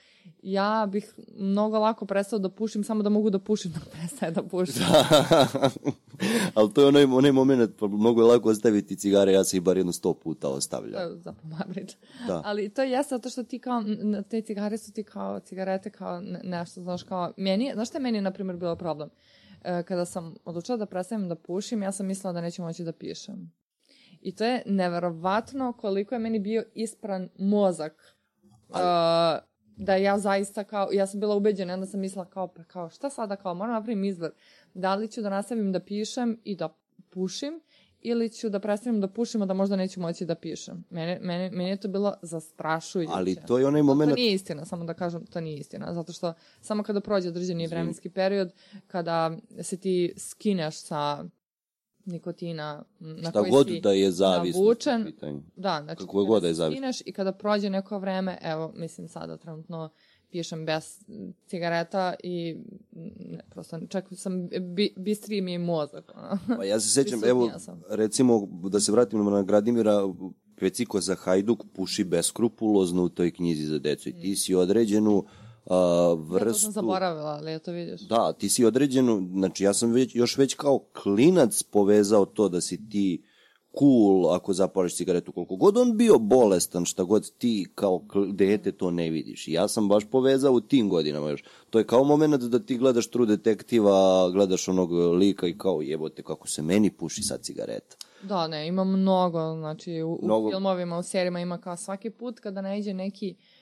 ja 0.46 0.88
bih 0.92 1.14
mnogo 1.36 1.80
lako 1.80 2.06
prestao 2.06 2.40
da 2.40 2.50
pušim 2.50 2.84
samo 2.84 3.04
da 3.04 3.10
mogu 3.10 3.30
da 3.30 3.40
pušim 3.40 3.72
da 3.72 3.80
prestaje 3.92 4.32
da 4.32 4.44
pušim. 4.44 4.84
Da. 4.90 5.70
Ali 6.56 6.74
to 6.74 6.82
je 6.82 6.88
onaj, 6.88 7.04
onaj 7.04 7.32
moment, 7.32 7.72
pa 7.80 7.88
mnogo 7.88 8.22
je 8.22 8.28
lako 8.28 8.50
ostaviti 8.50 8.96
cigare, 8.96 9.32
ja 9.32 9.44
se 9.44 9.58
ih 9.58 9.64
bar 9.64 9.78
jedno 9.78 9.92
sto 9.92 10.14
puta 10.14 10.50
ostavljam. 10.50 11.02
Je 11.02 11.18
za 11.18 11.34
pomabrič. 11.34 11.96
Da. 12.28 12.42
Ali 12.46 12.70
to 12.70 12.84
je 12.84 12.92
jeste 12.92 13.16
zato 13.16 13.30
što 13.30 13.44
ti 13.44 13.60
kao, 13.60 13.84
te 14.30 14.42
cigare 14.42 14.78
su 14.78 14.94
ti 14.94 15.04
kao, 15.04 15.40
cigarete 15.40 15.90
kao 15.90 16.22
nešto, 16.44 16.82
znaš, 16.82 17.04
kao, 17.04 17.34
meni, 17.38 17.72
znaš 17.74 17.90
šta 17.90 17.98
je 17.98 18.02
meni, 18.02 18.22
na 18.22 18.32
primjer, 18.32 18.58
bilo 18.58 18.76
problem? 18.76 19.10
E, 19.64 19.84
kada 19.84 20.06
sam 20.06 20.36
odlučila 20.46 20.78
da 20.78 20.86
prestanem 20.86 21.30
da 21.30 21.36
pušim, 21.36 21.84
ja 21.84 21.92
sam 21.92 22.06
mislila 22.06 22.34
da 22.34 22.42
neću 22.42 22.62
moći 22.62 22.84
da 22.84 22.92
pišem. 22.92 23.52
I 24.22 24.36
to 24.36 24.46
je 24.46 24.64
neverovatno 24.66 25.74
koliko 25.74 26.16
je 26.16 26.20
meni 26.20 26.40
bio 26.40 26.64
ispran 26.74 27.30
mozak. 27.38 28.18
Ali... 28.70 28.84
Uh, 29.40 29.55
da 29.78 29.96
ja 29.96 30.20
zaista 30.20 30.64
kao, 30.64 30.90
ja 30.92 31.08
sam 31.08 31.20
bila 31.20 31.36
ubeđena, 31.36 31.74
onda 31.74 31.86
sam 31.86 32.00
mislila 32.00 32.26
kao, 32.26 32.48
pa 32.48 32.64
kao, 32.64 32.90
šta 32.90 33.10
sada 33.10 33.36
kao, 33.36 33.54
moram 33.54 33.74
napravim 33.74 34.04
izbor. 34.04 34.32
Da 34.74 34.96
li 34.96 35.08
ću 35.08 35.22
da 35.22 35.30
nastavim 35.30 35.72
da 35.72 35.80
pišem 35.80 36.40
i 36.44 36.56
da 36.56 36.78
pušim, 37.10 37.62
ili 38.02 38.30
ću 38.30 38.50
da 38.50 38.60
prestanem 38.60 39.02
da 39.02 39.08
pušim, 39.08 39.42
a 39.42 39.46
da 39.46 39.54
možda 39.54 39.76
neću 39.76 40.02
moći 40.02 40.26
da 40.26 40.36
pišem. 40.36 40.84
Mene, 40.90 41.20
mene, 41.22 41.50
meni 41.50 41.70
je 41.70 41.78
to 41.78 41.88
bilo 41.88 42.14
zastrašujuće. 42.22 43.12
Ali 43.16 43.36
to 43.48 43.58
je 43.58 43.68
onaj 43.68 43.82
moment... 43.82 44.12
To 44.12 44.16
nije 44.16 44.34
istina, 44.34 44.66
samo 44.66 44.86
da 44.86 44.94
kažem, 44.94 45.26
to 45.26 45.42
nije 45.42 45.58
istina. 45.58 45.94
Zato 45.94 46.14
što 46.14 46.34
samo 46.62 46.84
kada 46.84 47.02
prođe 47.02 47.30
određeni 47.30 47.68
vremenski 47.68 48.10
period, 48.10 48.54
kada 48.88 49.38
se 49.62 49.78
ti 49.78 50.14
skineš 50.18 50.82
sa 50.82 51.26
nikotina 52.06 52.84
na 53.00 53.30
Šta 53.30 53.40
koji 53.40 53.52
god 53.52 53.68
si 53.68 53.80
da 53.80 53.92
je 53.92 54.12
zavisno 54.12 54.62
navučen. 54.62 55.14
Da, 55.56 55.82
znači 55.84 56.00
Kako 56.00 56.26
god 56.26 56.42
da 56.42 56.48
je 56.48 56.54
zavisno. 56.54 56.92
I 57.06 57.12
kada 57.12 57.32
prođe 57.32 57.70
neko 57.70 58.00
vreme, 58.00 58.38
evo, 58.42 58.72
mislim 58.76 59.08
sada 59.08 59.38
trenutno 59.38 59.90
pišem 60.32 60.66
bez 60.66 61.00
cigareta 61.48 62.14
i 62.24 62.58
ne, 63.20 63.44
prosto 63.50 63.80
čak 63.90 64.06
sam 64.16 64.48
bi, 64.48 64.94
bistriji 64.98 65.42
mi 65.42 65.52
je 65.52 65.60
mozak. 65.60 66.12
Pa 66.58 66.64
ja 66.64 66.80
se 66.80 66.90
sećam, 66.90 67.22
evo, 67.30 67.52
sam. 67.60 67.82
recimo, 67.90 68.48
da 68.70 68.80
se 68.80 68.92
vratim 68.92 69.26
na 69.26 69.44
Gradimira, 69.44 70.02
Peciko 70.60 71.02
za 71.02 71.16
Hajduk 71.16 71.64
puši 71.74 72.04
beskrupulozno 72.04 73.04
u 73.04 73.10
toj 73.10 73.32
knjizi 73.32 73.66
za 73.66 73.80
decu 73.80 74.10
i 74.10 74.22
ti 74.22 74.36
si 74.36 74.56
određenu 74.56 75.18
uh, 75.18 75.26
vrstu... 76.18 76.48
Ja 76.48 76.54
to 76.54 76.60
sam 76.60 76.72
zaboravila, 76.72 77.30
ali 77.30 77.52
ja 77.52 77.60
to 77.60 77.72
vidiš. 77.72 78.02
Da, 78.02 78.34
ti 78.34 78.50
si 78.50 78.66
određenu, 78.66 79.28
znači 79.32 79.64
ja 79.64 79.74
sam 79.74 79.92
već, 79.92 80.16
još 80.16 80.38
već 80.38 80.54
kao 80.54 80.80
klinac 81.04 81.64
povezao 81.64 82.26
to 82.26 82.50
da 82.50 82.62
si 82.62 82.90
ti 82.90 83.24
cool 83.80 84.34
ako 84.34 84.54
zapališ 84.54 84.96
cigaretu 84.96 85.32
koliko 85.32 85.56
god 85.56 85.78
on 85.78 85.98
bio 85.98 86.20
bolestan 86.20 86.86
šta 86.86 87.04
god 87.04 87.32
ti 87.38 87.68
kao 87.76 88.02
dete 88.34 88.72
to 88.72 88.92
ne 88.92 89.10
vidiš. 89.10 89.48
Ja 89.48 89.68
sam 89.68 89.88
baš 89.88 90.06
povezao 90.12 90.54
u 90.54 90.62
tim 90.62 90.90
godinama 90.90 91.30
još. 91.30 91.44
To 91.70 91.80
je 91.80 91.88
kao 91.88 92.04
moment 92.04 92.44
da 92.44 92.60
ti 92.60 92.78
gledaš 92.78 93.10
True 93.10 93.28
Detektiva 93.28 94.30
gledaš 94.30 94.68
onog 94.68 94.92
lika 94.92 95.48
i 95.48 95.58
kao 95.58 95.82
jebote 95.82 96.24
kako 96.24 96.48
se 96.48 96.62
meni 96.62 96.92
puši 96.92 97.24
sad 97.24 97.42
cigareta. 97.42 97.96
Da 98.24 98.48
ne 98.48 98.68
ima 98.68 98.84
mnogo 98.84 99.56
znači 99.58 100.02
u, 100.02 100.20
mnogo... 100.24 100.48
u 100.48 100.52
filmovima 100.52 100.98
u 100.98 101.04
serijama 101.04 101.40
ima 101.40 101.58
kao 101.58 101.78
svaki 101.78 102.10
put 102.10 102.40
kada 102.40 102.62
najde 102.62 102.94
neki 102.94 103.36
uh, 103.38 103.55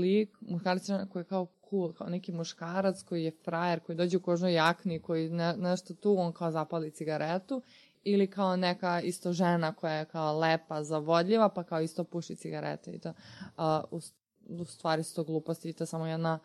lik, 0.00 0.36
muškarac 0.40 0.86
koji 1.12 1.20
je 1.20 1.24
kao 1.24 1.46
cool, 1.70 1.92
kao 1.92 2.08
neki 2.08 2.32
muškarac 2.32 3.02
koji 3.02 3.24
je 3.24 3.36
frajer, 3.44 3.80
koji 3.80 3.96
dođe 3.96 4.16
u 4.16 4.22
kožnoj 4.22 4.54
jakni, 4.54 5.02
koji 5.02 5.30
ne, 5.30 5.56
nešto 5.56 5.94
tu, 5.94 6.18
on 6.18 6.32
kao 6.32 6.50
zapali 6.50 6.90
cigaretu, 6.90 7.62
ili 8.04 8.30
kao 8.30 8.56
neka 8.56 9.00
isto 9.00 9.32
žena 9.32 9.72
koja 9.72 9.92
je 9.92 10.04
kao 10.04 10.38
lepa, 10.38 10.84
zavodljiva, 10.84 11.48
pa 11.48 11.64
kao 11.64 11.80
isto 11.80 12.04
puši 12.04 12.36
cigarete 12.36 12.92
i 12.92 12.98
to. 12.98 13.08
Uh, 13.08 13.64
u, 13.90 14.00
u 14.48 14.64
stvari 14.64 15.02
su 15.02 15.14
to 15.14 15.24
gluposti 15.24 15.68
i 15.68 15.72
to 15.72 15.86
samo 15.86 16.06
jedna 16.06 16.38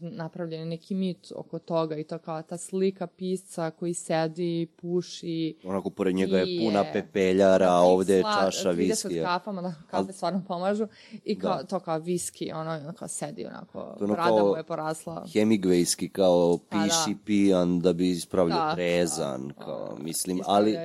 napravljen 0.00 0.60
je 0.60 0.66
neki 0.66 0.94
mit 0.94 1.32
oko 1.36 1.58
toga 1.58 1.96
i 1.96 2.04
to 2.04 2.18
kao 2.18 2.42
ta 2.42 2.56
slika 2.56 3.06
pisca 3.06 3.70
koji 3.70 3.94
sedi, 3.94 4.66
puši, 4.76 5.56
Onako, 5.64 5.90
pored 5.90 6.14
njega 6.14 6.38
je 6.38 6.60
puna 6.60 6.84
pepeljara, 6.92 7.66
a 7.70 7.80
ovde 7.80 8.14
je 8.14 8.22
čaša 8.22 8.72
30 8.72 8.76
viskija. 8.76 9.24
kafama, 9.24 9.62
da 9.62 9.74
kafe 9.90 10.12
stvarno 10.12 10.42
pomažu 10.48 10.86
i 11.24 11.38
kao, 11.38 11.56
Da. 11.56 11.62
to 11.62 11.80
kao 11.80 11.98
viski, 11.98 12.52
ono, 12.52 12.92
kao 12.98 13.08
sedi 13.08 13.46
onako, 13.46 13.94
To 13.98 14.04
ono 14.04 14.14
brada 14.14 14.28
kao 14.28 14.48
mu 14.48 14.56
je 14.56 14.64
porasla. 14.64 15.24
Hemingwayski 15.26 16.08
kao 16.08 16.58
Pa 16.68 16.76
da. 16.78 16.84
piši 16.84 17.16
pijan 17.24 17.80
da 17.80 17.92
bi 17.92 18.10
ispravljao 18.10 18.66
Da, 18.66 18.74
trezan, 18.74 19.52
kao, 19.58 19.96
mislim, 20.00 20.40
ali, 20.46 20.76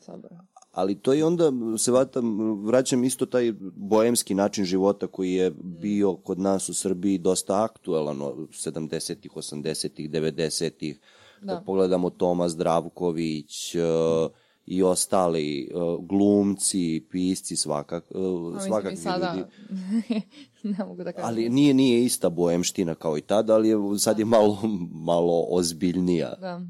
sobe. 0.00 0.28
Ali 0.72 0.94
to 0.94 1.14
i 1.14 1.22
onda 1.22 1.52
se 1.78 1.92
vatam, 1.92 2.38
vraćam 2.64 3.04
isto 3.04 3.26
taj 3.26 3.52
boemski 3.76 4.34
način 4.34 4.64
života 4.64 5.06
koji 5.06 5.32
je 5.32 5.50
bio 5.60 6.16
kod 6.16 6.38
nas 6.38 6.68
u 6.68 6.74
Srbiji 6.74 7.18
dosta 7.18 7.64
aktuelan 7.64 8.22
od 8.22 8.36
70-ih, 8.36 9.32
80-ih, 9.32 10.10
90-ih. 10.10 11.00
Da. 11.42 11.54
Kad 11.54 11.64
pogledamo 11.64 12.10
Toma 12.10 12.48
Zdravković, 12.48 13.74
uh, 13.74 14.30
i 14.66 14.82
ostali 14.82 15.70
uh, 15.74 16.06
glumci, 16.06 17.06
pisci, 17.10 17.56
svakak, 17.56 18.04
uh, 18.10 18.54
mislim 18.54 18.70
svakakvi 18.70 18.96
sada, 18.96 19.34
ljudi. 19.36 20.22
ne 20.78 20.84
mogu 20.84 21.04
da 21.04 21.12
kažem. 21.12 21.28
Ali 21.28 21.48
nije 21.48 21.74
nije 21.74 22.04
ista 22.04 22.30
boemština 22.30 22.94
kao 22.94 23.18
i 23.18 23.20
tada, 23.20 23.54
ali 23.54 23.68
je, 23.68 23.76
sad 23.98 24.18
je 24.18 24.24
malo, 24.24 24.58
malo 24.92 25.46
ozbiljnija. 25.48 26.34
Da. 26.40 26.60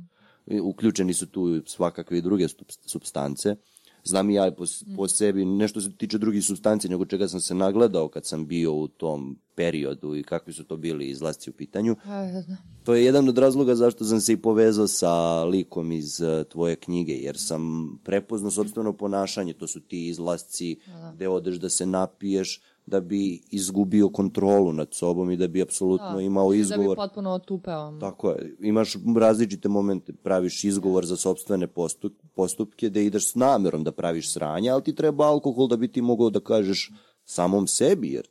Uključeni 0.62 1.14
su 1.14 1.26
tu 1.26 1.62
svakakve 1.66 2.20
druge 2.20 2.46
substance. 2.86 3.56
Znam 4.04 4.30
i 4.30 4.34
ja 4.34 4.50
po, 4.50 4.64
po 4.96 5.08
sebi, 5.08 5.44
nešto 5.44 5.80
se 5.80 5.92
tiče 5.96 6.18
drugih 6.18 6.44
substanci, 6.44 6.88
nego 6.88 7.04
čega 7.04 7.28
sam 7.28 7.40
se 7.40 7.54
nagledao 7.54 8.08
kad 8.08 8.26
sam 8.26 8.46
bio 8.46 8.74
u 8.74 8.88
tom 8.88 9.38
periodu 9.54 10.16
i 10.16 10.22
kakvi 10.22 10.52
su 10.52 10.64
to 10.64 10.76
bili 10.76 11.08
izlasci 11.08 11.50
u 11.50 11.52
pitanju. 11.52 11.96
Pa, 12.04 12.10
da. 12.10 12.56
To 12.84 12.94
je 12.94 13.04
jedan 13.04 13.28
od 13.28 13.38
razloga 13.38 13.74
zašto 13.74 14.04
sam 14.04 14.20
se 14.20 14.32
i 14.32 14.36
povezao 14.36 14.86
sa 14.86 15.44
likom 15.44 15.92
iz 15.92 16.20
eh, 16.20 16.44
tvoje 16.44 16.76
knjige, 16.76 17.12
jer 17.12 17.38
sam 17.38 17.92
prepoznao 18.04 18.50
sobstveno 18.50 18.92
ponašanje, 18.92 19.52
to 19.52 19.66
su 19.66 19.80
ti 19.80 20.06
izlasci 20.06 20.76
gde 21.14 21.28
odeš 21.28 21.56
da 21.56 21.68
se 21.68 21.86
napiješ, 21.86 22.60
da 22.86 23.00
bi 23.00 23.42
izgubio 23.50 24.08
kontrolu 24.08 24.72
nad 24.72 24.88
sobom 24.90 25.30
i 25.30 25.36
da 25.36 25.48
bi 25.48 25.62
apsolutno 25.62 26.20
imao 26.20 26.48
Da 26.48 26.52
bi 26.52 26.60
izgovor. 26.60 26.96
potpuno 26.96 27.30
otupeo. 27.30 27.98
Tako 28.00 28.30
je, 28.30 28.56
imaš 28.60 28.94
različite 29.16 29.68
momente, 29.68 30.12
praviš 30.12 30.64
izgovor 30.64 31.06
za 31.06 31.16
sobstvene 31.16 31.66
postup, 31.66 32.12
postupke, 32.34 32.90
da 32.90 33.00
ideš 33.00 33.30
s 33.30 33.34
namerom 33.34 33.84
da 33.84 33.92
praviš 33.92 34.32
sranje, 34.32 34.70
ali 34.70 34.82
ti 34.82 34.94
treba 34.94 35.24
alkohol 35.24 35.68
da 35.68 35.76
bi 35.76 35.88
ti 35.88 36.02
mogao 36.02 36.30
da 36.30 36.40
kažeš 36.40 36.90
samom 37.24 37.66
sebi, 37.66 38.12
jer 38.12 38.28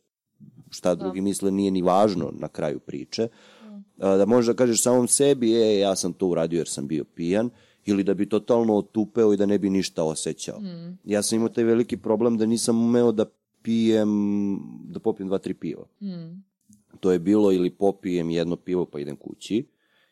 šta 0.69 0.95
drugi 0.95 1.21
misle 1.21 1.51
nije 1.51 1.71
ni 1.71 1.81
važno 1.81 2.31
na 2.33 2.47
kraju 2.47 2.79
priče. 2.79 3.27
A, 3.99 4.17
Da 4.17 4.25
možeš 4.25 4.47
da 4.47 4.53
kažeš 4.53 4.81
samom 4.83 5.07
sebi, 5.07 5.53
e, 5.53 5.79
ja 5.79 5.95
sam 5.95 6.13
to 6.13 6.27
uradio 6.27 6.57
jer 6.57 6.67
sam 6.67 6.87
bio 6.87 7.03
pijan, 7.05 7.49
ili 7.85 8.03
da 8.03 8.13
bi 8.13 8.29
totalno 8.29 8.75
otupeo 8.77 9.33
i 9.33 9.37
da 9.37 9.45
ne 9.45 9.59
bi 9.59 9.69
ništa 9.69 10.03
osjećao. 10.03 10.59
Ja 11.03 11.21
sam 11.21 11.35
imao 11.35 11.49
taj 11.49 11.63
veliki 11.63 11.97
problem 11.97 12.37
da 12.37 12.45
nisam 12.45 12.81
umeo 12.81 13.11
da 13.11 13.25
pijem, 13.63 14.09
da 14.83 14.99
popijem 14.99 15.27
dva, 15.27 15.37
tri 15.37 15.53
piva. 15.53 15.85
To 16.99 17.11
je 17.11 17.19
bilo 17.19 17.51
ili 17.51 17.69
popijem 17.69 18.29
jedno 18.29 18.55
pivo 18.55 18.85
pa 18.85 18.99
idem 18.99 19.15
kući, 19.15 19.67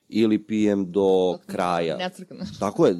ili 0.10 0.44
pijem 0.44 0.92
do 0.92 1.38
kraja. 1.46 1.98
Ne 1.98 2.10
crkneš. 2.10 2.58
Tako 2.60 2.86
je, 2.86 2.96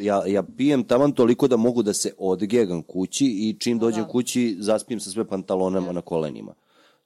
ja, 0.00 0.22
ja 0.26 0.42
pijem 0.42 0.84
taman 0.84 1.12
toliko 1.12 1.48
da 1.48 1.56
mogu 1.56 1.82
da 1.82 1.92
se 1.92 2.12
odgegam 2.18 2.82
kući 2.82 3.26
i 3.26 3.56
čim 3.58 3.78
dođem 3.78 4.02
da. 4.02 4.08
kući 4.08 4.56
zaspijem 4.58 5.00
sa 5.00 5.10
sve 5.10 5.24
pantalonama 5.24 5.92
na 5.92 6.00
kolenima. 6.00 6.54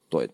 To 0.09 0.21
je 0.21 0.29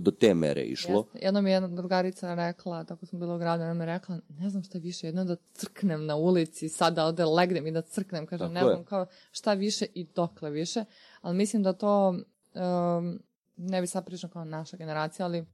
do 0.00 0.10
te 0.10 0.34
mere 0.34 0.62
išlo. 0.62 1.06
Jeste. 1.12 1.26
Jednom 1.26 1.46
je 1.46 1.52
jedna 1.52 1.68
drugarica 1.68 2.34
rekla, 2.34 2.84
tako 2.84 3.06
sam 3.06 3.20
bila 3.20 3.34
u 3.34 3.38
gradu, 3.38 3.62
ona 3.62 3.74
mi 3.74 3.82
je 3.82 3.86
rekla, 3.86 4.18
ne 4.28 4.50
znam 4.50 4.62
šta 4.62 4.78
više, 4.78 5.06
jedno 5.06 5.24
da 5.24 5.36
crknem 5.52 6.06
na 6.06 6.16
ulici, 6.16 6.68
sada 6.68 7.06
ovde 7.06 7.24
legnem 7.24 7.66
i 7.66 7.72
da 7.72 7.82
crknem, 7.82 8.26
kažem, 8.26 8.54
Tako 8.54 8.54
ne 8.54 8.60
je. 8.60 8.74
znam 8.74 8.84
kao 8.84 9.06
šta 9.32 9.54
više 9.54 9.86
i 9.94 10.04
dokle 10.14 10.50
više, 10.50 10.84
ali 11.24 11.36
mislim 11.36 11.62
da 11.62 11.72
to, 11.72 12.08
um, 12.08 13.20
ne 13.56 13.80
bi 13.80 13.86
sad 13.86 14.06
pričao 14.06 14.30
kao 14.30 14.44
naša 14.44 14.76
generacija, 14.76 15.26
ali 15.26 15.46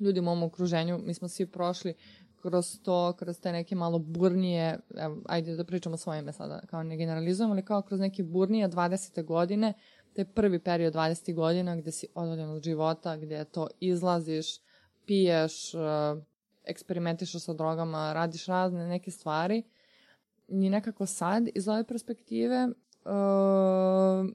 ljudi 0.00 0.20
u 0.20 0.22
mom 0.22 0.42
okruženju, 0.42 0.98
mi 0.98 1.14
smo 1.14 1.28
svi 1.28 1.46
prošli 1.46 1.94
kroz 2.42 2.80
to, 2.82 3.12
kroz 3.12 3.40
te 3.40 3.52
neke 3.52 3.74
malo 3.74 3.98
burnije, 3.98 4.78
evo, 4.96 5.16
ajde 5.26 5.56
da 5.56 5.64
pričamo 5.64 5.96
svoje 5.96 6.18
ime 6.18 6.32
sada, 6.32 6.60
kao 6.66 6.82
ne 6.82 6.96
generalizujemo, 6.96 7.52
ali 7.52 7.64
kao 7.64 7.82
kroz 7.82 8.00
neke 8.00 8.22
burnije 8.22 8.68
20. 8.68 9.24
godine, 9.24 9.72
taj 10.12 10.24
prvi 10.24 10.58
period 10.58 10.94
20. 10.94 11.34
godina 11.34 11.76
gde 11.76 11.92
si 11.92 12.06
odvoljen 12.14 12.50
od 12.50 12.62
života, 12.62 13.16
gde 13.16 13.44
to 13.44 13.68
izlaziš, 13.80 14.46
piješ, 15.06 15.74
uh, 15.74 15.80
eksperimentišeš 16.64 17.42
sa 17.42 17.52
drogama, 17.52 18.12
radiš 18.12 18.46
razne 18.46 18.86
neke 18.86 19.10
stvari. 19.10 19.62
I 20.48 20.70
nekako 20.70 21.06
sad, 21.06 21.48
iz 21.54 21.68
ove 21.68 21.84
perspektive, 21.84 22.68
uh, 23.04 24.28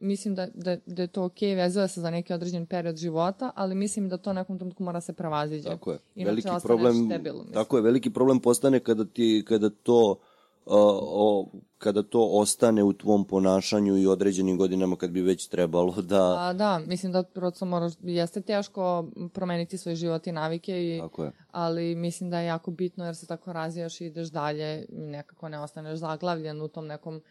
mislim 0.00 0.34
da, 0.34 0.46
da, 0.54 0.76
da 0.86 1.02
je 1.02 1.08
to 1.08 1.24
okej, 1.24 1.54
vezuje 1.54 1.88
se 1.88 2.00
za 2.00 2.10
neki 2.10 2.32
određen 2.32 2.66
period 2.66 2.96
života, 2.96 3.50
ali 3.54 3.74
mislim 3.74 4.08
da 4.08 4.16
to 4.16 4.32
nekom 4.32 4.58
trenutku 4.58 4.82
mora 4.82 5.00
se 5.00 5.12
prevaziđe. 5.12 5.68
Tako 5.68 5.92
je. 5.92 5.98
Inače 6.14 6.30
veliki 6.30 6.48
problem, 6.62 7.08
debil, 7.08 7.34
mislim. 7.34 7.52
tako 7.52 7.76
je, 7.76 7.82
veliki 7.82 8.10
problem 8.10 8.40
postane 8.40 8.80
kada 8.80 9.04
ti 9.04 9.44
kada 9.48 9.70
to 9.70 10.10
uh, 10.10 10.74
o, 11.02 11.46
kada 11.78 12.02
to 12.02 12.28
ostane 12.32 12.82
u 12.82 12.92
tvom 12.92 13.24
ponašanju 13.24 13.96
i 13.96 14.06
određenim 14.06 14.58
godinama 14.58 14.96
kad 14.96 15.10
bi 15.10 15.22
već 15.22 15.48
trebalo 15.48 16.02
da 16.02 16.36
A, 16.38 16.52
da, 16.52 16.80
mislim 16.86 17.12
da 17.12 17.22
prosto 17.22 17.64
moraš, 17.64 17.92
jeste 18.02 18.40
teško 18.40 19.04
promeniti 19.32 19.78
svoj 19.78 19.94
život 19.94 20.26
i 20.26 20.32
navike, 20.32 20.96
i, 20.96 21.00
tako 21.00 21.24
je. 21.24 21.32
ali 21.50 21.94
mislim 21.94 22.30
da 22.30 22.40
je 22.40 22.46
jako 22.46 22.70
bitno 22.70 23.04
jer 23.04 23.16
se 23.16 23.26
tako 23.26 23.52
razvijaš 23.52 24.00
i 24.00 24.06
ideš 24.06 24.28
dalje 24.28 24.86
i 24.88 25.06
nekako 25.06 25.48
ne 25.48 25.60
ostaneš 25.60 25.98
zaglavljen 25.98 26.62
u 26.62 26.68
tom 26.68 26.86
nekom 26.86 27.22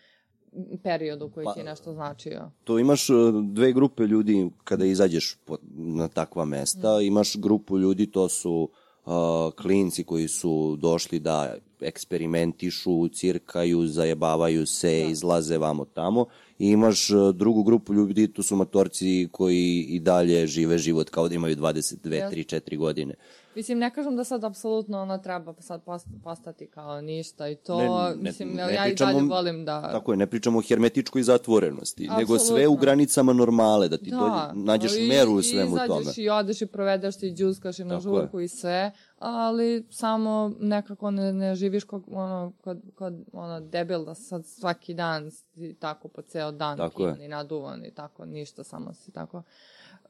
periodu 0.84 1.30
koji 1.30 1.46
Pa- 1.46 1.54
ti 1.54 1.60
je 1.60 1.64
nešto 1.64 1.94
značio. 1.94 2.52
To 2.64 2.80
imaš 2.80 3.10
uh, 3.10 3.18
dve 3.44 3.74
grupe 3.74 4.04
ljudi 4.04 4.50
kada 4.64 4.86
izađeš 4.86 5.38
po, 5.46 5.58
na 5.76 6.08
takva 6.08 6.46
mesta. 6.46 6.98
Mm. 6.98 7.02
Imaš 7.02 7.36
grupu 7.38 7.80
ljudi, 7.80 8.12
to 8.12 8.30
su 8.30 8.70
uh, 9.06 9.14
klinci 9.62 10.04
koji 10.04 10.28
su 10.28 10.76
došli 10.76 11.20
da 11.20 11.56
eksperimentišu, 11.82 13.08
cirkaju, 13.08 13.88
zajebavaju 13.88 14.66
se, 14.66 15.08
izlaze 15.10 15.58
vamo 15.58 15.86
tamo. 15.86 16.26
I 16.60 16.68
imaš 16.68 17.10
uh, 17.10 17.36
drugu 17.36 17.64
grupu 17.64 17.94
ljudi, 17.94 18.34
to 18.34 18.44
su 18.44 18.56
matorci 18.56 19.28
koji 19.32 19.86
i 19.90 20.00
dalje 20.00 20.48
žive 20.48 20.78
život 20.78 21.10
kao 21.10 21.30
da 21.30 21.36
imaju 21.36 21.56
22, 21.56 22.14
Jeste. 22.14 22.56
3, 22.58 22.62
4 22.62 22.78
godine. 22.78 23.14
Mislim, 23.60 23.78
ne 23.78 23.92
kažem 23.92 24.16
da 24.16 24.24
sad 24.24 24.44
apsolutno 24.44 25.02
ono 25.02 25.18
treba 25.18 25.54
sad 25.56 25.84
post- 25.84 26.08
postati 26.24 26.68
kao 26.68 27.02
ništa 27.02 27.48
i 27.48 27.56
to, 27.58 27.78
Ne, 27.78 27.90
ne- 28.10 28.16
mislim, 28.20 28.50
ne 28.50 28.62
ja 28.62 28.70
i 28.70 28.76
dalje 28.76 28.90
pričamo- 28.90 29.30
volim 29.30 29.66
da... 29.66 29.82
Tako 29.84 30.12
je, 30.14 30.18
ne 30.18 30.28
pričamo 30.28 30.60
o 30.60 30.64
hermetičkoj 30.64 31.24
zatvorenosti, 31.24 32.08
nego 32.10 32.38
sve 32.38 32.54
u 32.54 32.58
Apsolutno. 32.58 32.82
granicama 32.82 33.34
normale, 33.34 33.88
da 33.88 33.98
ti 33.98 34.12
dođe, 34.12 34.32
nađeš 34.56 34.92
i- 34.94 35.08
meru 35.08 35.32
u 35.32 35.40
i 35.40 35.44
svemu 35.44 35.70
izađeš 35.70 35.88
tome. 35.90 36.12
i 36.18 36.30
odeš 36.30 36.62
i 36.62 36.66
provedeš 36.68 37.16
i 37.18 37.32
džuskaš 37.32 37.80
i 37.80 37.84
na 37.84 37.90
Tako 37.90 38.10
je. 38.10 38.14
žurku 38.16 38.40
i 38.40 38.48
sve, 38.48 38.92
ali 39.18 39.86
samo 39.90 40.30
nekako 40.60 41.12
ne, 41.12 41.34
ne 41.34 41.56
živiš 41.56 41.84
kod, 41.84 42.04
ono, 42.08 42.54
kod, 42.58 42.82
kod 42.96 43.14
ono, 43.34 43.60
debil 43.62 44.06
da 44.06 44.16
sad 44.16 44.46
svaki 44.48 44.94
dan 44.94 45.32
si 45.32 45.76
tako 45.76 46.08
po 46.08 46.22
ceo 46.22 46.52
dan 46.54 46.78
Tako 46.78 47.02
je. 47.02 47.08
pijan 47.08 47.22
i 47.22 47.30
naduvan 47.30 47.86
i 47.86 47.92
tako, 47.92 48.26
ništa, 48.26 48.64
samo 48.64 48.94
si 48.94 49.12
tako. 49.12 49.44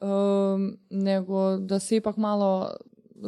Um, 0.00 0.78
nego 0.90 1.56
da 1.56 1.78
se 1.78 1.96
ipak 1.96 2.16
malo 2.16 2.70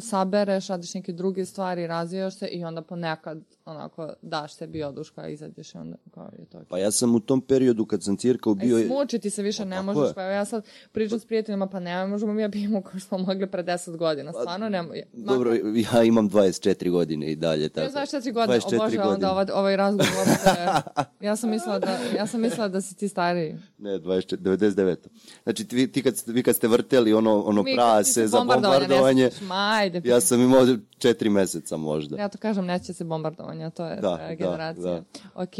sabereš, 0.00 0.66
radiš 0.66 0.94
neke 0.94 1.12
druge 1.12 1.44
stvari, 1.44 1.86
razvijaš 1.86 2.38
se 2.38 2.46
i 2.46 2.64
onda 2.64 2.82
ponekad 2.82 3.38
onako 3.64 4.12
daš 4.22 4.54
sebi 4.54 4.82
oduška, 4.82 5.28
izađeš 5.28 5.74
i 5.74 5.78
onda 5.78 5.96
kao 6.14 6.30
je 6.38 6.44
to. 6.44 6.58
Pa 6.68 6.78
ja 6.78 6.90
sam 6.90 7.14
u 7.14 7.20
tom 7.20 7.40
periodu 7.40 7.86
kad 7.86 8.02
sam 8.02 8.16
cirkao 8.16 8.54
bio... 8.54 8.76
Bio... 8.76 8.86
Smučiti 8.86 9.30
se 9.30 9.42
više 9.42 9.64
ne 9.64 9.76
Tako 9.76 9.92
možeš, 9.92 10.14
pa 10.14 10.22
ja 10.22 10.44
sad 10.44 10.64
pričam 10.92 11.18
s 11.18 11.26
prijateljima, 11.26 11.66
pa 11.66 11.80
ne 11.80 12.06
možemo 12.06 12.32
mi 12.32 12.42
ja 12.42 12.48
pijemo 12.48 12.82
kao 12.82 13.00
što 13.00 13.08
smo 13.08 13.18
mogli 13.18 13.46
pre 13.46 13.62
10 13.62 13.96
godina, 13.96 14.32
stvarno 14.32 14.68
ne 14.68 14.78
mo- 14.78 15.02
ma- 15.14 15.26
Dobro, 15.26 15.54
ja 15.92 16.02
imam 16.02 16.30
24 16.30 16.90
godine 16.90 17.32
i 17.32 17.36
dalje. 17.36 17.68
Tako. 17.68 17.98
Ja 17.98 18.06
24 18.06 18.32
godine, 18.32 18.58
24 18.58 18.76
o 18.76 18.78
Bože, 18.78 18.96
godine. 18.96 19.14
onda 19.14 19.32
ovaj, 19.32 19.46
ovaj 19.52 19.76
razgovor, 19.76 20.26
ja 21.20 21.36
sam 21.36 21.50
mislila 21.50 21.78
da, 21.78 21.98
ja 22.16 22.26
sam 22.26 22.40
mislila 22.40 22.68
da 22.68 22.80
si 22.80 22.96
ti 22.96 23.08
stariji. 23.08 23.56
Ne, 23.78 23.90
24, 23.90 24.36
99. 24.36 24.96
Znači, 25.42 25.64
ti, 25.64 25.92
ti 25.92 26.02
kad, 26.02 26.14
vi 26.26 26.42
kad 26.42 26.56
ste 26.56 26.68
vrteli 26.68 27.12
ono, 27.12 27.42
ono 27.42 27.62
Mi 27.62 27.74
prase 27.74 28.12
se 28.12 28.26
za 28.26 28.38
bombardovanje, 28.38 29.30
ma, 29.42 29.81
ajde. 29.82 30.02
ja 30.04 30.20
sam 30.20 30.40
imao 30.40 30.66
četiri 30.98 31.30
meseca 31.30 31.76
možda. 31.76 32.16
Ja 32.16 32.28
to 32.28 32.38
kažem, 32.38 32.66
neće 32.66 32.92
se 32.92 33.04
bombardovanja, 33.04 33.70
to 33.70 33.86
je 33.86 33.96
Da, 33.96 34.00
da, 34.00 34.16
da, 34.16 34.34
generacija. 34.34 34.84
da. 34.84 35.02
Ok, 35.34 35.54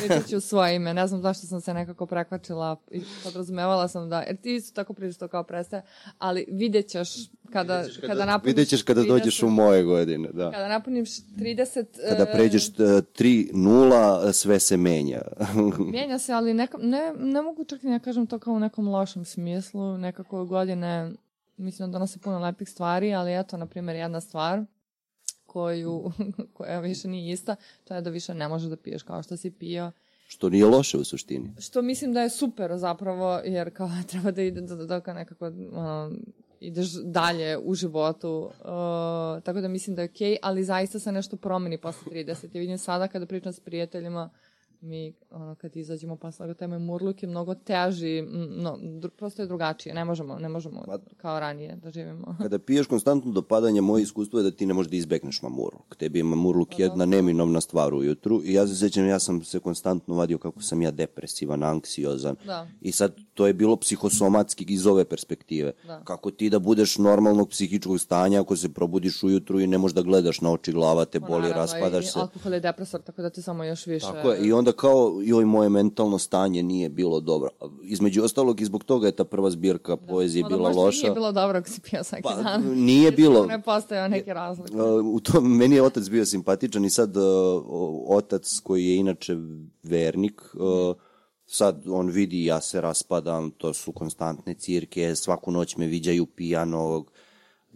pričat 0.00 0.28
ću 0.28 0.40
svoje 0.40 0.76
ime. 0.76 0.94
Ne 0.94 1.06
znam 1.06 1.22
zašto 1.22 1.46
sam 1.46 1.60
se 1.60 1.74
nekako 1.74 2.06
prekvačila 2.06 2.76
i 2.90 3.02
podrazumevala 3.24 3.88
sam 3.88 4.10
da, 4.10 4.20
jer 4.20 4.36
ti 4.36 4.54
isto 4.54 4.74
tako 4.74 4.92
pričaš 4.92 5.18
to 5.18 5.28
kao 5.28 5.42
prestaje, 5.42 5.82
ali 6.18 6.46
vidjet 6.48 6.88
ćeš 6.88 7.08
kada, 7.52 7.78
vidjet 7.78 8.00
kada, 8.00 8.12
kada 8.12 8.24
napuniš 8.24 8.50
Vidjet 8.50 8.68
ćeš 8.68 8.82
kada 8.82 9.00
30, 9.00 9.08
dođeš 9.08 9.42
u 9.42 9.48
moje 9.48 9.82
godine, 9.82 10.28
da. 10.32 10.50
Kada 10.50 10.68
napuniš 10.68 11.08
30... 11.10 11.84
Kada 12.08 12.22
e, 12.22 12.32
pređeš 12.32 12.72
3-0, 12.72 14.32
sve 14.32 14.60
se 14.60 14.76
menja. 14.76 15.22
menja 15.92 16.18
se, 16.18 16.32
ali 16.32 16.54
neka, 16.54 16.78
ne, 16.78 17.12
ne 17.18 17.42
mogu 17.42 17.64
čak 17.64 17.82
ni 17.82 17.92
ja 17.92 17.98
kažem 17.98 18.26
to 18.26 18.38
kao 18.38 18.54
u 18.54 18.60
nekom 18.60 18.88
lošem 18.88 19.24
smislu. 19.24 19.98
Nekako 19.98 20.44
godine, 20.44 21.12
mislim 21.56 21.88
da 21.88 21.92
donose 21.92 22.18
puno 22.18 22.38
lepih 22.38 22.68
stvari, 22.68 23.14
ali 23.14 23.38
eto, 23.38 23.56
na 23.56 23.66
primjer, 23.66 23.96
jedna 23.96 24.20
stvar 24.20 24.64
koju, 25.46 26.12
koja 26.54 26.80
više 26.80 27.08
nije 27.08 27.32
ista, 27.32 27.56
to 27.84 27.94
je 27.94 28.00
da 28.00 28.10
više 28.10 28.34
ne 28.34 28.48
možeš 28.48 28.68
da 28.68 28.76
piješ 28.76 29.02
kao 29.02 29.22
što 29.22 29.36
si 29.36 29.50
pio. 29.50 29.92
Što 30.28 30.48
nije 30.48 30.64
loše 30.64 30.98
u 30.98 31.04
suštini. 31.04 31.54
Što 31.58 31.82
mislim 31.82 32.12
da 32.12 32.22
je 32.22 32.30
super 32.30 32.76
zapravo, 32.76 33.40
jer 33.44 33.74
kao 33.74 33.90
treba 34.10 34.30
da 34.30 34.42
ide 34.42 34.60
da, 34.60 34.76
da, 34.76 35.00
da 35.00 35.14
nekako 35.14 35.46
ono, 35.72 36.12
ideš 36.60 36.88
dalje 36.92 37.58
u 37.58 37.74
životu, 37.74 38.38
uh, 38.44 39.42
tako 39.42 39.60
da 39.60 39.68
mislim 39.68 39.96
da 39.96 40.02
je 40.02 40.08
okej, 40.08 40.32
okay, 40.32 40.38
ali 40.42 40.64
zaista 40.64 40.98
se 40.98 41.12
nešto 41.12 41.36
promeni 41.36 41.78
posle 41.78 42.12
30. 42.12 42.44
Ja 42.54 42.60
vidim 42.60 42.78
sada 42.78 43.08
kada 43.08 43.26
pričam 43.26 43.52
s 43.52 43.60
prijateljima, 43.60 44.30
uh, 44.32 44.45
mi 44.86 45.12
ono, 45.30 45.54
kad 45.54 45.76
izađemo 45.76 46.16
posle 46.16 46.54
teme 46.54 46.78
Murluk 46.78 47.22
je 47.22 47.28
mnogo 47.28 47.54
teži, 47.54 48.22
no, 48.48 48.78
dru, 48.82 49.10
prosto 49.10 49.42
je 49.42 49.46
drugačije, 49.46 49.94
ne 49.94 50.04
možemo, 50.04 50.38
ne 50.38 50.48
možemo 50.48 50.84
Ma, 50.86 50.98
kao 51.16 51.40
ranije 51.40 51.76
da 51.76 51.90
živimo. 51.90 52.36
Kada 52.42 52.58
piješ 52.58 52.86
konstantno 52.86 53.32
do 53.32 53.42
padanja, 53.42 53.82
moje 53.82 54.02
iskustvo 54.02 54.38
je 54.38 54.42
da 54.42 54.50
ti 54.50 54.66
ne 54.66 54.74
možeš 54.74 54.90
da 54.90 54.96
izbegneš 54.96 55.42
mamurluk. 55.42 55.96
Tebi 55.96 56.18
je 56.18 56.24
mamurluk 56.24 56.68
pa, 56.68 56.82
jedna 56.82 57.06
neminovna 57.06 57.60
stvar 57.60 57.94
ujutru 57.94 58.42
i 58.44 58.52
ja 58.52 58.66
se 58.66 58.76
sećam, 58.76 59.06
ja 59.06 59.18
sam 59.18 59.44
se 59.44 59.58
konstantno 59.58 60.14
vadio 60.14 60.38
kako 60.38 60.62
sam 60.62 60.82
ja 60.82 60.90
depresivan, 60.90 61.62
anksiozan 61.62 62.36
da. 62.46 62.68
i 62.80 62.92
sad 62.92 63.16
to 63.34 63.46
je 63.46 63.52
bilo 63.52 63.76
psihosomatski 63.76 64.64
iz 64.68 64.86
ove 64.86 65.04
perspektive. 65.04 65.72
Da. 65.86 66.00
Kako 66.04 66.30
ti 66.30 66.50
da 66.50 66.58
budeš 66.58 66.98
normalnog 66.98 67.48
psihičkog 67.50 68.00
stanja 68.00 68.40
ako 68.40 68.56
se 68.56 68.68
probudiš 68.68 69.22
ujutru 69.22 69.60
i 69.60 69.66
ne 69.66 69.78
možeš 69.78 69.94
da 69.94 70.02
gledaš 70.02 70.40
na 70.40 70.52
oči, 70.52 70.72
glava 70.72 71.04
te 71.04 71.20
pa 71.20 71.26
boli, 71.26 71.42
naravno, 71.42 71.62
raspadaš 71.62 72.04
i, 72.04 72.08
se. 72.08 72.18
Alkohol 72.18 72.54
je 72.54 72.60
depresor, 72.60 73.00
tako 73.02 73.22
da 73.22 73.30
ti 73.30 73.42
samo 73.42 73.64
još 73.64 73.86
više... 73.86 74.06
Tako 74.06 74.30
je, 74.30 74.46
i 74.46 74.52
onda 74.52 74.72
kao 74.76 75.20
joj 75.22 75.44
moje 75.44 75.68
mentalno 75.68 76.18
stanje 76.18 76.62
nije 76.62 76.88
bilo 76.88 77.20
dobro. 77.20 77.50
Između 77.82 78.22
ostalog 78.22 78.60
i 78.60 78.64
zbog 78.64 78.84
toga 78.84 79.06
je 79.06 79.16
ta 79.16 79.24
prva 79.24 79.50
zbirka 79.50 79.96
da, 79.96 80.06
poezije 80.06 80.42
da, 80.42 80.48
bila 80.48 80.70
loša. 80.70 81.02
Nije 81.02 81.14
bilo 81.14 81.32
dobro 81.32 81.58
ako 81.58 81.68
si 81.68 81.80
pio 81.80 82.04
svaki 82.04 82.22
pa, 82.22 82.34
dan. 82.34 82.62
Nije 82.74 83.12
bilo. 83.12 83.46
Ne 83.46 83.62
postojao 83.62 84.08
neki 84.08 84.32
razlog. 84.32 84.68
U 85.12 85.20
tom, 85.20 85.56
meni 85.56 85.74
je 85.74 85.82
otac 85.82 86.08
bio 86.08 86.26
simpatičan 86.26 86.84
i 86.84 86.90
sad 86.90 87.16
uh, 87.16 87.24
otac 88.06 88.60
koji 88.62 88.86
je 88.86 88.96
inače 88.96 89.36
vernik, 89.82 90.42
uh, 90.54 90.96
sad 91.46 91.82
on 91.88 92.08
vidi 92.08 92.44
ja 92.44 92.60
se 92.60 92.80
raspadam, 92.80 93.50
to 93.50 93.74
su 93.74 93.92
konstantne 93.92 94.54
cirke, 94.54 95.16
svaku 95.16 95.50
noć 95.50 95.76
me 95.76 95.86
viđaju 95.86 96.26
pijanog, 96.26 97.12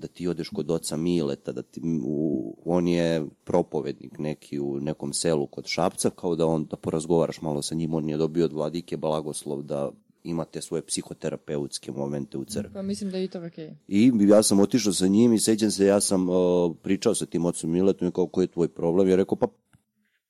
da 0.01 0.09
ti 0.09 0.28
odeš 0.28 0.48
kod 0.48 0.70
oca 0.70 0.97
Mileta, 0.97 1.52
da 1.52 1.62
ti, 1.62 1.81
u, 2.05 2.56
on 2.64 2.89
je 2.89 3.27
propovednik 3.44 4.18
neki 4.18 4.60
u 4.60 4.81
nekom 4.81 5.12
selu 5.12 5.47
kod 5.47 5.66
Šapca, 5.66 6.10
kao 6.10 6.36
da 6.36 6.47
on, 6.47 6.64
da 6.64 6.77
porazgovaraš 6.77 7.43
malo 7.43 7.62
sa 7.62 7.74
njim, 7.74 7.94
on 7.94 8.09
je 8.09 8.16
dobio 8.16 8.44
od 8.44 8.52
vladike 8.52 8.97
blagoslov 8.97 9.62
da 9.62 9.90
imate 10.24 10.60
svoje 10.62 10.82
psihoterapeutske 10.82 11.93
momente 11.93 12.39
u 12.39 12.44
crkvi. 12.44 12.74
Pa 12.74 12.82
mislim 12.82 13.10
da 13.10 13.18
je 13.18 13.24
i 13.24 13.28
to 13.28 13.39
okej. 13.47 13.68
Okay. 13.89 14.27
I 14.27 14.28
ja 14.28 14.43
sam 14.43 14.60
otišao 14.60 14.93
sa 14.93 15.06
njim 15.06 15.32
i 15.32 15.39
sećam 15.39 15.70
se, 15.70 15.86
ja 15.86 16.01
sam 16.01 16.28
uh, 16.28 16.36
pričao 16.82 17.14
sa 17.14 17.27
tim 17.27 17.44
ocom 17.44 17.70
Miletom 17.70 18.09
i 18.09 18.10
kao, 18.10 18.27
koji 18.27 18.44
je 18.44 18.52
tvoj 18.52 18.68
problem? 18.68 19.09
Ja 19.09 19.16
rekao, 19.16 19.36
pa 19.36 19.47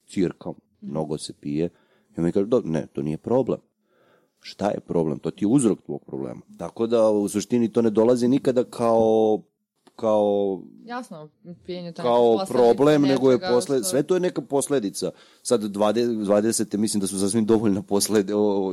cirka, 0.06 0.50
mnogo 0.80 1.18
se 1.18 1.32
pije. 1.32 1.68
I 2.16 2.20
on 2.20 2.24
mi 2.24 2.32
kaže, 2.32 2.46
ne, 2.64 2.86
to 2.92 3.02
nije 3.02 3.18
problem. 3.18 3.58
Šta 4.40 4.70
je 4.70 4.80
problem? 4.80 5.18
To 5.18 5.30
ti 5.30 5.44
je 5.44 5.48
uzrok 5.48 5.82
tvog 5.82 6.04
problema. 6.04 6.40
Tako 6.58 6.86
da 6.86 7.10
u 7.10 7.28
suštini 7.28 7.72
to 7.72 7.82
ne 7.82 7.90
dolazi 7.90 8.28
nikada 8.28 8.64
kao 8.64 9.42
kao 10.00 10.60
jasno 10.84 11.28
pijenje 11.66 11.92
kao 11.92 12.44
problem 12.48 13.02
nego 13.02 13.30
je 13.30 13.38
posled 13.38 13.80
što... 13.80 13.90
sve 13.90 14.02
to 14.02 14.14
je 14.14 14.20
neka 14.20 14.42
posledica. 14.42 15.10
Sad 15.42 15.62
20 15.62 16.06
20 16.06 16.76
mislim 16.76 17.00
da 17.00 17.06
su 17.06 17.18
sasvim 17.18 17.46
dovoljno 17.46 17.82
posled 17.82 18.30
o, 18.34 18.72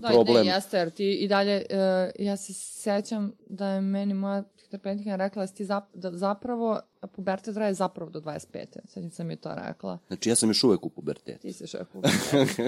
da, 0.00 0.08
problem. 0.08 0.46
ne, 0.46 0.52
jeste 0.52 0.76
jer 0.76 0.90
ti 0.90 1.12
i 1.12 1.28
dalje 1.28 1.66
uh, 1.70 2.26
ja 2.26 2.36
se 2.36 2.52
sećam 2.54 3.32
da 3.46 3.68
je 3.68 3.80
meni 3.80 4.14
moja 4.14 4.42
terapeutka 4.78 5.16
rekla 5.16 5.46
da, 5.46 5.52
ti 5.52 5.64
zap, 5.64 5.84
da 5.94 6.16
zapravo 6.16 6.80
pubertet 7.06 7.54
traje 7.54 7.74
zapravo 7.74 8.10
do 8.10 8.20
25. 8.20 8.66
Sad 8.86 9.12
sam 9.12 9.26
mi 9.26 9.36
to 9.36 9.54
rekla. 9.54 9.98
Znači 10.06 10.28
ja 10.28 10.34
sam 10.34 10.50
još 10.50 10.64
uvek 10.64 10.86
u 10.86 10.90
pubertetu. 10.90 11.40
Ti 11.42 11.52
si 11.52 11.62
još 11.62 11.74
uvek 11.74 11.88
u 11.88 11.92
pubertetu. 11.92 12.62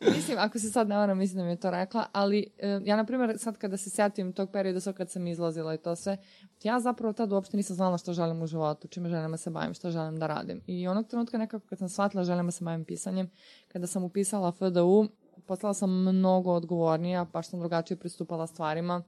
mislim, 0.16 0.38
ako 0.38 0.58
se 0.58 0.70
sad 0.70 0.88
ne 0.88 0.96
varam, 0.96 1.18
mislim 1.18 1.38
da 1.38 1.44
mi 1.44 1.50
je 1.50 1.56
to 1.56 1.70
rekla, 1.70 2.06
ali 2.12 2.46
uh, 2.56 2.86
ja, 2.86 2.96
na 2.96 3.04
primjer, 3.04 3.38
sad 3.38 3.58
kada 3.58 3.76
se 3.76 3.90
setim 3.90 4.32
tog 4.32 4.50
perioda, 4.50 4.80
sve 4.80 4.92
kad 4.92 5.10
sam 5.10 5.26
izlazila 5.26 5.74
i 5.74 5.78
to 5.78 5.96
sve, 5.96 6.16
ja 6.62 6.80
zapravo 6.80 7.12
tad 7.12 7.32
uopšte 7.32 7.56
nisam 7.56 7.76
znala 7.76 7.98
što 7.98 8.12
želim 8.12 8.42
u 8.42 8.46
životu, 8.46 8.88
čime 8.88 9.08
želim 9.08 9.30
da 9.30 9.36
se 9.36 9.50
bavim, 9.50 9.74
što 9.74 9.90
želim 9.90 10.18
da 10.18 10.26
radim. 10.26 10.62
I 10.66 10.88
onog 10.88 11.06
trenutka 11.06 11.38
nekako 11.38 11.66
kad 11.66 11.78
sam 11.78 11.88
shvatila 11.88 12.24
želim 12.24 12.46
da 12.46 12.52
se 12.52 12.64
bavim 12.64 12.84
pisanjem, 12.84 13.30
kada 13.68 13.86
sam 13.86 14.04
upisala 14.04 14.52
FDU, 14.52 15.08
postala 15.46 15.74
sam 15.74 16.02
mnogo 16.02 16.52
odgovornija, 16.52 17.26
baš 17.32 17.48
sam 17.48 17.60
drugačije 17.60 17.96
pristupala 17.96 18.46
stvarima 18.46 19.02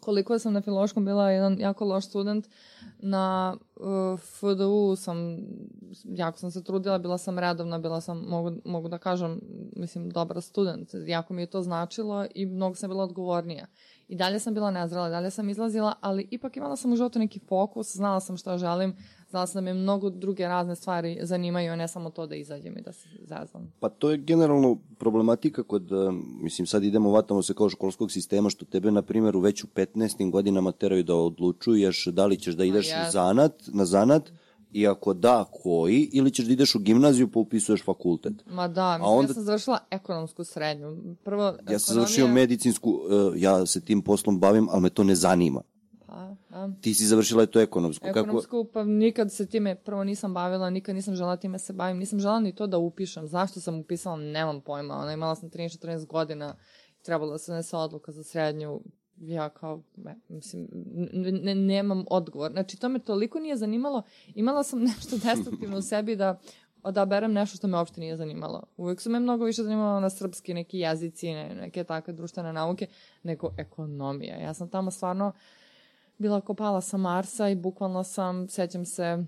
koliko 0.00 0.38
sam 0.38 0.52
na 0.52 0.60
filološkom 0.60 1.04
bila 1.04 1.30
jedan 1.30 1.60
jako 1.60 1.84
loš 1.84 2.04
student, 2.04 2.48
na 2.98 3.56
uh, 3.76 4.20
FDU 4.20 4.96
sam, 4.96 5.38
jako 6.04 6.38
sam 6.38 6.50
se 6.50 6.64
trudila, 6.64 6.98
bila 6.98 7.18
sam 7.18 7.38
redovna, 7.38 7.78
bila 7.78 8.00
sam, 8.00 8.18
mogu, 8.18 8.52
mogu 8.64 8.88
da 8.88 8.98
kažem, 8.98 9.40
mislim, 9.76 10.10
dobra 10.10 10.40
student. 10.40 10.90
Jako 11.06 11.34
mi 11.34 11.42
je 11.42 11.46
to 11.46 11.62
značilo 11.62 12.26
i 12.34 12.46
mnogo 12.46 12.74
sam 12.74 12.90
bila 12.90 13.04
odgovornija. 13.04 13.66
I 14.08 14.16
dalje 14.16 14.38
sam 14.38 14.54
bila 14.54 14.70
nezrela, 14.70 15.08
dalje 15.08 15.30
sam 15.30 15.48
izlazila, 15.48 15.94
ali 16.00 16.28
ipak 16.30 16.56
imala 16.56 16.76
sam 16.76 16.92
u 16.92 16.96
životu 16.96 17.18
neki 17.18 17.40
fokus, 17.48 17.96
znala 17.96 18.20
sam 18.20 18.36
šta 18.36 18.58
želim, 18.58 18.96
znala 19.30 19.46
sam 19.46 19.64
da 19.64 19.72
me 19.72 19.80
mnogo 19.80 20.10
druge 20.10 20.48
razne 20.48 20.76
stvari 20.76 21.18
zanimaju, 21.22 21.72
a 21.72 21.76
ne 21.76 21.88
samo 21.88 22.10
to 22.10 22.26
da 22.26 22.36
izađem 22.36 22.78
i 22.78 22.82
da 22.82 22.92
se 22.92 23.08
zazvam. 23.22 23.72
Pa 23.80 23.88
to 23.88 24.10
je 24.10 24.18
generalno 24.18 24.78
problematika 24.98 25.62
kod, 25.62 25.92
e, 25.92 25.94
mislim 26.42 26.66
sad 26.66 26.84
idemo, 26.84 27.10
vatamo 27.10 27.42
se 27.42 27.54
kao 27.54 27.70
školskog 27.70 28.12
sistema, 28.12 28.50
što 28.50 28.64
tebe, 28.64 28.90
na 28.90 29.02
primjer, 29.02 29.36
u 29.36 29.40
već 29.40 29.64
u 29.64 29.66
15. 29.66 30.30
godinama 30.30 30.72
teraju 30.72 31.02
da 31.02 31.14
odlučuješ 31.14 32.06
da 32.06 32.26
li 32.26 32.36
ćeš 32.36 32.54
da 32.54 32.64
ideš 32.64 32.86
yes. 32.86 33.10
zanat, 33.12 33.52
na 33.66 33.84
zanat, 33.84 34.32
i 34.72 34.86
ako 34.86 35.14
da, 35.14 35.44
koji, 35.62 36.10
ili 36.12 36.30
ćeš 36.30 36.46
da 36.46 36.52
ideš 36.52 36.74
u 36.74 36.78
gimnaziju 36.78 37.28
pa 37.28 37.40
upisuješ 37.40 37.84
fakultet. 37.84 38.32
Ma 38.50 38.68
da, 38.68 38.98
mislim, 38.98 39.16
onda, 39.16 39.30
ja 39.30 39.34
sam 39.34 39.42
završila 39.42 39.78
ekonomsku 39.90 40.44
srednju. 40.44 40.96
Prvo, 41.24 41.42
ja 41.42 41.50
ekonomija... 41.50 41.78
sam 41.78 41.94
završio 41.94 42.28
medicinsku, 42.28 42.90
uh, 42.90 43.32
ja 43.36 43.66
se 43.66 43.80
tim 43.80 44.02
poslom 44.02 44.40
bavim, 44.40 44.68
ali 44.70 44.82
me 44.82 44.90
to 44.90 45.04
ne 45.04 45.14
zanima. 45.14 45.62
Pa, 46.08 46.34
da. 46.50 46.70
Ti 46.80 46.94
si 46.94 47.06
završila 47.06 47.46
to 47.46 47.60
ekonomsku. 47.60 48.06
Ekonomsku, 48.06 48.64
Kako... 48.64 48.72
pa 48.72 48.84
nikad 48.84 49.32
se 49.32 49.46
time 49.46 49.74
prvo 49.74 50.04
nisam 50.04 50.34
bavila, 50.34 50.70
nikad 50.70 50.94
nisam 50.94 51.14
žela 51.14 51.36
time 51.36 51.58
se 51.58 51.72
bavim, 51.72 51.98
nisam 51.98 52.20
žela 52.20 52.40
ni 52.40 52.54
to 52.54 52.66
da 52.66 52.78
upišem. 52.78 53.26
Zašto 53.26 53.60
sam 53.60 53.78
upisala, 53.78 54.16
nemam 54.16 54.60
pojma. 54.60 54.94
Ona 54.94 55.12
imala 55.12 55.34
sam 55.34 55.50
13-14 55.50 56.06
godina, 56.06 56.56
trebalo 57.02 57.32
da 57.32 57.38
se 57.38 57.52
nese 57.52 57.76
odluka 57.76 58.12
za 58.12 58.24
srednju, 58.24 58.80
ja 59.16 59.48
kao, 59.48 59.82
ne, 59.96 60.20
mislim, 60.28 60.68
ne, 61.12 61.54
nemam 61.54 62.04
odgovor. 62.10 62.52
Znači, 62.52 62.76
to 62.76 62.88
me 62.88 62.98
toliko 62.98 63.38
nije 63.38 63.56
zanimalo. 63.56 64.02
Imala 64.34 64.62
sam 64.62 64.82
nešto 64.90 65.16
destruktivno 65.16 65.78
u 65.78 65.82
sebi 65.82 66.16
da 66.16 66.40
odaberem 66.82 67.32
nešto 67.32 67.56
što 67.56 67.66
me 67.66 67.76
uopšte 67.78 68.00
nije 68.00 68.16
zanimalo. 68.16 68.62
Uvijek 68.76 69.00
su 69.00 69.10
me 69.10 69.20
mnogo 69.20 69.44
više 69.44 69.62
zanimalo 69.62 70.00
na 70.00 70.10
srpski, 70.10 70.54
neki 70.54 70.78
jezici, 70.78 71.32
ne, 71.32 71.54
neke 71.54 71.84
takve 71.84 72.12
društvene 72.12 72.52
nauke, 72.52 72.86
nego 73.22 73.54
ekonomija. 73.58 74.36
Ja 74.36 74.54
sam 74.54 74.68
tamo 74.68 74.90
stvarno 74.90 75.32
bila 76.18 76.40
kopala 76.40 76.80
sa 76.80 76.96
Marsa 76.96 77.48
i 77.48 77.56
bukvalno 77.56 78.04
sam, 78.04 78.48
sećam 78.48 78.84
se, 78.84 79.24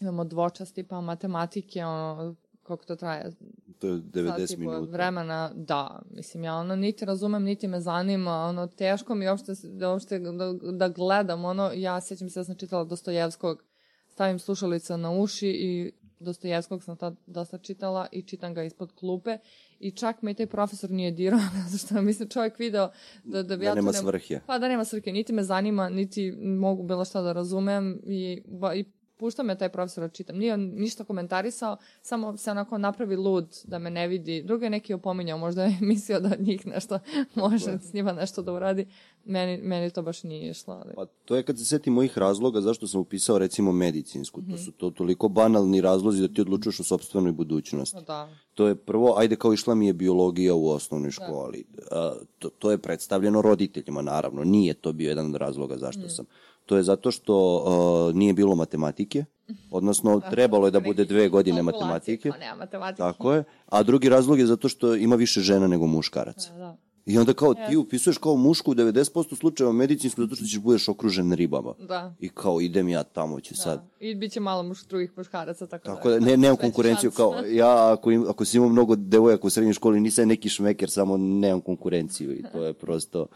imamo 0.00 0.24
dvočasti 0.24 0.82
pa 0.82 1.00
matematike, 1.00 1.84
ono, 1.84 2.34
koliko 2.62 2.84
to 2.84 2.96
traje? 2.96 3.32
To 3.78 3.86
je 3.86 3.94
90 3.94 4.46
Sad, 4.46 4.58
minuta. 4.58 4.92
Vremena, 4.92 5.52
da. 5.54 6.02
Mislim, 6.10 6.44
ja 6.44 6.54
ono 6.54 6.76
niti 6.76 7.04
razumem, 7.04 7.42
niti 7.42 7.68
me 7.68 7.80
zanima, 7.80 8.32
ono, 8.32 8.66
teško 8.66 9.14
mi 9.14 9.28
uopšte, 9.28 9.52
da, 9.64 9.90
uopšte 9.90 10.18
da, 10.18 10.52
da 10.72 10.88
gledam, 10.88 11.44
ono, 11.44 11.70
ja 11.74 12.00
sjećam 12.00 12.30
se 12.30 12.40
da 12.40 12.44
sam 12.44 12.56
čitala 12.56 12.84
Dostojevskog, 12.84 13.62
stavim 14.08 14.38
slušalice 14.38 14.96
na 14.96 15.10
uši 15.10 15.48
i 15.48 15.92
Dostojevskog 16.18 16.82
sam 16.82 16.96
tad 16.96 17.16
dosta 17.26 17.58
čitala 17.58 18.06
i 18.12 18.22
čitam 18.22 18.54
ga 18.54 18.62
ispod 18.62 18.92
klupe 18.92 19.38
i 19.80 19.90
čak 19.90 20.22
me 20.22 20.30
i 20.30 20.34
taj 20.34 20.46
profesor 20.46 20.90
nije 20.90 21.10
dirao, 21.10 21.40
zato 21.68 21.86
što 21.86 22.02
mislim 22.02 22.28
čovjek 22.28 22.58
video 22.58 22.90
da, 23.24 23.42
da, 23.42 23.56
da 23.56 23.64
ja 23.64 23.74
nema 23.74 23.92
svrhe. 23.92 24.40
Pa 24.46 24.58
da 24.58 24.68
nema 24.68 24.84
svrhe, 24.84 25.12
niti 25.12 25.32
me 25.32 25.42
zanima, 25.42 25.88
niti 25.88 26.32
mogu 26.42 26.82
bilo 26.82 27.04
šta 27.04 27.22
da 27.22 27.32
razumem 27.32 28.00
i, 28.04 28.42
ba, 28.46 28.74
i 28.74 28.84
pušta 29.16 29.42
me 29.42 29.58
taj 29.58 29.68
profesor 29.68 30.04
da 30.04 30.08
čitam. 30.08 30.36
Nije 30.36 30.54
on 30.54 30.60
ništa 30.60 31.04
komentarisao, 31.04 31.76
samo 32.02 32.36
se 32.36 32.50
onako 32.50 32.78
napravi 32.78 33.16
lud 33.16 33.56
da 33.64 33.78
me 33.78 33.90
ne 33.90 34.08
vidi. 34.08 34.42
Drugi 34.42 34.64
je 34.64 34.70
neki 34.70 34.94
opominjao, 34.94 35.38
možda 35.38 35.64
je 35.64 35.78
mislio 35.90 36.20
da 36.20 36.36
njih 36.38 36.66
nešto 36.66 36.98
može 37.34 37.78
s 37.78 37.92
njima 37.92 38.12
nešto 38.12 38.42
da 38.42 38.52
uradi. 38.52 38.86
Meni, 39.24 39.62
meni 39.62 39.90
to 39.90 40.02
baš 40.02 40.22
nije 40.22 40.50
išlo. 40.50 40.74
Ali... 40.74 40.94
Pa 40.94 41.06
to 41.24 41.36
je 41.36 41.42
kad 41.42 41.58
se 41.58 41.64
setim 41.64 41.92
mojih 41.92 42.18
razloga 42.18 42.60
zašto 42.60 42.86
sam 42.86 43.00
upisao 43.00 43.38
recimo 43.38 43.72
medicinsku. 43.72 44.40
Mm 44.40 44.44
-hmm. 44.44 44.50
To 44.50 44.58
su 44.58 44.72
to 44.72 44.90
toliko 44.90 45.28
banalni 45.28 45.80
razlozi 45.80 46.20
da 46.20 46.34
ti 46.34 46.40
odlučuješ 46.40 46.80
o 46.80 46.84
sobstvenoj 46.84 47.32
budućnosti. 47.32 47.98
Da. 48.06 48.28
To 48.54 48.66
je 48.66 48.74
prvo, 48.74 49.14
ajde 49.18 49.36
kao 49.36 49.52
išla 49.52 49.74
mi 49.74 49.86
je 49.86 49.92
biologija 49.92 50.54
u 50.54 50.68
osnovnoj 50.68 51.08
da. 51.08 51.12
školi. 51.12 51.64
Da. 51.90 52.16
to, 52.38 52.48
to 52.48 52.70
je 52.70 52.78
predstavljeno 52.78 53.42
roditeljima, 53.42 54.02
naravno. 54.02 54.44
Nije 54.44 54.74
to 54.74 54.92
bio 54.92 55.08
jedan 55.08 55.26
od 55.26 55.34
razloga 55.34 55.76
zašto 55.78 56.06
mm. 56.06 56.10
sam. 56.10 56.26
To 56.66 56.76
je 56.76 56.82
zato 56.82 57.10
što 57.10 57.56
uh, 57.56 58.14
nije 58.14 58.32
bilo 58.32 58.54
matematike, 58.54 59.24
odnosno 59.70 60.20
trebalo 60.30 60.66
je 60.66 60.70
da 60.70 60.80
bude 60.80 61.04
dve 61.04 61.28
godine 61.28 61.62
matematike. 61.62 62.30
Pa 62.30 62.56
matematike. 62.56 62.98
Tako 62.98 63.32
je. 63.32 63.44
A 63.66 63.82
drugi 63.82 64.08
razlog 64.08 64.38
je 64.38 64.46
zato 64.46 64.68
što 64.68 64.94
ima 64.94 65.16
više 65.16 65.40
žena 65.40 65.66
nego 65.66 65.86
muškaraca. 65.86 66.52
Da, 66.52 66.58
da. 66.58 66.76
I 67.06 67.18
onda 67.18 67.32
kao 67.32 67.54
ti 67.54 67.76
upisuješ 67.76 68.18
kao 68.18 68.36
mušku 68.36 68.70
u 68.70 68.74
90% 68.74 69.36
slučajeva 69.36 69.72
medicinsku 69.72 70.22
zato 70.22 70.36
što 70.36 70.44
ćeš 70.44 70.58
budeš 70.58 70.88
okružen 70.88 71.32
ribama. 71.32 71.74
Da. 71.78 72.14
I 72.20 72.28
kao 72.28 72.60
idem 72.60 72.88
ja 72.88 73.02
tamo 73.02 73.40
ću 73.40 73.54
da. 73.54 73.60
sad. 73.60 73.82
I 74.00 74.14
bit 74.14 74.32
će 74.32 74.40
malo 74.40 74.62
muš, 74.62 74.84
drugih 74.84 75.12
muškaraca. 75.16 75.66
Tako, 75.66 75.84
tako 75.84 76.10
da, 76.10 76.18
da 76.18 76.26
ne, 76.26 76.36
nemam 76.36 76.56
konkurenciju. 76.56 77.10
Kao, 77.10 77.34
ja 77.48 77.92
ako, 77.92 78.10
im, 78.10 78.26
ako 78.28 78.44
si 78.44 78.56
imao 78.56 78.68
mnogo 78.68 78.96
devojaka 78.96 79.46
u 79.46 79.50
srednjoj 79.50 79.74
školi 79.74 80.00
nisam 80.00 80.28
neki 80.28 80.48
šmeker, 80.48 80.90
samo 80.90 81.16
nemam 81.16 81.60
konkurenciju 81.60 82.32
i 82.32 82.42
to 82.52 82.64
je 82.64 82.72
prosto 82.72 83.26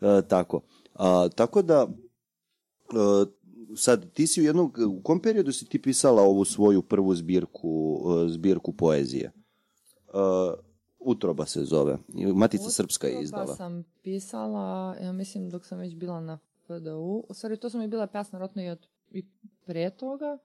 uh, 0.00 0.08
tako. 0.28 0.60
Uh, 0.94 1.02
tako 1.34 1.62
da 1.62 1.86
sad 3.76 4.12
ti 4.12 4.26
si 4.26 4.40
u 4.40 4.44
jednom, 4.44 4.72
u 4.88 5.02
kom 5.02 5.22
periodu 5.22 5.52
si 5.52 5.66
ti 5.66 5.82
pisala 5.82 6.22
ovu 6.22 6.44
svoju 6.44 6.82
prvu 6.82 7.14
zbirku, 7.14 8.00
uh, 8.02 8.30
zbirku 8.30 8.72
poezije? 8.72 9.32
Uh, 10.08 10.70
Utroba 10.98 11.46
se 11.46 11.64
zove. 11.64 11.98
Matica 12.34 12.62
Utroba 12.62 12.72
Srpska 12.72 13.06
je 13.06 13.22
izdala. 13.22 13.42
Utroba 13.42 13.56
sam 13.56 13.84
pisala, 14.02 14.96
ja 15.02 15.12
mislim 15.12 15.50
dok 15.50 15.66
sam 15.66 15.78
već 15.78 15.94
bila 15.94 16.20
na 16.20 16.38
FDU. 16.64 17.24
U 17.28 17.34
stvari 17.34 17.56
to 17.56 17.70
sam 17.70 17.82
i 17.82 17.88
bila 17.88 18.06
pesna 18.06 18.38
rotno 18.38 18.62
i, 18.62 18.68
od, 18.68 18.86
i 19.10 19.24
pre 19.66 19.90
toga. 19.90 20.38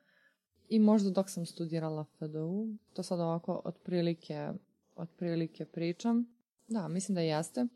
I 0.70 0.80
možda 0.80 1.10
dok 1.10 1.30
sam 1.30 1.46
studirala 1.46 2.06
FDU. 2.18 2.68
To 2.94 3.04
sad 3.04 3.20
ovako 3.20 3.62
otprilike, 3.66 4.50
otprilike 4.96 5.66
pričam. 5.66 6.26
Da, 6.68 6.88
mislim 6.88 7.16
da 7.16 7.22
jeste. 7.22 7.68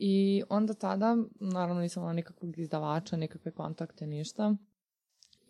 I 0.00 0.42
onda 0.48 0.74
tada, 0.74 1.16
naravno 1.40 1.80
nisam 1.80 2.00
imala 2.00 2.12
nikakvog 2.12 2.58
izdavača, 2.58 3.16
nikakve 3.16 3.50
kontakte, 3.50 4.06
ništa. 4.06 4.54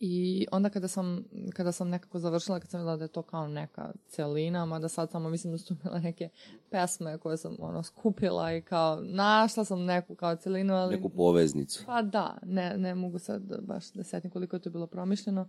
I 0.00 0.46
onda 0.52 0.70
kada 0.70 0.88
sam, 0.88 1.24
kada 1.54 1.72
sam 1.72 1.88
nekako 1.88 2.18
završila, 2.18 2.60
kad 2.60 2.70
sam 2.70 2.80
videla 2.80 2.96
da 2.96 3.04
je 3.04 3.08
to 3.08 3.22
kao 3.22 3.48
neka 3.48 3.92
celina, 4.08 4.66
mada 4.66 4.88
sad 4.88 5.10
samo 5.10 5.28
mislim 5.28 5.52
da 5.52 5.58
su 5.58 5.74
bile 5.82 6.00
neke 6.00 6.28
pesme 6.70 7.18
koje 7.18 7.36
sam 7.36 7.56
ono 7.58 7.82
skupila 7.82 8.54
i 8.54 8.62
kao 8.62 9.00
našla 9.00 9.64
sam 9.64 9.84
neku 9.84 10.14
kao 10.14 10.36
celinu, 10.36 10.74
ali... 10.74 10.96
Neku 10.96 11.08
poveznicu. 11.08 11.82
Pa 11.86 12.02
da, 12.02 12.38
ne, 12.42 12.76
ne 12.76 12.94
mogu 12.94 13.18
sad 13.18 13.42
baš 13.62 13.92
da 13.92 14.04
setim 14.04 14.30
koliko 14.30 14.56
je 14.56 14.60
to 14.60 14.70
bilo 14.70 14.86
promišljeno. 14.86 15.48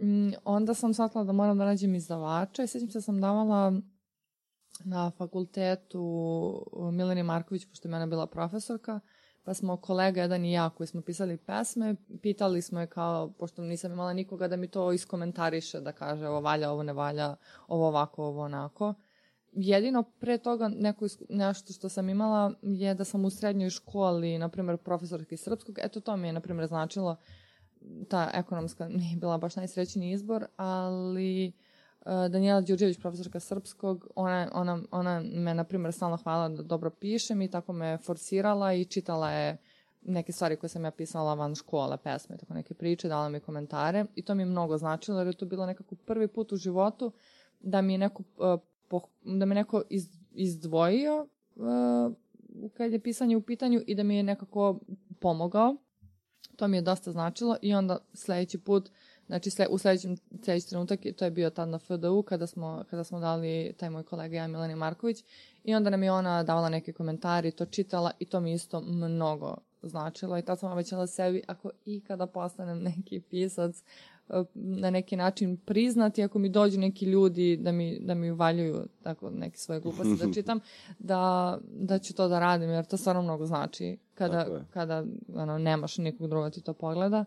Mm, 0.00 0.30
onda 0.44 0.74
sam 0.74 0.94
shvatila 0.94 1.24
da 1.24 1.32
moram 1.32 1.58
da 1.58 1.64
nađem 1.64 1.94
izdavača 1.94 2.62
i 2.62 2.66
sećam 2.66 2.88
se 2.88 2.98
da 2.98 3.02
sam 3.02 3.20
davala 3.20 3.72
na 4.84 5.10
fakultetu 5.10 6.02
Mileni 6.92 7.22
Marković, 7.22 7.66
pošto 7.66 7.88
je 7.88 7.92
mene 7.92 8.06
bila 8.06 8.26
profesorka, 8.26 9.00
pa 9.44 9.54
smo 9.54 9.76
kolega 9.76 10.20
jedan 10.20 10.44
i 10.44 10.52
ja 10.52 10.70
koji 10.70 10.86
smo 10.86 11.02
pisali 11.02 11.36
pesme, 11.36 11.96
pitali 12.22 12.62
smo 12.62 12.80
je 12.80 12.86
kao, 12.86 13.32
pošto 13.38 13.62
nisam 13.62 13.92
imala 13.92 14.12
nikoga 14.12 14.48
da 14.48 14.56
mi 14.56 14.68
to 14.68 14.92
iskomentariše, 14.92 15.80
da 15.80 15.92
kaže 15.92 16.28
ovo 16.28 16.40
valja, 16.40 16.70
ovo 16.70 16.82
ne 16.82 16.92
valja, 16.92 17.36
ovo 17.68 17.88
ovako, 17.88 18.24
ovo 18.24 18.42
onako. 18.42 18.94
Jedino 19.52 20.02
pre 20.02 20.38
toga 20.38 20.68
neko, 20.68 21.06
nešto 21.28 21.72
što 21.72 21.88
sam 21.88 22.08
imala 22.08 22.52
je 22.62 22.94
da 22.94 23.04
sam 23.04 23.24
u 23.24 23.30
srednjoj 23.30 23.70
školi, 23.70 24.38
na 24.38 24.48
primjer, 24.48 24.76
profesorki 24.76 25.36
srpskog, 25.36 25.78
eto 25.78 26.00
to 26.00 26.16
mi 26.16 26.28
je, 26.28 26.32
na 26.32 26.40
primjer, 26.40 26.66
značilo, 26.66 27.16
ta 28.08 28.30
ekonomska 28.34 28.88
nije 28.88 29.16
bila 29.16 29.38
baš 29.38 29.56
najsrećniji 29.56 30.12
izbor, 30.12 30.46
ali 30.56 31.46
Eh, 31.46 31.52
Danijela 32.04 32.60
Đurđević, 32.60 32.98
profesorka 33.00 33.40
srpskog, 33.40 34.08
ona, 34.14 34.48
ona, 34.52 34.78
ona 34.90 35.20
me, 35.20 35.54
na 35.54 35.64
primjer, 35.64 35.92
stalno 35.92 36.16
hvala 36.16 36.48
da 36.48 36.62
dobro 36.62 36.90
pišem 36.90 37.42
i 37.42 37.50
tako 37.50 37.72
me 37.72 37.98
forsirala 37.98 38.72
i 38.72 38.84
čitala 38.84 39.30
je 39.30 39.56
neke 40.02 40.32
stvari 40.32 40.56
koje 40.56 40.70
sam 40.70 40.84
ja 40.84 40.90
pisala 40.90 41.34
van 41.34 41.54
škole, 41.54 41.96
pesme, 42.04 42.36
tako 42.36 42.54
neke 42.54 42.74
priče, 42.74 43.08
dala 43.08 43.28
mi 43.28 43.40
komentare 43.40 44.04
i 44.14 44.22
to 44.22 44.34
mi 44.34 44.42
je 44.42 44.46
mnogo 44.46 44.78
značilo 44.78 45.18
jer 45.18 45.26
je 45.26 45.32
to 45.32 45.46
bilo 45.46 45.66
nekako 45.66 45.94
prvi 45.94 46.28
put 46.28 46.52
u 46.52 46.56
životu 46.56 47.12
da 47.60 47.82
mi 47.82 47.94
je 47.94 47.98
neko, 47.98 48.22
poh, 48.88 49.02
da 49.22 49.46
me 49.46 49.54
neko 49.54 49.82
iz, 49.90 50.08
izdvojio 50.32 51.26
uh, 51.56 52.12
kad 52.74 52.92
je 52.92 53.00
pisanje 53.00 53.36
u 53.36 53.42
pitanju 53.42 53.82
i 53.86 53.94
da 53.94 54.02
mi 54.02 54.16
je 54.16 54.22
nekako 54.22 54.78
pomogao. 55.20 55.76
To 56.56 56.68
mi 56.68 56.76
je 56.76 56.82
dosta 56.82 57.12
značilo 57.12 57.56
i 57.62 57.74
onda 57.74 57.98
sledeći 58.14 58.58
put 58.58 58.88
uh, 58.88 58.94
Znači, 59.26 59.50
sle, 59.50 59.66
u 59.70 59.78
sledećem, 59.78 60.16
sledeći 60.44 60.68
trenutak, 60.68 61.00
to 61.16 61.24
je 61.24 61.30
bio 61.30 61.50
tad 61.50 61.68
na 61.68 61.78
FDU, 61.78 62.22
kada 62.22 62.46
smo, 62.46 62.84
kada 62.90 63.04
smo 63.04 63.20
dali 63.20 63.74
taj 63.76 63.90
moj 63.90 64.02
kolega 64.02 64.36
ja, 64.36 64.46
Milani 64.46 64.74
Marković, 64.74 65.24
i 65.64 65.74
onda 65.74 65.90
nam 65.90 66.02
je 66.02 66.12
ona 66.12 66.42
davala 66.42 66.68
neke 66.68 66.92
komentari, 66.92 67.50
to 67.50 67.66
čitala 67.66 68.10
i 68.18 68.24
to 68.24 68.40
mi 68.40 68.52
isto 68.52 68.80
mnogo 68.80 69.56
značilo 69.82 70.38
i 70.38 70.42
tad 70.42 70.58
sam 70.58 70.72
obećala 70.72 71.06
sebi, 71.06 71.42
ako 71.46 71.70
ikada 71.84 72.26
postanem 72.26 72.82
neki 72.82 73.20
pisac, 73.20 73.82
e, 74.28 74.44
na 74.54 74.90
neki 74.90 75.16
način 75.16 75.56
priznati 75.56 76.22
ako 76.22 76.38
mi 76.38 76.48
dođu 76.48 76.80
neki 76.80 77.06
ljudi 77.06 77.56
da 77.56 77.72
mi, 77.72 77.98
da 78.00 78.14
mi 78.14 78.30
uvaljuju 78.30 78.86
tako 79.02 79.30
neke 79.30 79.58
svoje 79.58 79.80
gluposti 79.80 80.16
da 80.26 80.32
čitam, 80.34 80.60
da, 80.98 81.58
da 81.64 81.98
ću 81.98 82.14
to 82.14 82.28
da 82.28 82.38
radim, 82.38 82.70
jer 82.70 82.84
to 82.84 82.96
stvarno 82.96 83.22
mnogo 83.22 83.46
znači 83.46 83.98
kada, 84.14 84.46
kada 84.70 85.04
ono, 85.34 85.58
nemaš 85.58 85.98
nikog 85.98 86.28
druga 86.28 86.50
ti 86.50 86.60
to 86.60 86.74
pogleda. 86.74 87.24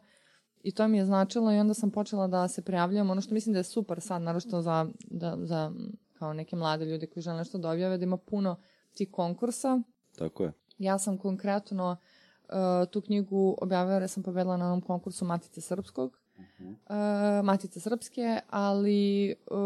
I 0.65 0.71
to 0.71 0.87
mi 0.87 0.97
je 0.97 1.05
značilo 1.05 1.51
i 1.51 1.59
onda 1.59 1.73
sam 1.73 1.91
počela 1.91 2.27
da 2.27 2.47
se 2.47 2.61
prijavljam. 2.61 3.09
Ono 3.09 3.21
što 3.21 3.33
mislim 3.33 3.53
da 3.53 3.59
je 3.59 3.63
super 3.63 4.01
sad, 4.01 4.21
naročito 4.21 4.61
za, 4.61 4.87
da, 5.07 5.37
za 5.41 5.71
kao 6.13 6.33
neke 6.33 6.55
mlade 6.55 6.85
ljude 6.85 7.07
koji 7.07 7.23
žele 7.23 7.37
nešto 7.37 7.57
da 7.57 7.69
objave, 7.69 7.97
da 7.97 8.03
ima 8.03 8.17
puno 8.17 8.55
tih 8.93 9.11
konkursa. 9.11 9.81
Tako 10.17 10.43
je. 10.43 10.51
Ja 10.77 10.99
sam 10.99 11.17
konkretno 11.17 11.97
uh, 12.49 12.55
tu 12.91 13.01
knjigu 13.01 13.57
objavila 13.61 13.95
jer 13.95 14.09
sam 14.09 14.23
pobedila 14.23 14.57
na 14.57 14.65
onom 14.65 14.81
konkursu 14.81 15.25
Matice 15.25 15.61
Srpskog 15.61 16.19
uh, 16.37 17.45
Matice 17.45 17.79
Srpske, 17.79 18.39
ali 18.49 19.35
uh, 19.51 19.57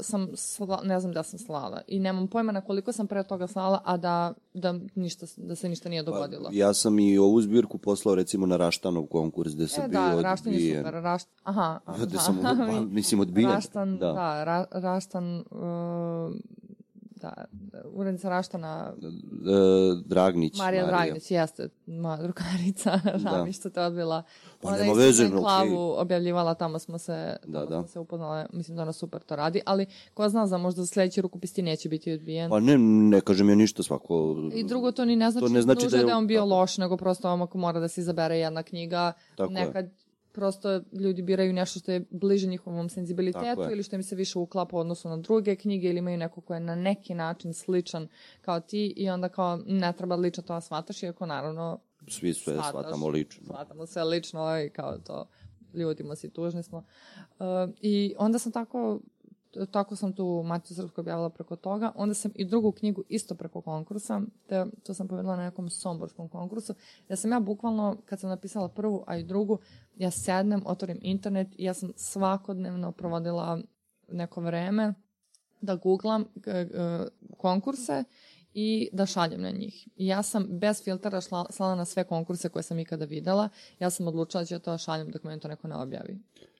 sam 0.00 0.28
sla, 0.34 0.80
ne 0.84 1.00
znam 1.00 1.12
da 1.12 1.22
sam 1.22 1.38
slala 1.38 1.80
i 1.86 2.00
nemam 2.00 2.28
pojma 2.28 2.52
na 2.52 2.60
koliko 2.60 2.92
sam 2.92 3.06
pre 3.06 3.24
toga 3.24 3.46
slala, 3.46 3.82
a 3.84 3.96
da, 3.96 4.34
da, 4.54 4.74
ništa, 4.94 5.26
da 5.36 5.56
se 5.56 5.68
ništa 5.68 5.88
nije 5.88 6.04
pa, 6.04 6.10
dogodilo. 6.10 6.44
Pa, 6.44 6.50
ja 6.52 6.74
sam 6.74 6.98
i 6.98 7.18
ovu 7.18 7.40
zbirku 7.40 7.78
poslao 7.78 8.14
recimo 8.14 8.46
na 8.46 8.56
Raštanov 8.56 9.06
konkurs 9.06 9.54
gde 9.54 9.68
se 9.68 9.80
e, 9.80 9.88
bio 9.88 10.00
da, 10.00 10.22
Raštan 10.22 10.52
je 10.52 10.76
super. 10.78 10.94
Rašt, 10.94 11.28
aha, 11.42 11.80
aha. 11.86 12.04
Gde 12.04 12.18
sam, 12.18 12.38
pa, 12.42 12.80
mislim, 12.80 13.20
odbijen. 13.20 13.50
Raštan, 13.50 13.98
da, 13.98 14.12
da 14.12 14.44
ra, 14.44 14.64
Raštan, 14.70 15.36
uh, 15.50 16.34
da, 17.20 17.44
urednica 17.92 18.28
Raštana... 18.28 18.92
Dragnić. 20.04 20.58
Marija, 20.58 20.82
Marija. 20.82 21.04
Dragnić, 21.04 21.30
jeste, 21.30 21.68
moja 21.86 22.16
drugarica, 22.16 23.00
mi 23.46 23.52
što 23.52 23.70
te 23.70 23.80
odbila. 23.80 24.22
Pa 24.60 24.76
nema 24.76 24.92
veze, 24.92 25.30
klavu 25.30 25.76
okay. 25.76 26.00
objavljivala, 26.00 26.54
tamo 26.54 26.78
smo 26.78 26.98
se, 26.98 27.36
da, 27.46 27.58
tamo 27.58 27.70
da. 27.70 27.82
smo 27.82 27.88
se 27.88 27.98
upoznale, 27.98 28.46
mislim 28.52 28.76
da 28.76 28.82
ona 28.82 28.92
super 28.92 29.22
to 29.22 29.36
radi, 29.36 29.60
ali 29.66 29.86
ko 30.14 30.28
zna 30.28 30.46
za 30.46 30.58
možda 30.58 30.86
sledeći 30.86 31.22
rukopis 31.22 31.52
ti 31.52 31.62
neće 31.62 31.88
biti 31.88 32.12
odbijen. 32.12 32.50
Pa 32.50 32.60
ne, 32.60 32.78
ne 32.78 33.20
kažem 33.20 33.48
ja 33.48 33.54
ništa 33.54 33.82
svako... 33.82 34.36
I 34.54 34.64
drugo, 34.64 34.92
to 34.92 35.04
ni 35.04 35.16
ne 35.16 35.30
znači, 35.30 35.46
to 35.46 35.52
ne 35.52 35.62
znači 35.62 35.86
da, 35.86 35.96
je... 35.96 36.04
da 36.04 36.10
je 36.10 36.16
on 36.16 36.26
bio 36.26 36.44
loš, 36.44 36.78
nego 36.78 36.96
prosto 36.96 37.28
ovom 37.28 37.42
ako 37.42 37.58
mora 37.58 37.80
da 37.80 37.88
se 37.88 38.00
izabere 38.00 38.38
jedna 38.38 38.62
knjiga, 38.62 39.12
Tako 39.36 39.52
nekad 39.52 39.84
je 39.84 40.07
prosto 40.38 40.80
ljudi 40.92 41.22
biraju 41.22 41.52
nešto 41.52 41.80
što 41.80 41.92
je 41.92 42.04
bliže 42.10 42.46
njihovom 42.46 42.88
senzibilitetu 42.88 43.62
ili 43.72 43.82
što 43.82 43.96
im 43.96 44.02
se 44.02 44.16
više 44.16 44.38
uklapa 44.38 44.76
u 44.76 44.80
odnosu 44.80 45.08
na 45.08 45.16
druge 45.16 45.56
knjige 45.56 45.88
ili 45.88 45.98
imaju 45.98 46.16
neko 46.18 46.40
ko 46.40 46.54
je 46.54 46.60
na 46.60 46.74
neki 46.74 47.14
način 47.14 47.54
sličan 47.54 48.08
kao 48.40 48.60
ti 48.60 48.94
i 48.96 49.10
onda 49.10 49.28
kao 49.28 49.58
ne 49.66 49.92
treba 49.92 50.16
lično 50.16 50.42
to 50.42 50.54
da 50.54 50.60
shvataš, 50.60 51.02
iako 51.02 51.26
naravno 51.26 51.80
svi 52.08 52.34
sve 52.34 52.52
shvataš, 52.52 52.70
shvatamo 52.70 53.08
lično. 53.08 53.44
Shvatamo 53.44 53.86
sve 53.86 54.04
lično 54.04 54.60
i 54.60 54.70
kao 54.70 54.98
to 54.98 55.28
ljudimo 55.74 56.16
si, 56.16 56.30
tužni 56.30 56.62
smo. 56.62 56.78
Uh, 56.78 57.46
I 57.80 58.14
onda 58.18 58.38
sam 58.38 58.52
tako 58.52 59.00
tako 59.70 59.96
sam 59.96 60.12
tu 60.12 60.42
Maticu 60.42 60.74
Srpsku 60.74 61.00
objavila 61.00 61.30
preko 61.30 61.56
toga. 61.56 61.92
Onda 61.94 62.14
sam 62.14 62.32
i 62.34 62.44
drugu 62.44 62.72
knjigu 62.72 63.04
isto 63.08 63.34
preko 63.34 63.60
konkursa, 63.60 64.20
te, 64.48 64.66
to 64.82 64.94
sam 64.94 65.08
povedala 65.08 65.36
na 65.36 65.42
nekom 65.42 65.70
somborskom 65.70 66.28
konkursu, 66.28 66.74
da 67.08 67.16
sam 67.16 67.32
ja 67.32 67.40
bukvalno, 67.40 67.96
kad 68.06 68.20
sam 68.20 68.30
napisala 68.30 68.68
prvu, 68.68 69.04
a 69.06 69.16
i 69.16 69.24
drugu, 69.24 69.58
ja 69.96 70.10
sednem, 70.10 70.62
otvorim 70.66 70.98
internet 71.02 71.48
i 71.56 71.64
ja 71.64 71.74
sam 71.74 71.92
svakodnevno 71.96 72.92
provodila 72.92 73.60
neko 74.08 74.40
vreme 74.40 74.94
da 75.60 75.76
googlam 75.76 76.24
konkurse 77.36 78.04
i 78.54 78.88
da 78.92 79.06
šaljem 79.06 79.42
na 79.42 79.50
njih. 79.50 79.88
I 79.96 80.06
ja 80.06 80.22
sam 80.22 80.46
bez 80.50 80.82
filtera 80.84 81.20
šla, 81.20 81.46
slala 81.50 81.74
na 81.74 81.84
sve 81.84 82.04
konkurse 82.04 82.48
koje 82.48 82.62
sam 82.62 82.78
ikada 82.78 83.04
videla. 83.04 83.48
Ja 83.78 83.90
sam 83.90 84.06
odlučila 84.06 84.42
da 84.42 84.46
ću 84.46 84.58
to 84.58 84.78
šaljem 84.78 85.10
dok 85.10 85.24
me 85.24 85.38
to 85.40 85.48
neko 85.48 85.68
ne 85.68 85.76
objavi. 85.76 86.18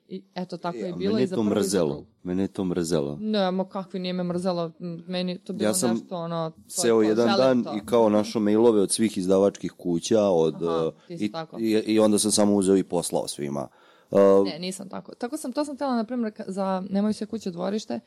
I 0.08 0.22
eto, 0.34 0.56
tako 0.56 0.76
je 0.76 0.88
Ja, 0.88 0.96
bilo 0.96 1.12
mene 1.12 1.20
i 1.20 1.22
je 1.22 1.26
za 1.26 1.36
to 1.36 1.42
mrzelo. 1.42 2.04
Mene 2.22 2.42
je 2.42 2.48
to 2.48 2.64
mrzelo. 2.64 3.16
Ne, 3.20 3.50
ma 3.50 3.68
kakvi 3.68 4.00
nije 4.00 4.12
me 4.12 4.22
mrzelo, 4.24 4.70
meni 5.06 5.32
je 5.32 5.38
to 5.38 5.52
bilo 5.52 5.68
Ja 5.68 5.74
sam 5.74 5.90
nešto, 5.90 6.16
ono... 6.16 6.50
to 6.50 6.56
je 6.56 6.70
Seo 6.70 6.96
to, 6.96 7.02
jedan 7.02 7.36
dan 7.36 7.64
to. 7.64 7.76
i 7.76 7.86
kao 7.86 8.08
našo 8.08 8.40
mailove 8.40 8.80
od 8.80 8.90
svih 8.90 9.18
izdavačkih 9.18 9.72
kuća 9.72 10.22
od, 10.22 10.62
Aha, 10.62 10.86
uh, 10.86 10.92
ti 11.08 11.18
si 11.18 11.24
i, 11.24 11.32
tako. 11.32 11.58
i, 11.58 11.70
i 11.70 11.98
onda 11.98 12.18
sam 12.18 12.30
samo 12.30 12.54
uzeo 12.54 12.76
i 12.76 12.82
poslao 12.82 13.28
svima. 13.28 13.68
Uh, 14.10 14.20
Ne, 14.44 14.58
nisam 14.58 14.88
tako. 14.88 15.14
Tako 15.14 15.36
sam, 15.36 15.52
to 15.52 15.64
sam 15.64 15.74
htjela, 15.74 15.96
na 15.96 16.04
primjer, 16.04 16.32
za 16.46 16.82
Nemoj 16.90 17.12
se 17.12 17.26
kuće 17.26 17.50
dvorište, 17.50 18.00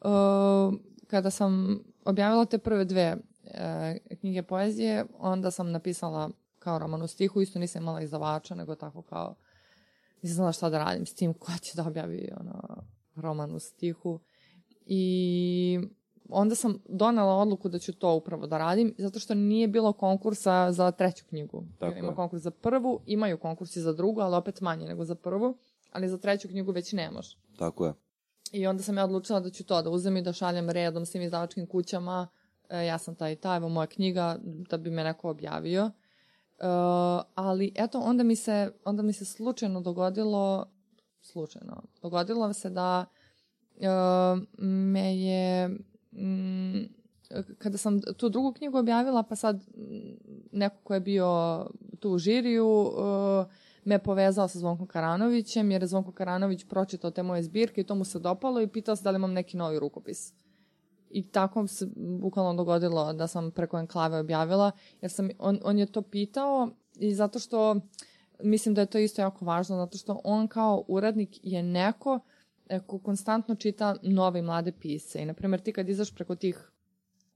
uh, 0.00 0.10
kada 1.06 1.30
sam 1.30 1.80
objavila 2.04 2.44
te 2.44 2.58
prve 2.58 2.84
dve 2.84 3.16
uh, 3.44 3.50
knjige 4.20 4.42
poezije, 4.42 5.04
onda 5.18 5.50
sam 5.50 5.70
napisala 5.70 6.30
kao 6.58 6.78
roman 6.78 7.02
u 7.02 7.06
stihu, 7.06 7.40
isto 7.40 7.58
nisam 7.58 7.82
imala 7.82 8.00
izdavača, 8.02 8.54
nego 8.54 8.74
tako 8.74 9.02
kao, 9.02 9.34
nisam 10.22 10.34
znala 10.34 10.52
šta 10.52 10.70
da 10.70 10.78
radim 10.78 11.06
s 11.06 11.14
tim, 11.14 11.34
ko 11.34 11.52
će 11.62 11.72
da 11.76 11.86
objavi 11.86 12.30
ono, 12.40 12.82
roman 13.16 13.54
u 13.54 13.58
stihu. 13.58 14.20
I 14.86 15.80
onda 16.28 16.54
sam 16.54 16.78
donela 16.88 17.34
odluku 17.34 17.68
da 17.68 17.78
ću 17.78 17.92
to 17.92 18.14
upravo 18.14 18.46
da 18.46 18.58
radim, 18.58 18.94
zato 18.98 19.18
što 19.18 19.34
nije 19.34 19.68
bilo 19.68 19.92
konkursa 19.92 20.72
za 20.72 20.90
treću 20.90 21.24
knjigu. 21.28 21.64
Tako 21.78 21.98
Ima 21.98 22.08
je. 22.08 22.14
konkurs 22.14 22.42
za 22.42 22.50
prvu, 22.50 23.00
imaju 23.06 23.38
konkursi 23.38 23.80
za 23.80 23.92
drugu, 23.92 24.20
ali 24.20 24.36
opet 24.36 24.60
manje 24.60 24.86
nego 24.86 25.04
za 25.04 25.14
prvu, 25.14 25.56
ali 25.92 26.08
za 26.08 26.18
treću 26.18 26.48
knjigu 26.48 26.72
već 26.72 26.92
nemaš. 26.92 27.36
tako 27.58 27.86
je. 27.86 27.92
I 28.52 28.66
onda 28.66 28.82
sam 28.82 28.96
ja 28.96 29.04
odlučila 29.04 29.40
da 29.40 29.50
ću 29.50 29.64
to 29.64 29.82
da 29.82 29.90
uzem 29.90 30.16
i 30.16 30.22
da 30.22 30.32
šaljem 30.32 30.70
redom 30.70 31.06
svim 31.06 31.22
izdavačkim 31.22 31.66
kućama. 31.66 32.28
E, 32.68 32.86
ja 32.86 32.98
sam 32.98 33.14
taj 33.14 33.32
i 33.32 33.36
taj, 33.36 33.56
evo 33.56 33.68
moja 33.68 33.86
knjiga, 33.86 34.38
da 34.42 34.76
bi 34.76 34.90
me 34.90 35.04
neko 35.04 35.30
objavio. 35.30 35.90
E, 36.60 36.64
ali 37.34 37.72
eto, 37.74 38.00
onda 38.00 38.22
mi, 38.22 38.36
se, 38.36 38.72
onda 38.84 39.02
mi 39.02 39.12
se 39.12 39.24
slučajno 39.24 39.80
dogodilo, 39.80 40.66
slučajno, 41.20 41.82
dogodilo 42.02 42.52
se 42.52 42.70
da 42.70 43.06
e, 43.80 43.86
me 44.64 45.18
je, 45.18 45.68
mm, 46.12 46.84
kada 47.58 47.78
sam 47.78 48.00
tu 48.16 48.28
drugu 48.28 48.52
knjigu 48.52 48.78
objavila, 48.78 49.22
pa 49.22 49.36
sad 49.36 49.64
neko 50.52 50.76
ko 50.84 50.94
je 50.94 51.00
bio 51.00 51.66
tu 52.00 52.10
u 52.10 52.18
žiriju, 52.18 52.86
e, 52.86 53.70
me 53.84 53.98
povezao 53.98 54.48
sa 54.48 54.58
Zvonkom 54.58 54.86
Karanovićem, 54.86 55.70
jer 55.70 55.82
je 55.82 55.86
Zvonko 55.86 56.12
Karanović 56.12 56.64
pročitao 56.68 57.10
te 57.10 57.22
moje 57.22 57.42
zbirke 57.42 57.80
i 57.80 57.84
to 57.84 57.94
mu 57.94 58.04
se 58.04 58.18
dopalo 58.18 58.60
i 58.60 58.66
pitao 58.66 58.96
se 58.96 59.02
da 59.02 59.10
li 59.10 59.16
imam 59.16 59.32
neki 59.32 59.56
novi 59.56 59.78
rukopis. 59.78 60.32
I 61.10 61.22
tako 61.22 61.66
se 61.66 61.88
bukvalno 61.96 62.54
dogodilo 62.54 63.12
da 63.12 63.26
sam 63.26 63.50
preko 63.50 63.78
enklave 63.78 64.18
objavila, 64.18 64.70
jer 65.00 65.10
sam, 65.10 65.28
on, 65.38 65.60
on 65.64 65.78
je 65.78 65.86
to 65.86 66.02
pitao 66.02 66.68
i 66.96 67.14
zato 67.14 67.38
što 67.38 67.80
mislim 68.42 68.74
da 68.74 68.80
je 68.80 68.86
to 68.86 68.98
isto 68.98 69.22
jako 69.22 69.44
važno, 69.44 69.76
zato 69.76 69.98
što 69.98 70.20
on 70.24 70.48
kao 70.48 70.84
uradnik 70.88 71.30
je 71.42 71.62
neko 71.62 72.20
e, 72.68 72.80
ko 72.80 72.98
konstantno 72.98 73.54
čita 73.54 73.96
nove 74.02 74.42
mlade 74.42 74.72
pisce. 74.72 75.22
I, 75.22 75.26
na 75.26 75.34
primjer, 75.34 75.60
ti 75.60 75.72
kad 75.72 75.88
izaš 75.88 76.14
preko 76.14 76.34
tih 76.34 76.70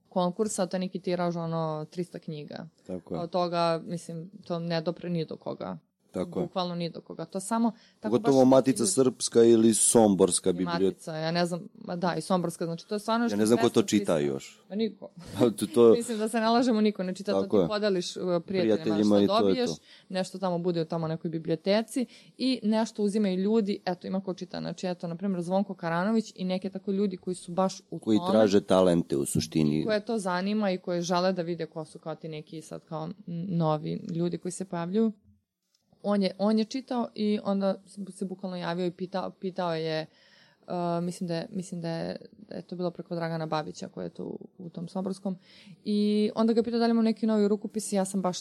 konkursa, 0.08 0.66
to 0.66 0.76
je 0.76 0.80
neki 0.80 1.00
tiraž, 1.00 1.36
ono, 1.36 1.86
300 1.90 2.18
knjiga. 2.18 2.68
Tako 2.86 3.14
je. 3.14 3.20
Od 3.20 3.30
toga, 3.30 3.82
mislim, 3.84 4.30
to 4.44 4.58
ne 4.58 4.80
dopre 4.80 5.10
ni 5.10 5.24
do 5.24 5.36
koga. 5.36 5.78
Tako. 6.14 6.40
Bukvalno 6.40 6.74
ni 6.74 6.90
do 6.90 7.00
koga. 7.00 7.24
To 7.24 7.40
samo... 7.40 7.72
Tako 8.00 8.16
Pogotovo 8.16 8.44
baš- 8.44 8.50
Matica 8.50 8.86
Srpska 8.86 9.42
ili 9.42 9.74
Somborska 9.74 10.52
biblioteka. 10.52 10.84
Matica, 10.84 11.16
ja 11.16 11.30
ne 11.30 11.46
znam, 11.46 11.68
da, 11.96 12.14
i 12.14 12.20
Somborska, 12.20 12.64
znači 12.64 12.86
to 12.88 12.94
je 12.94 12.98
stvarno... 12.98 13.26
Ja 13.30 13.36
ne 13.36 13.46
znam 13.46 13.58
ko 13.58 13.68
to 13.68 13.82
čita 13.82 14.18
još. 14.18 14.58
Pa 14.68 14.74
niko. 14.74 15.08
to, 15.58 15.66
to, 15.66 15.92
Mislim 15.96 16.18
da 16.18 16.28
se 16.28 16.40
ne 16.40 16.48
lažemo, 16.48 16.80
niko 16.80 17.02
ne 17.02 17.14
čita, 17.14 17.32
to 17.32 17.42
Tako 17.42 17.56
ti 17.56 17.62
je. 17.62 17.68
podeliš 17.68 18.16
uh, 18.16 18.22
prijateljima, 18.46 18.76
Prijateljima 18.76 19.20
i 19.20 19.24
što 19.24 19.38
to 19.38 19.38
je 19.38 19.42
dobiješ, 19.42 19.70
to. 19.70 19.82
nešto 20.08 20.38
tamo 20.38 20.58
bude 20.58 20.82
u 20.82 20.84
tamo 20.84 21.08
nekoj 21.08 21.30
biblioteci 21.30 22.06
i 22.38 22.60
nešto 22.62 23.02
uzimaju 23.02 23.36
ljudi, 23.36 23.80
eto 23.84 24.06
ima 24.06 24.20
ko 24.20 24.34
čita, 24.34 24.60
znači 24.60 24.86
eto, 24.86 25.08
na 25.08 25.16
primjer 25.16 25.42
Zvonko 25.42 25.74
Karanović 25.74 26.32
i 26.34 26.44
neke 26.44 26.70
tako 26.70 26.92
ljudi 26.92 27.16
koji 27.16 27.34
su 27.34 27.52
baš 27.52 27.80
u 27.90 27.98
koji 27.98 28.18
tome, 28.18 28.30
traže 28.30 28.60
talente 28.60 29.16
u 29.16 29.26
suštini. 29.26 29.84
koje 29.84 30.04
to 30.04 30.18
zanima 30.18 30.70
i 30.70 30.78
koje 30.78 31.02
žele 31.02 31.32
da 31.32 31.42
vide 31.42 31.66
ko 31.66 31.84
su 31.84 31.98
kao 31.98 32.14
ti 32.14 32.28
neki 32.28 32.62
sad 32.62 32.84
kao 32.84 33.08
novi 33.48 34.00
ljudi 34.14 34.38
koji 34.38 34.52
se 34.52 34.64
pojavljuju. 34.64 35.12
On 36.04 36.22
je, 36.22 36.34
on 36.38 36.58
je 36.58 36.64
čitao 36.64 37.08
i 37.14 37.38
onda 37.44 37.74
se 38.10 38.24
bukvalno 38.24 38.56
javio 38.56 38.86
i 38.86 38.90
pitao, 38.90 39.30
pitao 39.30 39.74
je 39.74 40.06
uh, 40.66 41.04
mislim, 41.04 41.28
da 41.28 41.34
je, 41.34 41.46
mislim 41.50 41.80
da, 41.80 41.88
je, 41.88 42.16
da 42.48 42.54
je 42.54 42.62
to 42.62 42.76
bilo 42.76 42.90
preko 42.90 43.14
Dragana 43.14 43.46
Babića 43.46 43.88
koji 43.88 44.04
je 44.04 44.10
tu 44.10 44.38
u 44.58 44.68
tom 44.68 44.88
Somborskom 44.88 45.38
i 45.84 46.30
onda 46.34 46.52
ga 46.52 46.62
pitao 46.62 46.78
da 46.78 46.86
li 46.86 46.90
ima 46.90 47.02
neki 47.02 47.26
novi 47.26 47.48
rukopis 47.48 47.92
i 47.92 47.96
ja 47.96 48.04
sam 48.04 48.22
baš 48.22 48.38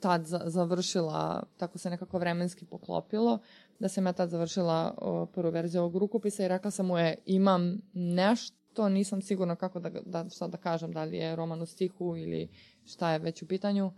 tad 0.00 0.26
za, 0.26 0.40
završila, 0.44 1.42
tako 1.56 1.78
se 1.78 1.90
nekako 1.90 2.18
vremenski 2.18 2.64
poklopilo, 2.64 3.38
da 3.78 3.88
sam 3.88 4.06
ja 4.06 4.12
tad 4.12 4.30
završila 4.30 4.94
o, 4.98 5.26
prvu 5.26 5.50
verziju 5.50 5.80
ovog 5.80 5.96
rukopisa 5.96 6.44
i 6.44 6.48
rekla 6.48 6.70
sam 6.70 6.86
mu 6.86 6.98
je 6.98 7.16
imam 7.26 7.80
nešto, 7.92 8.88
nisam 8.88 9.22
sigurna 9.22 9.56
kako 9.56 9.80
da, 9.80 9.90
da, 10.06 10.30
šta 10.30 10.48
da 10.48 10.56
kažem, 10.56 10.92
da 10.92 11.04
li 11.04 11.16
je 11.16 11.36
roman 11.36 11.62
u 11.62 11.66
stihu 11.66 12.16
ili 12.16 12.48
šta 12.84 13.12
je 13.12 13.18
već 13.18 13.42
u 13.42 13.46
pitanju. 13.46 13.92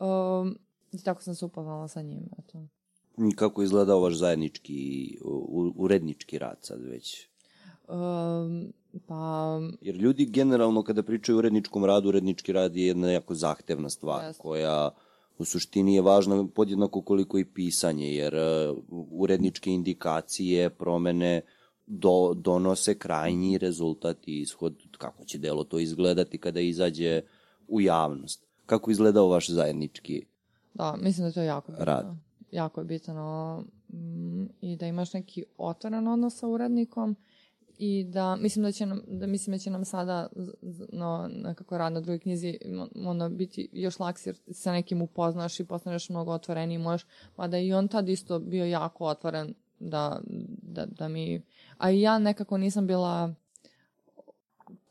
Um, 0.00 0.58
I 0.92 1.02
tako 1.02 1.22
sam 1.22 1.34
se 1.34 1.44
upoznala 1.44 1.88
sa 1.88 2.02
njim. 2.02 2.28
Eto. 2.38 2.66
Kako 3.36 3.62
je 3.62 3.64
izgledao 3.64 4.00
vaš 4.00 4.14
zajednički, 4.14 5.18
urednički 5.76 6.38
rad 6.38 6.56
sad 6.60 6.82
već? 6.82 7.28
Um, 7.88 8.72
pa, 9.06 9.60
Jer 9.80 9.96
ljudi 9.96 10.26
generalno 10.26 10.82
kada 10.82 11.02
pričaju 11.02 11.36
o 11.36 11.38
uredničkom 11.38 11.84
radu, 11.84 12.08
urednički 12.08 12.52
rad 12.52 12.76
je 12.76 12.86
jedna 12.86 13.10
jako 13.10 13.34
zahtevna 13.34 13.90
stvar 13.90 14.24
Jeste. 14.24 14.42
koja 14.42 14.90
u 15.38 15.44
suštini 15.44 15.94
je 15.94 16.02
važna 16.02 16.46
podjednako 16.54 17.02
koliko 17.02 17.38
i 17.38 17.44
pisanje, 17.44 18.14
jer 18.14 18.34
uh, 18.34 18.78
uredničke 19.10 19.70
indikacije, 19.70 20.70
promene 20.70 21.40
do, 21.86 22.34
donose 22.34 22.98
krajnji 22.98 23.58
rezultat 23.58 24.28
i 24.28 24.40
ishod 24.40 24.76
kako 24.98 25.24
će 25.24 25.38
delo 25.38 25.64
to 25.64 25.78
izgledati 25.78 26.38
kada 26.38 26.60
izađe 26.60 27.20
u 27.68 27.80
javnost. 27.80 28.44
Kako 28.66 28.90
izgledao 28.90 29.28
vaš 29.28 29.50
zajednički 29.50 30.26
da, 30.74 30.96
mislim 30.96 31.24
da 31.24 31.28
je 31.28 31.32
to 31.32 31.42
jako 31.42 31.72
bitno. 31.72 31.84
Rad. 31.84 32.06
Jako 32.50 32.80
je 32.80 32.84
bitno 32.84 33.64
mm, 33.92 34.44
i 34.60 34.76
da 34.76 34.86
imaš 34.86 35.12
neki 35.12 35.44
otvoren 35.58 36.08
odnos 36.08 36.38
sa 36.38 36.48
urednikom 36.48 37.16
i 37.78 38.04
da 38.04 38.36
mislim 38.36 38.62
da 38.62 38.72
će 38.72 38.86
nam, 38.86 39.00
da 39.06 39.26
mislim 39.26 39.54
da 39.54 39.58
će 39.58 39.70
nam 39.70 39.84
sada 39.84 40.28
no, 40.92 41.30
nekako 41.32 41.78
rad 41.78 41.92
na 41.92 42.00
drugoj 42.00 42.18
knjizi 42.18 42.58
ono 43.06 43.28
biti 43.28 43.68
još 43.72 43.98
lakše 43.98 44.28
jer 44.28 44.36
sa 44.50 44.72
nekim 44.72 45.02
upoznaš 45.02 45.60
i 45.60 45.64
postaneš 45.64 46.08
mnogo 46.08 46.32
otvoreniji 46.32 46.78
možeš, 46.78 47.06
mada 47.36 47.58
i 47.58 47.72
on 47.72 47.88
tad 47.88 48.08
isto 48.08 48.38
bio 48.38 48.64
jako 48.64 49.04
otvoren 49.04 49.54
da, 49.78 50.20
da, 50.62 50.86
da 50.86 51.08
mi, 51.08 51.42
a 51.78 51.90
i 51.90 52.00
ja 52.00 52.18
nekako 52.18 52.58
nisam 52.58 52.86
bila 52.86 53.34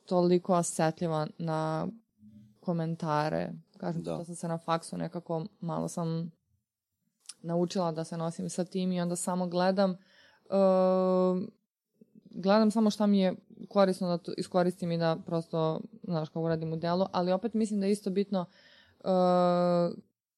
toliko 0.06 0.54
osetljiva 0.54 1.28
na 1.38 1.88
komentare. 2.60 3.54
Kažem, 3.82 4.04
Da. 4.04 4.18
da. 4.18 4.26
sam 4.26 4.36
se 4.36 4.48
na 4.48 4.58
faksu 4.58 4.98
nekako, 4.98 5.46
malo 5.60 5.88
sam 5.88 6.32
naučila 7.42 7.92
da 7.92 8.04
se 8.04 8.18
nosim 8.18 8.50
sa 8.50 8.66
tim 8.66 8.92
i 8.92 9.02
onda 9.02 9.16
samo 9.16 9.48
gledam 9.48 9.92
uh, 9.92 11.44
gledam 12.30 12.72
samo 12.72 12.90
šta 12.90 13.06
mi 13.08 13.20
je 13.20 13.36
korisno 13.70 14.08
da 14.08 14.18
to 14.18 14.34
iskoristim 14.38 14.92
i 14.92 14.98
da 14.98 15.18
prosto, 15.26 15.82
znaš, 16.04 16.30
kao 16.30 16.42
uradim 16.42 16.74
u 16.74 16.76
delu, 16.76 17.06
ali 17.12 17.32
opet 17.32 17.54
mislim 17.54 17.80
da 17.80 17.86
je 17.86 17.92
isto 17.92 18.10
bitno 18.10 18.46
uh, 19.00 19.06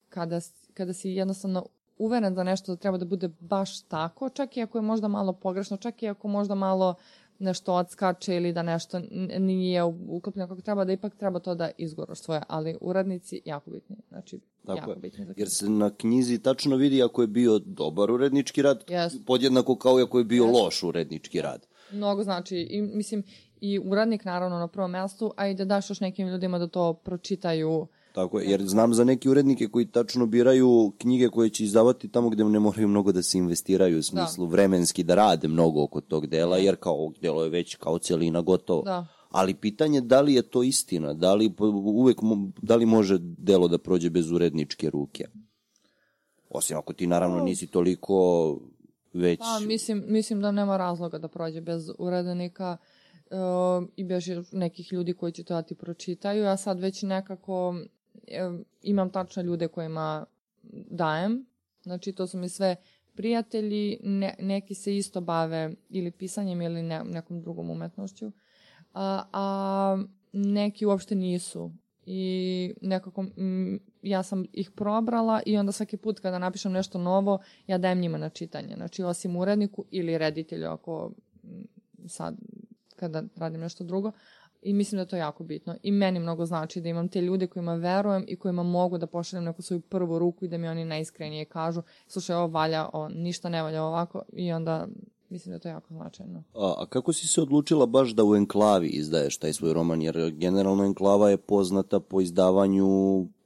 kada, 0.09 0.39
kada 0.73 0.93
si 0.93 1.09
jednostavno 1.09 1.65
uveren 1.97 2.35
da 2.35 2.43
nešto 2.43 2.75
treba 2.75 2.97
da 2.97 3.05
bude 3.05 3.27
baš 3.39 3.81
tako, 3.81 4.29
čak 4.29 4.57
i 4.57 4.61
ako 4.61 4.77
je 4.77 4.81
možda 4.81 5.07
malo 5.07 5.33
pogrešno, 5.33 5.77
čak 5.77 6.03
i 6.03 6.09
ako 6.09 6.27
možda 6.27 6.55
malo 6.55 6.95
nešto 7.43 7.73
odskače 7.73 8.35
ili 8.35 8.53
da 8.53 8.63
nešto 8.63 9.01
nije 9.39 9.83
uklopljeno 10.07 10.47
kako 10.47 10.61
treba, 10.61 10.85
da 10.85 10.93
ipak 10.93 11.15
treba 11.15 11.39
to 11.39 11.55
da 11.55 11.69
izguraš 11.77 12.19
svoje, 12.19 12.41
ali 12.47 12.77
uradnici 12.81 13.41
jako 13.45 13.71
bitni, 13.71 13.95
znači 14.09 14.39
Tako 14.65 14.77
jako 14.79 14.91
je. 14.91 14.97
bitni. 14.97 15.27
Jer 15.37 15.49
se 15.49 15.69
na 15.69 15.89
knjizi 15.89 16.39
tačno 16.39 16.75
vidi 16.75 17.03
ako 17.03 17.21
je 17.21 17.27
bio 17.27 17.59
dobar 17.59 18.11
urednički 18.11 18.61
rad, 18.61 18.83
Jeste. 18.87 19.19
podjednako 19.25 19.75
kao 19.75 19.99
i 19.99 20.03
ako 20.03 20.17
je 20.17 20.23
bio 20.23 20.43
Jeste. 20.45 20.59
loš 20.59 20.83
urednički 20.83 21.41
rad. 21.41 21.67
Mnogo 21.91 22.23
znači, 22.23 22.57
i, 22.57 22.81
mislim, 22.81 23.23
i 23.61 23.79
uradnik 23.79 24.25
naravno 24.25 24.59
na 24.59 24.67
prvom 24.67 24.91
mestu, 24.91 25.33
a 25.37 25.47
i 25.47 25.55
da 25.55 25.65
daš 25.65 25.89
još 25.89 25.99
nekim 25.99 26.27
ljudima 26.27 26.59
da 26.59 26.67
to 26.67 26.93
pročitaju. 26.93 27.87
Tako 28.13 28.39
je, 28.39 28.49
jer 28.49 28.65
znam 28.65 28.93
za 28.93 29.03
neke 29.03 29.29
urednike 29.29 29.67
koji 29.67 29.85
tačno 29.85 30.25
biraju 30.25 30.93
knjige 30.97 31.29
koje 31.29 31.49
će 31.49 31.63
izdavati 31.63 32.07
tamo 32.07 32.29
gde 32.29 32.43
ne 32.43 32.59
moraju 32.59 32.87
mnogo 32.87 33.11
da 33.11 33.23
se 33.23 33.37
investiraju 33.37 33.99
u 33.99 34.03
smislu 34.03 34.45
vremenski 34.45 35.03
da 35.03 35.15
rade 35.15 35.47
mnogo 35.47 35.83
oko 35.83 36.01
tog 36.01 36.27
dela, 36.27 36.57
jer 36.57 36.75
kao 36.75 36.93
ovog 36.93 37.19
delo 37.21 37.43
je 37.43 37.49
već 37.49 37.75
kao 37.75 37.99
celina 37.99 38.41
gotovo. 38.41 38.81
Da. 38.81 39.07
Ali 39.29 39.53
pitanje 39.53 40.01
da 40.01 40.21
li 40.21 40.33
je 40.33 40.41
to 40.41 40.63
istina, 40.63 41.13
da 41.13 41.33
li 41.33 41.53
uvek 41.85 42.17
da 42.61 42.75
li 42.75 42.85
može 42.85 43.17
delo 43.19 43.67
da 43.67 43.77
prođe 43.77 44.09
bez 44.09 44.31
uredničke 44.31 44.89
ruke. 44.89 45.25
Osim 46.49 46.77
ako 46.77 46.93
ti 46.93 47.07
naravno 47.07 47.43
nisi 47.43 47.67
toliko 47.67 48.57
već 49.13 49.39
Pa, 49.39 49.59
mislim, 49.59 50.03
mislim 50.07 50.41
da 50.41 50.51
nema 50.51 50.77
razloga 50.77 51.17
da 51.17 51.27
prođe 51.27 51.61
bez 51.61 51.89
urednika 51.99 52.77
e, 53.31 53.35
i 53.95 54.03
bez 54.03 54.23
nekih 54.51 54.93
ljudi 54.93 55.13
koji 55.13 55.31
će 55.31 55.43
to 55.43 55.53
da 55.53 55.61
ti 55.61 55.75
pročitaju. 55.75 56.43
Ja 56.43 56.57
sad 56.57 56.79
već 56.79 57.01
nekako 57.01 57.75
imam 58.81 59.09
tačno 59.09 59.43
ljude 59.43 59.67
kojima 59.67 60.25
dajem. 60.71 61.45
Znači, 61.83 62.13
to 62.13 62.27
su 62.27 62.37
mi 62.37 62.49
sve 62.49 62.75
prijatelji, 63.15 63.99
ne, 64.03 64.35
neki 64.39 64.75
se 64.75 64.97
isto 64.97 65.21
bave 65.21 65.73
ili 65.89 66.11
pisanjem 66.11 66.61
ili 66.61 66.83
ne, 66.83 67.03
nekom 67.03 67.41
drugom 67.41 67.69
umetnošću, 67.69 68.31
a, 68.93 69.23
a 69.33 69.97
neki 70.33 70.85
uopšte 70.85 71.15
nisu. 71.15 71.71
I 72.05 72.73
nekako 72.81 73.25
m, 73.37 73.79
ja 74.01 74.23
sam 74.23 74.45
ih 74.53 74.71
probrala 74.71 75.41
i 75.45 75.57
onda 75.57 75.71
svaki 75.71 75.97
put 75.97 76.19
kada 76.19 76.39
napišem 76.39 76.71
nešto 76.71 76.99
novo, 76.99 77.39
ja 77.67 77.77
dajem 77.77 77.99
njima 77.99 78.17
na 78.17 78.29
čitanje. 78.29 78.75
Znači, 78.75 79.03
osim 79.03 79.35
uredniku 79.35 79.85
ili 79.91 80.17
reditelju, 80.17 80.67
ako 80.67 81.11
sad 82.07 82.35
kada 82.95 83.23
radim 83.35 83.61
nešto 83.61 83.83
drugo, 83.83 84.11
I 84.63 84.73
mislim 84.73 84.97
da 84.97 85.01
je 85.01 85.07
to 85.07 85.15
jako 85.15 85.43
bitno. 85.43 85.75
I 85.83 85.91
meni 85.91 86.19
mnogo 86.19 86.45
znači 86.45 86.81
da 86.81 86.89
imam 86.89 87.07
te 87.07 87.21
ljude 87.21 87.47
kojima 87.47 87.75
verujem 87.75 88.25
i 88.27 88.35
kojima 88.35 88.63
mogu 88.63 88.97
da 88.97 89.07
pošaljem 89.07 89.43
neku 89.43 89.61
svoju 89.61 89.81
prvu 89.81 90.19
ruku 90.19 90.45
i 90.45 90.47
da 90.47 90.57
mi 90.57 90.67
oni 90.67 90.85
najiskrenije 90.85 91.45
kažu 91.45 91.81
slušaj, 92.07 92.35
ovo 92.35 92.47
valja, 92.47 92.89
o, 92.93 93.09
ništa 93.09 93.49
ne 93.49 93.61
valja 93.61 93.83
ovako 93.83 94.21
i 94.33 94.51
onda 94.51 94.87
mislim 95.29 95.51
da 95.51 95.55
je 95.55 95.59
to 95.59 95.67
jako 95.67 95.93
značajno. 95.93 96.43
A, 96.53 96.73
a 96.77 96.85
kako 96.85 97.13
si 97.13 97.27
se 97.27 97.41
odlučila 97.41 97.85
baš 97.85 98.09
da 98.09 98.23
u 98.23 98.35
Enklavi 98.35 98.87
izdaješ 98.87 99.37
taj 99.37 99.53
svoj 99.53 99.73
roman? 99.73 100.01
Jer 100.01 100.31
generalno 100.31 100.83
Enklava 100.85 101.29
je 101.29 101.37
poznata 101.37 101.99
po 101.99 102.21
izdavanju 102.21 102.87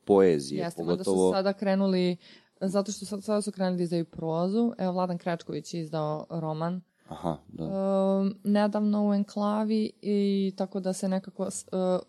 poezije. 0.05 0.63
Jeste, 0.63 0.81
pogotovo... 0.81 1.31
da 1.31 1.33
su 1.33 1.37
sada 1.37 1.53
krenuli, 1.53 2.17
zato 2.61 2.91
što 2.91 3.05
sad, 3.05 3.23
sada 3.23 3.41
su 3.41 3.51
krenuli 3.51 3.77
da 3.77 3.83
izdaju 3.83 4.05
prozu. 4.05 4.71
Evo, 4.77 4.91
Vladan 4.91 5.17
Krečković 5.17 5.73
je 5.73 5.81
izdao 5.81 6.25
roman 6.29 6.81
Aha, 7.09 7.37
da. 7.47 7.63
Uh, 7.63 8.31
nedavno 8.43 9.07
u 9.09 9.13
enklavi 9.13 9.91
i 10.01 10.53
tako 10.57 10.79
da 10.79 10.93
se 10.93 11.09
nekako 11.09 11.43
uh, 11.43 11.49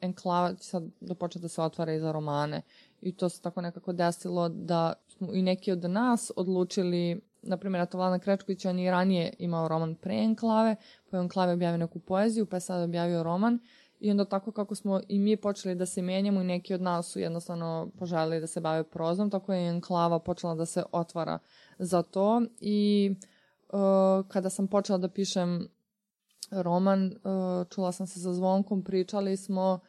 enklava 0.00 0.54
sad 0.56 0.82
da 1.00 1.14
počne 1.14 1.40
da 1.40 1.48
se 1.48 1.62
otvara 1.62 1.92
i 1.92 2.00
za 2.00 2.12
romane. 2.12 2.62
I 3.00 3.16
to 3.16 3.28
se 3.28 3.42
tako 3.42 3.60
nekako 3.60 3.92
desilo 3.92 4.48
da 4.48 4.92
smo 5.08 5.34
i 5.34 5.42
neki 5.42 5.72
od 5.72 5.84
nas 5.84 6.30
odlučili 6.36 7.20
na 7.42 7.56
primjer, 7.56 7.82
eto 7.82 7.98
Vladan 7.98 8.20
Krečković, 8.20 8.64
on 8.64 8.78
je 8.78 8.90
ranije 8.90 9.34
imao 9.38 9.68
roman 9.68 9.94
pre 9.94 10.14
enklave, 10.14 10.76
pa 11.10 11.16
je 11.16 11.22
enklave 11.22 11.52
objavio 11.52 11.78
neku 11.78 11.98
poeziju, 11.98 12.46
pa 12.46 12.56
je 12.56 12.60
sad 12.60 12.82
objavio 12.82 13.22
roman. 13.22 13.58
I 14.00 14.10
onda 14.10 14.24
tako 14.24 14.52
kako 14.52 14.74
smo 14.74 15.00
i 15.08 15.18
mi 15.18 15.36
počeli 15.36 15.74
da 15.74 15.86
se 15.86 16.02
menjamo 16.02 16.40
i 16.40 16.44
neki 16.44 16.74
od 16.74 16.82
nas 16.82 17.06
su 17.06 17.20
jednostavno 17.20 17.90
poželjeli 17.98 18.40
da 18.40 18.46
se 18.46 18.60
bave 18.60 18.84
prozom, 18.84 19.30
tako 19.30 19.52
je 19.52 19.68
enklava 19.68 20.18
počela 20.18 20.54
da 20.54 20.66
se 20.66 20.82
otvara 20.92 21.38
za 21.78 22.02
to. 22.02 22.42
I 22.60 23.10
uh, 23.10 23.37
kada 24.28 24.50
sam 24.50 24.66
počela 24.66 24.98
da 24.98 25.08
pišem 25.08 25.68
roman, 26.50 27.06
uh, 27.06 27.68
čula 27.70 27.92
sam 27.92 28.06
se 28.06 28.20
sa 28.20 28.32
zvonkom, 28.32 28.82
pričali 28.82 29.36
smo 29.36 29.80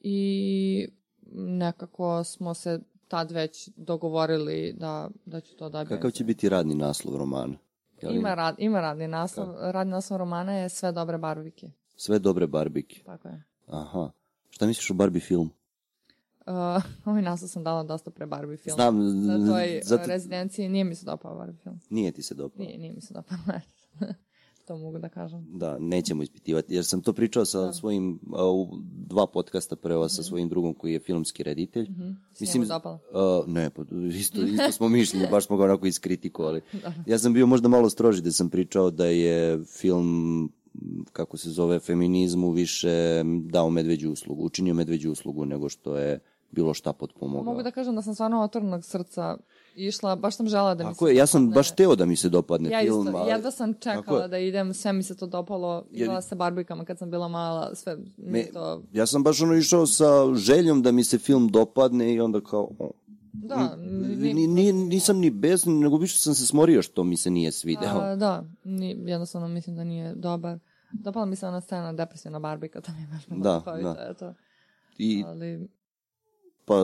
i 0.00 0.88
nekako 1.32 2.24
smo 2.24 2.54
se 2.54 2.80
tad 3.08 3.30
već 3.30 3.68
dogovorili 3.76 4.72
da, 4.72 5.10
da 5.24 5.40
ću 5.40 5.56
to 5.56 5.68
da 5.68 5.80
objavim. 5.80 5.98
Kakav 5.98 6.10
će 6.10 6.24
biti 6.24 6.48
radni 6.48 6.74
naslov 6.74 7.16
romana? 7.16 7.54
Jel 8.02 8.16
ima, 8.16 8.34
rad, 8.34 8.54
ima 8.58 8.80
radni 8.80 9.08
naslov. 9.08 9.46
Kako? 9.46 9.72
Radni 9.72 9.90
naslov 9.90 10.18
romana 10.18 10.52
je 10.52 10.68
Sve 10.68 10.92
dobre 10.92 11.18
barbike. 11.18 11.70
Sve 11.96 12.18
dobre 12.18 12.46
barbike. 12.46 13.02
Tako 13.04 13.28
je. 13.28 13.42
Aha. 13.66 14.10
Šta 14.50 14.66
misliš 14.66 14.90
o 14.90 14.94
Barbie 14.94 15.20
film? 15.20 15.50
Uh, 16.46 16.82
ovaj 17.08 17.22
naslov 17.22 17.48
sam 17.48 17.64
dala 17.64 17.82
dosta 17.82 18.10
pre 18.10 18.26
Barbie 18.26 18.56
film. 18.56 18.74
Znam. 18.74 19.26
Na 19.26 19.52
toj 19.52 19.80
zato... 19.84 20.06
rezidenciji 20.06 20.68
nije 20.68 20.84
mi 20.84 20.94
se 20.94 21.06
dopao 21.06 21.34
Barbie 21.34 21.60
film. 21.62 21.80
Nije 21.90 22.12
ti 22.12 22.22
se 22.22 22.34
dopao? 22.34 22.64
Nije, 22.64 22.78
nije 22.78 22.92
mi 22.92 23.00
se 23.00 23.14
dopao. 23.14 23.38
to 24.66 24.76
mogu 24.76 24.98
da 24.98 25.08
kažem. 25.08 25.46
Da, 25.48 25.78
nećemo 25.78 26.22
ispitivati, 26.22 26.74
jer 26.74 26.84
sam 26.84 27.00
to 27.00 27.12
pričao 27.12 27.44
sa 27.44 27.60
da. 27.60 27.72
svojim, 27.72 28.20
u 28.52 28.78
dva 29.06 29.26
podcasta 29.26 29.76
-hmm. 29.76 30.08
sa 30.08 30.22
mhm. 30.22 30.28
svojim 30.28 30.48
drugom 30.48 30.74
koji 30.74 30.92
je 30.92 30.98
filmski 30.98 31.42
reditelj. 31.42 31.90
Mm 31.90 31.94
-hmm. 31.94 32.14
Mislim, 32.40 32.68
dopalo? 32.68 32.98
Uh, 33.12 33.48
ne, 33.48 33.70
pa 33.70 33.82
isto, 34.18 34.42
isto 34.42 34.72
smo 34.72 34.88
mišljeni, 34.98 35.26
baš 35.30 35.46
smo 35.46 35.56
ga 35.56 35.64
onako 35.64 35.86
iskritikovali. 35.86 36.60
da. 36.72 36.94
Ja 37.06 37.18
sam 37.18 37.32
bio 37.32 37.46
možda 37.46 37.68
malo 37.68 37.90
stroži 37.90 38.22
da 38.22 38.32
sam 38.32 38.50
pričao 38.50 38.90
da 38.90 39.06
je 39.06 39.64
film 39.64 40.52
kako 41.12 41.36
se 41.36 41.50
zove, 41.50 41.78
feminizmu 41.78 42.50
više 42.50 43.22
dao 43.50 43.70
medveđu 43.70 44.12
uslugu, 44.12 44.44
učinio 44.44 44.74
medveđu 44.74 45.12
uslugu 45.12 45.44
nego 45.44 45.68
što 45.68 45.96
je 45.96 46.20
bilo 46.50 46.74
šta 46.74 46.92
potpomogao. 46.92 47.44
Mogu 47.44 47.62
da 47.62 47.70
kažem 47.70 47.94
da 47.94 48.02
sam 48.02 48.14
stvarno 48.14 48.42
otvornog 48.42 48.84
srca 48.84 49.36
išla, 49.76 50.16
baš 50.16 50.36
sam 50.36 50.48
žela 50.48 50.74
da 50.74 50.84
mi 50.84 50.90
Tako 50.90 51.06
se 51.06 51.12
je, 51.12 51.16
ja 51.16 51.26
sam 51.26 51.42
dopadne. 51.42 51.54
baš 51.54 51.70
teo 51.70 51.96
da 51.96 52.06
mi 52.06 52.16
se 52.16 52.28
dopadne 52.28 52.70
ja 52.70 52.80
film. 52.80 53.06
Ja 53.06 53.12
isto, 53.12 53.28
jedva 53.28 53.50
sam 53.50 53.74
čekala 53.74 54.28
da 54.28 54.38
idem, 54.38 54.74
sve 54.74 54.92
mi 54.92 55.02
se 55.02 55.16
to 55.16 55.26
dopalo, 55.26 55.84
igrala 55.90 56.22
sa 56.22 56.34
barbikama 56.34 56.84
kad 56.84 56.98
sam 56.98 57.10
bila 57.10 57.28
mala, 57.28 57.74
sve 57.74 57.96
mi 58.16 58.52
to... 58.52 58.82
Ja 58.92 59.06
sam 59.06 59.22
baš 59.22 59.42
ono 59.42 59.54
išao 59.54 59.86
sa 59.86 60.34
željom 60.34 60.82
da 60.82 60.92
mi 60.92 61.04
se 61.04 61.18
film 61.18 61.48
dopadne 61.48 62.14
i 62.14 62.20
onda 62.20 62.40
kao... 62.40 62.68
Da, 63.32 63.76
ni, 63.76 64.34
ni, 64.34 64.46
ni, 64.46 64.72
nisam 64.72 65.18
ni 65.18 65.30
bez, 65.30 65.66
nego 65.66 65.96
više 65.96 66.18
sam 66.18 66.34
se 66.34 66.46
smorio 66.46 66.82
što 66.82 67.04
mi 67.04 67.16
se 67.16 67.30
nije 67.30 67.52
svideo. 67.52 67.98
A, 67.98 68.16
da, 68.16 68.44
ni, 68.64 68.96
jednostavno 69.06 69.48
mislim 69.48 69.76
da 69.76 69.84
nije 69.84 70.14
dobar. 70.14 70.58
Dopala 70.92 71.26
mi 71.26 71.36
se 71.36 71.46
ona 71.46 71.60
scena 71.60 71.92
depresivna 71.92 72.38
Barbika, 72.38 72.80
to 72.80 72.92
mi 72.92 73.00
je 73.00 73.06
baš 73.06 73.26
da, 73.26 73.62
da. 73.82 74.06
Eto. 74.10 74.34
I, 74.98 75.24
Ali 75.26 75.68
pa 76.66 76.74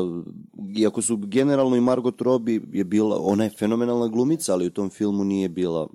iako 0.77 1.03
su 1.03 1.17
generalno 1.17 1.77
i 1.77 1.81
Margot 1.81 2.21
Robbie 2.21 2.61
je 2.73 2.85
bila, 2.85 3.19
ona 3.21 3.45
je 3.45 3.51
fenomenalna 3.51 4.09
glumica, 4.09 4.53
ali 4.53 4.67
u 4.67 4.71
tom 4.71 4.91
filmu 4.91 5.25
nije 5.25 5.49
bila, 5.49 5.89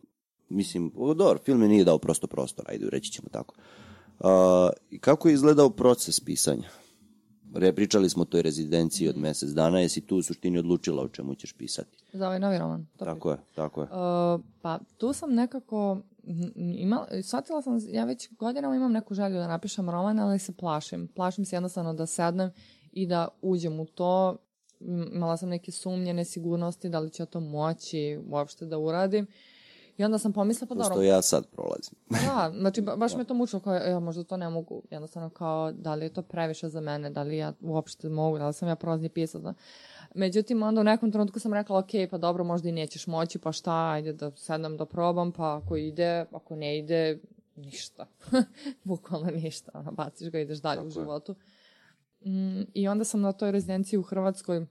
mislim, 0.49 0.91
dobro, 0.95 1.39
film 1.45 1.61
je 1.61 1.69
nije 1.69 1.83
dao 1.83 1.97
prosto 1.97 2.27
prostor, 2.27 2.65
ajde, 2.69 2.89
reći 2.91 3.11
ćemo 3.11 3.27
tako. 3.31 3.55
A, 4.19 4.69
kako 4.99 5.27
je 5.27 5.33
izgledao 5.33 5.69
proces 5.69 6.19
pisanja? 6.19 6.69
Re, 7.55 7.73
pričali 7.73 8.09
smo 8.09 8.21
o 8.21 8.25
toj 8.25 8.41
rezidenciji 8.41 9.09
od 9.09 9.17
mesec 9.17 9.49
dana, 9.49 9.79
jesi 9.79 10.01
tu 10.01 10.17
u 10.17 10.21
suštini 10.21 10.59
odlučila 10.59 11.03
o 11.03 11.07
čemu 11.07 11.35
ćeš 11.35 11.53
pisati? 11.53 11.97
Za 12.13 12.27
ovaj 12.27 12.39
novi 12.39 12.57
roman. 12.57 12.85
To 12.97 13.05
tako 13.05 13.31
je, 13.31 13.37
tako 13.55 13.81
je. 13.81 13.85
Uh, 13.85 14.41
pa 14.61 14.79
tu 14.97 15.13
sam 15.13 15.33
nekako, 15.33 15.97
imala, 16.55 17.07
shvatila 17.23 17.61
sam, 17.61 17.79
ja 17.89 18.05
već 18.05 18.29
godinama 18.33 18.75
imam 18.75 18.91
neku 18.91 19.13
želju 19.13 19.35
da 19.35 19.47
napišem 19.47 19.89
roman, 19.89 20.19
ali 20.19 20.39
se 20.39 20.53
plašim. 20.53 21.07
Plašim 21.15 21.45
se 21.45 21.55
jednostavno 21.55 21.93
da 21.93 22.05
sednem 22.05 22.51
i 22.97 23.05
da 23.05 23.27
uđem 23.41 23.79
u 23.79 23.85
to. 23.85 24.37
Imala 25.13 25.37
sam 25.37 25.49
neke 25.49 25.71
sumnje, 25.71 26.13
nesigurnosti, 26.13 26.89
da 26.89 26.99
li 26.99 27.11
ću 27.11 27.21
ja 27.21 27.25
to 27.25 27.39
moći 27.39 28.19
uopšte 28.29 28.65
da 28.65 28.77
uradim. 28.77 29.27
I 29.97 30.03
onda 30.03 30.17
sam 30.17 30.33
pomislila, 30.33 30.67
pa 30.67 30.75
dobro. 30.75 30.93
Što 30.93 31.01
ja 31.01 31.21
sad 31.21 31.45
prolazim. 31.47 31.93
da, 32.27 32.53
znači 32.59 32.81
ba, 32.81 32.95
baš 32.95 33.11
da. 33.11 33.17
me 33.17 33.23
to 33.23 33.33
mučilo, 33.33 33.59
kao 33.59 33.73
ja 33.73 33.99
možda 33.99 34.23
to 34.23 34.37
ne 34.37 34.49
mogu, 34.49 34.83
jednostavno 34.91 35.29
kao 35.29 35.71
da 35.71 35.95
li 35.95 36.05
je 36.05 36.13
to 36.13 36.21
previše 36.21 36.69
za 36.69 36.81
mene, 36.81 37.09
da 37.09 37.23
li 37.23 37.37
ja 37.37 37.53
uopšte 37.61 38.09
mogu, 38.09 38.37
da 38.37 38.47
li 38.47 38.53
sam 38.53 38.67
ja 38.67 38.75
prolazni 38.75 39.09
pisac. 39.09 39.41
Da. 39.41 39.53
Međutim, 40.15 40.63
onda 40.63 40.81
u 40.81 40.83
nekom 40.83 41.11
trenutku 41.11 41.39
sam 41.39 41.53
rekla, 41.53 41.79
ok, 41.79 41.89
pa 42.11 42.17
dobro, 42.17 42.43
možda 42.43 42.69
i 42.69 42.71
nećeš 42.71 43.07
moći, 43.07 43.39
pa 43.39 43.51
šta, 43.51 43.89
ajde 43.91 44.13
da 44.13 44.31
sednem 44.35 44.77
da 44.77 44.85
probam, 44.85 45.31
pa 45.31 45.57
ako 45.57 45.75
ide, 45.75 46.25
ako 46.31 46.55
ne 46.55 46.77
ide, 46.77 47.19
ništa. 47.55 48.07
Bukvalno 48.83 49.31
ništa, 49.31 49.85
baciš 49.91 50.29
ga, 50.29 50.39
ideš 50.39 50.57
dalje 50.57 50.77
Tako 50.77 50.87
u 50.87 50.91
životu. 50.91 51.31
Je. 51.31 51.56
Mm, 52.27 52.61
I 52.73 52.87
onda 52.87 53.03
sam 53.03 53.21
na 53.21 53.31
toj 53.31 53.51
rezidenciji 53.51 53.99
u 53.99 54.03
Hrvatskoj 54.03 54.65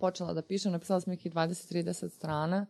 počela 0.00 0.34
da 0.34 0.42
pišem, 0.42 0.72
napisala 0.72 1.00
sam 1.00 1.10
nekih 1.10 1.32
20-30 1.32 2.08
strana 2.08 2.66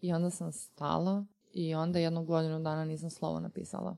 i 0.00 0.12
onda 0.12 0.30
sam 0.30 0.52
stala 0.52 1.24
i 1.52 1.74
onda 1.74 1.98
jednu 1.98 2.24
godinu 2.24 2.60
dana 2.60 2.84
nisam 2.84 3.10
slovo 3.10 3.40
napisala. 3.40 3.96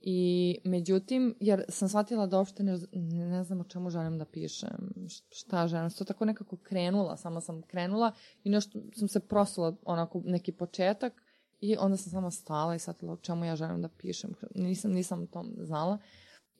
I 0.00 0.58
međutim, 0.64 1.34
jer 1.40 1.64
sam 1.68 1.88
shvatila 1.88 2.26
da 2.26 2.38
uopšte 2.38 2.62
ne, 2.62 2.78
ne 3.12 3.44
znam 3.44 3.60
o 3.60 3.64
čemu 3.64 3.90
želim 3.90 4.18
da 4.18 4.24
pišem, 4.24 4.92
šta 5.30 5.68
želim, 5.68 5.90
to 5.90 6.04
tako 6.04 6.24
nekako 6.24 6.56
krenula, 6.56 7.16
samo 7.16 7.40
sam 7.40 7.62
krenula 7.62 8.12
i 8.44 8.50
nešto 8.50 8.78
sam 8.96 9.08
se 9.08 9.20
prosula 9.20 9.76
onako 9.84 10.22
neki 10.24 10.52
početak 10.52 11.22
i 11.60 11.76
onda 11.76 11.96
sam 11.96 12.10
samo 12.10 12.30
stala 12.30 12.74
i 12.74 12.78
shvatila 12.78 13.12
o 13.12 13.16
čemu 13.16 13.44
ja 13.44 13.56
želim 13.56 13.82
da 13.82 13.88
pišem. 13.88 14.34
Nisam, 14.54 14.92
nisam 14.92 15.26
to 15.26 15.44
znala 15.58 15.98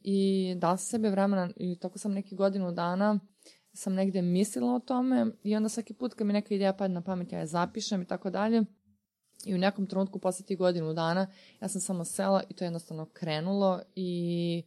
i 0.04 0.54
dala 0.56 0.76
sam 0.76 0.86
sebe 0.86 1.10
vremena 1.10 1.50
i 1.56 1.78
tako 1.80 1.98
sam 1.98 2.12
neki 2.12 2.34
godinu 2.36 2.72
dana 2.72 3.18
sam 3.74 3.94
negde 3.94 4.22
mislila 4.22 4.74
o 4.74 4.78
tome 4.78 5.26
i 5.42 5.56
onda 5.56 5.68
svaki 5.68 5.94
put 5.94 6.14
kad 6.14 6.26
mi 6.26 6.32
neka 6.32 6.54
ideja 6.54 6.72
padne 6.72 6.94
na 6.94 7.00
pamet 7.00 7.32
ja 7.32 7.38
je 7.38 7.46
zapišem 7.46 8.02
i 8.02 8.06
tako 8.06 8.30
dalje 8.30 8.64
i 9.46 9.54
u 9.54 9.58
nekom 9.58 9.86
trenutku 9.86 10.18
posle 10.18 10.46
tih 10.46 10.58
godinu 10.58 10.94
dana 10.94 11.26
ja 11.60 11.68
sam 11.68 11.80
samo 11.80 12.04
sela 12.04 12.42
i 12.48 12.54
to 12.54 12.64
je 12.64 12.66
jednostavno 12.66 13.06
krenulo 13.12 13.80
i 13.94 14.62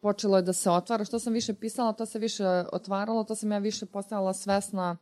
počelo 0.00 0.36
je 0.36 0.42
da 0.42 0.52
se 0.52 0.70
otvara. 0.70 1.04
Što 1.04 1.18
sam 1.18 1.32
više 1.32 1.54
pisala, 1.54 1.92
to 1.92 2.06
se 2.06 2.18
više 2.18 2.44
otvaralo, 2.72 3.24
to 3.24 3.34
sam 3.34 3.52
ja 3.52 3.58
više 3.58 3.86
postavila 3.86 4.34
svesna 4.34 4.96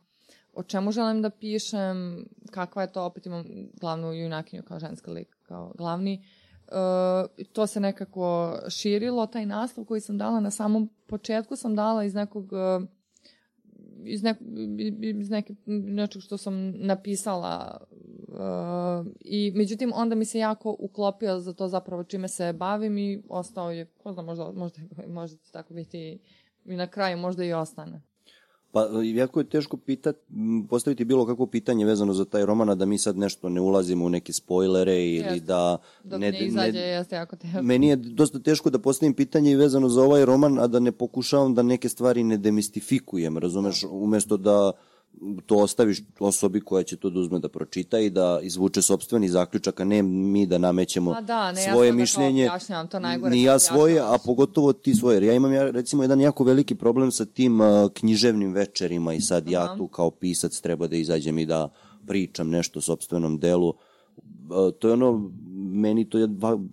o 0.53 0.63
čemu 0.63 0.91
želim 0.91 1.21
da 1.21 1.29
pišem, 1.29 2.25
kakva 2.51 2.81
je 2.81 2.91
to, 2.91 3.03
opet 3.03 3.25
imam 3.25 3.45
glavnu 3.81 4.13
junakinju 4.13 4.63
kao 4.63 4.79
ženski 4.79 5.09
lik, 5.09 5.37
kao 5.43 5.73
glavni. 5.77 6.23
Uh, 6.23 6.42
to 7.53 7.67
se 7.67 7.79
nekako 7.79 8.57
širilo, 8.69 9.27
taj 9.27 9.45
naslov 9.45 9.85
koji 9.85 10.01
sam 10.01 10.17
dala 10.17 10.39
na 10.39 10.51
samom 10.51 10.89
početku 11.07 11.55
sam 11.55 11.75
dala 11.75 12.03
iz 12.03 12.13
nekog 12.13 12.51
uh, 12.51 12.87
iz, 14.05 14.23
nek, 14.23 14.37
iz 15.19 15.29
neke, 15.29 15.55
nečeg 15.65 16.21
što 16.21 16.37
sam 16.37 16.71
napisala 16.71 17.77
uh, 18.27 19.07
i 19.19 19.51
međutim 19.55 19.91
onda 19.95 20.15
mi 20.15 20.25
se 20.25 20.39
jako 20.39 20.75
uklopio 20.79 21.39
za 21.39 21.53
to 21.53 21.67
zapravo 21.67 22.03
čime 22.03 22.27
se 22.27 22.53
bavim 22.53 22.97
i 22.97 23.23
ostao 23.29 23.71
je, 23.71 23.85
ko 23.85 24.13
zna, 24.13 24.21
možda, 24.21 24.51
možda, 24.51 24.81
možda 25.07 25.37
tako 25.51 25.73
biti 25.73 26.19
i 26.65 26.75
na 26.75 26.87
kraju 26.87 27.17
možda 27.17 27.43
i 27.43 27.53
ostane. 27.53 28.01
Pa, 28.73 28.87
jako 29.03 29.39
je 29.39 29.43
teško 29.43 29.77
pitat, 29.77 30.15
m, 30.29 30.67
postaviti 30.69 31.05
bilo 31.05 31.25
kakvo 31.25 31.45
pitanje 31.45 31.85
vezano 31.85 32.13
za 32.13 32.25
taj 32.25 32.45
roman, 32.45 32.69
a 32.69 32.75
da 32.75 32.85
mi 32.85 32.97
sad 32.97 33.17
nešto 33.17 33.49
ne 33.49 33.61
ulazimo 33.61 34.05
u 34.05 34.09
neke 34.09 34.33
spoilere 34.33 35.05
ili 35.05 35.15
Jeste. 35.15 35.39
da... 35.39 35.77
Dok 36.03 36.19
ne, 36.19 36.31
ne 36.31 36.39
izađe, 36.47 36.79
jeste 36.79 37.15
jako 37.15 37.35
teško. 37.35 37.61
Meni 37.61 37.87
je 37.87 37.95
dosta 37.95 38.39
teško 38.39 38.69
da 38.69 38.79
postavim 38.79 39.13
pitanje 39.13 39.51
i 39.51 39.55
vezano 39.55 39.89
za 39.89 40.01
ovaj 40.01 40.25
roman, 40.25 40.59
a 40.59 40.67
da 40.67 40.79
ne 40.79 40.91
pokušavam 40.91 41.53
da 41.53 41.63
neke 41.63 41.89
stvari 41.89 42.23
ne 42.23 42.37
demistifikujem, 42.37 43.37
razumeš, 43.37 43.83
umesto 43.89 44.37
da 44.37 44.71
to 45.45 45.55
ostaviš 45.55 46.01
osobi 46.19 46.61
koja 46.61 46.83
će 46.83 46.95
to 46.97 47.09
da 47.09 47.19
uzme 47.19 47.39
da 47.39 47.49
pročita 47.49 47.99
i 47.99 48.09
da 48.09 48.39
izvuče 48.43 48.81
sobstveni 48.81 49.29
zaključak, 49.29 49.79
a 49.79 49.83
ne 49.83 50.03
mi 50.03 50.45
da 50.45 50.57
namećemo 50.57 51.11
Ma 51.11 51.21
da, 51.21 51.51
ne, 51.51 51.63
ja 51.63 51.71
svoje 51.71 51.91
da 51.91 51.91
kao 51.91 51.99
mišljenje. 51.99 52.43
objašnjavam 52.45 52.87
to 52.87 52.99
najgore 52.99 53.31
Ni 53.31 53.43
ja 53.43 53.59
svoje, 53.59 53.99
a 53.99 54.17
pogotovo 54.25 54.73
ti 54.73 54.95
svoje. 54.95 55.15
Jer 55.15 55.23
ja 55.23 55.33
imam 55.33 55.53
ja, 55.53 55.71
recimo 55.71 56.03
jedan 56.03 56.21
jako 56.21 56.43
veliki 56.43 56.75
problem 56.75 57.11
sa 57.11 57.25
tim 57.25 57.61
uh, 57.61 57.67
književnim 57.93 58.53
večerima 58.53 59.13
i 59.13 59.21
sad 59.21 59.49
ja 59.49 59.77
tu 59.77 59.87
kao 59.87 60.11
pisac 60.11 60.59
treba 60.59 60.87
da 60.87 60.95
izađem 60.95 61.39
i 61.39 61.45
da 61.45 61.69
pričam 62.07 62.49
nešto 62.49 62.79
o 62.79 62.81
sobstvenom 62.81 63.39
delu. 63.39 63.69
Uh, 63.69 63.75
to 64.79 64.87
je 64.87 64.93
ono, 64.93 65.31
meni 65.55 66.09
to 66.09 66.17
je 66.17 66.27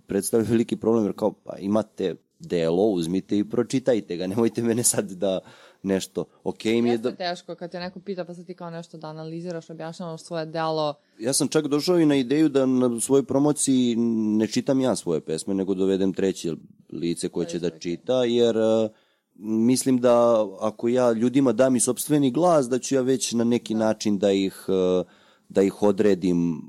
predstavlja 0.07 0.47
veliki 0.49 0.75
problem, 0.75 1.05
jer 1.05 1.13
kao, 1.15 1.31
pa 1.31 1.57
imate 1.57 2.15
delo, 2.39 2.83
uzmite 2.83 3.37
i 3.37 3.49
pročitajte 3.49 4.17
ga, 4.17 4.27
nemojte 4.27 4.63
mene 4.63 4.83
sad 4.83 5.11
da 5.11 5.39
nešto, 5.83 6.25
okej 6.43 6.81
mi 6.81 6.89
je 6.89 6.93
Jeste 6.93 7.11
da, 7.11 7.15
teško 7.15 7.55
kad 7.55 7.71
te 7.71 7.79
neko 7.79 7.99
pita 7.99 8.25
pa 8.25 8.33
sad 8.33 8.45
ti 8.45 8.53
kao 8.53 8.69
nešto 8.69 8.97
da 8.97 9.07
analiziraš, 9.07 9.69
objašnjavaš 9.69 10.21
svoje 10.21 10.45
delo. 10.45 10.93
ja 11.19 11.33
sam 11.33 11.47
čak 11.47 11.67
došao 11.67 11.99
i 11.99 12.05
na 12.05 12.15
ideju 12.15 12.49
da 12.49 12.65
na 12.65 12.99
svojoj 12.99 13.23
promociji 13.23 13.95
ne 14.37 14.47
čitam 14.47 14.81
ja 14.81 14.95
svoje 14.95 15.21
pesme, 15.21 15.53
nego 15.53 15.73
dovedem 15.73 16.13
treće 16.13 16.53
lice 16.93 17.29
koje 17.29 17.47
će 17.47 17.59
da 17.59 17.69
čita, 17.69 18.23
jer 18.23 18.57
uh, 18.57 18.91
mislim 19.35 19.97
da 19.97 20.45
ako 20.59 20.87
ja 20.87 21.11
ljudima 21.11 21.51
dam 21.51 21.75
i 21.75 21.79
sobstveni 21.79 22.31
glas, 22.31 22.69
da 22.69 22.79
ću 22.79 22.95
ja 22.95 23.01
već 23.01 23.31
na 23.31 23.43
neki 23.43 23.73
način 23.73 24.17
da 24.17 24.31
ih, 24.31 24.65
uh, 24.67 25.05
da 25.49 25.61
ih 25.61 25.83
odredim 25.83 26.61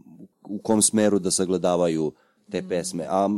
u 0.45 0.59
kom 0.59 0.83
smeru 0.83 1.19
da 1.19 1.31
sagledavaju 1.31 2.13
te 2.51 2.69
pesme. 2.69 3.07
A 3.11 3.29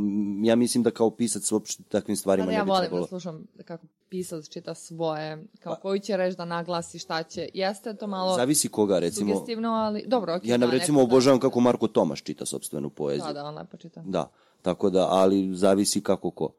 ja 0.42 0.56
mislim 0.56 0.82
da 0.82 0.90
kao 0.90 1.10
pisac 1.10 1.52
uopšte 1.52 1.82
takvim 1.82 2.16
stvarima 2.16 2.46
Pa 2.46 2.50
da 2.50 2.52
ne 2.52 2.58
ja 2.58 2.64
bi 2.64 2.68
volim 2.70 2.82
trebalo. 2.82 3.02
da 3.02 3.08
slušam 3.08 3.46
kako 3.64 3.86
pisac 4.08 4.48
čita 4.48 4.74
svoje, 4.74 5.44
kao 5.60 5.76
koju 5.82 5.98
će 6.00 6.16
reći 6.16 6.36
da 6.36 6.44
naglasi 6.44 6.98
šta 6.98 7.22
će. 7.22 7.48
Jeste 7.54 7.94
to 7.94 8.06
malo 8.06 8.36
Zavisi 8.36 8.68
koga, 8.68 8.98
recimo. 8.98 9.34
sugestivno, 9.34 9.68
ali 9.68 10.04
dobro, 10.06 10.34
okej. 10.36 10.50
Ja 10.50 10.58
da, 10.58 10.66
na 10.66 10.72
recimo 10.72 11.00
neko 11.00 11.08
da- 11.08 11.14
obožavam 11.14 11.40
kako 11.40 11.60
Marko 11.60 11.88
Tomaš 11.88 12.22
čita 12.22 12.46
sobstvenu 12.46 12.90
poeziju. 12.90 13.26
Da, 13.26 13.32
da, 13.32 13.44
on 13.44 13.54
lepo 13.54 13.76
čita. 13.76 14.02
Da, 14.06 14.30
tako 14.62 14.90
da, 14.90 15.06
ali 15.10 15.54
zavisi 15.54 16.00
kako 16.00 16.30
ko. 16.30 16.52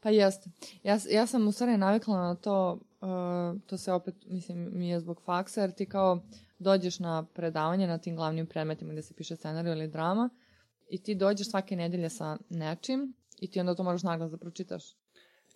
Pa 0.00 0.10
jeste. 0.10 0.50
Ja, 0.82 0.98
ja 1.10 1.26
sam 1.26 1.48
u 1.48 1.52
stvari 1.52 1.76
navikla 1.76 2.16
na 2.16 2.34
to, 2.34 2.78
uh, 3.00 3.08
to 3.66 3.76
se 3.76 3.92
opet, 3.92 4.14
mislim, 4.26 4.70
mi 4.72 4.88
je 4.88 5.00
zbog 5.00 5.20
faksa, 5.24 5.60
jer 5.60 5.72
ti 5.72 5.86
kao 5.86 6.18
dođeš 6.58 6.98
na 6.98 7.22
predavanje 7.34 7.86
na 7.86 7.98
tim 7.98 8.16
glavnim 8.16 8.46
predmetima 8.46 8.92
gde 8.92 9.02
se 9.02 9.14
piše 9.14 9.36
scenarij 9.36 9.72
ili 9.72 9.88
drama 9.88 10.30
i 10.88 10.98
ti 10.98 11.14
dođeš 11.14 11.50
svake 11.50 11.76
nedelje 11.76 12.10
sa 12.10 12.36
nečim 12.48 13.12
i 13.40 13.50
ti 13.50 13.60
onda 13.60 13.74
to 13.74 13.82
moraš 13.82 14.02
naglas 14.02 14.30
da 14.30 14.36
pročitaš. 14.36 14.84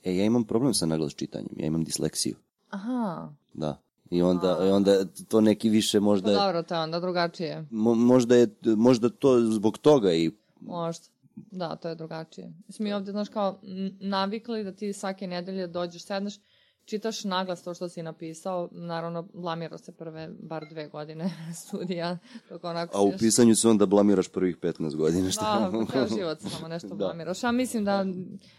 E, 0.05 0.17
ja 0.17 0.25
imam 0.25 0.45
problem 0.45 0.75
sa 0.75 0.87
naglas 0.87 1.15
čitanjem, 1.15 1.51
ja 1.57 1.67
imam 1.67 1.85
disleksiju, 1.85 2.37
Aha, 2.71 3.33
da. 3.55 3.81
I 4.11 4.23
onda, 4.23 4.59
i 4.67 4.71
onda 4.71 5.05
to 5.29 5.41
neki 5.41 5.69
više 5.69 5.99
pa 5.99 6.05
možda, 6.05 6.33
dobro, 6.33 6.63
to 6.63 6.75
je 6.75 6.81
onda 6.81 7.01
drugačije. 7.01 7.67
mo, 7.71 7.95
možda 7.95 8.37
je, 8.37 8.49
možda 8.77 9.09
to 9.09 9.41
zbog 9.41 9.79
toga 9.79 10.13
i 10.13 10.31
Možda. 10.61 11.05
Da, 11.51 11.77
to 11.77 11.89
je 11.89 11.95
drugačije. 11.95 12.53
Mislim, 12.67 12.85
mi 12.85 12.93
ovdje, 12.93 13.13
znaš, 13.13 13.29
kao 13.29 13.61
navikli 14.01 14.65
da 14.65 14.73
ti 14.73 14.93
svake 14.93 15.27
nedelje 15.27 15.67
dođeš, 15.67 16.05
sedneš, 16.05 16.39
čitaš 16.85 17.25
naglas 17.25 17.63
to 17.63 17.75
što 17.75 17.89
si 17.89 18.03
napisao, 18.03 18.69
naravno, 18.73 19.29
blamirao 19.35 19.79
se 19.79 19.93
prve 19.93 20.29
bar 20.43 20.67
dve 20.71 20.89
godine 20.89 21.31
studija, 21.67 22.19
dok 22.51 22.65
onako 22.65 22.99
a 22.99 23.03
u 23.03 23.13
pisanju 23.19 23.55
se 23.55 23.69
onda 23.69 23.87
blamiraš 23.87 24.29
prvih 24.29 24.57
15 24.57 24.97
godina, 24.97 25.31
šta? 25.31 25.71
Da, 25.95 26.07
život 26.17 26.41
samo 26.41 26.69
nešto 26.69 26.89
Da. 26.89 26.95
blamiraš. 26.95 27.43
Ja 27.43 27.53
mislim 27.53 27.85
da 27.85 28.07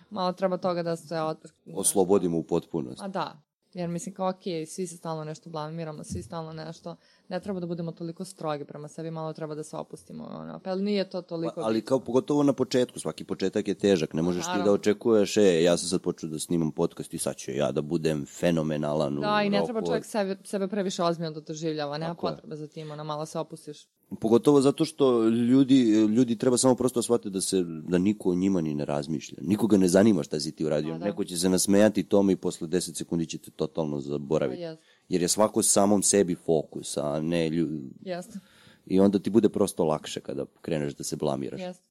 malo 0.09 0.33
treba 0.33 0.57
toga 0.57 0.83
da 0.83 0.95
se... 0.95 1.19
Od... 1.19 1.37
Oslobodimo 1.73 2.37
u 2.37 2.43
potpunost. 2.43 3.01
A 3.01 3.07
da, 3.07 3.41
jer 3.73 3.89
mislim 3.89 4.15
kao 4.15 4.29
okej, 4.29 4.65
svi 4.65 4.87
se 4.87 4.97
stalno 4.97 5.23
nešto 5.23 5.49
blamiramo, 5.49 6.03
svi 6.03 6.23
stalno 6.23 6.53
nešto, 6.53 6.95
ne 7.33 7.39
treba 7.39 7.59
da 7.59 7.65
budemo 7.65 7.91
toliko 7.91 8.25
strogi 8.25 8.65
prema 8.65 8.87
sebi, 8.87 9.11
malo 9.11 9.33
treba 9.33 9.55
da 9.55 9.63
se 9.63 9.77
opustimo, 9.77 10.23
ono, 10.23 10.59
pa 10.59 10.75
nije 10.75 11.09
to 11.09 11.21
toliko... 11.21 11.55
Pa, 11.55 11.61
ali 11.61 11.81
kao 11.81 11.99
pogotovo 11.99 12.43
na 12.43 12.53
početku, 12.53 12.99
svaki 12.99 13.23
početak 13.23 13.67
je 13.67 13.73
težak, 13.73 14.13
ne 14.13 14.21
možeš 14.21 14.43
ti 14.43 14.47
da 14.47 14.53
Naravno. 14.53 14.73
očekuješ, 14.73 15.37
e, 15.37 15.63
ja 15.63 15.77
sam 15.77 15.89
sad 15.89 16.01
počeo 16.01 16.29
da 16.29 16.39
snimam 16.39 16.71
podcast 16.71 17.13
i 17.13 17.17
sad 17.17 17.35
ću 17.35 17.51
ja 17.51 17.71
da 17.71 17.81
budem 17.81 18.25
fenomenalan 18.25 19.17
u 19.17 19.21
Da, 19.21 19.43
i 19.43 19.49
ne 19.49 19.57
roku 19.57 19.67
treba 19.67 19.85
čovjek 19.85 20.05
sebe, 20.05 20.37
sebe 20.43 20.67
previše 20.67 21.03
ozbiljno 21.03 21.31
da 21.31 21.41
doživljava, 21.41 21.97
nema 21.97 22.13
Tako 22.13 22.27
je. 22.27 22.35
potrebe 22.35 22.55
za 22.55 22.67
tim, 22.67 22.91
ono, 22.91 23.03
malo 23.03 23.25
se 23.25 23.39
opustiš. 23.39 23.87
Pogotovo 24.19 24.61
zato 24.61 24.85
što 24.85 25.27
ljudi, 25.27 25.81
ljudi 25.91 26.37
treba 26.37 26.57
samo 26.57 26.75
prosto 26.75 27.01
shvatiti 27.01 27.29
da 27.29 27.41
se 27.41 27.63
da 27.63 27.97
niko 27.97 28.29
o 28.29 28.35
njima 28.35 28.61
ni 28.61 28.73
ne 28.73 28.85
razmišlja. 28.85 29.37
Nikoga 29.41 29.77
ne 29.77 29.87
zanima 29.87 30.23
šta 30.23 30.39
si 30.39 30.51
ti 30.51 30.65
uradio. 30.65 30.97
Da. 30.97 31.05
Neko 31.05 31.23
će 31.23 31.37
se 31.37 31.49
nasmejati 31.49 32.03
tome 32.03 32.33
i 32.33 32.35
posle 32.35 32.67
10 32.67 32.97
sekundi 32.97 33.25
ćete 33.25 33.51
totalno 33.51 33.99
zaboraviti. 33.99 34.61
Jest. 34.61 34.81
Jer 35.09 35.21
je 35.21 35.27
svako 35.27 35.63
samom 35.63 36.03
sebi 36.03 36.35
fokus, 36.35 36.97
a 36.97 37.19
ne 37.19 37.49
ljudi. 37.49 37.89
Jeste, 38.01 38.39
I 38.85 38.99
onda 38.99 39.19
ti 39.19 39.29
bude 39.29 39.49
prosto 39.49 39.83
lakše 39.83 40.19
kada 40.19 40.45
kreneš 40.61 40.95
da 40.95 41.03
se 41.03 41.15
blamiraš. 41.15 41.61
jeste. 41.61 41.83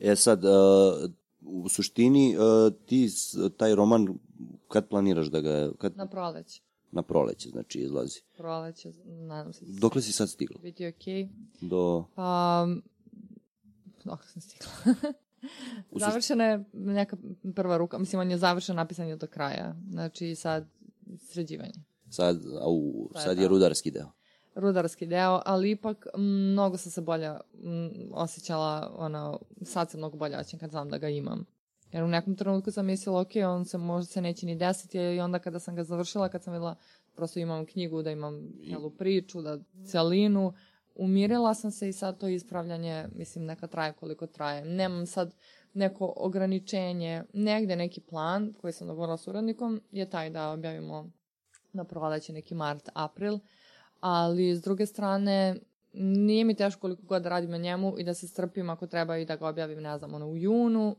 E 0.00 0.16
sad, 0.16 0.44
uh, 0.44 0.50
u 1.40 1.68
suštini, 1.68 2.36
uh, 2.36 2.42
ti 2.86 3.08
taj 3.56 3.74
roman, 3.74 4.08
kad 4.68 4.88
planiraš 4.88 5.26
da 5.26 5.40
ga, 5.40 5.72
kad, 5.78 5.96
Na 5.96 6.06
proleć. 6.06 6.62
na 6.92 7.02
proleće, 7.02 7.48
znači, 7.48 7.80
izlazi. 7.80 8.20
Proleće, 8.36 8.92
nadam 9.04 9.52
se 9.52 9.64
da 9.64 9.80
Dokle 9.80 10.02
si 10.02 10.12
sad 10.12 10.30
stigla? 10.30 10.60
biti 10.62 10.86
okej. 10.86 11.28
Do... 11.60 12.04
Pa, 12.14 12.66
dok 14.04 14.24
sam 14.24 14.42
stigla. 14.42 14.70
Završena 16.00 16.44
je 16.44 16.64
neka 16.72 17.16
prva 17.54 17.76
ruka, 17.76 17.98
mislim, 17.98 18.20
on 18.20 18.30
je 18.30 18.38
završen, 18.38 18.76
napisan 18.76 19.08
je 19.08 19.16
do 19.16 19.26
kraja. 19.26 19.76
Znači, 19.90 20.34
sad 20.34 20.66
sređivanje. 21.18 21.84
Sad, 22.10 22.40
au, 22.60 23.10
sad 23.14 23.38
je 23.38 23.48
rudarski 23.48 23.90
deo. 23.90 24.10
Rudarski 24.54 25.06
deo, 25.06 25.42
ali 25.46 25.70
ipak 25.70 26.06
mnogo 26.16 26.76
sam 26.76 26.92
se 26.92 27.00
bolje 27.00 27.26
m, 27.26 27.90
osjećala, 28.12 28.94
ono, 28.98 29.40
sad 29.64 29.90
sam 29.90 30.00
mnogo 30.00 30.16
bolje 30.16 30.36
osjećam 30.36 30.60
kad 30.60 30.70
znam 30.70 30.88
da 30.88 30.98
ga 30.98 31.08
imam. 31.08 31.46
Jer 31.92 32.02
u 32.02 32.08
nekom 32.08 32.36
trenutku 32.36 32.70
sam 32.70 32.86
mislila, 32.86 33.20
ok, 33.20 33.30
on 33.48 33.64
se 33.64 33.78
možda 33.78 34.12
se 34.12 34.20
neće 34.20 34.46
ni 34.46 34.56
desiti 34.56 34.98
i 34.98 35.20
onda 35.20 35.38
kada 35.38 35.58
sam 35.58 35.76
ga 35.76 35.84
završila, 35.84 36.28
kad 36.28 36.42
sam 36.42 36.52
videla, 36.52 36.76
prosto 37.14 37.40
imam 37.40 37.66
knjigu, 37.66 38.02
da 38.02 38.10
imam 38.10 38.42
celu 38.70 38.90
priču, 38.90 39.42
da 39.42 39.58
celinu, 39.86 40.52
umirila 40.94 41.54
sam 41.54 41.70
se 41.70 41.88
i 41.88 41.92
sad 41.92 42.18
to 42.18 42.28
ispravljanje, 42.28 43.08
mislim, 43.14 43.44
neka 43.44 43.66
traje 43.66 43.92
koliko 43.92 44.26
traje. 44.26 44.64
Nemam 44.64 45.06
sad 45.06 45.34
neko 45.74 46.12
ograničenje, 46.16 47.22
negde 47.32 47.76
neki 47.76 48.00
plan 48.00 48.54
koji 48.54 48.72
sam 48.72 48.86
dogovorila 48.86 49.16
s 49.16 49.28
uradnikom 49.28 49.80
je 49.92 50.10
taj 50.10 50.30
da 50.30 50.50
objavimo 50.50 51.10
na 51.72 51.84
proleće 51.84 52.32
neki 52.32 52.54
mart, 52.54 52.88
april, 52.94 53.38
ali 54.00 54.56
s 54.56 54.62
druge 54.62 54.86
strane 54.86 55.56
nije 55.92 56.44
mi 56.44 56.54
teško 56.54 56.80
koliko 56.80 57.02
god 57.02 57.22
da 57.22 57.28
radim 57.28 57.50
na 57.50 57.58
njemu 57.58 57.98
i 57.98 58.04
da 58.04 58.14
se 58.14 58.28
strpim 58.28 58.70
ako 58.70 58.86
treba 58.86 59.16
i 59.16 59.24
da 59.24 59.36
ga 59.36 59.48
objavim, 59.48 59.80
ne 59.80 59.98
znam, 59.98 60.14
ono 60.14 60.28
u 60.28 60.36
junu, 60.36 60.96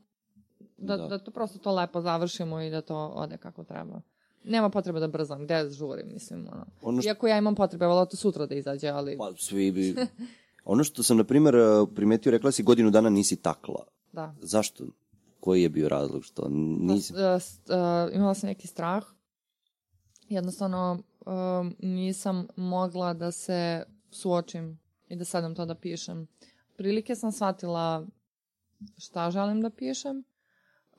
da, 0.77 0.97
Da. 0.97 1.07
da. 1.07 1.17
to 1.17 1.31
prosto 1.31 1.59
to 1.59 1.71
lepo 1.71 2.01
završimo 2.01 2.61
i 2.61 2.69
da 2.69 2.81
to 2.81 3.07
ode 3.07 3.37
kako 3.37 3.63
treba. 3.63 4.01
Nema 4.43 4.69
potrebe 4.69 4.99
da 4.99 5.07
brzam, 5.07 5.43
gde 5.43 5.69
žurim, 5.69 6.07
mislim, 6.13 6.47
ono. 6.51 6.65
Ono 6.81 7.01
što- 7.01 7.07
Iako 7.09 7.27
ja 7.27 7.37
imam 7.37 7.55
potrebe, 7.55 7.85
volao 7.85 8.05
to 8.05 8.17
sutra 8.17 8.45
da 8.45 8.55
izađe, 8.55 8.87
ali 8.87 9.17
Pa 9.17 9.31
svi 9.37 9.71
bi... 9.71 9.95
Ono 10.65 10.83
što 10.83 11.03
sam, 11.03 11.17
na 11.17 11.23
primjer, 11.23 11.55
primetio, 11.95 12.31
rekla 12.31 12.51
si 12.51 12.63
godinu 12.63 12.91
dana 12.91 13.09
nisi 13.09 13.35
takla. 13.35 13.83
Da. 14.15 14.35
Zašto? 14.41 14.85
Koji 15.39 15.61
je 15.61 15.69
bio 15.69 15.89
razlog 15.89 16.23
što 16.23 16.47
nisi... 16.49 17.13
S- 17.39 17.59
uh, 17.69 18.15
imala 18.15 18.33
sam 18.33 18.47
neki 18.47 18.67
strah. 18.67 19.03
Jednostavno 20.29 21.03
um, 21.25 21.75
nisam 21.79 22.47
mogla 22.55 23.13
da 23.13 23.31
se 23.31 23.83
suočim 24.11 24.79
i 25.07 25.15
da 25.15 25.25
sadam 25.25 25.55
to 25.55 25.65
da 25.65 25.75
pišem. 25.75 26.27
Prilike 26.77 27.15
sam 27.15 27.31
shvatila 27.31 28.07
šta 28.97 29.31
želim 29.31 29.61
da 29.61 29.69
pišem. 29.69 30.23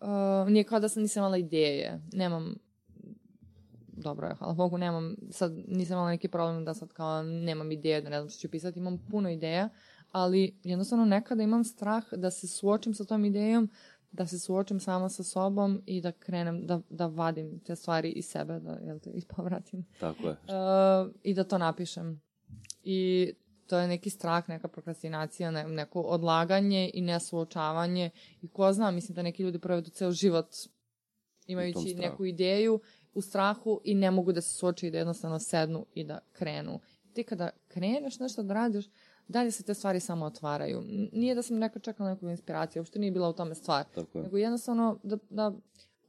Uh, 0.00 0.48
nije 0.48 0.64
kao 0.64 0.80
da 0.80 0.88
sam 0.88 1.02
nisam 1.02 1.20
imala 1.20 1.36
ideje. 1.36 2.02
Nemam 2.12 2.54
dobro 3.96 4.26
je, 4.26 4.34
hvala 4.34 4.54
Bogu, 4.54 4.78
nemam, 4.78 5.16
sad 5.30 5.52
nisam 5.68 5.94
imala 5.94 6.10
neki 6.10 6.28
problem 6.28 6.64
da 6.64 6.74
sad 6.74 6.92
kao 6.92 7.22
nemam 7.22 7.72
ideje, 7.72 8.00
da 8.00 8.08
ne 8.08 8.20
znam 8.20 8.30
što 8.30 8.40
ću 8.40 8.50
pisati, 8.50 8.78
imam 8.78 8.98
puno 9.10 9.30
ideja, 9.30 9.68
ali 10.16 10.58
jednostavno 10.62 11.04
nekada 11.04 11.42
imam 11.42 11.64
strah 11.64 12.04
da 12.12 12.30
se 12.30 12.48
suočim 12.48 12.94
sa 12.94 13.04
tom 13.04 13.24
idejom, 13.24 13.70
da 14.12 14.26
se 14.26 14.38
suočim 14.38 14.80
sama 14.80 15.08
sa 15.08 15.22
sobom 15.22 15.82
i 15.86 16.00
da 16.00 16.12
krenem 16.12 16.66
da, 16.66 16.80
da 16.90 17.06
vadim 17.06 17.60
te 17.60 17.76
stvari 17.76 18.10
iz 18.10 18.26
sebe, 18.26 18.60
da 18.60 18.78
jel 18.84 18.98
te, 18.98 19.10
ispovratim. 19.10 19.84
Tako 20.00 20.28
je. 20.28 20.32
Uh, 20.32 21.12
I 21.22 21.34
da 21.34 21.44
to 21.44 21.58
napišem. 21.58 22.20
I 22.82 23.32
to 23.66 23.78
je 23.78 23.88
neki 23.88 24.10
strah, 24.10 24.48
neka 24.48 24.68
prokrastinacija, 24.68 25.50
ne, 25.50 25.68
neko 25.68 26.00
odlaganje 26.00 26.90
i 26.94 27.00
nesuočavanje. 27.00 28.10
I 28.42 28.48
ko 28.48 28.72
zna, 28.72 28.90
mislim 28.90 29.16
da 29.16 29.22
neki 29.22 29.42
ljudi 29.42 29.58
provedu 29.58 29.90
ceo 29.90 30.10
život 30.10 30.48
imajući 31.46 31.94
neku 31.94 32.24
ideju 32.24 32.80
u 33.14 33.22
strahu 33.22 33.80
i 33.84 33.94
ne 33.94 34.10
mogu 34.10 34.32
da 34.32 34.40
se 34.40 34.54
suoče 34.54 34.88
i 34.88 34.90
da 34.90 34.98
jednostavno 34.98 35.38
sednu 35.38 35.86
i 35.94 36.04
da 36.04 36.18
krenu. 36.32 36.80
Ti 37.12 37.24
kada 37.24 37.50
kreneš 37.68 38.18
nešto 38.18 38.42
da 38.42 38.54
radiš, 38.54 38.86
dalje 39.28 39.50
se 39.50 39.62
te 39.62 39.74
stvari 39.74 40.00
samo 40.00 40.24
otvaraju. 40.24 40.82
Nije 41.12 41.34
da 41.34 41.42
sam 41.42 41.58
neka 41.58 41.78
čekala 41.78 42.10
neku 42.10 42.28
inspiraciju, 42.28 42.80
uopšte 42.80 42.98
nije 42.98 43.12
bila 43.12 43.28
u 43.28 43.32
tome 43.32 43.54
stvar. 43.54 43.84
Tako 43.94 44.18
je. 44.18 44.24
Nego 44.24 44.36
jednostavno 44.36 44.98
da, 45.02 45.18
da 45.30 45.52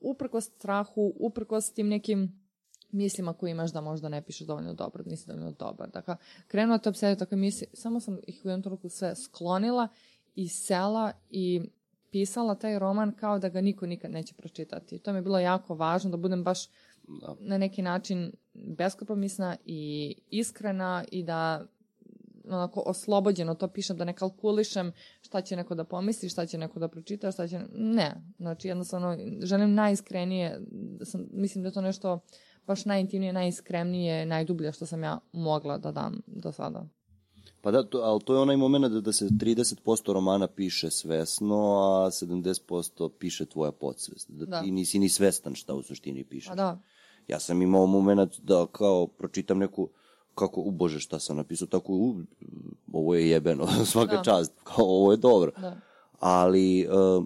uprkos 0.01 0.45
strahu, 0.45 1.13
uprkos 1.19 1.73
tim 1.73 1.87
nekim 1.87 2.47
mislima 2.91 3.33
koje 3.33 3.51
imaš 3.51 3.71
da 3.71 3.81
možda 3.81 4.09
ne 4.09 4.21
pišeš 4.21 4.47
dovoljno 4.47 4.73
dobro, 4.73 5.03
da 5.03 5.09
nisi 5.09 5.27
dovoljno 5.27 5.51
dobar. 5.51 5.89
Dakle, 5.89 6.15
krenula 6.47 6.77
te 6.77 6.89
obsediti 6.89 7.19
takve 7.19 7.37
misli, 7.37 7.67
samo 7.73 7.99
sam 7.99 8.19
ih 8.27 8.41
u 8.45 8.47
jednom 8.47 8.61
trenutku 8.61 8.89
sve 8.89 9.15
sklonila 9.15 9.87
i 10.35 10.47
sela 10.47 11.11
i 11.29 11.61
pisala 12.11 12.55
taj 12.55 12.79
roman 12.79 13.11
kao 13.11 13.39
da 13.39 13.49
ga 13.49 13.61
niko 13.61 13.85
nikad 13.85 14.11
neće 14.11 14.33
pročitati. 14.33 14.99
To 14.99 15.11
mi 15.11 15.17
je 15.17 15.21
bilo 15.21 15.39
jako 15.39 15.75
važno 15.75 16.09
da 16.09 16.17
budem 16.17 16.43
baš 16.43 16.69
Da. 17.07 17.35
na 17.39 17.57
neki 17.57 17.81
način 17.81 18.31
beskompromisna 18.53 19.57
i 19.65 20.15
iskrena 20.29 21.05
i 21.11 21.23
da 21.23 21.65
onako 22.49 22.83
oslobođeno 22.85 23.55
to 23.55 23.67
pišem, 23.67 23.97
da 23.97 24.05
ne 24.05 24.13
kalkulišem 24.13 24.91
šta 25.21 25.41
će 25.41 25.55
neko 25.55 25.75
da 25.75 25.83
pomisli, 25.83 26.29
šta 26.29 26.45
će 26.45 26.57
neko 26.57 26.79
da 26.79 26.87
pročita, 26.87 27.31
šta 27.31 27.47
će... 27.47 27.59
Ne, 27.73 28.21
znači 28.37 28.67
jednostavno 28.67 29.17
želim 29.41 29.73
najiskrenije, 29.73 30.59
da 30.71 31.05
sam, 31.05 31.25
mislim 31.31 31.63
da 31.63 31.67
je 31.67 31.73
to 31.73 31.81
nešto 31.81 32.19
baš 32.67 32.85
najintimnije, 32.85 33.33
najiskrenije, 33.33 34.25
najdublje 34.25 34.71
što 34.71 34.85
sam 34.85 35.03
ja 35.03 35.19
mogla 35.31 35.77
da 35.77 35.91
dam 35.91 36.21
do 36.27 36.51
sada. 36.51 36.85
Pa 37.61 37.71
da, 37.71 37.83
to, 37.83 37.97
ali 37.97 38.21
to 38.25 38.33
je 38.33 38.39
onaj 38.39 38.57
moment 38.57 38.93
da, 38.93 39.01
da 39.01 39.13
se 39.13 39.25
30% 39.25 40.13
romana 40.13 40.47
piše 40.47 40.91
svesno, 40.91 41.57
a 41.79 42.09
70% 42.11 43.09
piše 43.19 43.45
tvoja 43.45 43.71
podsvest. 43.71 44.31
Da, 44.31 44.45
Da. 44.45 44.61
ti 44.61 44.71
nisi 44.71 44.99
ni 44.99 45.09
svestan 45.09 45.55
šta 45.55 45.73
u 45.73 45.81
suštini 45.81 46.23
pišeš. 46.23 46.51
A 46.51 46.55
da, 46.55 46.79
Ja 47.27 47.39
sam 47.39 47.61
imao 47.61 47.85
moment 47.85 48.39
da 48.39 48.65
kao 48.71 49.07
pročitam 49.07 49.57
neku 49.57 49.89
kako, 50.37 50.61
u 50.61 50.71
bože, 50.71 50.99
šta 50.99 51.19
sam 51.19 51.37
napisao, 51.37 51.67
tako, 51.67 51.93
u, 51.93 52.15
ovo 52.93 53.15
je 53.15 53.29
jebeno, 53.29 53.67
svaka 53.91 54.15
Da. 54.15 54.23
čast, 54.23 54.53
kao, 54.63 54.85
ovo 54.85 55.11
je 55.11 55.17
dobro. 55.17 55.51
da. 55.61 55.77
Ali, 56.19 56.87
uh, 56.87 57.25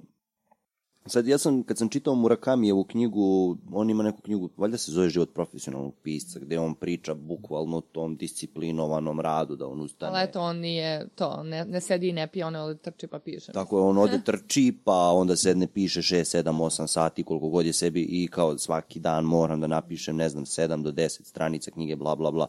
sad 1.06 1.28
ja 1.28 1.38
sam, 1.38 1.64
kad 1.64 1.78
sam 1.78 1.90
čitao 1.90 2.16
Murakamijevu 2.16 2.84
knjigu, 2.84 3.58
on 3.72 3.90
ima 3.90 4.04
neku 4.04 4.22
knjigu, 4.22 4.50
valjda 4.58 4.78
se 4.78 4.92
zove 4.92 5.10
Život 5.10 5.34
profesionalnog 5.34 5.94
pisca, 6.04 6.40
gde 6.40 6.60
on 6.60 6.76
priča 6.76 7.14
bukvalno 7.14 7.78
o 7.78 7.82
tom 7.82 8.16
disciplinovanom 8.16 9.20
radu, 9.20 9.56
da 9.56 9.68
on 9.68 9.82
ustane. 9.82 10.12
Ali 10.12 10.24
eto, 10.24 10.42
on 10.42 10.58
nije 10.58 11.08
to, 11.16 11.44
ne, 11.44 11.66
ne 11.66 11.82
sedi 11.82 12.10
i 12.10 12.14
ne 12.14 12.28
pije, 12.28 12.46
on 12.46 12.56
ovde 12.56 12.78
trči 12.78 13.08
pa 13.08 13.20
piše. 13.20 13.52
Tako 13.52 13.78
je, 13.78 13.84
on 13.84 13.98
ode 13.98 14.22
trči, 14.26 14.78
pa 14.84 15.12
onda 15.12 15.36
sedne 15.36 15.68
piše 15.68 16.02
6, 16.02 16.44
7, 16.44 16.44
8 16.44 16.88
sati, 16.88 17.24
koliko 17.24 17.50
god 17.50 17.66
je 17.66 17.74
sebi 17.74 18.02
i 18.02 18.28
kao 18.28 18.58
svaki 18.58 19.00
dan 19.00 19.24
moram 19.24 19.62
da 19.62 19.68
napišem, 19.68 20.16
ne 20.16 20.30
znam, 20.30 20.46
7 20.46 20.84
do 20.84 20.92
10 20.92 21.24
stranica 21.24 21.72
knjige, 21.72 21.96
bla, 21.96 22.16
bla, 22.16 22.32
bla. 22.32 22.48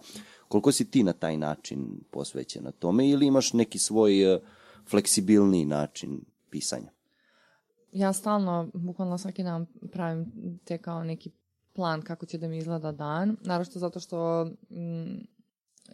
Koliko 0.52 0.72
si 0.72 0.90
ti 0.90 1.02
na 1.02 1.12
taj 1.12 1.36
način 1.36 2.00
posvećena 2.10 2.70
tome 2.70 3.08
ili 3.08 3.26
imaš 3.26 3.52
neki 3.52 3.78
svoj 3.78 4.34
eh, 4.34 4.40
fleksibilniji 4.90 5.64
način 5.64 6.20
pisanja? 6.50 6.90
Ja 7.92 8.12
stalno, 8.12 8.70
bukvalno 8.74 9.18
svaki 9.18 9.42
dan 9.42 9.66
pravim 9.92 10.32
te 10.64 10.78
kao 10.78 11.04
neki 11.04 11.30
plan 11.72 12.02
kako 12.02 12.26
će 12.26 12.38
da 12.38 12.48
mi 12.48 12.58
izgleda 12.58 12.92
dan, 12.92 13.36
naravno 13.40 13.72
zato 13.74 14.00
što 14.00 14.44
mm, 14.70 15.24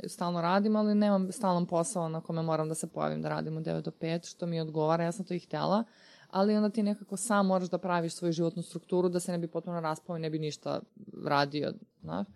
stalno 0.06 0.40
radim, 0.40 0.76
ali 0.76 0.94
nemam 0.94 1.32
stalan 1.32 1.66
posao 1.66 2.09
na 2.09 2.20
kome 2.20 2.43
moram 2.43 2.68
da 2.68 2.74
se 2.74 2.86
pojavim 2.86 3.22
da 3.22 3.28
radim 3.28 3.56
od 3.56 3.64
9 3.64 3.80
do 3.80 3.90
5, 3.90 4.30
što 4.30 4.47
mi 4.47 4.60
odgovara, 4.60 5.05
ja 5.05 5.12
sam 5.12 5.24
to 5.24 5.35
i 5.35 5.39
htjela, 5.39 5.85
ali 6.30 6.56
onda 6.56 6.70
ti 6.70 6.82
nekako 6.82 7.16
sam 7.16 7.47
moraš 7.47 7.70
da 7.70 7.78
praviš 7.78 8.14
svoju 8.14 8.32
životnu 8.32 8.62
strukturu 8.62 9.09
da 9.09 9.20
se 9.20 9.32
ne 9.32 9.39
bi 9.39 9.48
potpuno 9.48 9.80
raspao 9.80 10.16
i 10.16 10.20
ne 10.20 10.30
bi 10.30 10.39
ništa 10.39 10.80
radio, 11.24 11.72
znaš. 12.01 12.26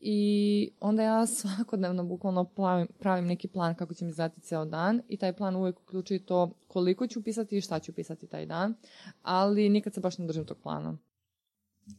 I 0.00 0.70
onda 0.80 1.02
ja 1.02 1.26
svakodnevno 1.36 2.04
bukvalno 2.04 2.44
pravim, 2.44 2.86
pravim 2.98 3.26
neki 3.26 3.48
plan 3.48 3.74
kako 3.74 3.94
će 3.94 4.04
mi 4.04 4.10
izgledati 4.10 4.40
ceo 4.40 4.64
dan 4.64 5.02
i 5.08 5.16
taj 5.16 5.32
plan 5.32 5.56
uvek 5.56 5.80
uključuje 5.80 6.26
to 6.26 6.50
koliko 6.68 7.06
ću 7.06 7.22
pisati 7.22 7.56
i 7.56 7.60
šta 7.60 7.78
ću 7.78 7.92
pisati 7.92 8.26
taj 8.26 8.46
dan, 8.46 8.74
ali 9.22 9.68
nikad 9.68 9.94
se 9.94 10.00
baš 10.00 10.18
ne 10.18 10.26
držim 10.26 10.44
tog 10.44 10.58
plana. 10.62 10.96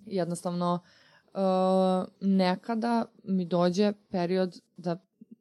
Jednostavno, 0.05 0.79
uh, 1.33 2.07
nekada 2.21 3.05
mi 3.23 3.45
dođe 3.45 3.93
period 4.09 4.61
da 4.77 4.97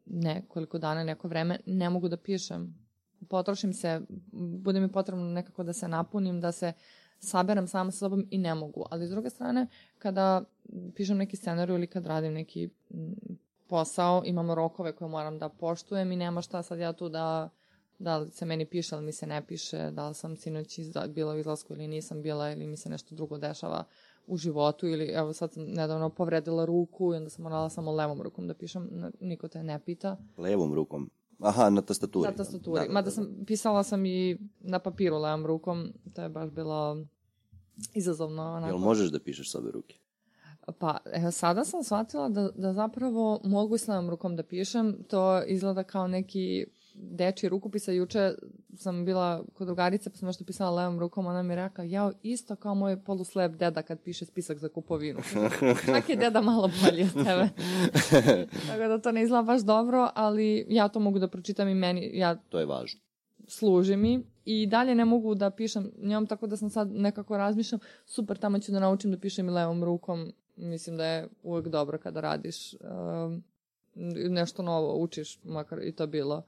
nekoliko 0.07 0.79
dana, 0.79 1.05
neko 1.05 1.29
vreme 1.29 1.61
ne 1.67 1.91
mogu 1.91 2.09
da 2.09 2.17
pišem. 2.17 2.89
Potrošim 3.29 3.73
se, 3.73 4.01
bude 4.63 4.81
mi 4.81 4.93
potrebno 4.93 5.25
nekako 5.25 5.63
da 5.63 5.73
se 5.73 5.89
napunim, 5.89 6.41
da 6.41 6.53
se 6.53 6.73
saberem 7.21 7.67
sama 7.67 7.91
sa 7.91 7.99
sobom 7.99 8.27
i 8.31 8.39
ne 8.39 8.55
mogu. 8.55 8.85
Ali 8.91 9.07
s 9.07 9.11
druge 9.11 9.31
strane, 9.31 9.67
kada 9.99 10.45
pišem 10.95 11.17
neki 11.17 11.37
scenarij 11.37 11.75
ili 11.75 11.87
kad 11.87 12.07
radim 12.07 12.33
neki 12.33 12.69
mm, 12.91 13.13
posao, 13.69 14.23
imamo 14.25 14.55
rokove 14.55 14.93
koje 14.93 15.09
moram 15.09 15.39
da 15.39 15.49
poštujem 15.49 16.13
i 16.13 16.17
nema 16.17 16.43
šta 16.43 16.63
sad 16.63 16.79
ja 16.79 16.93
tu 16.93 17.09
da 17.09 17.49
da 17.99 18.17
li 18.17 18.31
se 18.31 18.47
meni 18.47 18.67
piše 18.67 18.97
ili 18.97 19.05
mi 19.05 19.13
se 19.13 19.27
ne 19.27 19.47
piše, 19.47 19.91
da 19.91 20.09
li 20.09 20.15
sam 20.15 20.37
sinoć 20.37 20.79
izla, 20.79 21.07
bila 21.07 21.35
u 21.35 21.39
izlasku 21.39 21.73
ili 21.73 21.89
nisam 21.89 22.23
bila 22.23 22.51
ili 22.51 22.67
mi 22.67 22.77
se 22.77 22.91
nešto 22.91 23.15
drugo 23.15 23.39
dešava 23.39 23.85
u 24.27 24.37
životu 24.37 24.87
ili 24.87 25.05
evo 25.05 25.33
sad 25.33 25.53
sam 25.53 25.65
nedavno 25.65 26.11
povredila 26.11 26.65
ruku 26.65 27.15
i 27.15 27.17
onda 27.17 27.31
sam 27.31 27.43
morala 27.43 27.71
samo 27.71 27.93
levom 27.93 28.23
rukom 28.23 28.47
da 28.47 28.55
pišem, 28.55 29.13
niko 29.21 29.49
te 29.49 29.63
ne 29.63 29.81
pita. 29.85 30.17
Levom 30.37 30.75
rukom? 30.75 31.11
Aha, 31.39 31.71
na 31.71 31.83
tastaturi. 31.83 32.31
Na 32.31 32.37
tastaturi. 32.37 32.89
Mada 32.89 33.11
sam, 33.11 33.29
pisala 33.47 33.83
sam 33.83 34.07
i 34.07 34.39
na 34.61 34.79
papiru 34.79 35.19
levom 35.19 35.47
rukom, 35.47 35.93
to 36.15 36.23
je 36.23 36.29
baš 36.29 36.51
bilo 36.51 37.05
izazovno. 37.95 38.43
Onako. 38.43 38.67
Jel 38.67 38.79
možeš 38.79 39.11
da 39.11 39.21
pišeš 39.21 39.51
s 39.51 39.55
obe 39.55 39.71
ruke? 39.71 39.99
Pa, 40.79 40.97
evo, 41.13 41.31
sada 41.31 41.65
sam 41.65 41.85
shvatila 41.85 42.29
da, 42.29 42.49
da 42.55 42.73
zapravo 42.73 43.41
mogu 43.45 43.79
s 43.79 43.89
levom 43.89 44.11
rukom 44.11 44.37
da 44.37 44.43
pišem. 44.43 45.05
To 45.09 45.45
izgleda 45.45 45.85
kao 45.85 46.09
neki 46.09 46.67
dečji 47.01 47.49
rukopis, 47.49 47.89
a 47.89 47.93
juče 47.93 48.35
sam 48.77 49.05
bila 49.05 49.45
kod 49.55 49.67
drugarice, 49.67 50.11
pa 50.11 50.17
sam 50.17 50.27
nešto 50.27 50.45
pisala 50.45 50.71
levom 50.71 51.01
rukom, 51.01 51.27
ona 51.27 51.43
mi 51.43 51.55
rekla, 51.55 51.85
jao, 51.85 52.13
isto 52.23 52.57
kao 52.57 52.75
moj 52.75 53.05
poluslep 53.05 53.53
deda 53.53 53.83
kad 53.83 54.01
piše 54.01 54.25
spisak 54.25 54.59
za 54.59 54.69
kupovinu. 54.69 55.21
Čak 55.87 56.09
je 56.09 56.17
deda 56.17 56.41
malo 56.41 56.71
bolji 56.83 57.03
od 57.03 57.25
tebe. 57.25 57.49
Tako 58.69 58.89
da 58.89 58.99
to 58.99 59.13
ne 59.13 59.23
izgleda 59.23 59.43
baš 59.43 59.61
dobro, 59.61 60.11
ali 60.15 60.67
ja 60.69 60.89
to 60.89 61.01
mogu 61.01 61.19
da 61.19 61.29
pročitam 61.29 61.69
i 61.69 61.75
meni, 61.75 62.11
ja 62.15 62.35
To 62.49 62.59
je 62.59 62.67
važno. 62.67 63.01
služi 63.47 63.97
mi 63.97 64.25
i 64.45 64.67
dalje 64.67 64.95
ne 64.95 65.05
mogu 65.05 65.35
da 65.35 65.51
pišem 65.51 65.91
njom, 65.99 66.27
tako 66.27 66.47
da 66.47 66.57
sam 66.57 66.71
sad 66.71 66.91
nekako 66.91 67.37
razmišljam, 67.37 67.81
super, 68.07 68.39
tamo 68.39 68.59
ću 68.59 68.73
da 68.73 68.81
naučim 68.81 69.11
da 69.11 69.19
pišem 69.19 69.49
i 69.49 69.51
levom 69.51 69.85
rukom, 69.85 70.33
mislim 70.57 70.97
da 70.97 71.07
je 71.07 71.29
uvek 71.43 71.69
dobro 71.69 71.99
kada 71.99 72.21
radiš 72.21 72.75
um, 72.75 73.43
nešto 74.31 74.63
novo, 74.63 74.97
učiš, 74.97 75.39
makar 75.45 75.79
i 75.83 75.93
to 75.93 76.07
bilo. 76.07 76.43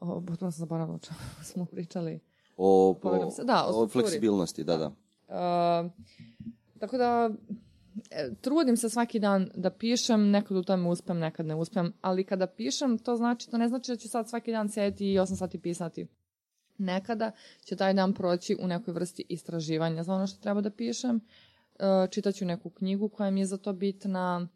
O, 0.00 0.20
potpuno 0.20 0.50
sam 0.50 0.58
zaboravila 0.58 0.96
o 0.96 0.98
čemu 0.98 1.18
smo 1.52 1.64
pričali. 1.64 2.20
O, 2.56 2.96
o, 3.02 3.30
se, 3.30 3.44
da, 3.44 3.66
o 3.66 3.82
o 3.82 3.88
fleksibilnosti, 3.88 4.64
da, 4.64 4.76
da. 4.76 4.86
Uh, 4.86 5.90
tako 6.78 6.96
da, 6.96 7.30
e, 8.10 8.34
trudim 8.40 8.76
se 8.76 8.88
svaki 8.88 9.18
dan 9.18 9.50
da 9.54 9.70
pišem, 9.70 10.30
nekad 10.30 10.56
u 10.56 10.62
tome 10.62 10.88
uspem, 10.88 11.18
nekad 11.18 11.46
ne 11.46 11.54
uspem, 11.54 11.92
ali 12.00 12.24
kada 12.24 12.46
pišem, 12.46 12.98
to 12.98 13.16
znači, 13.16 13.50
to 13.50 13.58
ne 13.58 13.68
znači 13.68 13.92
da 13.92 13.96
ću 13.96 14.08
sad 14.08 14.28
svaki 14.28 14.52
dan 14.52 14.68
sedeti 14.68 15.12
i 15.12 15.18
8 15.18 15.36
sati 15.36 15.58
pisati. 15.58 16.06
Nekada 16.78 17.30
će 17.64 17.76
taj 17.76 17.94
dan 17.94 18.14
proći 18.14 18.56
u 18.60 18.66
nekoj 18.66 18.94
vrsti 18.94 19.24
istraživanja 19.28 20.02
za 20.02 20.14
ono 20.14 20.26
što 20.26 20.40
treba 20.40 20.60
da 20.60 20.70
pišem, 20.70 21.16
uh, 21.16 22.10
čitaću 22.10 22.44
neku 22.44 22.70
knjigu 22.70 23.08
koja 23.08 23.30
mi 23.30 23.40
je 23.40 23.46
za 23.46 23.56
to 23.56 23.72
bitna, 23.72 24.48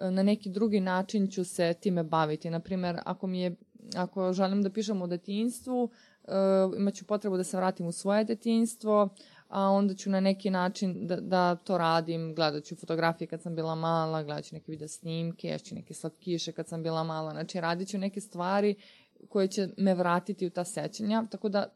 na 0.00 0.22
neki 0.22 0.50
drugi 0.50 0.80
način 0.80 1.28
ću 1.28 1.44
se 1.44 1.74
time 1.80 2.02
baviti. 2.02 2.50
Naprimer, 2.50 2.98
ako 3.04 3.26
mi 3.26 3.40
je 3.40 3.56
ako 3.96 4.32
želim 4.32 4.62
da 4.62 4.70
pišem 4.70 5.02
o 5.02 5.06
detinjstvu, 5.06 5.82
uh, 5.84 6.78
imaću 6.78 7.04
potrebu 7.04 7.36
da 7.36 7.44
se 7.44 7.56
vratim 7.56 7.86
u 7.86 7.92
svoje 7.92 8.24
detinjstvo, 8.24 9.08
a 9.48 9.62
onda 9.70 9.94
ću 9.94 10.10
na 10.10 10.20
neki 10.20 10.50
način 10.50 11.06
da, 11.06 11.16
da 11.16 11.56
to 11.56 11.78
radim, 11.78 12.34
gledat 12.34 12.64
ću 12.64 12.76
fotografije 12.76 13.28
kad 13.28 13.42
sam 13.42 13.54
bila 13.54 13.74
mala, 13.74 14.22
gledat 14.22 14.44
ću 14.44 14.54
neke 14.54 14.72
video 14.72 14.88
snimke, 14.88 15.48
ješću 15.48 15.74
neke 15.74 15.94
slatkiše 15.94 16.52
kad 16.52 16.68
sam 16.68 16.82
bila 16.82 17.04
mala, 17.04 17.30
znači 17.30 17.60
radit 17.60 17.88
ću 17.88 17.98
neke 17.98 18.20
stvari 18.20 18.74
koje 19.28 19.48
će 19.48 19.68
me 19.76 19.94
vratiti 19.94 20.46
u 20.46 20.50
ta 20.50 20.64
sećanja, 20.64 21.24
tako 21.30 21.48
da 21.48 21.66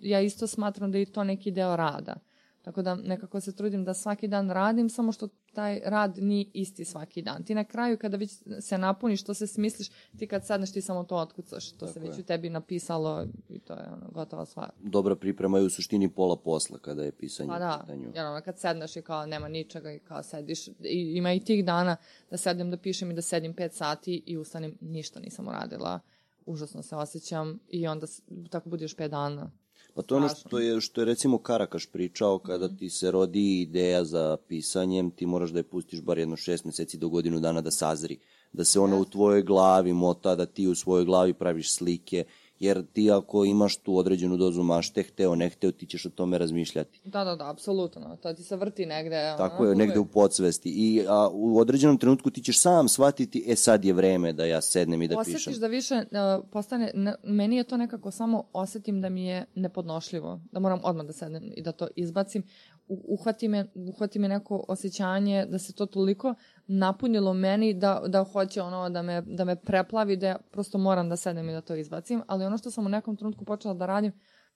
ja 0.00 0.20
isto 0.20 0.46
smatram 0.46 0.92
da 0.92 0.98
je 0.98 1.12
to 1.12 1.24
neki 1.24 1.50
deo 1.50 1.76
rada. 1.76 2.14
Tako 2.62 2.82
da 2.82 2.94
nekako 2.94 3.40
se 3.40 3.56
trudim 3.56 3.84
da 3.84 3.94
svaki 3.94 4.28
dan 4.28 4.50
radim, 4.50 4.88
samo 4.88 5.12
što 5.12 5.28
taj 5.52 5.80
rad 5.84 6.18
nije 6.18 6.46
isti 6.52 6.84
svaki 6.84 7.22
dan. 7.22 7.44
Ti 7.44 7.54
na 7.54 7.64
kraju 7.64 7.98
kada 7.98 8.16
već 8.16 8.42
se 8.60 8.78
napuniš, 8.78 9.24
to 9.24 9.34
se 9.34 9.46
smisliš, 9.46 9.88
ti 10.18 10.26
kad 10.26 10.46
sadneš 10.46 10.72
ti 10.72 10.82
samo 10.82 11.04
to 11.04 11.16
otkucaš, 11.16 11.72
to 11.72 11.86
se 11.86 11.94
Tako 11.94 12.06
već 12.06 12.18
je. 12.18 12.22
u 12.22 12.24
tebi 12.24 12.50
napisalo 12.50 13.26
i 13.48 13.58
to 13.58 13.72
je 13.72 13.88
ono, 13.92 14.10
gotova 14.10 14.44
stvar. 14.46 14.70
Dobra 14.80 15.16
priprema 15.16 15.58
je 15.58 15.64
u 15.64 15.70
suštini 15.70 16.08
pola 16.08 16.36
posla 16.36 16.78
kada 16.78 17.02
je 17.04 17.12
pisanje 17.12 17.48
Pa 17.48 17.56
u 17.56 17.58
da, 17.58 17.78
pitanju. 17.80 18.12
jer 18.14 18.26
ono 18.26 18.40
kad 18.40 18.58
sedneš 18.58 18.96
i 18.96 19.02
kao 19.02 19.26
nema 19.26 19.48
ničega 19.48 19.92
i 19.92 19.98
kao 19.98 20.22
sediš, 20.22 20.68
i, 20.68 20.72
ima 21.16 21.32
i 21.32 21.40
tih 21.40 21.64
dana 21.64 21.96
da 22.30 22.36
sedem 22.36 22.70
da 22.70 22.76
pišem 22.76 23.10
i 23.10 23.14
da 23.14 23.22
sedim 23.22 23.54
pet 23.54 23.74
sati 23.74 24.22
i 24.26 24.36
ustanem, 24.38 24.78
ništa 24.80 25.20
nisam 25.20 25.48
uradila, 25.48 26.00
užasno 26.46 26.82
se 26.82 26.96
osjećam 26.96 27.58
i 27.68 27.86
onda 27.86 28.06
tako 28.50 28.68
bude 28.68 28.84
još 28.84 28.96
pet 28.96 29.10
dana. 29.10 29.50
Pa 29.94 30.02
to 30.02 30.14
je 30.14 30.16
ono 30.16 30.28
što 30.28 30.58
je, 30.58 30.80
što 30.80 31.00
je 31.00 31.04
recimo 31.04 31.38
Karakaš 31.38 31.86
pričao, 31.86 32.38
kada 32.38 32.68
ti 32.68 32.90
se 32.90 33.10
rodi 33.10 33.60
ideja 33.60 34.04
za 34.04 34.36
pisanjem, 34.48 35.10
ti 35.10 35.26
moraš 35.26 35.50
da 35.50 35.58
je 35.58 35.68
pustiš 35.68 36.00
bar 36.00 36.18
jedno 36.18 36.36
šest 36.36 36.64
meseci 36.64 36.98
do 36.98 37.08
godinu 37.08 37.40
dana 37.40 37.60
da 37.60 37.70
sazri. 37.70 38.18
Da 38.52 38.64
se 38.64 38.80
ona 38.80 38.96
u 38.96 39.04
tvojoj 39.04 39.42
glavi 39.42 39.92
mota, 39.92 40.34
da 40.34 40.46
ti 40.46 40.66
u 40.66 40.74
svojoj 40.74 41.04
glavi 41.04 41.34
praviš 41.34 41.76
slike, 41.76 42.24
jer 42.62 42.82
ti 42.92 43.10
ako 43.10 43.44
imaš 43.44 43.76
tu 43.76 43.96
određenu 43.96 44.36
dozu 44.36 44.62
mašte, 44.62 45.02
hteo, 45.02 45.34
ne 45.34 45.48
hteo, 45.48 45.72
ti 45.72 45.86
ćeš 45.86 46.06
o 46.06 46.10
tome 46.10 46.38
razmišljati. 46.38 47.00
Da, 47.04 47.24
da, 47.24 47.36
da, 47.36 47.50
apsolutno. 47.50 48.16
To 48.22 48.34
ti 48.34 48.42
se 48.42 48.56
vrti 48.56 48.86
negde. 48.86 49.34
Tako 49.38 49.62
ono, 49.62 49.70
je, 49.70 49.76
negde 49.76 49.98
u 49.98 50.04
podsvesti. 50.04 50.70
I 50.70 51.04
a, 51.08 51.28
u 51.32 51.58
određenom 51.58 51.98
trenutku 51.98 52.30
ti 52.30 52.42
ćeš 52.42 52.60
sam 52.60 52.88
shvatiti, 52.88 53.44
e 53.46 53.56
sad 53.56 53.84
je 53.84 53.92
vreme 53.92 54.32
da 54.32 54.44
ja 54.44 54.60
sednem 54.60 55.02
i 55.02 55.08
da 55.08 55.18
Osjetiš 55.18 55.44
pišem. 55.44 55.60
da 55.60 55.66
više 55.66 55.94
uh, 55.94 56.44
postane, 56.50 56.90
ne, 56.94 57.14
meni 57.22 57.56
je 57.56 57.64
to 57.64 57.76
nekako 57.76 58.10
samo 58.10 58.44
osetim 58.52 59.00
da 59.00 59.08
mi 59.08 59.26
je 59.26 59.44
nepodnošljivo, 59.54 60.40
da 60.52 60.60
moram 60.60 60.80
odmah 60.82 61.06
da 61.06 61.12
sednem 61.12 61.52
i 61.56 61.62
da 61.62 61.72
to 61.72 61.88
izbacim. 61.96 62.42
Uhvati, 62.88 63.48
me, 63.48 63.66
uhvati 63.74 64.18
me 64.18 64.28
neko 64.28 64.64
osjećanje 64.68 65.46
da 65.46 65.58
se 65.58 65.72
to 65.72 65.86
toliko 65.86 66.34
napunilo 66.66 67.34
meni 67.34 67.74
da, 67.74 68.02
da 68.08 68.24
hoće 68.24 68.62
ono 68.62 68.90
da 68.90 69.02
me, 69.02 69.20
da 69.20 69.44
me 69.44 69.56
preplavi, 69.56 70.16
da 70.16 70.26
ja 70.26 70.38
prosto 70.50 70.78
moram 70.78 71.08
da 71.08 71.16
sednem 71.16 71.48
i 71.48 71.52
da 71.52 71.60
to 71.60 71.74
izbacim. 71.74 72.22
Ali 72.26 72.44
ono 72.44 72.58
što 72.58 72.70
sam 72.70 72.86
u 72.86 72.88
nekom 72.88 73.16
trenutku 73.16 73.44
počela 73.44 73.74
da 73.74 73.86
radim, 73.86 74.12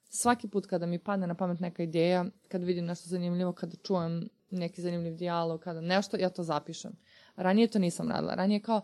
svaki 0.09 0.47
put 0.47 0.65
kada 0.65 0.85
mi 0.85 0.99
padne 0.99 1.27
na 1.27 1.35
pamet 1.35 1.59
neka 1.59 1.83
ideja, 1.83 2.25
kad 2.47 2.63
vidim 2.63 2.85
nešto 2.85 3.09
zanimljivo, 3.09 3.51
kada 3.51 3.75
čujem 3.75 4.29
neki 4.51 4.81
zanimljiv 4.81 5.15
dijalog, 5.15 5.61
kada 5.61 5.81
nešto, 5.81 6.17
ja 6.17 6.29
to 6.29 6.43
zapišem. 6.43 6.91
Ranije 7.35 7.67
to 7.67 7.79
nisam 7.79 8.11
radila. 8.11 8.35
Ranije 8.35 8.59
kao, 8.59 8.81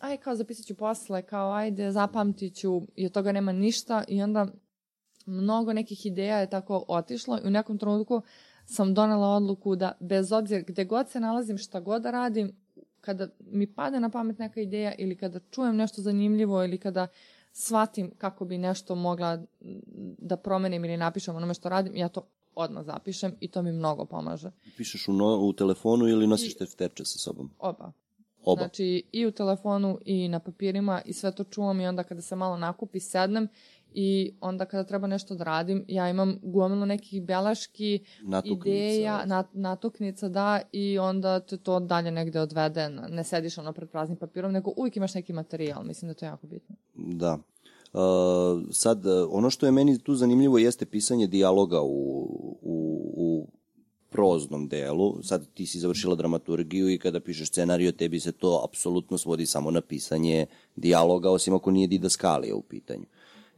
aj 0.00 0.16
kao 0.16 0.36
zapisat 0.36 0.66
ću 0.66 0.76
posle, 0.76 1.22
kao 1.22 1.52
ajde 1.52 1.92
zapamtit 1.92 2.56
ću 2.56 2.82
i 2.96 3.06
od 3.06 3.12
toga 3.12 3.32
nema 3.32 3.52
ništa 3.52 4.04
i 4.08 4.22
onda 4.22 4.46
mnogo 5.26 5.72
nekih 5.72 6.06
ideja 6.06 6.38
je 6.38 6.50
tako 6.50 6.84
otišlo 6.88 7.38
i 7.38 7.46
u 7.46 7.50
nekom 7.50 7.78
trenutku 7.78 8.22
sam 8.70 8.94
donela 8.94 9.28
odluku 9.28 9.76
da 9.76 9.92
bez 10.00 10.32
obzira 10.32 10.62
gde 10.66 10.84
god 10.84 11.08
se 11.08 11.20
nalazim, 11.20 11.58
šta 11.58 11.80
god 11.80 12.02
da 12.02 12.10
radim, 12.10 12.52
kada 13.00 13.28
mi 13.40 13.66
pade 13.66 14.00
na 14.00 14.10
pamet 14.10 14.38
neka 14.38 14.60
ideja 14.60 14.94
ili 14.98 15.16
kada 15.16 15.40
čujem 15.50 15.76
nešto 15.76 16.02
zanimljivo 16.02 16.64
ili 16.64 16.78
kada 16.78 17.06
shvatim 17.52 18.10
kako 18.18 18.44
bi 18.44 18.58
nešto 18.58 18.94
mogla 18.94 19.42
da 20.18 20.36
promenim 20.36 20.84
ili 20.84 20.96
napišem 20.96 21.36
onome 21.36 21.54
što 21.54 21.68
radim, 21.68 21.96
ja 21.96 22.08
to 22.08 22.26
odmah 22.54 22.84
zapišem 22.84 23.36
i 23.40 23.48
to 23.48 23.62
mi 23.62 23.72
mnogo 23.72 24.04
pomaže. 24.04 24.50
Pišeš 24.76 25.08
u, 25.08 25.12
no, 25.12 25.36
u 25.36 25.52
telefonu 25.52 26.08
ili 26.08 26.26
nosiš 26.26 26.54
tefterče 26.54 27.04
sa 27.04 27.18
sobom? 27.18 27.50
Oba. 27.58 27.92
Oba. 28.44 28.62
Znači 28.62 29.02
i 29.12 29.26
u 29.26 29.32
telefonu 29.32 29.98
i 30.04 30.28
na 30.28 30.38
papirima 30.38 31.02
i 31.04 31.12
sve 31.12 31.34
to 31.34 31.44
čuvam 31.44 31.80
i 31.80 31.86
onda 31.86 32.02
kada 32.02 32.22
se 32.22 32.36
malo 32.36 32.56
nakupi 32.56 33.00
sednem 33.00 33.48
i 33.94 34.32
onda 34.40 34.64
kada 34.64 34.84
treba 34.84 35.06
nešto 35.06 35.34
da 35.34 35.44
radim, 35.44 35.84
ja 35.88 36.10
imam 36.10 36.38
gomilu 36.42 36.86
nekih 36.86 37.22
beleški, 37.22 38.04
Natuknica. 38.22 38.68
ideja, 38.68 39.24
nat, 39.26 39.46
natuknica, 39.52 40.28
da, 40.28 40.60
i 40.72 40.98
onda 40.98 41.40
te 41.40 41.56
to 41.56 41.80
dalje 41.80 42.10
negde 42.10 42.40
odvede, 42.40 42.88
ne 42.88 43.24
sediš 43.24 43.58
ono 43.58 43.72
pred 43.72 43.90
praznim 43.90 44.18
papirom, 44.18 44.52
nego 44.52 44.72
uvijek 44.76 44.96
imaš 44.96 45.14
neki 45.14 45.32
materijal, 45.32 45.84
mislim 45.84 46.08
da 46.08 46.10
je 46.10 46.16
to 46.16 46.24
jako 46.24 46.46
bitno. 46.46 46.76
Da. 46.94 47.38
Uh, 47.92 48.62
sad, 48.70 49.06
uh, 49.06 49.28
ono 49.30 49.50
što 49.50 49.66
je 49.66 49.72
meni 49.72 49.98
tu 49.98 50.14
zanimljivo 50.14 50.58
jeste 50.58 50.86
pisanje 50.86 51.26
dijaloga 51.26 51.80
u, 51.80 51.88
u, 52.62 53.12
u 53.16 53.46
proznom 54.10 54.68
delu. 54.68 55.22
Sad 55.22 55.46
ti 55.54 55.66
si 55.66 55.78
završila 55.78 56.14
dramaturgiju 56.14 56.90
i 56.90 56.98
kada 56.98 57.20
pišeš 57.20 57.48
scenario, 57.48 57.92
tebi 57.92 58.20
se 58.20 58.32
to 58.32 58.62
apsolutno 58.64 59.18
svodi 59.18 59.46
samo 59.46 59.70
na 59.70 59.80
pisanje 59.80 60.46
dijaloga, 60.76 61.30
osim 61.30 61.54
ako 61.54 61.70
nije 61.70 61.86
didaskalija 61.86 62.54
u 62.54 62.62
pitanju. 62.62 63.04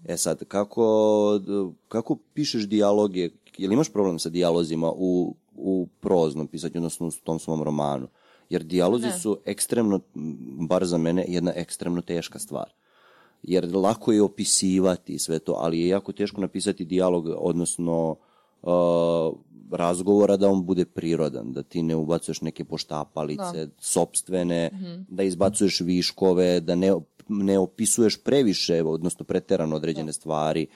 E 0.08 0.16
sad, 0.16 0.44
kako, 0.44 1.40
kako 1.88 2.16
pišeš 2.34 2.68
dijaloge, 2.68 3.30
je 3.58 3.68
li 3.68 3.74
imaš 3.74 3.92
problem 3.92 4.18
sa 4.18 4.28
dijalozima 4.28 4.92
u, 4.96 5.34
u 5.56 5.86
proznom 6.00 6.46
pisanju, 6.46 6.72
odnosno 6.76 7.06
u 7.06 7.10
tom 7.24 7.38
svom 7.38 7.62
romanu? 7.62 8.08
Jer 8.50 8.62
dijalozi 8.62 9.06
Ne. 9.06 9.18
su 9.18 9.38
ekstremno, 9.44 10.00
bar 10.68 10.84
za 10.84 10.98
mene, 10.98 11.24
jedna 11.28 11.52
ekstremno 11.56 12.02
teška 12.02 12.38
stvar 12.38 12.72
jer 13.42 13.76
lako 13.76 14.12
je 14.12 14.22
opisivati 14.22 15.18
sve 15.18 15.38
to, 15.38 15.52
ali 15.52 15.80
je 15.80 15.88
jako 15.88 16.12
teško 16.12 16.40
napisati 16.40 16.84
dijalog, 16.84 17.28
odnosno 17.38 18.16
uh, 18.62 18.70
razgovora 19.70 20.36
da 20.36 20.50
on 20.50 20.64
bude 20.64 20.84
prirodan, 20.84 21.52
da 21.52 21.62
ti 21.62 21.82
ne 21.82 21.96
ubacuješ 21.96 22.40
neke 22.40 22.64
poštapalice, 22.64 23.66
da. 23.66 23.72
sopstvene, 23.78 24.70
da 25.08 25.22
izbacuješ 25.22 25.80
viškove, 25.80 26.60
da 26.60 26.74
ne, 26.74 26.92
ne 27.38 27.58
opisuješ 27.58 28.22
previše, 28.22 28.82
odnosno 28.82 29.24
preterano 29.24 29.76
određene 29.76 30.12
stvari, 30.12 30.66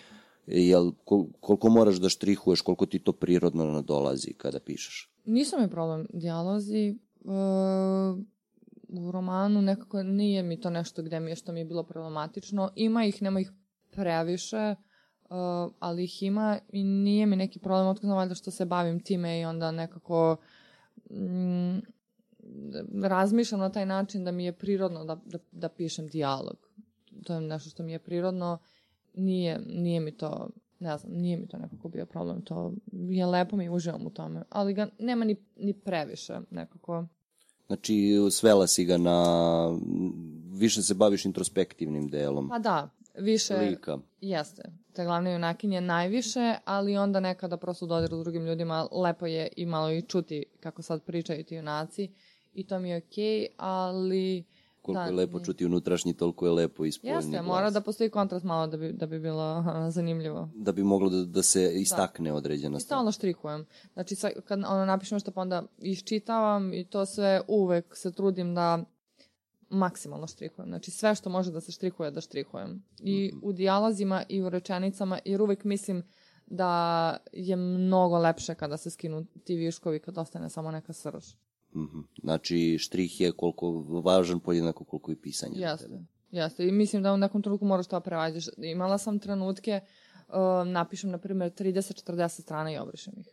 jel, 0.46 0.92
kol, 1.04 1.26
koliko 1.40 1.68
moraš 1.68 1.96
da 1.96 2.08
štrihuješ, 2.08 2.60
koliko 2.60 2.86
ti 2.86 2.98
to 2.98 3.12
prirodno 3.12 3.66
nadolazi 3.66 4.32
kada 4.32 4.60
pišeš. 4.60 5.10
Nisu 5.24 5.56
mi 5.60 5.70
problem 5.70 6.06
dijalozi, 6.12 6.88
e, 6.88 6.94
u 8.88 9.10
romanu 9.10 9.62
nekako 9.62 10.02
nije 10.02 10.42
mi 10.42 10.60
to 10.60 10.70
nešto 10.70 11.02
gde 11.02 11.20
mi 11.20 11.30
je 11.30 11.36
što 11.36 11.52
mi 11.52 11.60
je 11.60 11.64
bilo 11.64 11.82
problematično. 11.82 12.70
Ima 12.76 13.04
ih, 13.04 13.22
nema 13.22 13.40
ih 13.40 13.52
previše, 13.90 14.74
uh, 15.30 15.72
ali 15.78 16.04
ih 16.04 16.22
ima 16.22 16.58
i 16.68 16.84
nije 16.84 17.26
mi 17.26 17.36
neki 17.36 17.58
problem, 17.58 17.86
otkud 17.86 18.04
znam 18.04 18.16
valjda 18.16 18.34
što 18.34 18.50
se 18.50 18.64
bavim 18.64 19.00
time 19.00 19.40
i 19.40 19.44
onda 19.44 19.70
nekako 19.70 20.36
mm, 21.10 21.78
razmišljam 23.02 23.60
na 23.60 23.72
taj 23.72 23.86
način 23.86 24.24
da 24.24 24.32
mi 24.32 24.44
je 24.44 24.52
prirodno 24.52 25.04
da, 25.04 25.20
da, 25.24 25.38
da 25.52 25.68
pišem 25.68 26.06
dijalog. 26.06 26.56
To 27.24 27.34
je 27.34 27.40
nešto 27.40 27.70
što 27.70 27.82
mi 27.82 27.92
je 27.92 27.98
prirodno, 27.98 28.58
nije, 29.14 29.60
nije 29.66 30.00
mi 30.00 30.12
to 30.12 30.48
ne 30.78 30.98
znam, 30.98 31.12
nije 31.12 31.36
mi 31.36 31.48
to 31.48 31.58
nekako 31.58 31.88
bio 31.88 32.06
problem, 32.06 32.42
to 32.42 32.72
je 32.92 33.26
lepo 33.26 33.56
mi 33.56 33.68
uživam 33.68 34.06
u 34.06 34.10
tome, 34.10 34.42
ali 34.50 34.74
ga 34.74 34.88
nema 34.98 35.24
ni, 35.24 35.36
ni 35.56 35.72
previše 35.72 36.40
nekako. 36.50 37.06
Znači, 37.66 38.16
svela 38.30 38.66
si 38.66 38.84
ga 38.84 38.96
na... 38.96 39.68
Više 40.52 40.82
se 40.82 40.94
baviš 40.94 41.24
introspektivnim 41.24 42.08
delom. 42.08 42.48
Pa 42.48 42.58
da, 42.58 42.90
više... 43.18 43.56
Lika. 43.56 43.98
Jeste. 44.20 44.62
Te 44.92 45.04
glavne 45.04 45.32
junakinje 45.32 45.80
najviše, 45.80 46.54
ali 46.64 46.96
onda 46.96 47.20
nekada 47.20 47.56
prosto 47.56 47.86
dodiru 47.86 48.16
s 48.16 48.20
drugim 48.20 48.46
ljudima, 48.46 48.88
lepo 48.92 49.26
je 49.26 49.48
i 49.56 49.66
malo 49.66 49.90
i 49.92 50.02
čuti 50.02 50.44
kako 50.60 50.82
sad 50.82 51.02
pričaju 51.02 51.44
ti 51.44 51.54
junaci 51.54 52.10
i 52.56 52.66
to 52.66 52.78
mi 52.78 52.90
je 52.90 52.96
okej, 52.96 53.46
ali... 53.56 54.44
Koliko 54.82 55.02
da, 55.02 55.06
je 55.06 55.12
lepo 55.12 55.40
čuti 55.40 55.66
unutrašnji, 55.66 56.14
toliko 56.14 56.46
je 56.46 56.52
lepo 56.52 56.84
ispolni 56.84 57.16
Jeste, 57.16 57.30
glas. 57.30 57.46
mora 57.46 57.70
da 57.70 57.80
postoji 57.80 58.10
kontrast 58.10 58.44
malo 58.44 58.66
da 58.66 58.76
bi, 58.76 58.92
da 58.92 59.06
bi 59.06 59.18
bilo 59.18 59.64
zanimljivo. 59.90 60.48
Da 60.54 60.72
bi 60.72 60.82
moglo 60.82 61.10
da, 61.10 61.24
da 61.24 61.42
se 61.42 61.72
istakne 61.74 62.32
određena 62.32 62.76
I 62.76 62.80
stvar. 62.80 62.86
stalno 62.86 63.12
štrikujem. 63.12 63.66
Znači, 63.92 64.14
sa, 64.14 64.30
kad 64.44 64.58
ono, 64.58 64.84
napišem 64.84 65.16
nešto 65.16 65.30
pa 65.30 65.40
onda 65.40 65.62
iščitavam 65.78 66.72
i 66.72 66.84
to 66.84 67.06
sve 67.06 67.40
uvek 67.48 67.96
se 67.96 68.12
trudim 68.12 68.54
da 68.54 68.84
maksimalno 69.68 70.26
štrikujem. 70.26 70.68
Znači, 70.68 70.90
sve 70.90 71.14
što 71.14 71.30
može 71.30 71.52
da 71.52 71.60
se 71.60 71.72
štrikuje, 71.72 72.10
da 72.10 72.20
štrikujem. 72.20 72.82
I 72.98 73.32
u 73.42 73.52
dijalozima 73.52 74.22
i 74.28 74.42
u 74.42 74.48
rečenicama, 74.48 75.18
jer 75.24 75.42
uvek 75.42 75.64
mislim 75.64 76.02
da 76.46 77.16
je 77.32 77.56
mnogo 77.56 78.18
lepše 78.18 78.54
kada 78.54 78.76
se 78.76 78.90
skinu 78.90 79.26
ti 79.44 79.56
viškovi, 79.56 79.98
kad 80.00 80.18
ostane 80.18 80.50
samo 80.50 80.70
neka 80.70 80.92
srž. 80.92 81.24
Mhm. 81.76 82.00
Znači, 82.22 82.78
štrih 82.78 83.20
je 83.20 83.32
koliko 83.32 83.70
važan 84.04 84.40
podjednako 84.40 84.84
koliko 84.84 85.12
i 85.12 85.16
pisanje. 85.16 85.54
tebe. 85.78 85.98
Jeste. 86.30 86.68
I 86.68 86.72
mislim 86.72 87.02
da 87.02 87.12
u 87.12 87.16
nekom 87.16 87.42
trenutku 87.42 87.66
moraš 87.66 87.86
to 87.86 88.00
prevađeš. 88.00 88.48
Imala 88.56 88.98
sam 88.98 89.18
trenutke, 89.18 89.80
uh, 90.28 90.34
napišem, 90.66 91.10
na 91.10 91.18
primjer, 91.18 91.52
30-40 91.52 92.28
strana 92.28 92.72
i 92.72 92.78
obrišem 92.78 93.14
ih. 93.16 93.26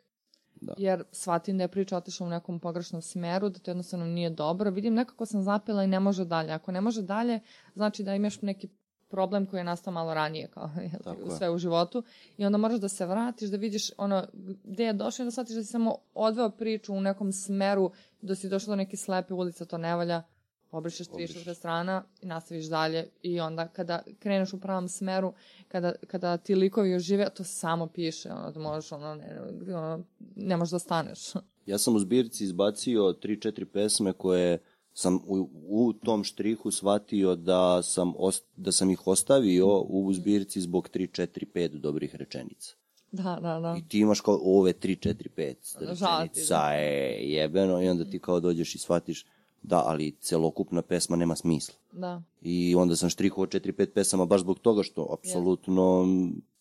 Da. 0.61 0.73
Jer 0.77 1.03
shvatim 1.11 1.57
da 1.57 1.63
je 1.63 1.67
priča 1.67 1.97
otišla 1.97 2.27
u 2.27 2.29
nekom 2.29 2.59
pogrešnom 2.59 3.01
smeru, 3.01 3.49
da 3.49 3.59
to 3.59 3.71
jednostavno 3.71 4.05
nije 4.05 4.29
dobro. 4.29 4.71
Vidim 4.71 4.93
nekako 4.93 5.25
sam 5.25 5.43
zapela 5.43 5.83
i 5.83 5.87
ne 5.87 5.99
može 5.99 6.25
dalje. 6.25 6.51
Ako 6.51 6.71
ne 6.71 6.81
može 6.81 7.01
dalje, 7.01 7.39
znači 7.73 8.03
da 8.03 8.15
imaš 8.15 8.41
neki 8.41 8.67
problem 9.13 9.45
koji 9.45 9.59
je 9.59 9.63
nastao 9.63 9.93
malo 9.93 10.13
ranije, 10.13 10.47
kao 10.47 10.69
jel, 10.91 11.01
Tako 11.03 11.21
u 11.23 11.31
je. 11.31 11.37
sve 11.37 11.49
u 11.49 11.57
životu. 11.57 12.03
I 12.37 12.45
onda 12.45 12.57
moraš 12.57 12.79
da 12.79 12.89
se 12.89 13.05
vratiš, 13.05 13.49
da 13.49 13.57
vidiš 13.57 13.91
ono, 13.97 14.25
gde 14.63 14.83
je 14.83 14.93
došao 14.93 15.23
i 15.23 15.27
da 15.27 15.31
shvatiš 15.31 15.55
da 15.55 15.63
si 15.63 15.71
samo 15.71 15.95
odveo 16.13 16.49
priču 16.49 16.93
u 16.93 17.01
nekom 17.01 17.31
smeru, 17.31 17.91
da 18.21 18.35
si 18.35 18.49
došao 18.49 18.71
do 18.71 18.75
neke 18.75 18.97
slepe 18.97 19.33
ulice, 19.33 19.65
to 19.65 19.77
ne 19.77 19.95
valja, 19.95 20.23
obrišeš 20.71 21.07
3-4 21.07 21.53
strana 21.53 22.03
i 22.21 22.25
nastaviš 22.25 22.65
dalje 22.65 23.07
i 23.21 23.39
onda 23.39 23.67
kada 23.67 24.01
kreneš 24.19 24.53
u 24.53 24.59
pravom 24.59 24.89
smeru, 24.89 25.33
kada, 25.67 25.93
kada 26.07 26.37
ti 26.37 26.55
likovi 26.55 26.95
ožive, 26.95 27.29
to 27.29 27.43
samo 27.43 27.87
piše, 27.87 28.31
ono, 28.31 28.51
da 28.51 28.59
možeš, 28.59 28.91
ono, 28.91 29.15
ne, 29.15 29.41
ono, 29.75 30.03
ne 30.35 30.57
možeš 30.57 30.71
da 30.71 30.79
staneš. 30.79 31.19
Ja 31.65 31.77
sam 31.77 31.95
u 31.95 31.99
zbirci 31.99 32.43
izbacio 32.43 33.01
3-4 33.01 33.65
pesme 33.65 34.13
koje 34.13 34.59
sam 34.93 35.15
u, 35.15 35.49
u 35.67 35.93
tom 35.93 36.23
štrihu 36.23 36.71
shvatio 36.71 37.35
da 37.35 37.83
sam, 37.83 38.13
ost, 38.17 38.45
da 38.55 38.71
sam 38.71 38.89
ih 38.89 39.07
ostavio 39.07 39.79
u 39.79 40.13
zbirci 40.13 40.61
zbog 40.61 40.89
3-4-5 40.93 41.67
dobrih 41.67 42.15
rečenica. 42.15 42.75
Da, 43.11 43.39
da, 43.41 43.59
da. 43.59 43.75
I 43.77 43.87
ti 43.87 43.99
imaš 43.99 44.21
kao 44.21 44.39
ove 44.43 44.73
3-4-5 44.73 45.55
Žal 45.93 46.21
ti, 46.21 46.29
rečenica, 46.29 46.73
e, 46.73 47.17
jebeno, 47.21 47.81
i 47.81 47.89
onda 47.89 48.05
ti 48.05 48.19
kao 48.19 48.39
dođeš 48.39 48.75
i 48.75 48.77
shvatiš 48.77 49.25
da, 49.63 49.83
ali 49.85 50.15
celokupna 50.19 50.81
pesma 50.81 51.15
nema 51.15 51.35
smisla. 51.35 51.75
Da. 51.91 52.21
I 52.41 52.75
onda 52.75 52.95
sam 52.95 53.09
štrihovao 53.09 53.47
4-5 53.47 53.85
pesama 53.85 54.25
baš 54.25 54.41
zbog 54.41 54.59
toga 54.59 54.83
što 54.83 55.17
apsolutno 55.19 56.07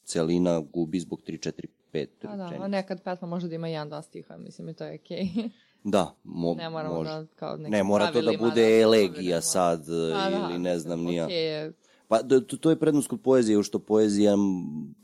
celina 0.05 0.61
gubi 0.73 1.01
zbog 1.01 1.21
3, 1.27 1.51
4, 1.53 1.67
5 1.93 2.07
Pa 2.23 2.37
da, 2.37 2.43
a 2.43 2.47
rečenica. 2.47 2.69
nekad 2.69 3.03
pesma 3.03 3.29
može 3.29 3.49
da 3.49 3.55
ima 3.55 3.69
jedan, 3.69 3.89
dva 3.89 4.03
stiha, 4.03 4.37
mislim 4.37 4.69
i 4.69 4.75
to 4.75 4.85
je 4.85 4.95
okej. 4.95 5.19
Okay. 5.19 5.51
Da, 5.85 6.15
mo, 6.25 6.55
ne 6.55 6.71
moramo 6.71 6.95
može. 6.95 7.11
da 7.11 7.27
kao 7.37 7.57
Ne 7.57 7.83
mora 7.83 8.13
to 8.13 8.23
da 8.23 8.33
bude 8.39 8.65
se 8.65 8.81
elegija 8.81 9.41
sad 9.41 9.87
Pa 9.87 10.31
da, 10.31 10.49
ili 10.51 10.59
ne 10.59 10.79
znam 10.79 11.01
nija. 11.01 11.25
Okej 11.25 11.45
je, 11.47 11.73
Pa 12.09 12.23
da, 12.23 12.41
to, 12.41 12.57
to 12.57 12.71
je 12.71 12.79
prednost 12.79 13.09
kod 13.09 13.21
poezije, 13.21 13.59
u 13.59 13.63
što 13.63 13.79
poezija 13.79 14.35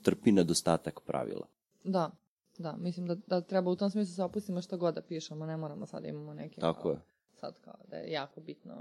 trpi 0.03 0.33
nedostatak 0.33 1.01
pravila. 1.01 1.47
da, 1.85 2.11
da, 2.59 2.77
mislim 2.77 3.07
da, 3.07 3.15
da 3.15 3.41
treba 3.41 3.71
u 3.71 3.77
tom 3.77 3.91
smislu 3.91 4.15
se 4.15 4.23
opustimo 4.23 4.63
što 4.63 4.77
god 4.77 4.95
da 4.95 5.03
pišemo, 5.03 5.47
ne 5.47 5.57
moramo 5.57 5.87
sad 5.87 6.03
da 6.03 6.09
imamo 6.09 6.35
neke 6.35 6.61
Tako 6.61 6.83
kao, 6.83 6.91
je. 6.93 6.99
sad 7.41 7.61
kao 7.61 7.75
da 7.91 7.97
je 7.97 8.13
jako 8.13 8.41
bitno. 8.41 8.75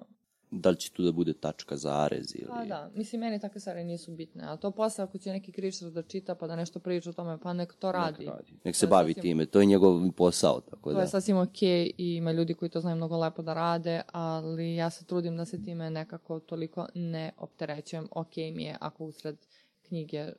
Da 0.51 0.69
li 0.69 0.75
će 0.75 0.91
tu 0.91 1.03
da 1.03 1.11
bude 1.11 1.33
tačka 1.33 1.77
za 1.77 1.93
arez 1.93 2.35
ili... 2.35 2.47
Pa 2.47 2.65
da, 2.65 2.91
mislim 2.95 3.21
meni 3.21 3.39
takve 3.39 3.59
stvari 3.61 3.83
nisu 3.83 4.11
bitne, 4.11 4.43
a 4.43 4.57
to 4.57 4.71
posle 4.71 5.03
ako 5.03 5.17
će 5.17 5.31
neki 5.31 5.51
kričar 5.51 5.89
da 5.89 6.01
čita 6.01 6.35
pa 6.35 6.47
da 6.47 6.55
nešto 6.55 6.79
priča 6.79 7.09
o 7.09 7.13
tome, 7.13 7.37
pa 7.37 7.53
nek 7.53 7.73
to 7.73 7.91
radi. 7.91 8.25
Nek, 8.25 8.29
radi. 8.29 8.51
Nek 8.63 8.75
To 8.75 8.79
se 8.79 8.85
je 8.85 8.89
bavi 8.89 9.13
sasvim- 9.13 9.21
time, 9.21 9.45
to 9.45 9.59
je 9.59 9.65
njegov 9.65 10.11
posao, 10.11 10.61
tako 10.61 10.89
To 10.89 10.95
da. 10.95 11.01
je 11.01 11.07
sasvim 11.07 11.37
okej 11.37 11.91
i 11.97 12.15
ima 12.15 12.31
ljudi 12.31 12.53
koji 12.53 12.69
to 12.69 12.81
znaju 12.81 12.95
mnogo 12.95 13.17
lepo 13.17 13.41
da 13.41 13.53
rade, 13.53 14.01
ali 14.07 14.75
ja 14.75 14.89
se 14.89 15.05
trudim 15.05 15.37
da 15.37 15.45
se 15.45 15.63
time 15.63 15.89
nekako 15.89 16.39
toliko 16.39 16.87
ne 16.95 17.31
opterećujem. 17.37 18.07
Okej 18.11 18.51
mi 18.51 18.63
je 18.63 18.77
ako 18.79 19.05
usred 19.05 19.37
knjige 19.81 20.31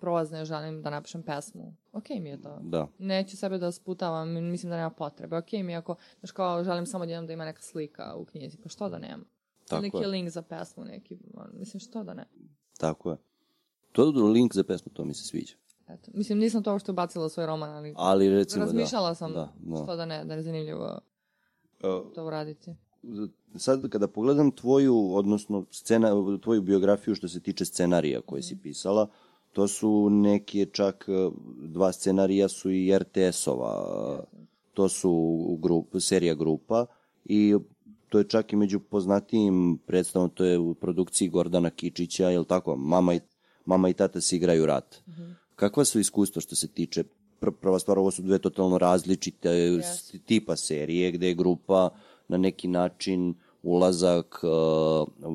prolazne 0.00 0.44
želim 0.44 0.82
da 0.82 0.90
napišem 0.90 1.22
pesmu. 1.22 1.74
Okej 1.92 2.20
mi 2.20 2.28
je 2.28 2.42
to. 2.42 2.58
Da, 2.62 2.88
Neću 2.98 3.36
sebe 3.36 3.58
da 3.58 3.72
sputavam, 3.72 4.28
mislim 4.50 4.70
da 4.70 4.76
nema 4.76 4.90
potrebe. 4.90 5.36
Okej 5.36 5.62
mi 5.62 5.72
je 5.72 5.76
ako, 5.76 5.94
znaš 6.20 6.30
kao, 6.30 6.64
želim 6.64 6.86
samo 6.86 7.04
jednom 7.04 7.26
da 7.26 7.32
ima 7.32 7.44
neka 7.44 7.62
slika 7.62 8.14
u 8.16 8.24
knjizi, 8.24 8.56
pa 8.62 8.68
što 8.68 8.88
da 8.88 8.98
nema? 8.98 9.24
Tako 9.68 9.82
neki 9.82 9.96
je. 9.96 10.06
link 10.06 10.28
za 10.30 10.42
pesmu, 10.42 10.84
neki, 10.84 11.18
on, 11.34 11.50
mislim 11.58 11.80
što 11.80 12.04
da 12.04 12.14
ne. 12.14 12.24
tako 12.78 13.10
je. 13.10 13.16
To 13.92 14.02
je 14.02 14.22
link 14.22 14.54
za 14.54 14.64
pesmu, 14.64 14.92
to 14.92 15.04
mi 15.04 15.14
se 15.14 15.24
sviđa. 15.24 15.54
Eto. 15.88 16.10
Mislim, 16.14 16.38
nisam 16.38 16.62
to 16.62 16.72
uopšte 16.72 16.90
ubacila 16.90 17.26
u 17.26 17.28
svoj 17.28 17.46
roman, 17.46 17.70
ali 17.70 17.94
Ali 17.96 18.28
recimo 18.30 18.64
razmišljala 18.64 19.08
da. 19.08 19.14
sam 19.14 19.32
Da, 19.32 19.52
da. 19.56 19.76
što 19.76 19.96
da 19.96 20.06
ne, 20.06 20.24
da 20.24 20.34
je 20.34 20.42
zanimljivo 20.42 20.98
Uh, 21.82 22.12
to 22.14 22.26
uraditi. 22.26 22.74
sad 23.56 23.88
kada 23.90 24.08
pogledam 24.08 24.50
tvoju, 24.50 25.14
odnosno 25.14 25.66
scena, 25.70 26.10
tvoju 26.42 26.62
biografiju 26.62 27.14
što 27.14 27.28
se 27.28 27.40
tiče 27.40 27.64
scenarija 27.64 28.20
koje 28.20 28.42
si 28.42 28.58
pisala, 28.62 29.08
to 29.54 29.68
su 29.68 30.08
neke 30.10 30.66
čak 30.66 31.04
eh, 31.08 31.30
dva 31.62 31.92
scenarija 31.92 32.48
su 32.48 32.70
i 32.70 32.98
RTS-ova, 32.98 34.24
to 34.74 34.88
su 34.88 35.58
grup, 35.62 35.86
serija 36.00 36.34
grupa 36.34 36.86
i 37.24 37.54
to 38.08 38.18
je 38.18 38.28
čak 38.28 38.52
i 38.52 38.56
među 38.56 38.80
poznatijim 38.80 39.78
predstavom, 39.86 40.30
to 40.30 40.44
je 40.44 40.58
u 40.58 40.74
produkciji 40.74 41.28
Gordana 41.28 41.70
Kičića, 41.70 42.28
je 42.30 42.44
tako? 42.44 42.76
Mama 42.76 43.14
i, 43.14 43.20
mama 43.64 43.88
i 43.88 43.92
tata 43.92 44.20
se 44.20 44.36
igraju 44.36 44.66
rat. 44.66 44.96
Kakva 45.56 45.84
su 45.84 46.00
iskustva 46.00 46.42
što 46.42 46.56
se 46.56 46.68
tiče 46.68 47.04
pr 47.40 47.50
prva 47.60 47.78
stvar, 47.78 47.98
ovo 47.98 48.10
su 48.10 48.22
dve 48.22 48.38
totalno 48.38 48.78
različite 48.78 49.48
Yes. 49.48 50.18
tipa 50.26 50.56
serije 50.56 51.12
gde 51.12 51.28
je 51.28 51.34
grupa 51.34 51.90
na 52.28 52.36
neki 52.36 52.68
način 52.68 53.34
ulazak 53.62 54.40
uh, 54.42 55.34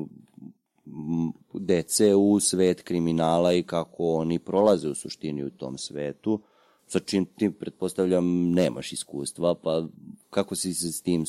dece 1.54 2.14
u 2.14 2.40
svet 2.40 2.82
kriminala 2.82 3.52
i 3.52 3.62
kako 3.62 4.14
oni 4.14 4.38
prolaze 4.38 4.88
u 4.88 4.94
suštini 4.94 5.44
u 5.44 5.50
tom 5.50 5.78
svetu, 5.78 6.40
sa 6.86 6.98
čim 6.98 7.24
ti 7.24 7.50
pretpostavljam 7.50 8.50
nemaš 8.52 8.92
iskustva, 8.92 9.54
pa 9.54 9.86
kako 10.30 10.54
si 10.54 10.74
se 10.74 10.92
s 10.92 11.02
tim 11.02 11.24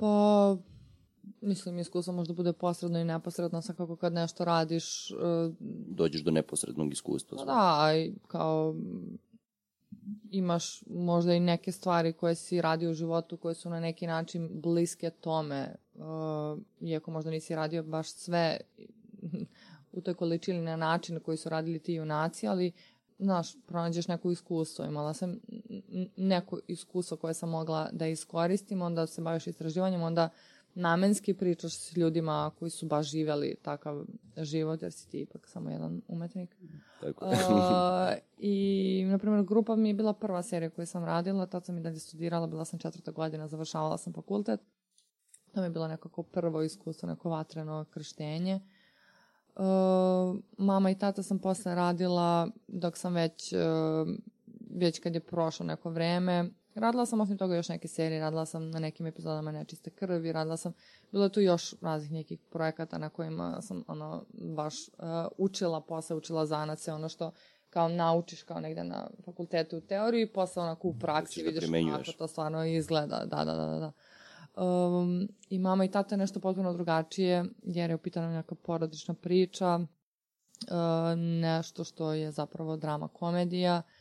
Pa, 0.00 0.56
mislim, 1.40 1.78
iskustvo 1.78 2.14
možda 2.14 2.34
bude 2.34 2.52
posredno 2.52 2.98
i 2.98 3.04
neposredno, 3.04 3.62
sad 3.62 3.76
kako 3.76 3.96
kad 3.96 4.12
nešto 4.12 4.44
radiš, 4.44 5.10
e, 5.10 5.14
dođeš 5.88 6.20
do 6.20 6.30
neposrednog 6.30 6.92
iskustva? 6.92 7.38
pa 7.38 7.44
da, 7.44 7.96
i 7.96 8.12
kao 8.26 8.74
imaš 10.30 10.82
možda 10.86 11.34
i 11.34 11.40
neke 11.40 11.72
stvari 11.72 12.12
koje 12.12 12.34
si 12.34 12.60
radio 12.60 12.90
u 12.90 12.94
životu 12.94 13.36
koje 13.36 13.54
su 13.54 13.70
na 13.70 13.80
neki 13.80 14.06
način 14.06 14.50
bliske 14.52 15.10
tome, 15.10 15.74
uh, 15.94 16.58
iako 16.80 17.10
možda 17.10 17.30
nisi 17.30 17.54
radio 17.54 17.82
baš 17.82 18.08
sve 18.08 18.60
u 19.92 20.00
toj 20.00 20.14
količini 20.14 20.60
na 20.60 20.76
način 20.76 21.14
na 21.14 21.20
koji 21.20 21.36
su 21.36 21.48
radili 21.48 21.78
ti 21.78 21.94
junaci, 21.94 22.48
ali 22.48 22.72
znaš, 23.18 23.56
pronađeš 23.66 24.08
neko 24.08 24.30
iskustvo. 24.30 24.84
Imala 24.84 25.14
sam 25.14 25.40
neko 26.16 26.60
iskustvo 26.66 27.16
koje 27.16 27.34
sam 27.34 27.50
mogla 27.50 27.88
da 27.92 28.06
iskoristim, 28.06 28.82
onda 28.82 29.06
se 29.06 29.22
baviš 29.22 29.46
istraživanjem, 29.46 30.02
onda 30.02 30.28
namenski 30.76 31.34
pričaš 31.34 31.78
s 31.78 31.96
ljudima 31.96 32.50
koji 32.58 32.70
su 32.70 32.86
baš 32.86 33.10
živeli 33.10 33.56
takav 33.62 34.04
život, 34.36 34.82
jer 34.82 34.92
si 34.92 35.08
ti 35.08 35.20
ipak 35.20 35.48
samo 35.48 35.70
jedan 35.70 36.02
umetnik. 36.08 36.56
Tako. 37.00 37.26
Uh, 37.26 37.32
I, 38.38 39.04
na 39.08 39.18
primjer, 39.18 39.44
grupa 39.44 39.76
mi 39.76 39.88
je 39.88 39.94
bila 39.94 40.12
prva 40.12 40.42
serija 40.42 40.70
koju 40.70 40.86
sam 40.86 41.04
radila, 41.04 41.46
tad 41.46 41.64
sam 41.64 41.78
i 41.78 41.80
dalje 41.80 41.98
studirala, 41.98 42.46
bila 42.46 42.64
sam 42.64 42.78
četvrta 42.78 43.10
godina, 43.10 43.48
završavala 43.48 43.98
sam 43.98 44.12
fakultet. 44.12 44.60
To 45.54 45.60
mi 45.60 45.66
je 45.66 45.70
bilo 45.70 45.88
nekako 45.88 46.22
prvo 46.22 46.62
iskustvo, 46.62 47.08
neko 47.08 47.30
vatreno 47.30 47.84
krštenje. 47.90 48.60
Uh, 49.54 49.62
mama 50.58 50.90
i 50.90 50.98
tata 50.98 51.22
sam 51.22 51.38
posle 51.38 51.74
radila 51.74 52.48
dok 52.68 52.96
sam 52.96 53.14
već, 53.14 53.52
uh, 53.52 53.58
već 54.70 54.98
kad 54.98 55.14
je 55.14 55.20
prošlo 55.20 55.66
neko 55.66 55.90
vreme. 55.90 56.50
Radila 56.76 57.06
sam 57.06 57.20
osim 57.20 57.38
toga 57.38 57.56
još 57.56 57.68
neke 57.68 57.88
serije, 57.88 58.20
radila 58.20 58.46
sam 58.46 58.70
na 58.70 58.78
nekim 58.78 59.06
epizodama 59.06 59.52
Nečiste 59.52 59.90
krvi, 59.90 60.32
radila 60.32 60.56
sam, 60.56 60.72
bilo 61.12 61.24
je 61.24 61.32
tu 61.32 61.40
još 61.40 61.74
raznih 61.80 62.12
nekih 62.12 62.38
projekata 62.50 62.98
na 62.98 63.08
kojima 63.08 63.62
sam 63.62 63.84
ono 63.88 64.24
baš 64.32 64.88
uh, 64.88 65.04
učila 65.38 65.80
posle, 65.80 66.16
učila 66.16 66.46
zanace, 66.46 66.92
ono 66.92 67.08
što 67.08 67.32
kao 67.70 67.88
naučiš 67.88 68.42
kao 68.42 68.60
negde 68.60 68.84
na 68.84 69.10
fakultetu 69.24 69.76
u 69.76 69.80
teoriji, 69.80 70.32
posle 70.32 70.62
onako 70.62 70.88
u 70.88 70.94
praksi 70.94 71.40
Hoćeš 71.44 71.60
da 71.68 71.76
vidiš 71.76 72.06
kako 72.06 72.18
to 72.18 72.26
stvarno 72.26 72.64
izgleda. 72.64 73.24
Da, 73.24 73.44
da, 73.44 73.54
da, 73.54 73.66
da. 73.66 73.78
da. 73.78 73.92
Um, 74.62 75.28
I 75.50 75.58
mama 75.58 75.84
i 75.84 75.90
tata 75.90 76.14
je 76.14 76.18
nešto 76.18 76.40
potpuno 76.40 76.72
drugačije, 76.72 77.44
jer 77.62 77.90
je 77.90 77.96
u 77.96 77.98
pitanju 77.98 78.28
neka 78.28 78.54
porodična 78.54 79.14
priča, 79.14 79.76
uh, 79.76 81.18
nešto 81.18 81.84
što 81.84 82.12
je 82.12 82.32
zapravo 82.32 82.76
drama 82.76 83.08
komedija, 83.08 83.82
uh, 83.86 83.95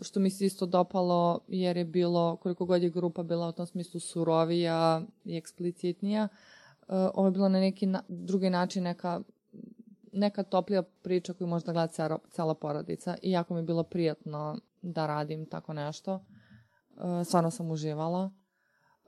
što 0.00 0.20
mi 0.20 0.30
se 0.30 0.46
isto 0.46 0.66
dopalo 0.66 1.40
jer 1.48 1.76
je 1.76 1.84
bilo, 1.84 2.36
koliko 2.36 2.64
god 2.64 2.82
je 2.82 2.90
grupa 2.90 3.22
bila 3.22 3.48
u 3.48 3.52
tom 3.52 3.66
smislu 3.66 4.00
surovija 4.00 5.02
i 5.24 5.36
eksplicitnija, 5.36 6.28
uh, 6.88 6.94
ovo 7.14 7.26
je 7.26 7.32
bilo 7.32 7.48
na 7.48 7.60
neki 7.60 7.86
na, 7.86 8.02
drugi 8.08 8.50
način 8.50 8.82
neka 8.82 9.20
neka 10.12 10.42
toplija 10.42 10.82
priča 10.82 11.32
koju 11.32 11.48
možda 11.48 11.72
gleda 11.72 11.86
cela, 11.86 12.18
cela 12.30 12.54
porodica 12.54 13.16
i 13.22 13.30
jako 13.30 13.54
mi 13.54 13.60
je 13.60 13.64
bilo 13.64 13.82
prijatno 13.82 14.58
da 14.82 15.06
radim 15.06 15.46
tako 15.46 15.72
nešto. 15.72 16.14
Uh, 16.14 17.26
stvarno 17.26 17.50
sam 17.50 17.70
uživala. 17.70 18.30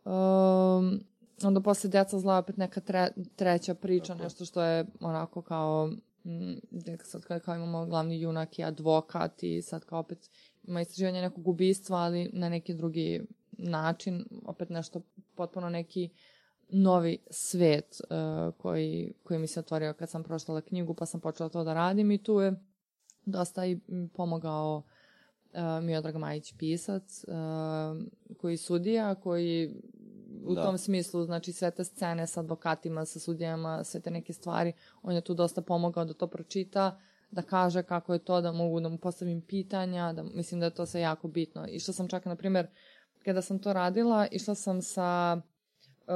Um, 0.05 1.01
onda 1.43 1.61
posle 1.65 1.91
Deca 1.91 2.19
zla 2.19 2.39
opet 2.39 2.57
neka 2.57 2.81
tre, 2.81 3.09
treća 3.37 3.75
priča, 3.75 4.15
nešto 4.15 4.45
što 4.45 4.63
je 4.63 4.87
onako 5.01 5.43
kao 5.43 5.91
sad 7.05 7.25
kao, 7.25 7.41
kao 7.41 7.55
imamo 7.55 7.87
glavni 7.87 8.21
junak 8.21 8.59
i 8.59 8.65
advokat 8.65 9.43
i 9.43 9.63
sad 9.63 9.85
kao 9.85 9.99
opet 9.99 10.31
ima 10.65 10.81
istraživanje 10.81 11.21
nekog 11.21 11.49
ubistva, 11.49 11.99
ali 11.99 12.31
na 12.33 12.49
neki 12.49 12.75
drugi 12.75 13.23
način, 13.59 14.25
opet 14.45 14.71
nešto 14.71 15.01
potpuno 15.35 15.69
neki 15.69 16.11
novi 16.69 17.19
svet 17.31 18.01
uh, 18.01 18.55
koji, 18.55 19.13
koji 19.23 19.39
mi 19.39 19.47
se 19.47 19.61
otvorio 19.61 19.93
kad 19.93 20.11
sam 20.11 20.23
pročitala 20.23 20.61
knjigu 20.61 20.95
pa 20.95 21.07
sam 21.07 21.21
počela 21.21 21.49
to 21.49 21.65
da 21.65 21.75
radim 21.75 22.11
i 22.11 22.23
tu 22.23 22.41
je 22.41 22.55
dosta 23.25 23.67
i 23.67 23.79
pomogao 24.15 24.83
uh, 25.53 25.85
Miodrag 25.85 26.17
Majić 26.17 26.55
pisac 26.59 27.25
uh, 27.29 27.35
koji 28.39 28.57
sudija 28.57 29.15
koji 29.15 29.75
u 30.45 30.55
Da. 30.55 30.63
tom 30.63 30.79
smislu, 30.79 31.25
znači 31.25 31.53
sve 31.53 31.71
te 31.71 31.85
scene 31.85 32.27
sa 32.27 32.41
advokatima, 32.41 33.05
sa 33.05 33.19
sudijama, 33.19 33.85
sve 33.85 34.01
te 34.01 34.11
neke 34.11 34.33
stvari, 34.33 34.73
on 35.03 35.15
je 35.15 35.21
tu 35.21 35.35
dosta 35.35 35.63
pomogao 35.63 36.05
da 36.05 36.15
to 36.15 36.27
pročita, 36.27 36.99
da 37.31 37.43
kaže 37.43 37.83
kako 37.83 38.13
je 38.13 38.19
to, 38.19 38.41
da 38.41 38.53
mogu 38.53 38.81
da 38.81 38.89
mu 38.89 38.99
postavim 38.99 39.41
pitanja, 39.41 40.13
da 40.13 40.23
mislim 40.23 40.61
da 40.61 40.67
je 40.67 40.75
to 40.75 40.87
sve 40.87 41.01
jako 41.01 41.29
bitno. 41.29 41.67
Išla 41.69 41.95
sam 41.95 42.09
čak, 42.09 42.25
na 42.25 42.37
primjer, 42.37 42.67
kada 43.25 43.43
sam 43.43 43.59
to 43.59 43.73
radila, 43.73 44.27
išla 44.31 44.55
sam 44.55 44.83
sa 44.83 45.41
uh, 46.07 46.15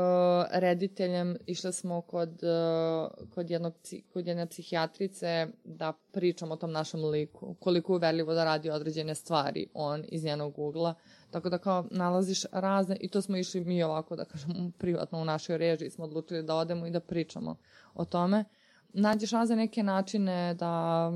rediteljem, 0.53 1.37
išli 1.47 1.73
smo 1.73 2.01
kod, 2.01 2.43
uh, 2.43 3.29
kod, 3.35 3.51
jednog, 3.51 3.75
kod 4.13 4.27
jedne 4.27 4.47
psihijatrice 4.47 5.47
da 5.65 5.93
pričamo 6.13 6.55
o 6.55 6.57
tom 6.57 6.73
našem 6.73 7.05
liku, 7.05 7.55
koliko 7.55 7.95
uverljivo 7.95 8.35
da 8.35 8.45
radi 8.45 8.71
određene 8.71 9.15
stvari 9.15 9.67
on 9.75 10.05
iz 10.09 10.25
njenog 10.25 10.59
ugla. 10.59 10.95
Tako 11.31 11.49
da 11.49 11.59
kao 11.59 11.85
nalaziš 11.91 12.45
razne, 12.53 12.97
i 13.01 13.09
to 13.09 13.23
smo 13.23 13.37
išli 13.37 13.65
mi 13.65 13.83
ovako, 13.83 14.17
da 14.17 14.25
kažem, 14.25 14.73
privatno 14.79 15.21
u 15.21 15.25
našoj 15.25 15.59
režiji 15.59 15.91
smo 15.91 16.05
odlučili 16.05 16.43
da 16.43 16.55
odemo 16.55 16.87
i 16.87 16.91
da 16.91 17.01
pričamo 17.01 17.57
o 17.95 18.05
tome. 18.05 18.45
Nađeš 18.93 19.31
razne 19.31 19.57
neke 19.57 19.83
načine 19.83 20.55
da, 20.55 21.13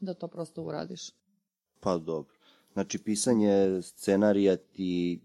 da 0.00 0.14
to 0.14 0.28
prosto 0.28 0.62
uradiš. 0.62 1.10
Pa 1.80 1.98
dobro. 1.98 2.34
Znači, 2.72 2.98
pisanje 2.98 3.82
scenarija 3.82 4.56
ti... 4.56 5.20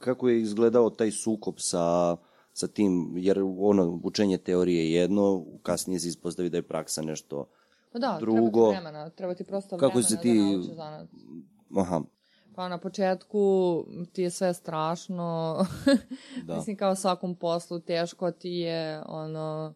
Kako 0.00 0.28
je 0.28 0.40
izgledao 0.40 0.90
taj 0.90 1.10
sukob 1.10 1.54
sa, 1.58 2.16
sa 2.52 2.68
tim, 2.68 3.12
jer 3.16 3.38
ono, 3.58 4.00
učenje 4.04 4.38
teorije 4.38 4.84
je 4.84 4.92
jedno, 4.92 5.44
kasnije 5.62 6.00
se 6.00 6.08
ispostavi 6.08 6.50
da 6.50 6.56
je 6.56 6.62
praksa 6.62 7.02
nešto 7.02 7.46
Pa 7.92 7.98
da, 7.98 8.16
Drugo, 8.20 8.50
treba 8.50 8.50
ti 8.50 8.82
vremena, 8.82 9.10
treba 9.10 9.34
ti 9.34 9.44
prosto 9.44 9.76
kako 9.78 9.86
vremena 9.86 10.08
se 10.08 10.14
da 10.14 10.20
ti- 10.22 10.34
naučiš 10.34 10.74
zanat. 10.74 11.08
Aha, 11.76 12.00
Pa 12.54 12.68
na 12.68 12.78
početku 12.78 13.84
ti 14.12 14.22
je 14.22 14.30
sve 14.30 14.54
strašno, 14.54 15.58
da. 16.44 16.54
mislim 16.56 16.76
kao 16.76 16.94
svakom 16.94 17.34
poslu, 17.34 17.80
teško 17.80 18.30
ti 18.30 18.50
je, 18.50 19.02
ono, 19.06 19.74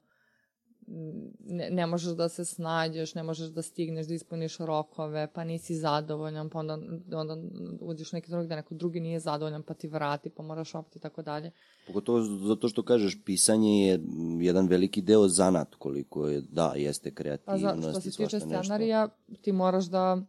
ne, 1.46 1.70
ne 1.70 1.86
možeš 1.86 2.12
da 2.12 2.28
se 2.28 2.44
snađeš, 2.44 3.14
ne 3.14 3.22
možeš 3.22 3.48
da 3.48 3.62
stigneš 3.62 4.06
da 4.06 4.14
ispuniš 4.14 4.58
rokove, 4.58 5.28
pa 5.34 5.44
nisi 5.44 5.74
zadovoljan, 5.74 6.50
pa 6.50 6.58
onda, 6.58 6.78
onda 7.12 7.36
uđeš 7.80 8.12
neki 8.12 8.30
drugi 8.30 8.48
da 8.48 8.56
neko 8.56 8.74
drugi 8.74 9.00
nije 9.00 9.20
zadovoljan, 9.20 9.62
pa 9.62 9.74
ti 9.74 9.88
vrati, 9.88 10.30
pa 10.30 10.42
moraš 10.42 10.74
opet 10.74 10.96
i 10.96 10.98
tako 10.98 11.22
dalje. 11.22 11.50
Pogotovo 11.86 12.22
zato 12.22 12.68
što 12.68 12.82
kažeš, 12.82 13.18
pisanje 13.24 13.86
je 13.86 14.00
jedan 14.40 14.66
veliki 14.68 15.02
deo 15.02 15.28
zanat, 15.28 15.74
koliko 15.74 16.28
je, 16.28 16.40
da, 16.40 16.72
jeste 16.76 17.10
Pa 17.10 17.14
kreativnost 17.14 17.82
za, 17.82 17.90
što 17.90 18.00
se 18.00 18.10
tiče 18.10 18.40
scenarija, 18.40 19.08
ti 19.42 19.52
moraš 19.52 19.84
da 19.84 20.22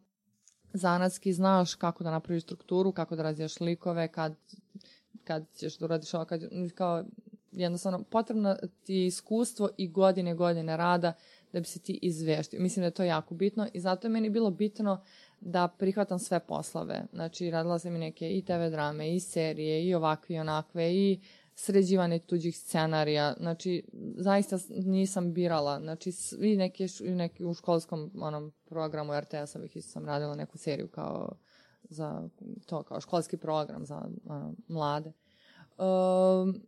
zanatski 0.73 1.33
znaš 1.33 1.75
kako 1.75 2.03
da 2.03 2.11
napraviš 2.11 2.43
strukturu, 2.43 2.91
kako 2.91 3.15
da 3.15 3.23
razvijaš 3.23 3.59
likove, 3.59 4.07
kad, 4.07 4.35
kad 5.23 5.45
ćeš 5.55 5.77
da 5.77 5.85
uradiš 5.85 6.13
ovo, 6.13 6.25
kad, 6.25 6.41
kao, 6.75 7.03
jednostavno, 7.55 8.03
potrebno 8.03 8.55
ti 8.83 9.05
iskustvo 9.05 9.69
i 9.77 9.87
godine, 9.87 10.35
godine 10.35 10.77
rada 10.77 11.13
da 11.53 11.59
bi 11.59 11.65
se 11.65 11.79
ti 11.79 11.99
izveštio. 12.01 12.61
Mislim 12.61 12.81
da 12.81 12.85
je 12.85 12.91
to 12.91 13.03
jako 13.03 13.35
bitno 13.35 13.67
i 13.73 13.79
zato 13.79 14.07
je 14.07 14.11
meni 14.11 14.29
bilo 14.29 14.51
bitno 14.51 15.01
da 15.39 15.67
prihvatam 15.67 16.19
sve 16.19 16.39
poslove. 16.39 17.05
Znači, 17.13 17.51
radila 17.51 17.79
sam 17.79 17.95
i 17.95 17.99
neke 17.99 18.37
i 18.37 18.45
TV 18.45 18.69
drame, 18.71 19.15
i 19.15 19.19
serije, 19.19 19.85
i 19.85 19.95
ovakve 19.95 20.35
i 20.35 20.39
onakve, 20.39 20.93
i 20.93 21.19
sređivanje 21.55 22.19
tuđih 22.19 22.57
scenarija. 22.57 23.33
Znači, 23.39 23.83
zaista 24.17 24.57
nisam 24.69 25.33
birala. 25.33 25.79
Znači, 25.79 26.11
svi 26.11 26.53
i 27.03 27.15
neki 27.15 27.43
u 27.45 27.53
školskom 27.53 28.11
onom 28.21 28.51
programu 28.65 29.13
RTS-ovih 29.13 29.77
isto 29.77 29.91
sam 29.91 30.05
radila 30.05 30.35
neku 30.35 30.57
seriju 30.57 30.87
kao 30.87 31.35
za 31.83 32.29
to, 32.65 32.83
kao 32.83 33.01
školski 33.01 33.37
program 33.37 33.85
za 33.85 34.07
ono, 34.25 34.53
mlade. 34.67 35.13
Um, 35.77 36.61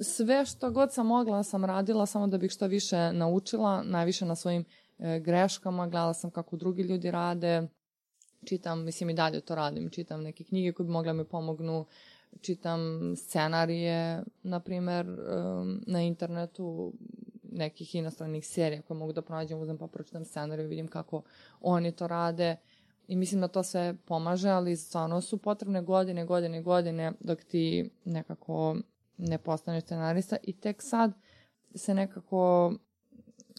sve 0.00 0.44
što 0.46 0.70
god 0.70 0.92
sam 0.92 1.06
mogla 1.06 1.42
sam 1.42 1.64
radila 1.64 2.06
samo 2.06 2.26
da 2.26 2.38
bih 2.38 2.50
što 2.50 2.66
više 2.66 3.12
naučila, 3.12 3.82
najviše 3.82 4.24
na 4.24 4.34
svojim 4.34 4.64
e, 4.98 5.20
greškama, 5.20 5.88
gledala 5.88 6.14
sam 6.14 6.30
kako 6.30 6.56
drugi 6.56 6.82
ljudi 6.82 7.10
rade, 7.10 7.68
čitam, 8.44 8.84
mislim 8.84 9.10
i 9.10 9.14
dalje 9.14 9.40
to 9.40 9.54
radim, 9.54 9.90
čitam 9.90 10.22
neke 10.22 10.44
knjige 10.44 10.72
koje 10.72 10.84
bi 10.84 10.92
mogle 10.92 11.12
mi 11.12 11.24
pomognu, 11.24 11.86
čitam 12.40 13.12
scenarije, 13.16 14.22
na 14.42 14.60
primer, 14.60 15.06
um, 15.08 15.82
na 15.86 16.02
internetu 16.02 16.92
nekih 17.42 17.94
inostranih 17.94 18.46
serija 18.46 18.82
koje 18.82 18.98
mogu 18.98 19.12
da 19.12 19.22
pronađem, 19.22 19.60
uzem 19.60 19.78
pa 19.78 19.86
pročitam 19.86 20.24
scenariju, 20.24 20.68
vidim 20.68 20.88
kako 20.88 21.22
oni 21.60 21.92
to 21.92 22.06
rade. 22.06 22.56
I 23.08 23.16
mislim 23.16 23.40
da 23.40 23.48
to 23.48 23.62
sve 23.62 23.96
pomaže, 24.04 24.48
ali 24.48 24.76
stvarno 24.76 25.20
su 25.20 25.38
potrebne 25.38 25.82
godine, 25.82 26.24
godine, 26.24 26.62
godine 26.62 27.12
dok 27.20 27.44
ti 27.44 27.90
nekako 28.04 28.76
ne 29.18 29.38
postaneš 29.38 29.84
scenarista 29.84 30.36
i 30.42 30.52
tek 30.52 30.82
sad 30.82 31.12
se 31.74 31.94
nekako 31.94 32.74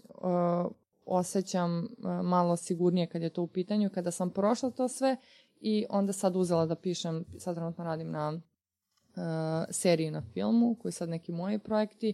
uh, 0.10 0.72
osjećam 1.06 1.80
uh, 1.80 2.26
malo 2.26 2.58
sigurnije 2.58 3.08
kad 3.08 3.22
je 3.22 3.30
to 3.30 3.42
u 3.42 3.48
pitanju, 3.48 3.90
kada 3.90 4.12
sam 4.12 4.30
prošla 4.30 4.72
to 4.72 4.88
sve 4.88 5.18
i 5.62 5.86
onda 5.90 6.14
sad 6.14 6.36
uzela 6.36 6.66
da 6.66 6.76
pišem, 6.76 7.26
sad 7.38 7.56
trenutno 7.56 7.84
radim 7.84 8.12
na 8.12 8.30
uh, 8.32 8.42
seriji 9.70 10.12
na 10.12 10.22
filmu, 10.34 10.76
koji 10.82 10.92
sad 10.92 11.10
neki 11.10 11.32
moji 11.32 11.60
projekti. 11.60 12.14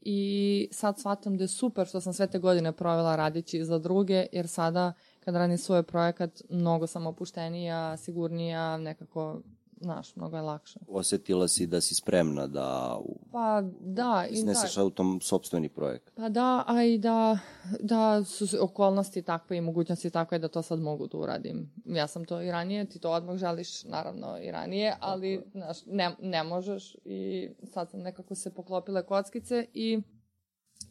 I 0.00 0.68
sad 0.72 1.00
shvatam 1.00 1.36
da 1.36 1.44
je 1.44 1.48
super 1.48 1.86
što 1.86 2.00
sam 2.00 2.12
sve 2.12 2.26
te 2.26 2.38
godine 2.38 2.72
provela 2.72 3.16
radići 3.16 3.64
za 3.64 3.78
druge, 3.78 4.26
jer 4.32 4.48
sada 4.48 4.92
kad 5.20 5.34
radim 5.34 5.58
svoj 5.58 5.82
projekat, 5.82 6.42
mnogo 6.50 6.86
sam 6.86 7.06
opuštenija, 7.06 7.96
sigurnija, 7.96 8.76
nekako, 8.76 9.40
znaš, 9.80 10.16
mnogo 10.16 10.36
je 10.36 10.42
lakše. 10.42 10.80
Osetila 10.88 11.48
si 11.48 11.66
da 11.66 11.80
si 11.80 11.94
spremna 11.94 12.46
da 12.46 12.98
Pa 13.32 13.62
da, 13.80 14.26
i 14.30 14.32
da, 14.32 14.38
izneseš 14.38 14.76
u 14.76 14.90
tom 14.90 15.20
sobstveni 15.20 15.68
projekat. 15.68 16.14
Pa 16.16 16.28
da, 16.28 16.64
a 16.66 16.82
i 16.82 16.98
da, 16.98 17.38
da 17.80 18.24
su 18.24 18.46
okolnosti 18.60 19.22
takve 19.22 19.56
i 19.56 19.60
mogućnosti 19.60 20.10
takve 20.10 20.38
da 20.38 20.48
to 20.48 20.62
sad 20.62 20.80
mogu 20.80 21.06
da 21.06 21.18
uradim. 21.18 21.72
Ja 21.84 22.06
sam 22.06 22.24
to 22.24 22.42
i 22.42 22.50
ranije, 22.50 22.88
ti 22.88 22.98
to 22.98 23.10
odmah 23.10 23.36
želiš, 23.36 23.84
naravno 23.84 24.38
i 24.38 24.50
ranije, 24.50 24.96
ali 25.00 25.44
znaš, 25.52 25.86
ne, 25.86 26.16
ne 26.20 26.42
možeš 26.42 26.96
i 27.04 27.50
sad 27.72 27.90
sam 27.90 28.00
nekako 28.00 28.34
se 28.34 28.54
poklopile 28.54 29.06
kockice 29.06 29.66
i 29.74 30.02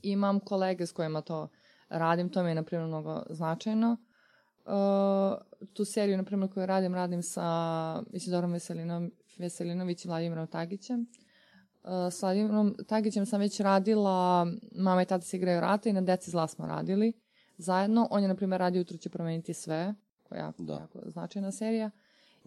imam 0.01 0.39
kolege 0.39 0.85
s 0.85 0.91
kojima 0.91 1.21
to 1.21 1.47
radim, 1.89 2.29
to 2.29 2.43
mi 2.43 2.49
je 2.49 2.55
na 2.55 2.63
primjer 2.63 2.87
mnogo 2.87 3.23
značajno. 3.29 3.97
Uh, 4.65 4.71
tu 5.73 5.85
seriju, 5.85 6.17
na 6.17 6.23
primjer, 6.23 6.53
koju 6.53 6.65
radim, 6.65 6.93
radim 6.93 7.23
sa 7.23 8.03
Isidorom 8.11 8.51
Veselinom, 8.51 9.11
Veselinović 9.37 10.05
i 10.05 10.07
Vladimirom 10.07 10.47
Tagićem. 10.47 11.01
Uh, 11.83 11.89
s 12.11 12.21
Vladimirom 12.21 12.75
Tagićem 12.87 13.25
sam 13.25 13.39
već 13.39 13.59
radila 13.59 14.47
Mama 14.71 15.01
i 15.01 15.05
tata 15.05 15.25
se 15.25 15.37
igraju 15.37 15.61
rata 15.61 15.89
i 15.89 15.93
na 15.93 16.01
Deci 16.01 16.31
zla 16.31 16.47
smo 16.47 16.67
radili 16.67 17.13
zajedno. 17.57 18.07
On 18.11 18.21
je, 18.21 18.27
na 18.27 18.35
primjer, 18.35 18.59
radio 18.59 18.79
Jutro 18.79 18.97
će 18.97 19.09
promeniti 19.09 19.53
sve, 19.53 19.95
koja 20.23 20.37
je 20.39 20.43
jako, 20.43 20.63
Da. 20.63 20.73
jako 20.73 20.99
značajna 21.05 21.51
serija. 21.51 21.91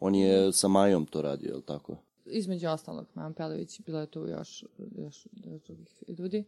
On 0.00 0.14
je 0.14 0.52
sa 0.52 0.68
Majom 0.68 1.06
to 1.06 1.22
radio, 1.22 1.48
je 1.48 1.54
li 1.54 1.62
tako? 1.62 1.96
Između 2.26 2.68
ostalog, 2.68 3.06
Majan 3.14 3.34
Pelević, 3.34 3.80
bilo 3.80 4.00
je 4.00 4.06
tu 4.06 4.20
još, 4.20 4.64
još, 4.78 5.26
još 5.44 5.62
drugih 5.66 6.04
ljudi. 6.18 6.44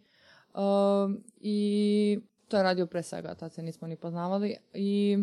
Um, 0.55 1.25
I 1.41 2.21
to 2.49 2.57
je 2.57 2.63
radio 2.63 2.87
pre 2.87 3.03
svega, 3.03 3.35
tad 3.35 3.53
se 3.53 3.63
nismo 3.63 3.89
ni 3.89 3.97
poznavali. 3.97 4.57
I 4.75 5.19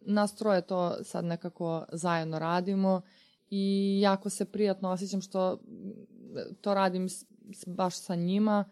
nas 0.00 0.34
troje 0.34 0.62
to 0.62 1.04
sad 1.04 1.24
nekako 1.24 1.84
zajedno 1.92 2.38
radimo 2.38 3.02
i 3.50 3.98
jako 4.00 4.30
se 4.30 4.44
prijatno 4.44 4.90
osjećam 4.90 5.20
što 5.20 5.54
mm, 5.54 6.54
to 6.60 6.74
radim 6.74 7.08
baš 7.66 8.00
sa 8.00 8.14
njima. 8.14 8.64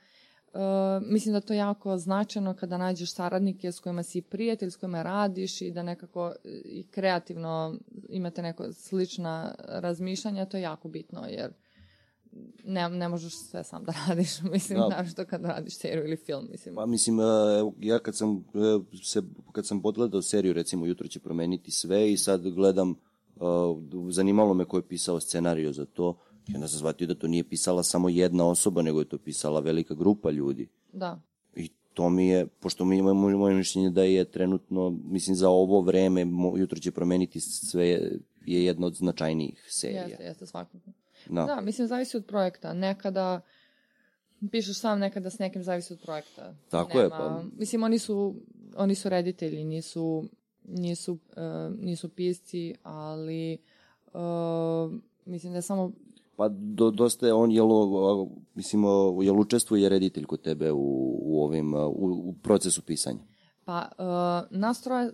E, 0.54 0.58
mislim 1.02 1.32
da 1.32 1.40
to 1.40 1.52
je 1.52 1.58
jako 1.58 1.98
značajno 1.98 2.54
kada 2.54 2.78
nađeš 2.78 3.14
saradnike 3.14 3.72
s 3.72 3.80
kojima 3.80 4.02
si 4.02 4.22
prijatelj, 4.22 4.70
s 4.70 4.76
kojima 4.76 5.02
radiš 5.02 5.62
i 5.62 5.70
da 5.70 5.82
nekako 5.82 6.32
e, 6.44 6.48
i 6.64 6.86
kreativno 6.90 7.74
imate 8.08 8.42
neko 8.42 8.72
slična 8.72 9.54
razmišljanja, 9.68 10.46
to 10.46 10.56
je 10.56 10.62
jako 10.62 10.88
bitno 10.88 11.26
jer 11.28 11.52
ne, 12.64 12.88
ne 12.88 13.08
možeš 13.08 13.34
sve 13.34 13.64
sam 13.64 13.84
da 13.84 13.92
radiš, 14.08 14.42
mislim, 14.42 14.78
Da. 14.78 14.88
našto 14.88 15.24
kad 15.24 15.44
radiš 15.44 15.76
seriju 15.76 16.04
ili 16.04 16.16
film, 16.16 16.46
mislim. 16.50 16.74
Pa 16.74 16.86
mislim, 16.86 17.20
evo, 17.58 17.72
ja 17.80 17.98
kad 17.98 18.16
sam, 18.16 18.44
e, 18.54 18.96
se, 19.02 19.22
kad 19.52 19.66
sam 19.66 19.82
podgledao 19.82 20.22
seriju, 20.22 20.52
recimo, 20.52 20.86
jutro 20.86 21.08
će 21.08 21.20
promeniti 21.20 21.70
sve 21.70 22.12
i 22.12 22.16
sad 22.16 22.42
gledam, 22.42 22.90
e, 22.90 23.40
zanimalo 24.10 24.54
me 24.54 24.64
ko 24.64 24.76
je 24.76 24.88
pisao 24.88 25.20
scenariju 25.20 25.72
za 25.72 25.84
to, 25.84 26.16
i 26.48 26.54
onda 26.54 26.68
sam 26.68 26.78
shvatio 26.78 27.06
da 27.06 27.14
to 27.14 27.26
nije 27.28 27.44
pisala 27.44 27.82
samo 27.82 28.08
jedna 28.08 28.48
osoba, 28.48 28.82
nego 28.82 29.00
je 29.00 29.08
to 29.08 29.18
pisala 29.18 29.60
velika 29.60 29.94
grupa 29.94 30.30
ljudi. 30.30 30.68
Da, 30.92 31.20
I 31.56 31.68
to 31.94 32.10
mi 32.10 32.28
je, 32.28 32.46
pošto 32.46 32.84
mi 32.84 32.98
imamo 32.98 33.30
moje 33.30 33.54
mišljenje 33.54 33.90
da 33.90 34.02
je 34.02 34.24
trenutno, 34.24 34.90
mislim, 35.04 35.36
za 35.36 35.48
ovo 35.48 35.80
vreme, 35.80 36.24
mo- 36.24 36.58
jutro 36.58 36.78
će 36.78 36.90
promeniti 36.90 37.40
sve, 37.40 37.86
je 38.46 38.64
jedna 38.64 38.86
od 38.86 38.94
značajnijih 38.94 39.66
serija. 39.70 40.02
jeste, 40.06 40.24
jeste 40.24 40.46
svakako. 40.46 40.90
Da. 41.28 41.44
Da, 41.44 41.60
mislim, 41.60 41.88
zavisi 41.88 42.16
od 42.16 42.26
projekta. 42.26 42.72
Nekada 42.74 43.40
pišeš 44.50 44.78
sam, 44.80 44.98
nekada 44.98 45.30
s 45.30 45.38
nekim 45.38 45.62
zavisi 45.62 45.92
od 45.92 46.00
projekta. 46.00 46.54
Tako 46.70 47.00
je, 47.00 47.10
pa- 47.10 47.42
Mislim, 47.58 47.82
oni 47.82 47.98
su, 47.98 48.34
oni 48.76 48.94
su 48.94 49.08
reditelji, 49.08 49.64
nisu, 49.64 50.24
nisu, 50.64 51.12
uh, 51.12 51.18
nisu 51.78 52.08
pisci, 52.08 52.74
ali 52.82 53.58
uh, 54.12 54.92
mislim 55.24 55.52
da 55.52 55.58
je 55.58 55.62
samo 55.62 55.92
Pa 56.36 56.48
do, 56.48 56.90
dosta 56.90 57.26
je 57.26 57.32
on, 57.32 57.50
jel, 57.50 57.68
mislim, 58.54 58.82
jel 59.22 59.40
učestvuje 59.40 59.88
reditelj 59.88 60.24
kod 60.24 60.42
tebe 60.42 60.72
u, 60.72 61.18
u 61.22 61.44
ovim, 61.44 61.74
u, 61.74 61.88
u 62.24 62.34
procesu 62.42 62.82
pisanja? 62.82 63.18
Pa, 63.64 63.88
uh, 63.98 64.58
nas 64.58 64.82
troje, 64.82 65.12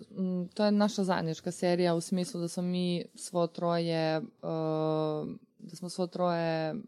to 0.54 0.64
je 0.64 0.72
naša 0.72 1.04
zajednička 1.04 1.50
serija 1.50 1.94
u 1.94 2.00
smislu 2.00 2.40
da 2.40 2.48
smo 2.48 2.62
mi 2.62 3.04
svo 3.14 3.46
troje, 3.46 4.18
uh, 4.18 5.28
da 5.62 5.76
smo 5.76 5.88
svo 5.88 6.06
troje 6.06 6.74
uh, 6.74 6.80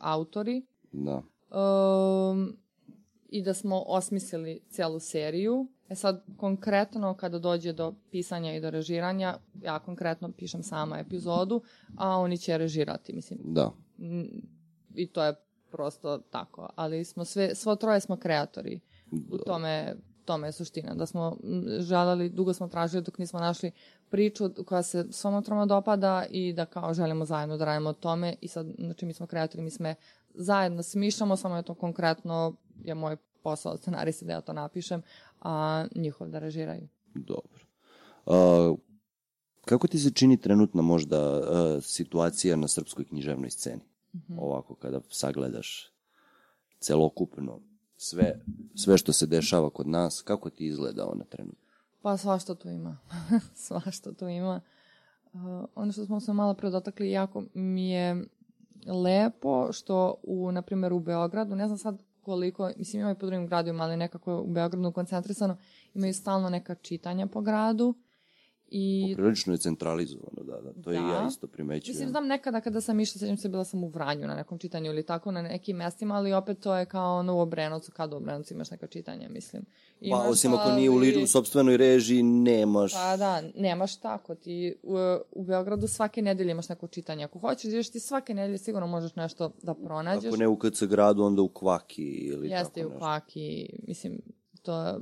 autori 0.00 0.66
Da. 0.92 1.22
um, 2.30 2.56
i 3.28 3.42
da 3.42 3.54
smo 3.54 3.82
osmislili 3.86 4.60
celu 4.70 5.00
seriju. 5.00 5.66
E 5.88 5.94
sad, 5.94 6.24
konkretno, 6.36 7.14
kada 7.14 7.38
dođe 7.38 7.72
do 7.72 7.94
pisanja 8.10 8.54
i 8.54 8.60
do 8.60 8.70
režiranja, 8.70 9.38
ja 9.62 9.78
konkretno 9.78 10.32
pišem 10.32 10.62
sama 10.62 10.98
epizodu, 10.98 11.62
a 11.96 12.16
oni 12.18 12.38
će 12.38 12.58
režirati, 12.58 13.12
mislim, 13.12 13.38
Da. 13.44 13.70
I 14.94 15.06
to 15.06 15.24
je 15.24 15.34
prosto 15.70 16.18
tako. 16.18 16.68
Ali 16.76 17.04
smo 17.04 17.24
sve, 17.24 17.54
svo 17.54 17.76
troje 17.76 18.00
smo 18.00 18.16
kreatori. 18.16 18.80
U 19.30 19.38
tome, 19.38 19.96
tome 20.24 20.48
je 20.48 20.52
suština. 20.52 20.94
Da 20.94 21.06
smo 21.06 21.36
želeli, 21.78 22.28
dugo 22.28 22.52
smo 22.52 22.68
tražili 22.68 23.02
dok 23.02 23.18
nismo 23.18 23.40
našli 23.40 23.70
priču 24.10 24.50
koja 24.66 24.82
se 24.82 25.06
svoma 25.10 25.42
troma 25.42 25.66
dopada 25.66 26.24
i 26.30 26.52
da 26.52 26.66
kao 26.66 26.94
želimo 26.94 27.24
zajedno 27.24 27.56
da 27.56 27.64
radimo 27.64 27.90
o 27.90 27.92
tome 27.92 28.34
i 28.40 28.48
sad, 28.48 28.66
znači 28.78 29.06
mi 29.06 29.12
smo 29.12 29.26
kreatori, 29.26 29.62
mi 29.62 29.70
sme 29.70 29.94
zajedno 30.34 30.82
smišljamo, 30.82 31.36
samo 31.36 31.56
je 31.56 31.62
to 31.62 31.74
konkretno 31.74 32.56
je 32.84 32.94
moj 32.94 33.16
posao 33.42 33.76
scenarista 33.76 34.26
da 34.26 34.32
ja 34.32 34.40
to 34.40 34.52
napišem, 34.52 35.02
a 35.40 35.86
njihov 35.94 36.28
da 36.28 36.38
režiraju. 36.38 36.88
Dobro. 37.14 37.60
A, 38.26 38.74
kako 39.64 39.86
ti 39.86 39.98
se 39.98 40.10
čini 40.10 40.40
trenutna 40.40 40.82
možda 40.82 41.18
a, 41.18 41.78
situacija 41.82 42.56
na 42.56 42.68
srpskoj 42.68 43.04
književnoj 43.04 43.50
sceni? 43.50 43.82
Mm 44.12 44.18
-hmm. 44.18 44.36
Ovako, 44.38 44.74
kada 44.74 45.00
sagledaš 45.10 45.92
celokupno 46.78 47.60
sve, 48.04 48.40
sve 48.74 48.98
što 48.98 49.12
se 49.12 49.26
dešava 49.26 49.70
kod 49.70 49.88
nas, 49.88 50.22
kako 50.22 50.50
ti 50.50 50.66
izgleda 50.66 51.06
ona 51.06 51.24
trenutno? 51.24 51.68
Pa 52.02 52.16
svašta 52.16 52.54
tu 52.54 52.68
ima. 52.68 52.98
svašta 53.66 54.12
tu 54.12 54.28
ima. 54.28 54.60
Uh, 55.32 55.40
ono 55.74 55.92
što 55.92 56.06
smo 56.06 56.20
se 56.20 56.32
malo 56.32 56.54
pre 56.54 56.70
dotakli, 56.70 57.10
jako 57.10 57.44
mi 57.54 57.90
je 57.90 58.24
lepo 58.86 59.72
što 59.72 60.14
u, 60.22 60.52
na 60.52 60.62
primjer, 60.62 60.92
u 60.92 61.00
Beogradu, 61.00 61.56
ne 61.56 61.66
znam 61.66 61.78
sad 61.78 62.02
koliko, 62.22 62.70
mislim 62.76 63.00
imaju 63.00 63.18
po 63.18 63.26
drugim 63.26 63.46
gradovima, 63.46 63.84
ali 63.84 63.96
nekako 63.96 64.40
u 64.40 64.52
Beogradu 64.52 64.92
koncentrisano, 64.92 65.56
imaju 65.94 66.14
stalno 66.14 66.50
neka 66.50 66.74
čitanja 66.74 67.26
po 67.26 67.40
gradu 67.40 67.94
I... 68.76 69.14
Poprilično 69.16 69.54
je 69.54 69.58
centralizovano, 69.58 70.42
da, 70.42 70.60
da. 70.60 70.82
To 70.82 70.90
da. 70.90 70.96
i 70.96 70.96
ja 70.96 71.26
isto 71.28 71.46
primećujem. 71.46 71.94
Mislim, 71.94 72.08
znam 72.08 72.26
nekada 72.26 72.60
kada 72.60 72.80
sam 72.80 73.00
išla, 73.00 73.18
sećam 73.18 73.36
se, 73.36 73.48
bila 73.48 73.64
sam 73.64 73.84
u 73.84 73.88
Vranju 73.88 74.26
na 74.26 74.34
nekom 74.34 74.58
čitanju 74.58 74.90
ili 74.90 75.06
tako, 75.06 75.30
na 75.30 75.42
nekim 75.42 75.76
mestima, 75.76 76.14
ali 76.14 76.32
opet 76.32 76.60
to 76.60 76.76
je 76.76 76.86
kao 76.86 77.18
ono 77.18 77.36
u 77.36 77.40
Obrenovcu, 77.40 77.92
kad 77.92 78.12
u 78.12 78.16
Obrenovcu 78.16 78.54
imaš 78.54 78.70
neka 78.70 78.86
čitanja, 78.86 79.28
mislim. 79.28 79.64
Imaš, 80.00 80.22
pa, 80.22 80.28
osim 80.28 80.54
ako 80.54 80.72
nije 80.72 80.90
u, 80.90 80.96
li, 80.96 81.22
u 81.22 81.26
sobstvenoj 81.26 81.76
režiji, 81.76 82.22
nemaš... 82.22 82.92
Pa 82.92 83.16
da, 83.16 83.42
nemaš 83.54 83.96
tako. 83.96 84.34
Ti 84.34 84.74
u, 84.82 84.96
u 85.30 85.44
Beogradu 85.44 85.86
svake 85.86 86.22
nedelje 86.22 86.50
imaš 86.50 86.68
neko 86.68 86.86
čitanje. 86.86 87.24
Ako 87.24 87.38
hoćeš, 87.38 87.64
ideš 87.64 87.90
ti 87.90 88.00
svake 88.00 88.34
nedelje, 88.34 88.58
sigurno 88.58 88.86
možeš 88.86 89.16
nešto 89.16 89.52
da 89.62 89.74
pronađeš. 89.74 90.28
Ako 90.28 90.36
ne 90.36 90.48
u 90.48 90.58
KC 90.58 90.82
gradu, 90.82 91.22
onda 91.22 91.42
u 91.42 91.48
Kvaki 91.48 92.02
ili 92.02 92.48
Jeste 92.48 92.64
tako 92.64 92.78
nešto. 92.78 92.80
Jeste 92.80 92.96
u 92.96 92.98
Kvaki, 92.98 93.68
mislim, 93.86 94.20
to 94.62 94.98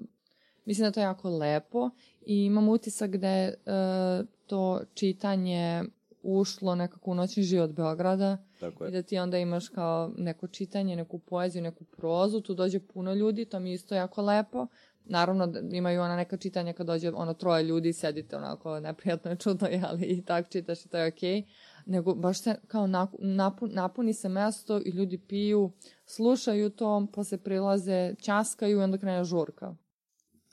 Mislim 0.65 0.87
da 0.87 0.93
to 0.93 1.01
je 1.01 1.05
jako 1.05 1.31
lepo 1.31 1.91
i 2.27 2.45
imam 2.45 2.69
utisak 2.69 3.17
da 3.17 3.29
je 3.29 3.49
uh, 3.49 4.27
to 4.47 4.81
čitanje 4.95 5.85
ušlo 6.23 6.75
nekako 6.75 7.11
u 7.11 7.15
noćni 7.15 7.43
život 7.43 7.71
Beograda 7.71 8.39
Tako 8.61 8.85
je. 8.85 8.89
i 8.89 8.93
da 8.93 9.03
ti 9.03 9.19
onda 9.19 9.39
imaš 9.39 9.69
kao 9.69 10.13
neko 10.17 10.47
čitanje, 10.47 10.97
neku 10.97 11.19
poeziju, 11.19 11.63
neku 11.63 11.85
prozu, 11.85 12.41
tu 12.41 12.55
dođe 12.55 12.81
puno 12.81 13.15
ljudi, 13.15 13.45
to 13.45 13.61
mi 13.61 13.71
je 13.71 13.75
isto 13.75 13.95
jako 13.95 14.23
lepo. 14.23 14.67
Naravno 15.05 15.47
da 15.47 15.77
imaju 15.77 16.03
ona 16.03 16.17
neka 16.17 16.37
čitanja 16.37 16.73
kad 16.73 16.87
dođe 16.87 17.13
ono 17.15 17.35
troje 17.35 17.63
ljudi, 17.63 17.93
sedite 17.93 18.37
onako 18.37 18.81
neprijatno 18.81 19.31
je 19.31 19.37
čudno, 19.37 19.69
ali 19.89 20.07
i 20.07 20.23
tak 20.23 20.49
čitaš 20.49 20.85
i 20.85 20.89
to 20.89 20.99
je 20.99 21.09
okej. 21.09 21.31
Okay. 21.31 21.45
Nego 21.87 22.15
baš 22.15 22.43
se 22.43 22.55
kao 22.67 22.87
napuni, 23.19 23.75
napuni 23.75 24.15
se 24.15 24.29
mesto 24.29 24.81
i 24.85 24.91
ljudi 24.91 25.19
piju, 25.19 25.73
slušaju 26.07 26.71
to, 26.71 27.07
posle 27.13 27.39
prilaze, 27.39 28.15
časkaju 28.15 28.79
i 28.79 28.83
onda 28.83 28.99
krene 28.99 29.25
žurka. 29.25 29.75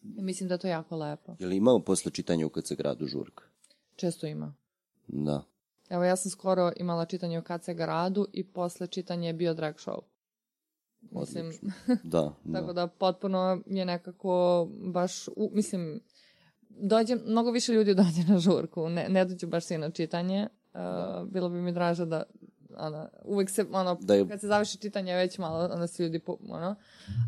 Mislim 0.03 0.49
da 0.49 0.57
to 0.57 0.67
je 0.67 0.71
jako 0.71 0.97
lepo. 0.97 1.35
Je 1.39 1.47
li 1.47 1.55
imao 1.55 1.79
posle 1.79 2.11
čitanja 2.11 2.45
u 2.45 2.49
KC 2.49 2.71
gradu 2.77 3.05
žurka? 3.05 3.43
Često 3.95 4.27
ima. 4.27 4.53
Da. 5.07 5.43
Evo, 5.89 6.03
ja 6.03 6.15
sam 6.15 6.31
skoro 6.31 6.71
imala 6.75 7.05
čitanje 7.05 7.39
u 7.39 7.43
KC 7.43 7.69
gradu 7.69 8.27
i 8.33 8.43
posle 8.43 8.87
čitanja 8.87 9.27
je 9.27 9.33
bio 9.33 9.53
drag 9.53 9.75
show. 9.75 9.99
Mislim, 11.11 11.53
da, 12.03 12.33
da. 12.43 12.59
tako 12.59 12.73
da 12.73 12.87
potpuno 12.87 13.61
je 13.65 13.85
nekako 13.85 14.67
baš, 14.71 15.27
u, 15.27 15.51
mislim, 15.53 16.01
dođe, 16.69 17.15
mnogo 17.15 17.51
više 17.51 17.73
ljudi 17.73 17.93
dođe 18.03 18.23
na 18.27 18.39
žurku, 18.39 18.89
ne, 18.89 19.09
ne 19.09 19.25
dođe 19.25 19.47
baš 19.47 19.65
svi 19.65 19.77
na 19.77 19.89
čitanje. 19.89 20.47
Da. 20.73 21.21
Uh, 21.23 21.29
bilo 21.29 21.49
bi 21.49 21.61
mi 21.61 21.71
draže 21.71 22.05
da 22.05 22.23
ono, 22.77 23.09
uvek 23.25 23.49
se, 23.49 23.65
ono, 23.71 23.97
da 24.01 24.13
je... 24.13 24.27
kad 24.27 24.39
se 24.39 24.47
završi 24.47 24.77
čitanje 24.77 25.15
već 25.15 25.37
malo, 25.37 25.69
onda 25.73 25.87
se 25.87 26.03
ljudi, 26.03 26.19
po, 26.19 26.37
ono, 26.49 26.75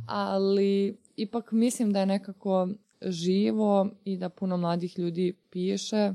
ali 0.07 0.97
ipak 1.15 1.51
mislim 1.51 1.93
da 1.93 1.99
je 1.99 2.05
nekako 2.05 2.67
živo 3.01 3.89
i 4.03 4.17
da 4.17 4.29
puno 4.29 4.57
mladih 4.57 4.99
ljudi 4.99 5.37
piše 5.49 6.13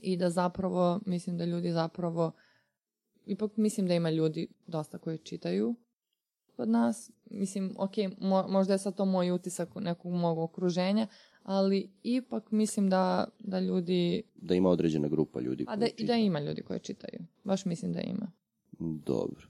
i 0.00 0.16
da 0.16 0.30
zapravo, 0.30 1.00
mislim 1.06 1.38
da 1.38 1.44
ljudi 1.44 1.72
zapravo, 1.72 2.32
ipak 3.26 3.56
mislim 3.56 3.86
da 3.86 3.94
ima 3.94 4.10
ljudi 4.10 4.48
dosta 4.66 4.98
koji 4.98 5.18
čitaju 5.18 5.74
kod 6.58 6.68
nas. 6.68 7.10
Mislim, 7.30 7.74
ok, 7.78 7.92
mo, 8.18 8.46
možda 8.48 8.74
je 8.74 8.78
sad 8.78 8.96
to 8.96 9.04
moj 9.04 9.30
utisak 9.30 9.68
nekog 9.74 10.12
mog 10.12 10.38
okruženja, 10.38 11.06
ali 11.48 11.90
ipak 12.02 12.50
mislim 12.50 12.90
da, 12.90 13.24
da 13.38 13.60
ljudi... 13.60 14.22
Da 14.34 14.54
ima 14.54 14.70
određena 14.70 15.08
grupa 15.08 15.40
ljudi 15.40 15.64
koji 15.64 15.78
da, 15.78 15.86
čitaju. 15.86 16.06
Da 16.06 16.14
ima 16.14 16.40
ljudi 16.40 16.62
koji 16.62 16.80
čitaju. 16.80 17.20
Baš 17.44 17.64
mislim 17.64 17.92
da 17.92 18.00
ima. 18.00 18.32
Dobro. 19.06 19.46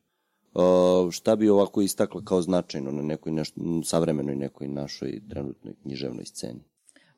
Uh, 0.55 1.11
šta 1.11 1.37
bi 1.37 1.49
ovako 1.49 1.81
istakla 1.81 2.25
kao 2.25 2.43
značajno 2.43 2.91
na 2.91 3.03
nekoj 3.03 3.33
nešto, 3.33 3.61
savremenoj 3.85 4.37
nekoj 4.37 4.69
našoj 4.69 5.21
trenutnoj 5.29 5.75
književnoj 5.83 6.25
sceni? 6.25 6.61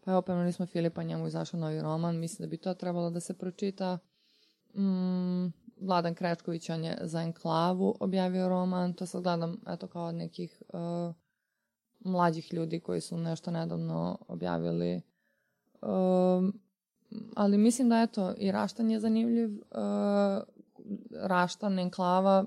Pa 0.04 0.10
evo, 0.10 0.22
pomenuli 0.22 0.52
smo 0.52 0.66
Filipa, 0.66 1.02
njemu 1.02 1.26
izašao 1.26 1.60
novi 1.60 1.80
roman, 1.80 2.18
mislim 2.18 2.46
da 2.46 2.50
bi 2.50 2.56
to 2.56 2.74
trebalo 2.74 3.10
da 3.10 3.20
se 3.20 3.34
pročita. 3.34 3.98
Mm, 4.74 5.46
Vladan 5.80 6.14
Krečković, 6.14 6.70
on 6.70 6.84
je 6.84 6.98
za 7.00 7.22
Enklavu 7.22 7.96
objavio 8.00 8.48
roman, 8.48 8.92
to 8.92 9.06
sad 9.06 9.22
gledam, 9.22 9.60
eto, 9.68 9.86
kao 9.86 10.06
od 10.06 10.14
nekih 10.14 10.62
uh, 10.68 11.14
mlađih 12.00 12.54
ljudi 12.54 12.80
koji 12.80 13.00
su 13.00 13.16
nešto 13.16 13.50
nedavno 13.50 14.18
objavili. 14.28 15.00
Uh, 15.82 16.54
ali 17.36 17.58
mislim 17.58 17.88
da, 17.88 18.02
eto, 18.02 18.34
i 18.38 18.52
Raštan 18.52 18.90
je 18.90 19.00
zanimljiv, 19.00 19.50
uh, 19.50 20.42
Raštan, 21.10 21.78
Enklava, 21.78 22.44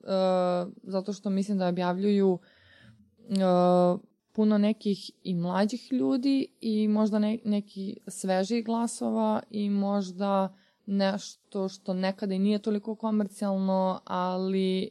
uh, 0.00 0.72
zato 0.82 1.12
što 1.12 1.30
mislim 1.30 1.58
da 1.58 1.68
objavljuju 1.68 2.32
uh, 2.32 4.00
puno 4.32 4.58
nekih 4.58 5.10
i 5.22 5.34
mlađih 5.34 5.92
ljudi 5.92 6.46
i 6.60 6.88
možda 6.88 7.18
ne, 7.18 7.38
neki 7.44 7.96
svežih 8.06 8.64
glasova 8.64 9.42
i 9.50 9.70
možda 9.70 10.56
nešto 10.86 11.68
što 11.68 11.94
nekada 11.94 12.34
i 12.34 12.38
nije 12.38 12.58
toliko 12.58 12.94
komercijalno, 12.94 14.00
ali 14.04 14.90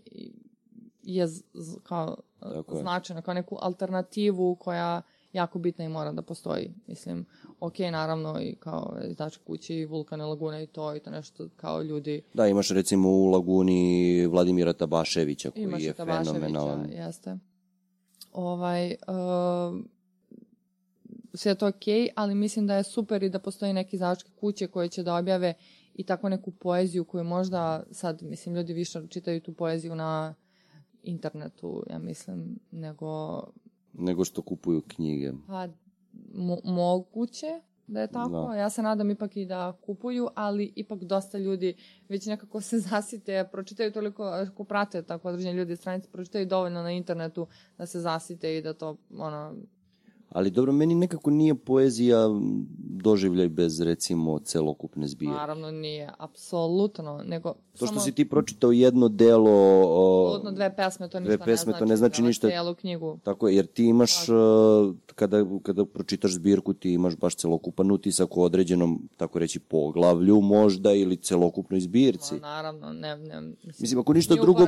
je 1.04 1.28
z, 1.28 1.44
z, 1.54 1.78
kao 1.84 2.18
Tako 2.42 2.78
značajno, 2.78 3.22
kao 3.22 3.34
neku 3.34 3.58
alternativu 3.62 4.56
koja 4.56 5.02
jako 5.34 5.60
bitna 5.60 5.86
i 5.86 5.90
mora 5.90 6.12
da 6.12 6.22
postoji. 6.22 6.74
Mislim, 6.88 7.26
ok, 7.60 7.80
naravno 7.80 8.42
i 8.42 8.56
kao 8.60 8.98
izdačke 9.08 9.44
kuće 9.44 9.76
i 9.76 9.86
vulkane, 9.86 10.26
lagune 10.26 10.64
i 10.64 10.68
to 10.68 10.96
i 10.96 11.00
to 11.00 11.10
nešto 11.10 11.48
kao 11.56 11.82
ljudi. 11.82 12.22
Da, 12.34 12.48
imaš 12.48 12.70
recimo 12.70 13.10
u 13.10 13.26
laguni 13.26 14.28
Vladimira 14.28 14.74
Tabaševića 14.74 15.52
koji 15.52 15.64
imaš 15.64 15.84
je 15.84 15.94
fenomenalan. 15.94 16.90
jeste. 16.92 17.38
Ovaj, 18.34 18.96
uh, 19.08 19.80
sve 21.34 21.52
je 21.52 21.56
to 21.56 21.68
ok, 21.68 21.84
ali 22.16 22.36
mislim 22.36 22.68
da 22.68 22.76
je 22.76 22.84
super 22.84 23.24
i 23.24 23.30
da 23.30 23.40
postoji 23.40 23.74
neki 23.74 23.96
izdavačke 23.96 24.30
kuće 24.40 24.68
koje 24.68 24.90
će 24.90 25.04
da 25.04 25.16
objave 25.16 25.54
i 25.96 26.04
tako 26.04 26.30
neku 26.30 26.52
poeziju 26.52 27.06
koju 27.06 27.24
možda 27.24 27.84
sad, 27.92 28.22
mislim, 28.22 28.56
ljudi 28.56 28.74
više 28.74 29.02
čitaju 29.10 29.42
tu 29.42 29.54
poeziju 29.54 29.96
na 29.96 30.36
internetu, 31.04 31.84
ja 31.90 32.00
mislim, 32.00 32.60
nego 32.72 33.44
nego 33.94 34.26
što 34.26 34.42
kupuju 34.42 34.82
knjige. 34.88 35.32
Pa, 35.48 35.68
mo 36.34 36.58
moguće 36.64 37.62
da 37.88 38.02
je 38.02 38.08
tako. 38.08 38.48
Da. 38.48 38.56
Ja 38.56 38.70
se 38.70 38.82
nadam 38.82 39.12
ipak 39.12 39.38
i 39.38 39.46
da 39.46 39.78
kupuju, 39.82 40.28
ali 40.36 40.74
ipak 40.76 41.04
dosta 41.04 41.38
ljudi 41.38 41.76
već 42.10 42.26
nekako 42.26 42.62
se 42.62 42.80
zasite, 42.90 43.50
pročitaju 43.52 43.92
toliko, 43.92 44.24
ako 44.24 44.64
prate 44.64 45.04
tako 45.04 45.28
određene 45.30 45.54
ljudi 45.54 45.76
stranice, 45.76 46.10
pročitaju 46.12 46.46
dovoljno 46.46 46.82
na 46.84 46.92
internetu 46.92 47.48
da 47.78 47.86
se 47.86 48.00
zasite 48.00 48.58
i 48.58 48.62
da 48.62 48.74
to, 48.74 48.98
ono, 49.18 49.56
Ali 50.32 50.52
dobro, 50.52 50.72
meni 50.72 50.96
nekako 50.96 51.30
nije 51.30 51.56
poezija 51.56 52.28
doživljaj 52.80 53.50
bez, 53.50 53.82
recimo, 53.82 54.40
celokupne 54.40 55.08
zbirke. 55.08 55.34
Naravno 55.34 55.72
nije, 55.72 56.10
apsolutno, 56.18 57.22
nego... 57.26 57.54
To 57.54 57.78
što 57.78 57.88
samo... 57.88 58.00
si 58.00 58.12
ti 58.12 58.30
pročitao 58.30 58.72
jedno 58.72 59.08
delo... 59.08 59.80
Apsolutno, 60.26 60.52
dve 60.52 60.76
pesme, 60.76 61.10
to 61.10 61.20
ništa 61.20 61.36
dve 61.36 61.46
pesme, 61.46 61.72
ne 61.72 61.78
znači. 61.78 61.80
To 61.80 61.86
ne 61.86 61.96
znači 61.98 62.22
ništa. 62.22 62.50
Celu 62.50 62.76
knjigu. 62.76 63.20
Tako 63.24 63.48
je, 63.48 63.56
jer 63.56 63.66
ti 63.66 63.86
imaš, 63.86 64.30
uh, 64.30 64.96
kada, 65.16 65.46
kada 65.64 65.86
pročitaš 65.86 66.34
zbirku, 66.34 66.74
ti 66.74 66.94
imaš 66.94 67.16
baš 67.16 67.36
celokupan 67.36 67.92
utisak 67.92 68.38
u 68.38 68.44
određenom, 68.44 69.10
tako 69.18 69.40
reći, 69.40 69.60
poglavlju 69.60 70.42
možda 70.42 70.94
ili 70.94 71.18
celokupnoj 71.18 71.80
zbirci. 71.80 72.34
Ma, 72.34 72.40
naravno, 72.40 72.94
ne, 72.94 73.18
ne. 73.18 73.42
Mislim, 73.42 73.76
mislim 73.80 74.00
ako 74.00 74.14
ništa 74.14 74.36
drugo... 74.36 74.66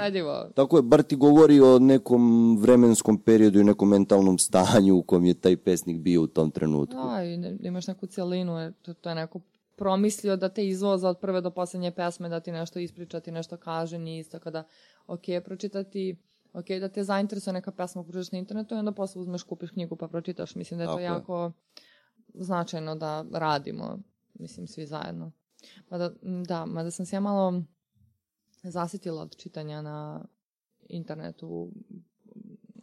Tako 0.53 0.77
je, 0.77 0.81
bar 0.81 1.03
ti 1.03 1.15
govori 1.15 1.61
o 1.61 1.79
nekom 1.79 2.57
vremenskom 2.57 3.17
periodu 3.17 3.59
i 3.59 3.63
nekom 3.63 3.89
mentalnom 3.89 4.37
stanju 4.37 4.95
u 4.97 5.03
kom 5.03 5.25
je 5.25 5.33
taj 5.33 5.52
taj 5.55 5.63
pesnik 5.63 6.01
bio 6.01 6.21
u 6.21 6.27
tom 6.27 6.51
trenutku. 6.51 6.95
Da, 6.95 7.23
i 7.23 7.37
ne, 7.37 7.57
imaš 7.61 7.87
neku 7.87 8.07
cijelinu, 8.07 8.73
to, 8.81 8.93
to 8.93 9.09
je 9.09 9.15
neko 9.15 9.41
promislio 9.75 10.35
da 10.35 10.49
te 10.49 10.67
izvoza 10.67 11.09
od 11.09 11.19
prve 11.19 11.41
do 11.41 11.51
poslednje 11.51 11.91
pesme, 11.91 12.29
da 12.29 12.39
ti 12.39 12.51
nešto 12.51 12.79
ispriča, 12.79 13.19
ti 13.19 13.31
nešto 13.31 13.57
kaže, 13.57 13.99
nije 13.99 14.19
isto 14.19 14.39
kada, 14.39 14.63
ok, 15.07 15.21
pročitati, 15.45 16.17
ok, 16.53 16.67
da 16.79 16.89
te 16.89 17.03
zainteresuje 17.03 17.53
neka 17.53 17.71
pesma 17.71 18.03
pročitaš 18.03 18.31
na 18.31 18.37
internetu 18.37 18.75
i 18.75 18.77
onda 18.77 18.91
posle 18.91 19.21
uzmeš, 19.21 19.43
kupiš 19.43 19.71
knjigu 19.71 19.95
pa 19.95 20.07
pročitaš. 20.07 20.55
Mislim 20.55 20.77
da 20.77 20.83
je 20.83 20.87
to 20.87 20.97
okay. 20.97 21.01
jako 21.01 21.51
značajno 22.33 22.95
da 22.95 23.25
radimo, 23.31 23.99
mislim, 24.33 24.67
svi 24.67 24.85
zajedno. 24.85 25.31
Mada, 25.89 26.11
da, 26.47 26.65
mada 26.65 26.91
sam 26.91 27.05
se 27.05 27.15
ja 27.15 27.19
malo 27.19 27.63
zasitila 28.63 29.21
od 29.21 29.37
čitanja 29.37 29.81
na 29.81 30.25
internetu 30.89 31.71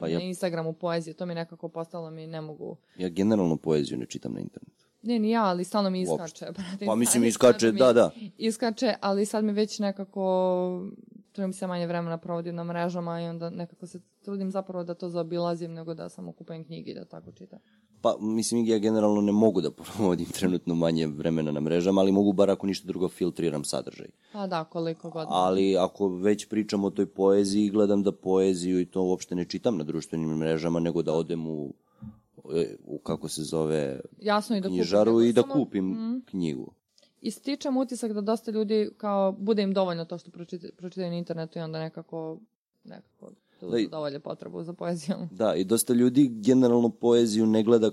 Pa 0.01 0.09
ja- 0.09 0.19
na 0.19 0.25
Instagramu 0.25 0.73
poezije, 0.73 1.15
to 1.15 1.27
mi 1.27 1.35
nekako 1.35 1.69
postalo 1.69 2.11
mi 2.11 2.27
ne 2.27 2.41
mogu... 2.41 2.77
Ja 2.97 3.09
generalno 3.09 3.57
poeziju 3.57 3.99
ne 3.99 4.07
čitam 4.07 4.33
na 4.33 4.41
internetu. 4.41 4.85
Ne, 5.03 5.19
ni 5.19 5.31
ja, 5.31 5.45
ali 5.45 5.65
stalno 5.65 5.91
mi 5.91 6.01
iskače. 6.01 6.47
pratim 6.47 6.87
Pa 6.87 6.95
mislim 6.95 7.25
iskače, 7.25 7.73
mi 7.73 7.79
da, 7.79 7.93
da. 7.93 8.11
Iskače, 8.39 8.95
ali 9.01 9.27
sad 9.27 9.45
mi 9.45 9.53
već 9.53 9.79
nekako 9.79 10.23
trudim 11.33 11.53
se 11.53 11.67
manje 11.67 11.87
vremena 11.87 12.19
provodim 12.19 12.55
na 12.55 12.65
mrežama 12.65 13.21
i 13.21 13.25
onda 13.25 13.51
nekako 13.51 13.87
se 13.87 14.01
trudim 14.23 14.51
zapravo 14.51 14.85
da 14.85 14.95
to 14.95 15.09
zaobilazim 15.09 15.73
nego 15.73 15.95
da 15.95 16.09
samo 16.09 16.33
kupujem 16.33 16.65
knjige 16.65 16.91
i 16.91 16.95
da 16.95 17.05
tako 17.05 17.33
čitam. 17.33 17.59
Pa, 18.03 18.17
mislim, 18.21 18.65
ja 18.65 18.79
generalno 18.79 19.21
ne 19.21 19.33
mogu 19.33 19.61
da 19.61 19.71
provodim 19.93 20.27
trenutno 20.29 20.75
manje 20.75 21.07
vremena 21.09 21.53
na 21.53 21.61
mrežama, 21.61 22.01
ali 22.01 22.13
mogu 22.13 22.33
bar 22.33 22.51
ako 22.51 22.67
ništa 22.67 22.87
drugo 22.87 23.09
filtriram 23.09 23.65
sadržaj. 23.65 24.07
Pa 24.33 24.47
da, 24.47 24.65
koliko 24.65 25.11
god. 25.11 25.27
Ali 25.31 25.77
ako 25.77 26.09
već 26.09 26.49
pričam 26.49 26.85
o 26.85 26.91
toj 26.91 27.07
poeziji, 27.07 27.71
gledam 27.71 28.03
da 28.03 28.13
poeziju 28.13 28.81
i 28.81 28.87
to 28.87 29.03
uopšte 29.03 29.35
ne 29.35 29.45
čitam 29.45 29.77
na 29.77 29.85
društvenim 29.85 30.31
mrežama, 30.31 30.81
nego 30.81 31.03
da 31.03 31.13
odem 31.13 31.47
u, 31.49 31.75
e, 32.55 32.77
u 32.85 32.99
kako 32.99 33.29
se 33.29 33.43
zove, 33.43 34.01
Jasno 34.19 34.57
i 34.57 34.61
da 34.61 34.69
kupim. 34.69 34.77
knjižaru 34.77 35.11
nego 35.11 35.23
i 35.23 35.33
da 35.33 35.43
kupim 35.45 35.87
Mhm. 35.87 36.19
knjigu. 36.21 36.73
I 37.21 37.31
stičem 37.31 37.77
utisak 37.77 38.13
da 38.13 38.21
dosta 38.21 38.51
ljudi 38.51 38.91
kao 38.97 39.33
bude 39.33 39.63
im 39.63 39.75
dovoljno 39.75 40.05
to 40.05 40.19
što 40.19 40.31
pročitaju, 40.31 40.73
na 41.11 41.17
internetu 41.17 41.59
i 41.59 41.63
onda 41.63 41.79
nekako 41.79 42.39
nekako 42.85 43.33
Da 43.63 43.79
i- 43.79 43.89
dovolje 43.89 44.21
potrebu 44.21 44.63
za 44.63 44.73
poezijom. 44.73 45.29
Da, 45.33 45.55
i 45.55 45.65
dosta 45.65 45.93
ljudi 45.95 46.29
generalno 46.31 46.89
poeziju 46.91 47.47
ne 47.47 47.63
gleda, 47.63 47.91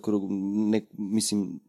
ne, 0.66 0.82
mislim, 0.94 1.60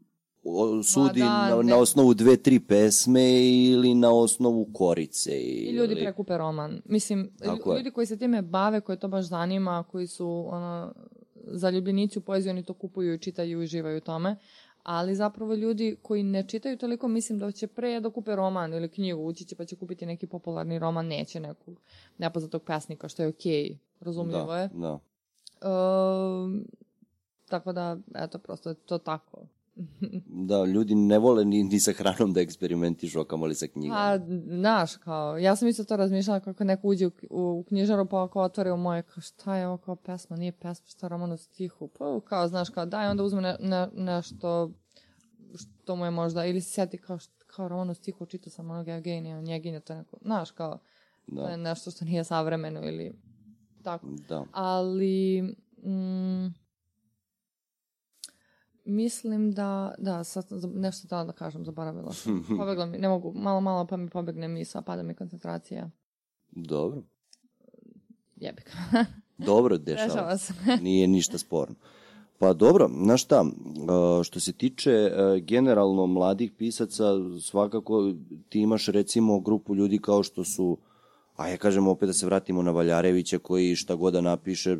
sudi 0.84 1.20
da, 1.20 1.48
na, 1.48 1.56
ne. 1.56 1.62
na 1.64 1.76
osnovu 1.76 2.14
dve, 2.14 2.36
tri 2.36 2.60
pesme 2.60 3.22
ili 3.46 3.94
na 3.94 4.12
osnovu 4.12 4.66
korice. 4.66 5.30
I 5.32 5.70
ljudi 5.70 5.92
ili- 5.92 6.02
prekupe 6.02 6.38
roman. 6.38 6.82
Mislim, 6.84 7.30
Tako 7.38 7.70
lju- 7.70 7.72
je. 7.72 7.78
ljudi 7.78 7.90
koji 7.90 8.06
se 8.06 8.16
time 8.16 8.42
bave, 8.42 8.80
koje 8.80 8.98
to 8.98 9.08
baš 9.08 9.24
zanima, 9.24 9.84
koji 9.84 10.06
su 10.06 10.46
ono, 10.48 10.94
zaljubljenici 11.46 12.18
u 12.18 12.22
poeziju, 12.22 12.50
oni 12.50 12.62
to 12.62 12.74
kupuju 12.74 13.14
i 13.14 13.18
čitaju 13.18 13.50
i 13.52 13.64
uživaju 13.64 13.96
u 13.96 14.02
tome. 14.02 14.36
Ali 14.82 15.14
zapravo 15.14 15.54
ljudi 15.54 15.96
koji 16.02 16.22
ne 16.22 16.48
čitaju 16.48 16.76
toliko, 16.76 17.08
mislim 17.08 17.38
da 17.38 17.52
će 17.52 17.66
pre 17.66 18.00
da 18.00 18.10
kupe 18.10 18.36
roman 18.36 18.74
ili 18.74 18.88
knjigu, 18.88 19.22
ući 19.22 19.44
će 19.44 19.56
pa 19.56 19.64
će 19.64 19.76
kupiti 19.76 20.06
neki 20.06 20.26
popularni 20.26 20.78
roman, 20.78 21.06
neće 21.06 21.40
nekog 21.40 21.80
nepoznatog 22.18 22.62
pesnika, 22.62 23.08
što 23.08 23.22
je 23.22 23.28
okej, 23.28 23.78
razumljivo 24.00 24.46
da, 24.46 24.58
je. 24.58 24.68
Da. 24.68 24.98
Ehm, 25.62 26.62
tako 27.48 27.72
da, 27.72 27.96
eto, 28.14 28.38
prosto 28.38 28.68
je 28.68 28.74
to 28.74 28.98
tako. 28.98 29.46
Da, 30.26 30.64
ljudi 30.64 30.94
ne 30.94 31.18
vole 31.18 31.44
ni, 31.44 31.62
ni 31.62 31.80
sa 31.80 31.92
hranom 31.92 32.32
da 32.32 32.40
eksperimentišu, 32.40 33.20
a 33.20 33.24
kamoli 33.24 33.54
sa 33.54 33.66
knjigama. 33.66 33.94
Pa, 33.94 34.18
znaš, 34.56 34.96
kao, 34.96 35.38
ja 35.38 35.56
sam 35.56 35.68
isto 35.68 35.84
to 35.84 35.96
razmišljala 35.96 36.40
kako 36.40 36.64
neko 36.64 36.88
uđe 36.88 37.06
u, 37.06 37.10
u, 37.30 37.64
knjižaru 37.68 38.06
pa 38.06 38.24
ako 38.24 38.42
otvori 38.42 38.70
u 38.70 38.76
moje, 38.76 39.02
kao 39.02 39.20
šta 39.20 39.56
je 39.56 39.68
ovo 39.68 39.76
kao 39.76 39.96
pesma, 39.96 40.36
nije 40.36 40.52
pesma, 40.52 40.86
šta 40.88 41.06
je 41.06 41.08
roman 41.08 41.32
u 41.32 41.36
stihu, 41.36 41.88
pa 41.98 42.20
kao, 42.20 42.48
znaš, 42.48 42.70
kao 42.70 42.86
daj, 42.86 43.08
onda 43.08 43.22
uzme 43.22 43.40
ne, 43.42 43.56
ne, 43.60 43.88
nešto 43.94 44.70
što 45.54 45.96
mu 45.96 46.04
je 46.04 46.10
možda, 46.10 46.44
ili 46.44 46.60
se 46.60 46.70
sjeti 46.70 46.98
kao, 46.98 47.18
kao 47.46 47.68
roman 47.68 47.90
u 47.90 47.94
stihu, 47.94 48.26
čitao 48.26 48.50
sam 48.50 48.70
onog 48.70 48.88
Evgenija, 48.88 49.40
njeginja, 49.40 49.80
to 49.80 49.92
je 49.92 49.98
neko, 49.98 50.16
znaš, 50.22 50.50
kao, 50.50 50.78
to 51.34 51.48
je 51.48 51.56
Da, 51.56 51.56
nešto 51.56 51.90
što 51.90 52.04
nije 52.04 52.24
savremeno 52.24 52.80
ili 52.84 53.27
tako. 53.82 54.06
da. 54.28 54.44
ali 54.52 55.42
mm, 55.84 56.54
mislim 58.84 59.52
da, 59.52 59.94
da, 59.98 60.24
sad 60.24 60.46
nešto 60.74 61.06
htjela 61.06 61.24
da 61.24 61.32
kažem, 61.32 61.64
zaboravila 61.64 62.12
sam. 62.12 62.44
Pobegla 62.58 62.86
mi, 62.86 62.98
ne 62.98 63.08
mogu, 63.08 63.32
malo, 63.32 63.60
malo 63.60 63.86
pa 63.86 63.96
mi 63.96 64.08
pobegne 64.10 64.48
misla, 64.48 64.82
pada 64.82 65.02
mi 65.02 65.14
koncentracija. 65.14 65.90
Dobro. 66.50 67.02
Jebika. 68.36 68.72
Dobro, 69.38 69.78
dešava. 69.86 70.08
Dešava 70.08 70.38
se. 70.38 70.52
Nije 70.82 71.08
ništa 71.08 71.38
sporno. 71.38 71.74
Pa 72.38 72.52
dobro, 72.52 72.90
znaš 73.02 73.24
šta, 73.24 73.40
uh, 73.42 74.24
što 74.24 74.40
se 74.40 74.52
tiče 74.52 75.10
uh, 75.12 75.42
generalno 75.44 76.06
mladih 76.06 76.52
pisaca, 76.52 77.04
svakako 77.40 78.12
ti 78.48 78.60
imaš 78.60 78.86
recimo 78.86 79.40
grupu 79.40 79.74
ljudi 79.74 79.98
kao 79.98 80.22
što 80.22 80.44
su, 80.44 80.78
a 81.38 81.48
ja 81.48 81.56
kažem 81.56 81.88
opet 81.88 82.06
da 82.06 82.12
se 82.12 82.26
vratimo 82.26 82.62
na 82.62 82.70
Valjarevića 82.70 83.38
koji 83.38 83.76
šta 83.76 83.94
god 83.94 84.12
da 84.12 84.20
napiše, 84.20 84.76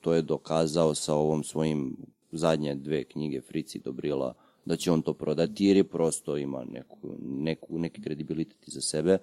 to 0.00 0.14
je 0.14 0.22
dokazao 0.22 0.94
sa 0.94 1.14
ovom 1.14 1.44
svojim 1.44 1.96
zadnje 2.32 2.74
dve 2.74 3.04
knjige 3.04 3.40
Frici 3.40 3.78
Dobrila, 3.78 4.34
da 4.64 4.76
će 4.76 4.92
on 4.92 5.02
to 5.02 5.14
prodati 5.14 5.64
jer 5.64 5.76
je 5.76 5.84
prosto 5.84 6.36
ima 6.36 6.64
neku, 6.64 6.98
neku, 7.20 7.78
neki 7.78 8.02
kredibilitet 8.02 8.68
iza 8.68 8.80
sebe, 8.80 9.18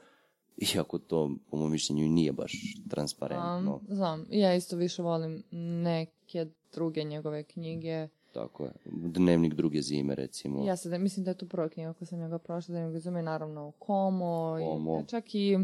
iako 0.58 0.98
to 0.98 1.32
po 1.50 1.58
mom 1.58 1.72
mišljenju 1.72 2.08
nije 2.08 2.32
baš 2.32 2.54
transparentno. 2.90 3.74
Um, 3.74 3.96
znam, 3.96 4.26
ja 4.30 4.56
isto 4.56 4.76
više 4.76 5.02
volim 5.02 5.44
neke 5.84 6.46
druge 6.74 7.04
njegove 7.04 7.44
knjige. 7.44 8.08
Tako 8.34 8.64
je. 8.64 8.72
Dnevnik 8.86 9.54
druge 9.54 9.82
zime, 9.82 10.16
recimo. 10.16 10.66
Ja 10.66 10.78
se 10.78 10.90
da, 10.90 10.98
mislim 10.98 11.24
da 11.24 11.32
je 11.32 11.38
to 11.38 11.46
prva 11.46 11.70
knjiga 11.70 11.94
koju 11.94 12.08
sam 12.08 12.20
njega 12.20 12.38
prošla, 12.38 12.74
da 12.74 12.88
mi 12.88 13.00
zume 13.00 13.22
naravno 13.22 13.72
Komo, 13.80 14.58
Komo. 14.64 15.00
I, 15.00 15.10
čak 15.10 15.36
i 15.36 15.58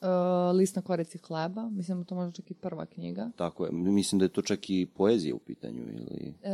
uh, 0.00 0.56
List 0.56 0.76
na 0.76 0.82
korici 0.82 1.18
hleba, 1.18 1.68
mislim 1.70 1.98
da 1.98 2.04
to 2.04 2.14
možda 2.14 2.32
čak 2.32 2.50
i 2.50 2.54
prva 2.54 2.86
knjiga. 2.86 3.30
Tako 3.36 3.64
je. 3.64 3.72
Mislim 3.72 4.18
da 4.18 4.24
je 4.24 4.28
to 4.28 4.42
čak 4.42 4.70
i 4.70 4.86
poezija 4.86 5.34
u 5.34 5.38
pitanju. 5.38 5.82
Ili... 5.82 6.34
E, 6.42 6.50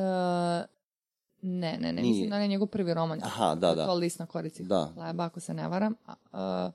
ne, 1.42 1.78
ne, 1.80 1.92
ne, 1.92 1.92
Nije. 1.92 2.12
mislim 2.12 2.30
da 2.30 2.38
je 2.38 2.48
njegov 2.48 2.66
prvi 2.68 2.94
roman. 2.94 3.20
Aha, 3.22 3.54
da, 3.54 3.74
da. 3.74 3.86
To 3.86 3.94
list 3.94 4.18
na 4.18 4.26
korici 4.26 4.64
Da. 4.64 4.90
hleba, 4.94 5.24
ako 5.24 5.40
se 5.40 5.54
ne 5.54 5.68
varam. 5.68 5.94
A, 6.32 6.70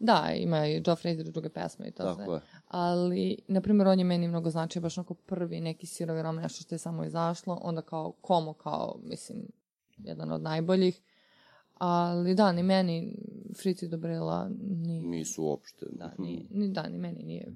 da, 0.00 0.32
ima 0.36 0.66
i 0.66 0.82
Joe 0.86 0.96
Frazier 0.96 1.26
i 1.26 1.30
druge 1.30 1.48
pesme 1.48 1.88
i 1.88 1.90
to 1.90 2.02
Tako 2.02 2.24
sve. 2.24 2.34
je. 2.34 2.40
Ali, 2.68 3.38
na 3.48 3.60
primjer, 3.60 3.88
on 3.88 3.98
je 3.98 4.04
meni 4.04 4.28
mnogo 4.28 4.50
značio, 4.50 4.82
baš 4.82 4.98
onako 4.98 5.14
prvi 5.14 5.60
neki 5.60 5.86
sirovi 5.86 6.22
roman, 6.22 6.42
nešto 6.42 6.62
što 6.62 6.74
je 6.74 6.78
samo 6.78 7.04
izašlo, 7.04 7.58
onda 7.62 7.82
kao 7.82 8.12
Komo, 8.20 8.52
kao, 8.52 8.96
mislim, 9.02 9.48
jedan 9.98 10.32
od 10.32 10.42
najboljih. 10.42 11.00
Ali 11.80 12.34
da, 12.34 12.52
ni 12.52 12.62
meni 12.62 13.16
Frici 13.62 13.88
Dobrila 13.88 14.50
ni, 14.60 15.02
Nisu 15.02 15.42
uopšte. 15.44 15.86
da, 15.92 16.14
ni, 16.18 16.46
ni, 16.50 16.68
da, 16.68 16.88
ni 16.88 16.98
meni 16.98 17.22
nije. 17.22 17.52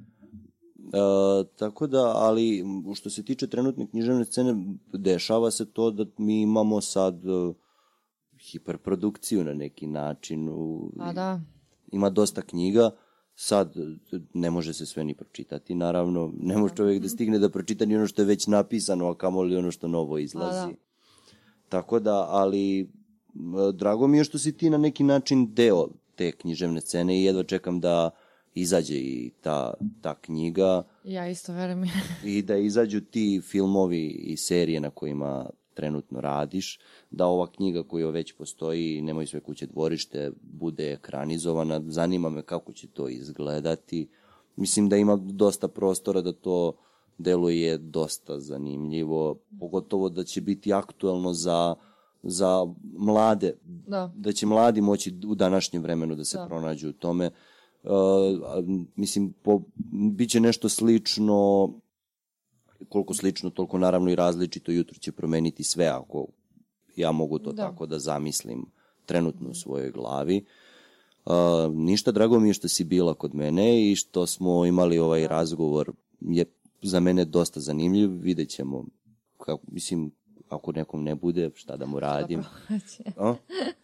E, 0.92 1.44
tako 1.56 1.86
da, 1.86 2.12
ali 2.16 2.64
što 2.94 3.10
se 3.10 3.24
tiče 3.24 3.46
trenutne 3.46 3.86
književne 3.86 4.24
scene, 4.24 4.54
dešava 4.92 5.50
se 5.50 5.72
to 5.72 5.90
da 5.90 6.04
mi 6.18 6.40
imamo 6.40 6.80
sad 6.80 7.24
e, 7.24 7.52
hiperprodukciju 8.38 9.44
na 9.44 9.54
neki 9.54 9.86
način. 9.86 10.48
U, 10.48 10.92
A 10.98 11.12
da, 11.12 11.40
Ima 11.92 12.10
dosta 12.10 12.42
knjiga, 12.42 12.90
sad 13.34 13.76
e, 13.76 14.18
ne 14.34 14.50
može 14.50 14.74
se 14.74 14.86
sve 14.86 15.04
ni 15.04 15.14
pročitati, 15.14 15.74
naravno. 15.74 16.32
Ne 16.40 16.56
može 16.56 16.74
čovjek 16.74 17.02
da 17.02 17.08
stigne 17.08 17.38
da 17.38 17.48
pročita 17.48 17.84
ni 17.84 17.96
ono 17.96 18.06
što 18.06 18.22
je 18.22 18.26
već 18.26 18.46
napisano, 18.46 19.08
a 19.08 19.16
kamoli 19.16 19.56
ono 19.56 19.70
što 19.70 19.88
novo 19.88 20.18
izlazi. 20.18 20.72
da. 20.72 20.78
Tako 21.68 22.00
da, 22.00 22.26
ali 22.30 22.90
drago 23.74 24.06
mi 24.06 24.18
je 24.18 24.24
što 24.24 24.38
si 24.38 24.56
ti 24.56 24.70
na 24.70 24.78
neki 24.78 25.04
način 25.04 25.54
deo 25.54 25.88
te 26.14 26.32
književne 26.32 26.80
scene 26.80 27.20
i 27.20 27.24
jedva 27.24 27.42
čekam 27.42 27.80
da 27.80 28.10
izađe 28.54 28.96
i 28.96 29.30
ta, 29.40 29.74
ta 30.00 30.14
knjiga 30.14 30.82
ja 31.04 31.28
isto 31.28 31.52
verujem. 31.52 31.84
i 32.24 32.42
da 32.42 32.56
izađu 32.56 33.00
ti 33.00 33.40
filmovi 33.44 34.06
i 34.06 34.36
serije 34.36 34.80
na 34.80 34.90
kojima 34.90 35.50
trenutno 35.74 36.20
radiš, 36.20 36.80
da 37.10 37.26
ova 37.26 37.46
knjiga 37.52 37.82
koja 37.82 38.10
već 38.10 38.32
postoji, 38.32 39.02
Nemoj 39.02 39.26
sve 39.26 39.40
kuće 39.40 39.66
dvorište, 39.66 40.30
bude 40.42 40.92
ekranizovana. 40.92 41.82
Zanima 41.86 42.28
me 42.28 42.42
kako 42.42 42.72
će 42.72 42.86
to 42.86 43.08
izgledati. 43.08 44.08
Mislim 44.56 44.88
da 44.88 44.96
ima 44.96 45.16
dosta 45.16 45.68
prostora 45.68 46.20
da 46.20 46.32
to 46.32 46.72
deluje 47.18 47.78
dosta 47.78 48.40
zanimljivo, 48.40 49.38
pogotovo 49.60 50.08
da 50.08 50.24
će 50.24 50.40
biti 50.40 50.72
aktuelno 50.72 51.32
za, 51.32 51.74
za 52.24 52.66
mlade, 52.82 53.54
da. 53.64 54.12
da 54.16 54.32
će 54.32 54.46
mladi 54.46 54.80
moći 54.80 55.14
u 55.26 55.34
današnjem 55.34 55.82
vremenu 55.82 56.14
da 56.14 56.24
se 56.24 56.38
Da. 56.38 56.46
pronađu 56.46 56.88
u 56.88 56.92
tome. 56.92 57.30
Uh, 57.82 57.90
mislim, 58.96 59.32
po, 59.42 59.62
bit 60.12 60.30
će 60.30 60.40
nešto 60.40 60.68
slično, 60.68 61.70
koliko 62.88 63.14
slično, 63.14 63.50
toliko 63.50 63.78
naravno 63.78 64.10
i 64.10 64.14
različito, 64.14 64.72
jutro 64.72 64.98
će 64.98 65.12
promeniti 65.12 65.64
sve 65.64 65.86
ako 65.86 66.26
ja 66.96 67.12
mogu 67.12 67.38
to 67.38 67.52
Da. 67.52 67.62
tako 67.62 67.86
da 67.86 67.98
zamislim 67.98 68.66
trenutno 69.06 69.50
u 69.50 69.54
svojoj 69.54 69.90
glavi. 69.90 70.44
Uh, 71.26 71.32
ništa, 71.74 72.12
drago 72.12 72.40
mi 72.40 72.48
je 72.48 72.54
što 72.54 72.68
si 72.68 72.84
bila 72.84 73.14
kod 73.14 73.34
mene 73.34 73.90
i 73.90 73.96
što 73.96 74.26
smo 74.26 74.66
imali 74.66 74.98
ovaj 74.98 75.28
razgovor. 75.28 75.92
Je 76.20 76.44
za 76.82 77.00
mene 77.00 77.24
dosta 77.24 77.60
zanimljiv, 77.60 78.10
vidjet 78.10 78.48
ćemo. 78.48 78.84
Kako, 79.38 79.62
mislim, 79.66 80.10
ako 80.54 80.72
nekom 80.72 81.04
ne 81.04 81.14
bude, 81.14 81.50
šta 81.54 81.76
da 81.76 81.86
mu 81.86 82.00
radim. 82.00 82.44
A? 83.16 83.34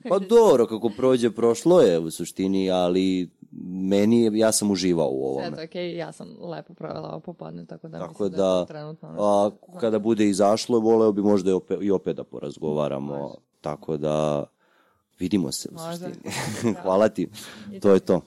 Pa 0.08 0.18
dobro, 0.18 0.66
kako 0.66 0.88
prođe, 0.88 1.30
prošlo 1.30 1.80
je 1.80 1.98
u 1.98 2.10
suštini, 2.10 2.70
ali 2.70 3.30
meni, 3.64 4.22
je- 4.22 4.30
ja 4.34 4.52
sam 4.52 4.70
uživao 4.70 5.08
u 5.08 5.24
ovome. 5.24 5.46
Eto, 5.48 5.62
okej, 5.62 5.96
ja 5.96 6.12
sam 6.12 6.28
lepo 6.40 6.74
provela 6.74 7.08
ovo 7.08 7.20
popodne, 7.20 7.66
tako 7.66 7.88
da 7.88 7.98
Tako 7.98 8.24
mislim 8.24 8.30
da, 8.30 8.36
je 8.36 8.50
da, 8.50 8.60
to 8.60 8.64
trenutno 8.64 9.08
a, 9.18 9.50
kada 9.80 9.98
bude 9.98 10.28
izašlo, 10.28 10.78
voleo 10.78 11.12
bi 11.12 11.22
možda 11.22 11.50
i 11.50 11.54
opet, 11.54 11.78
i 11.82 11.90
opet 11.90 12.16
da 12.16 12.24
porazgovaramo. 12.24 13.34
Tako 13.60 13.96
da, 13.96 14.44
vidimo 15.18 15.52
se 15.52 15.68
u 15.68 15.74
Može. 15.74 15.96
suštini. 15.98 16.34
Hvala 16.82 17.08
ti, 17.08 17.28
to 17.82 17.92
je 17.92 18.00
to. 18.00 18.20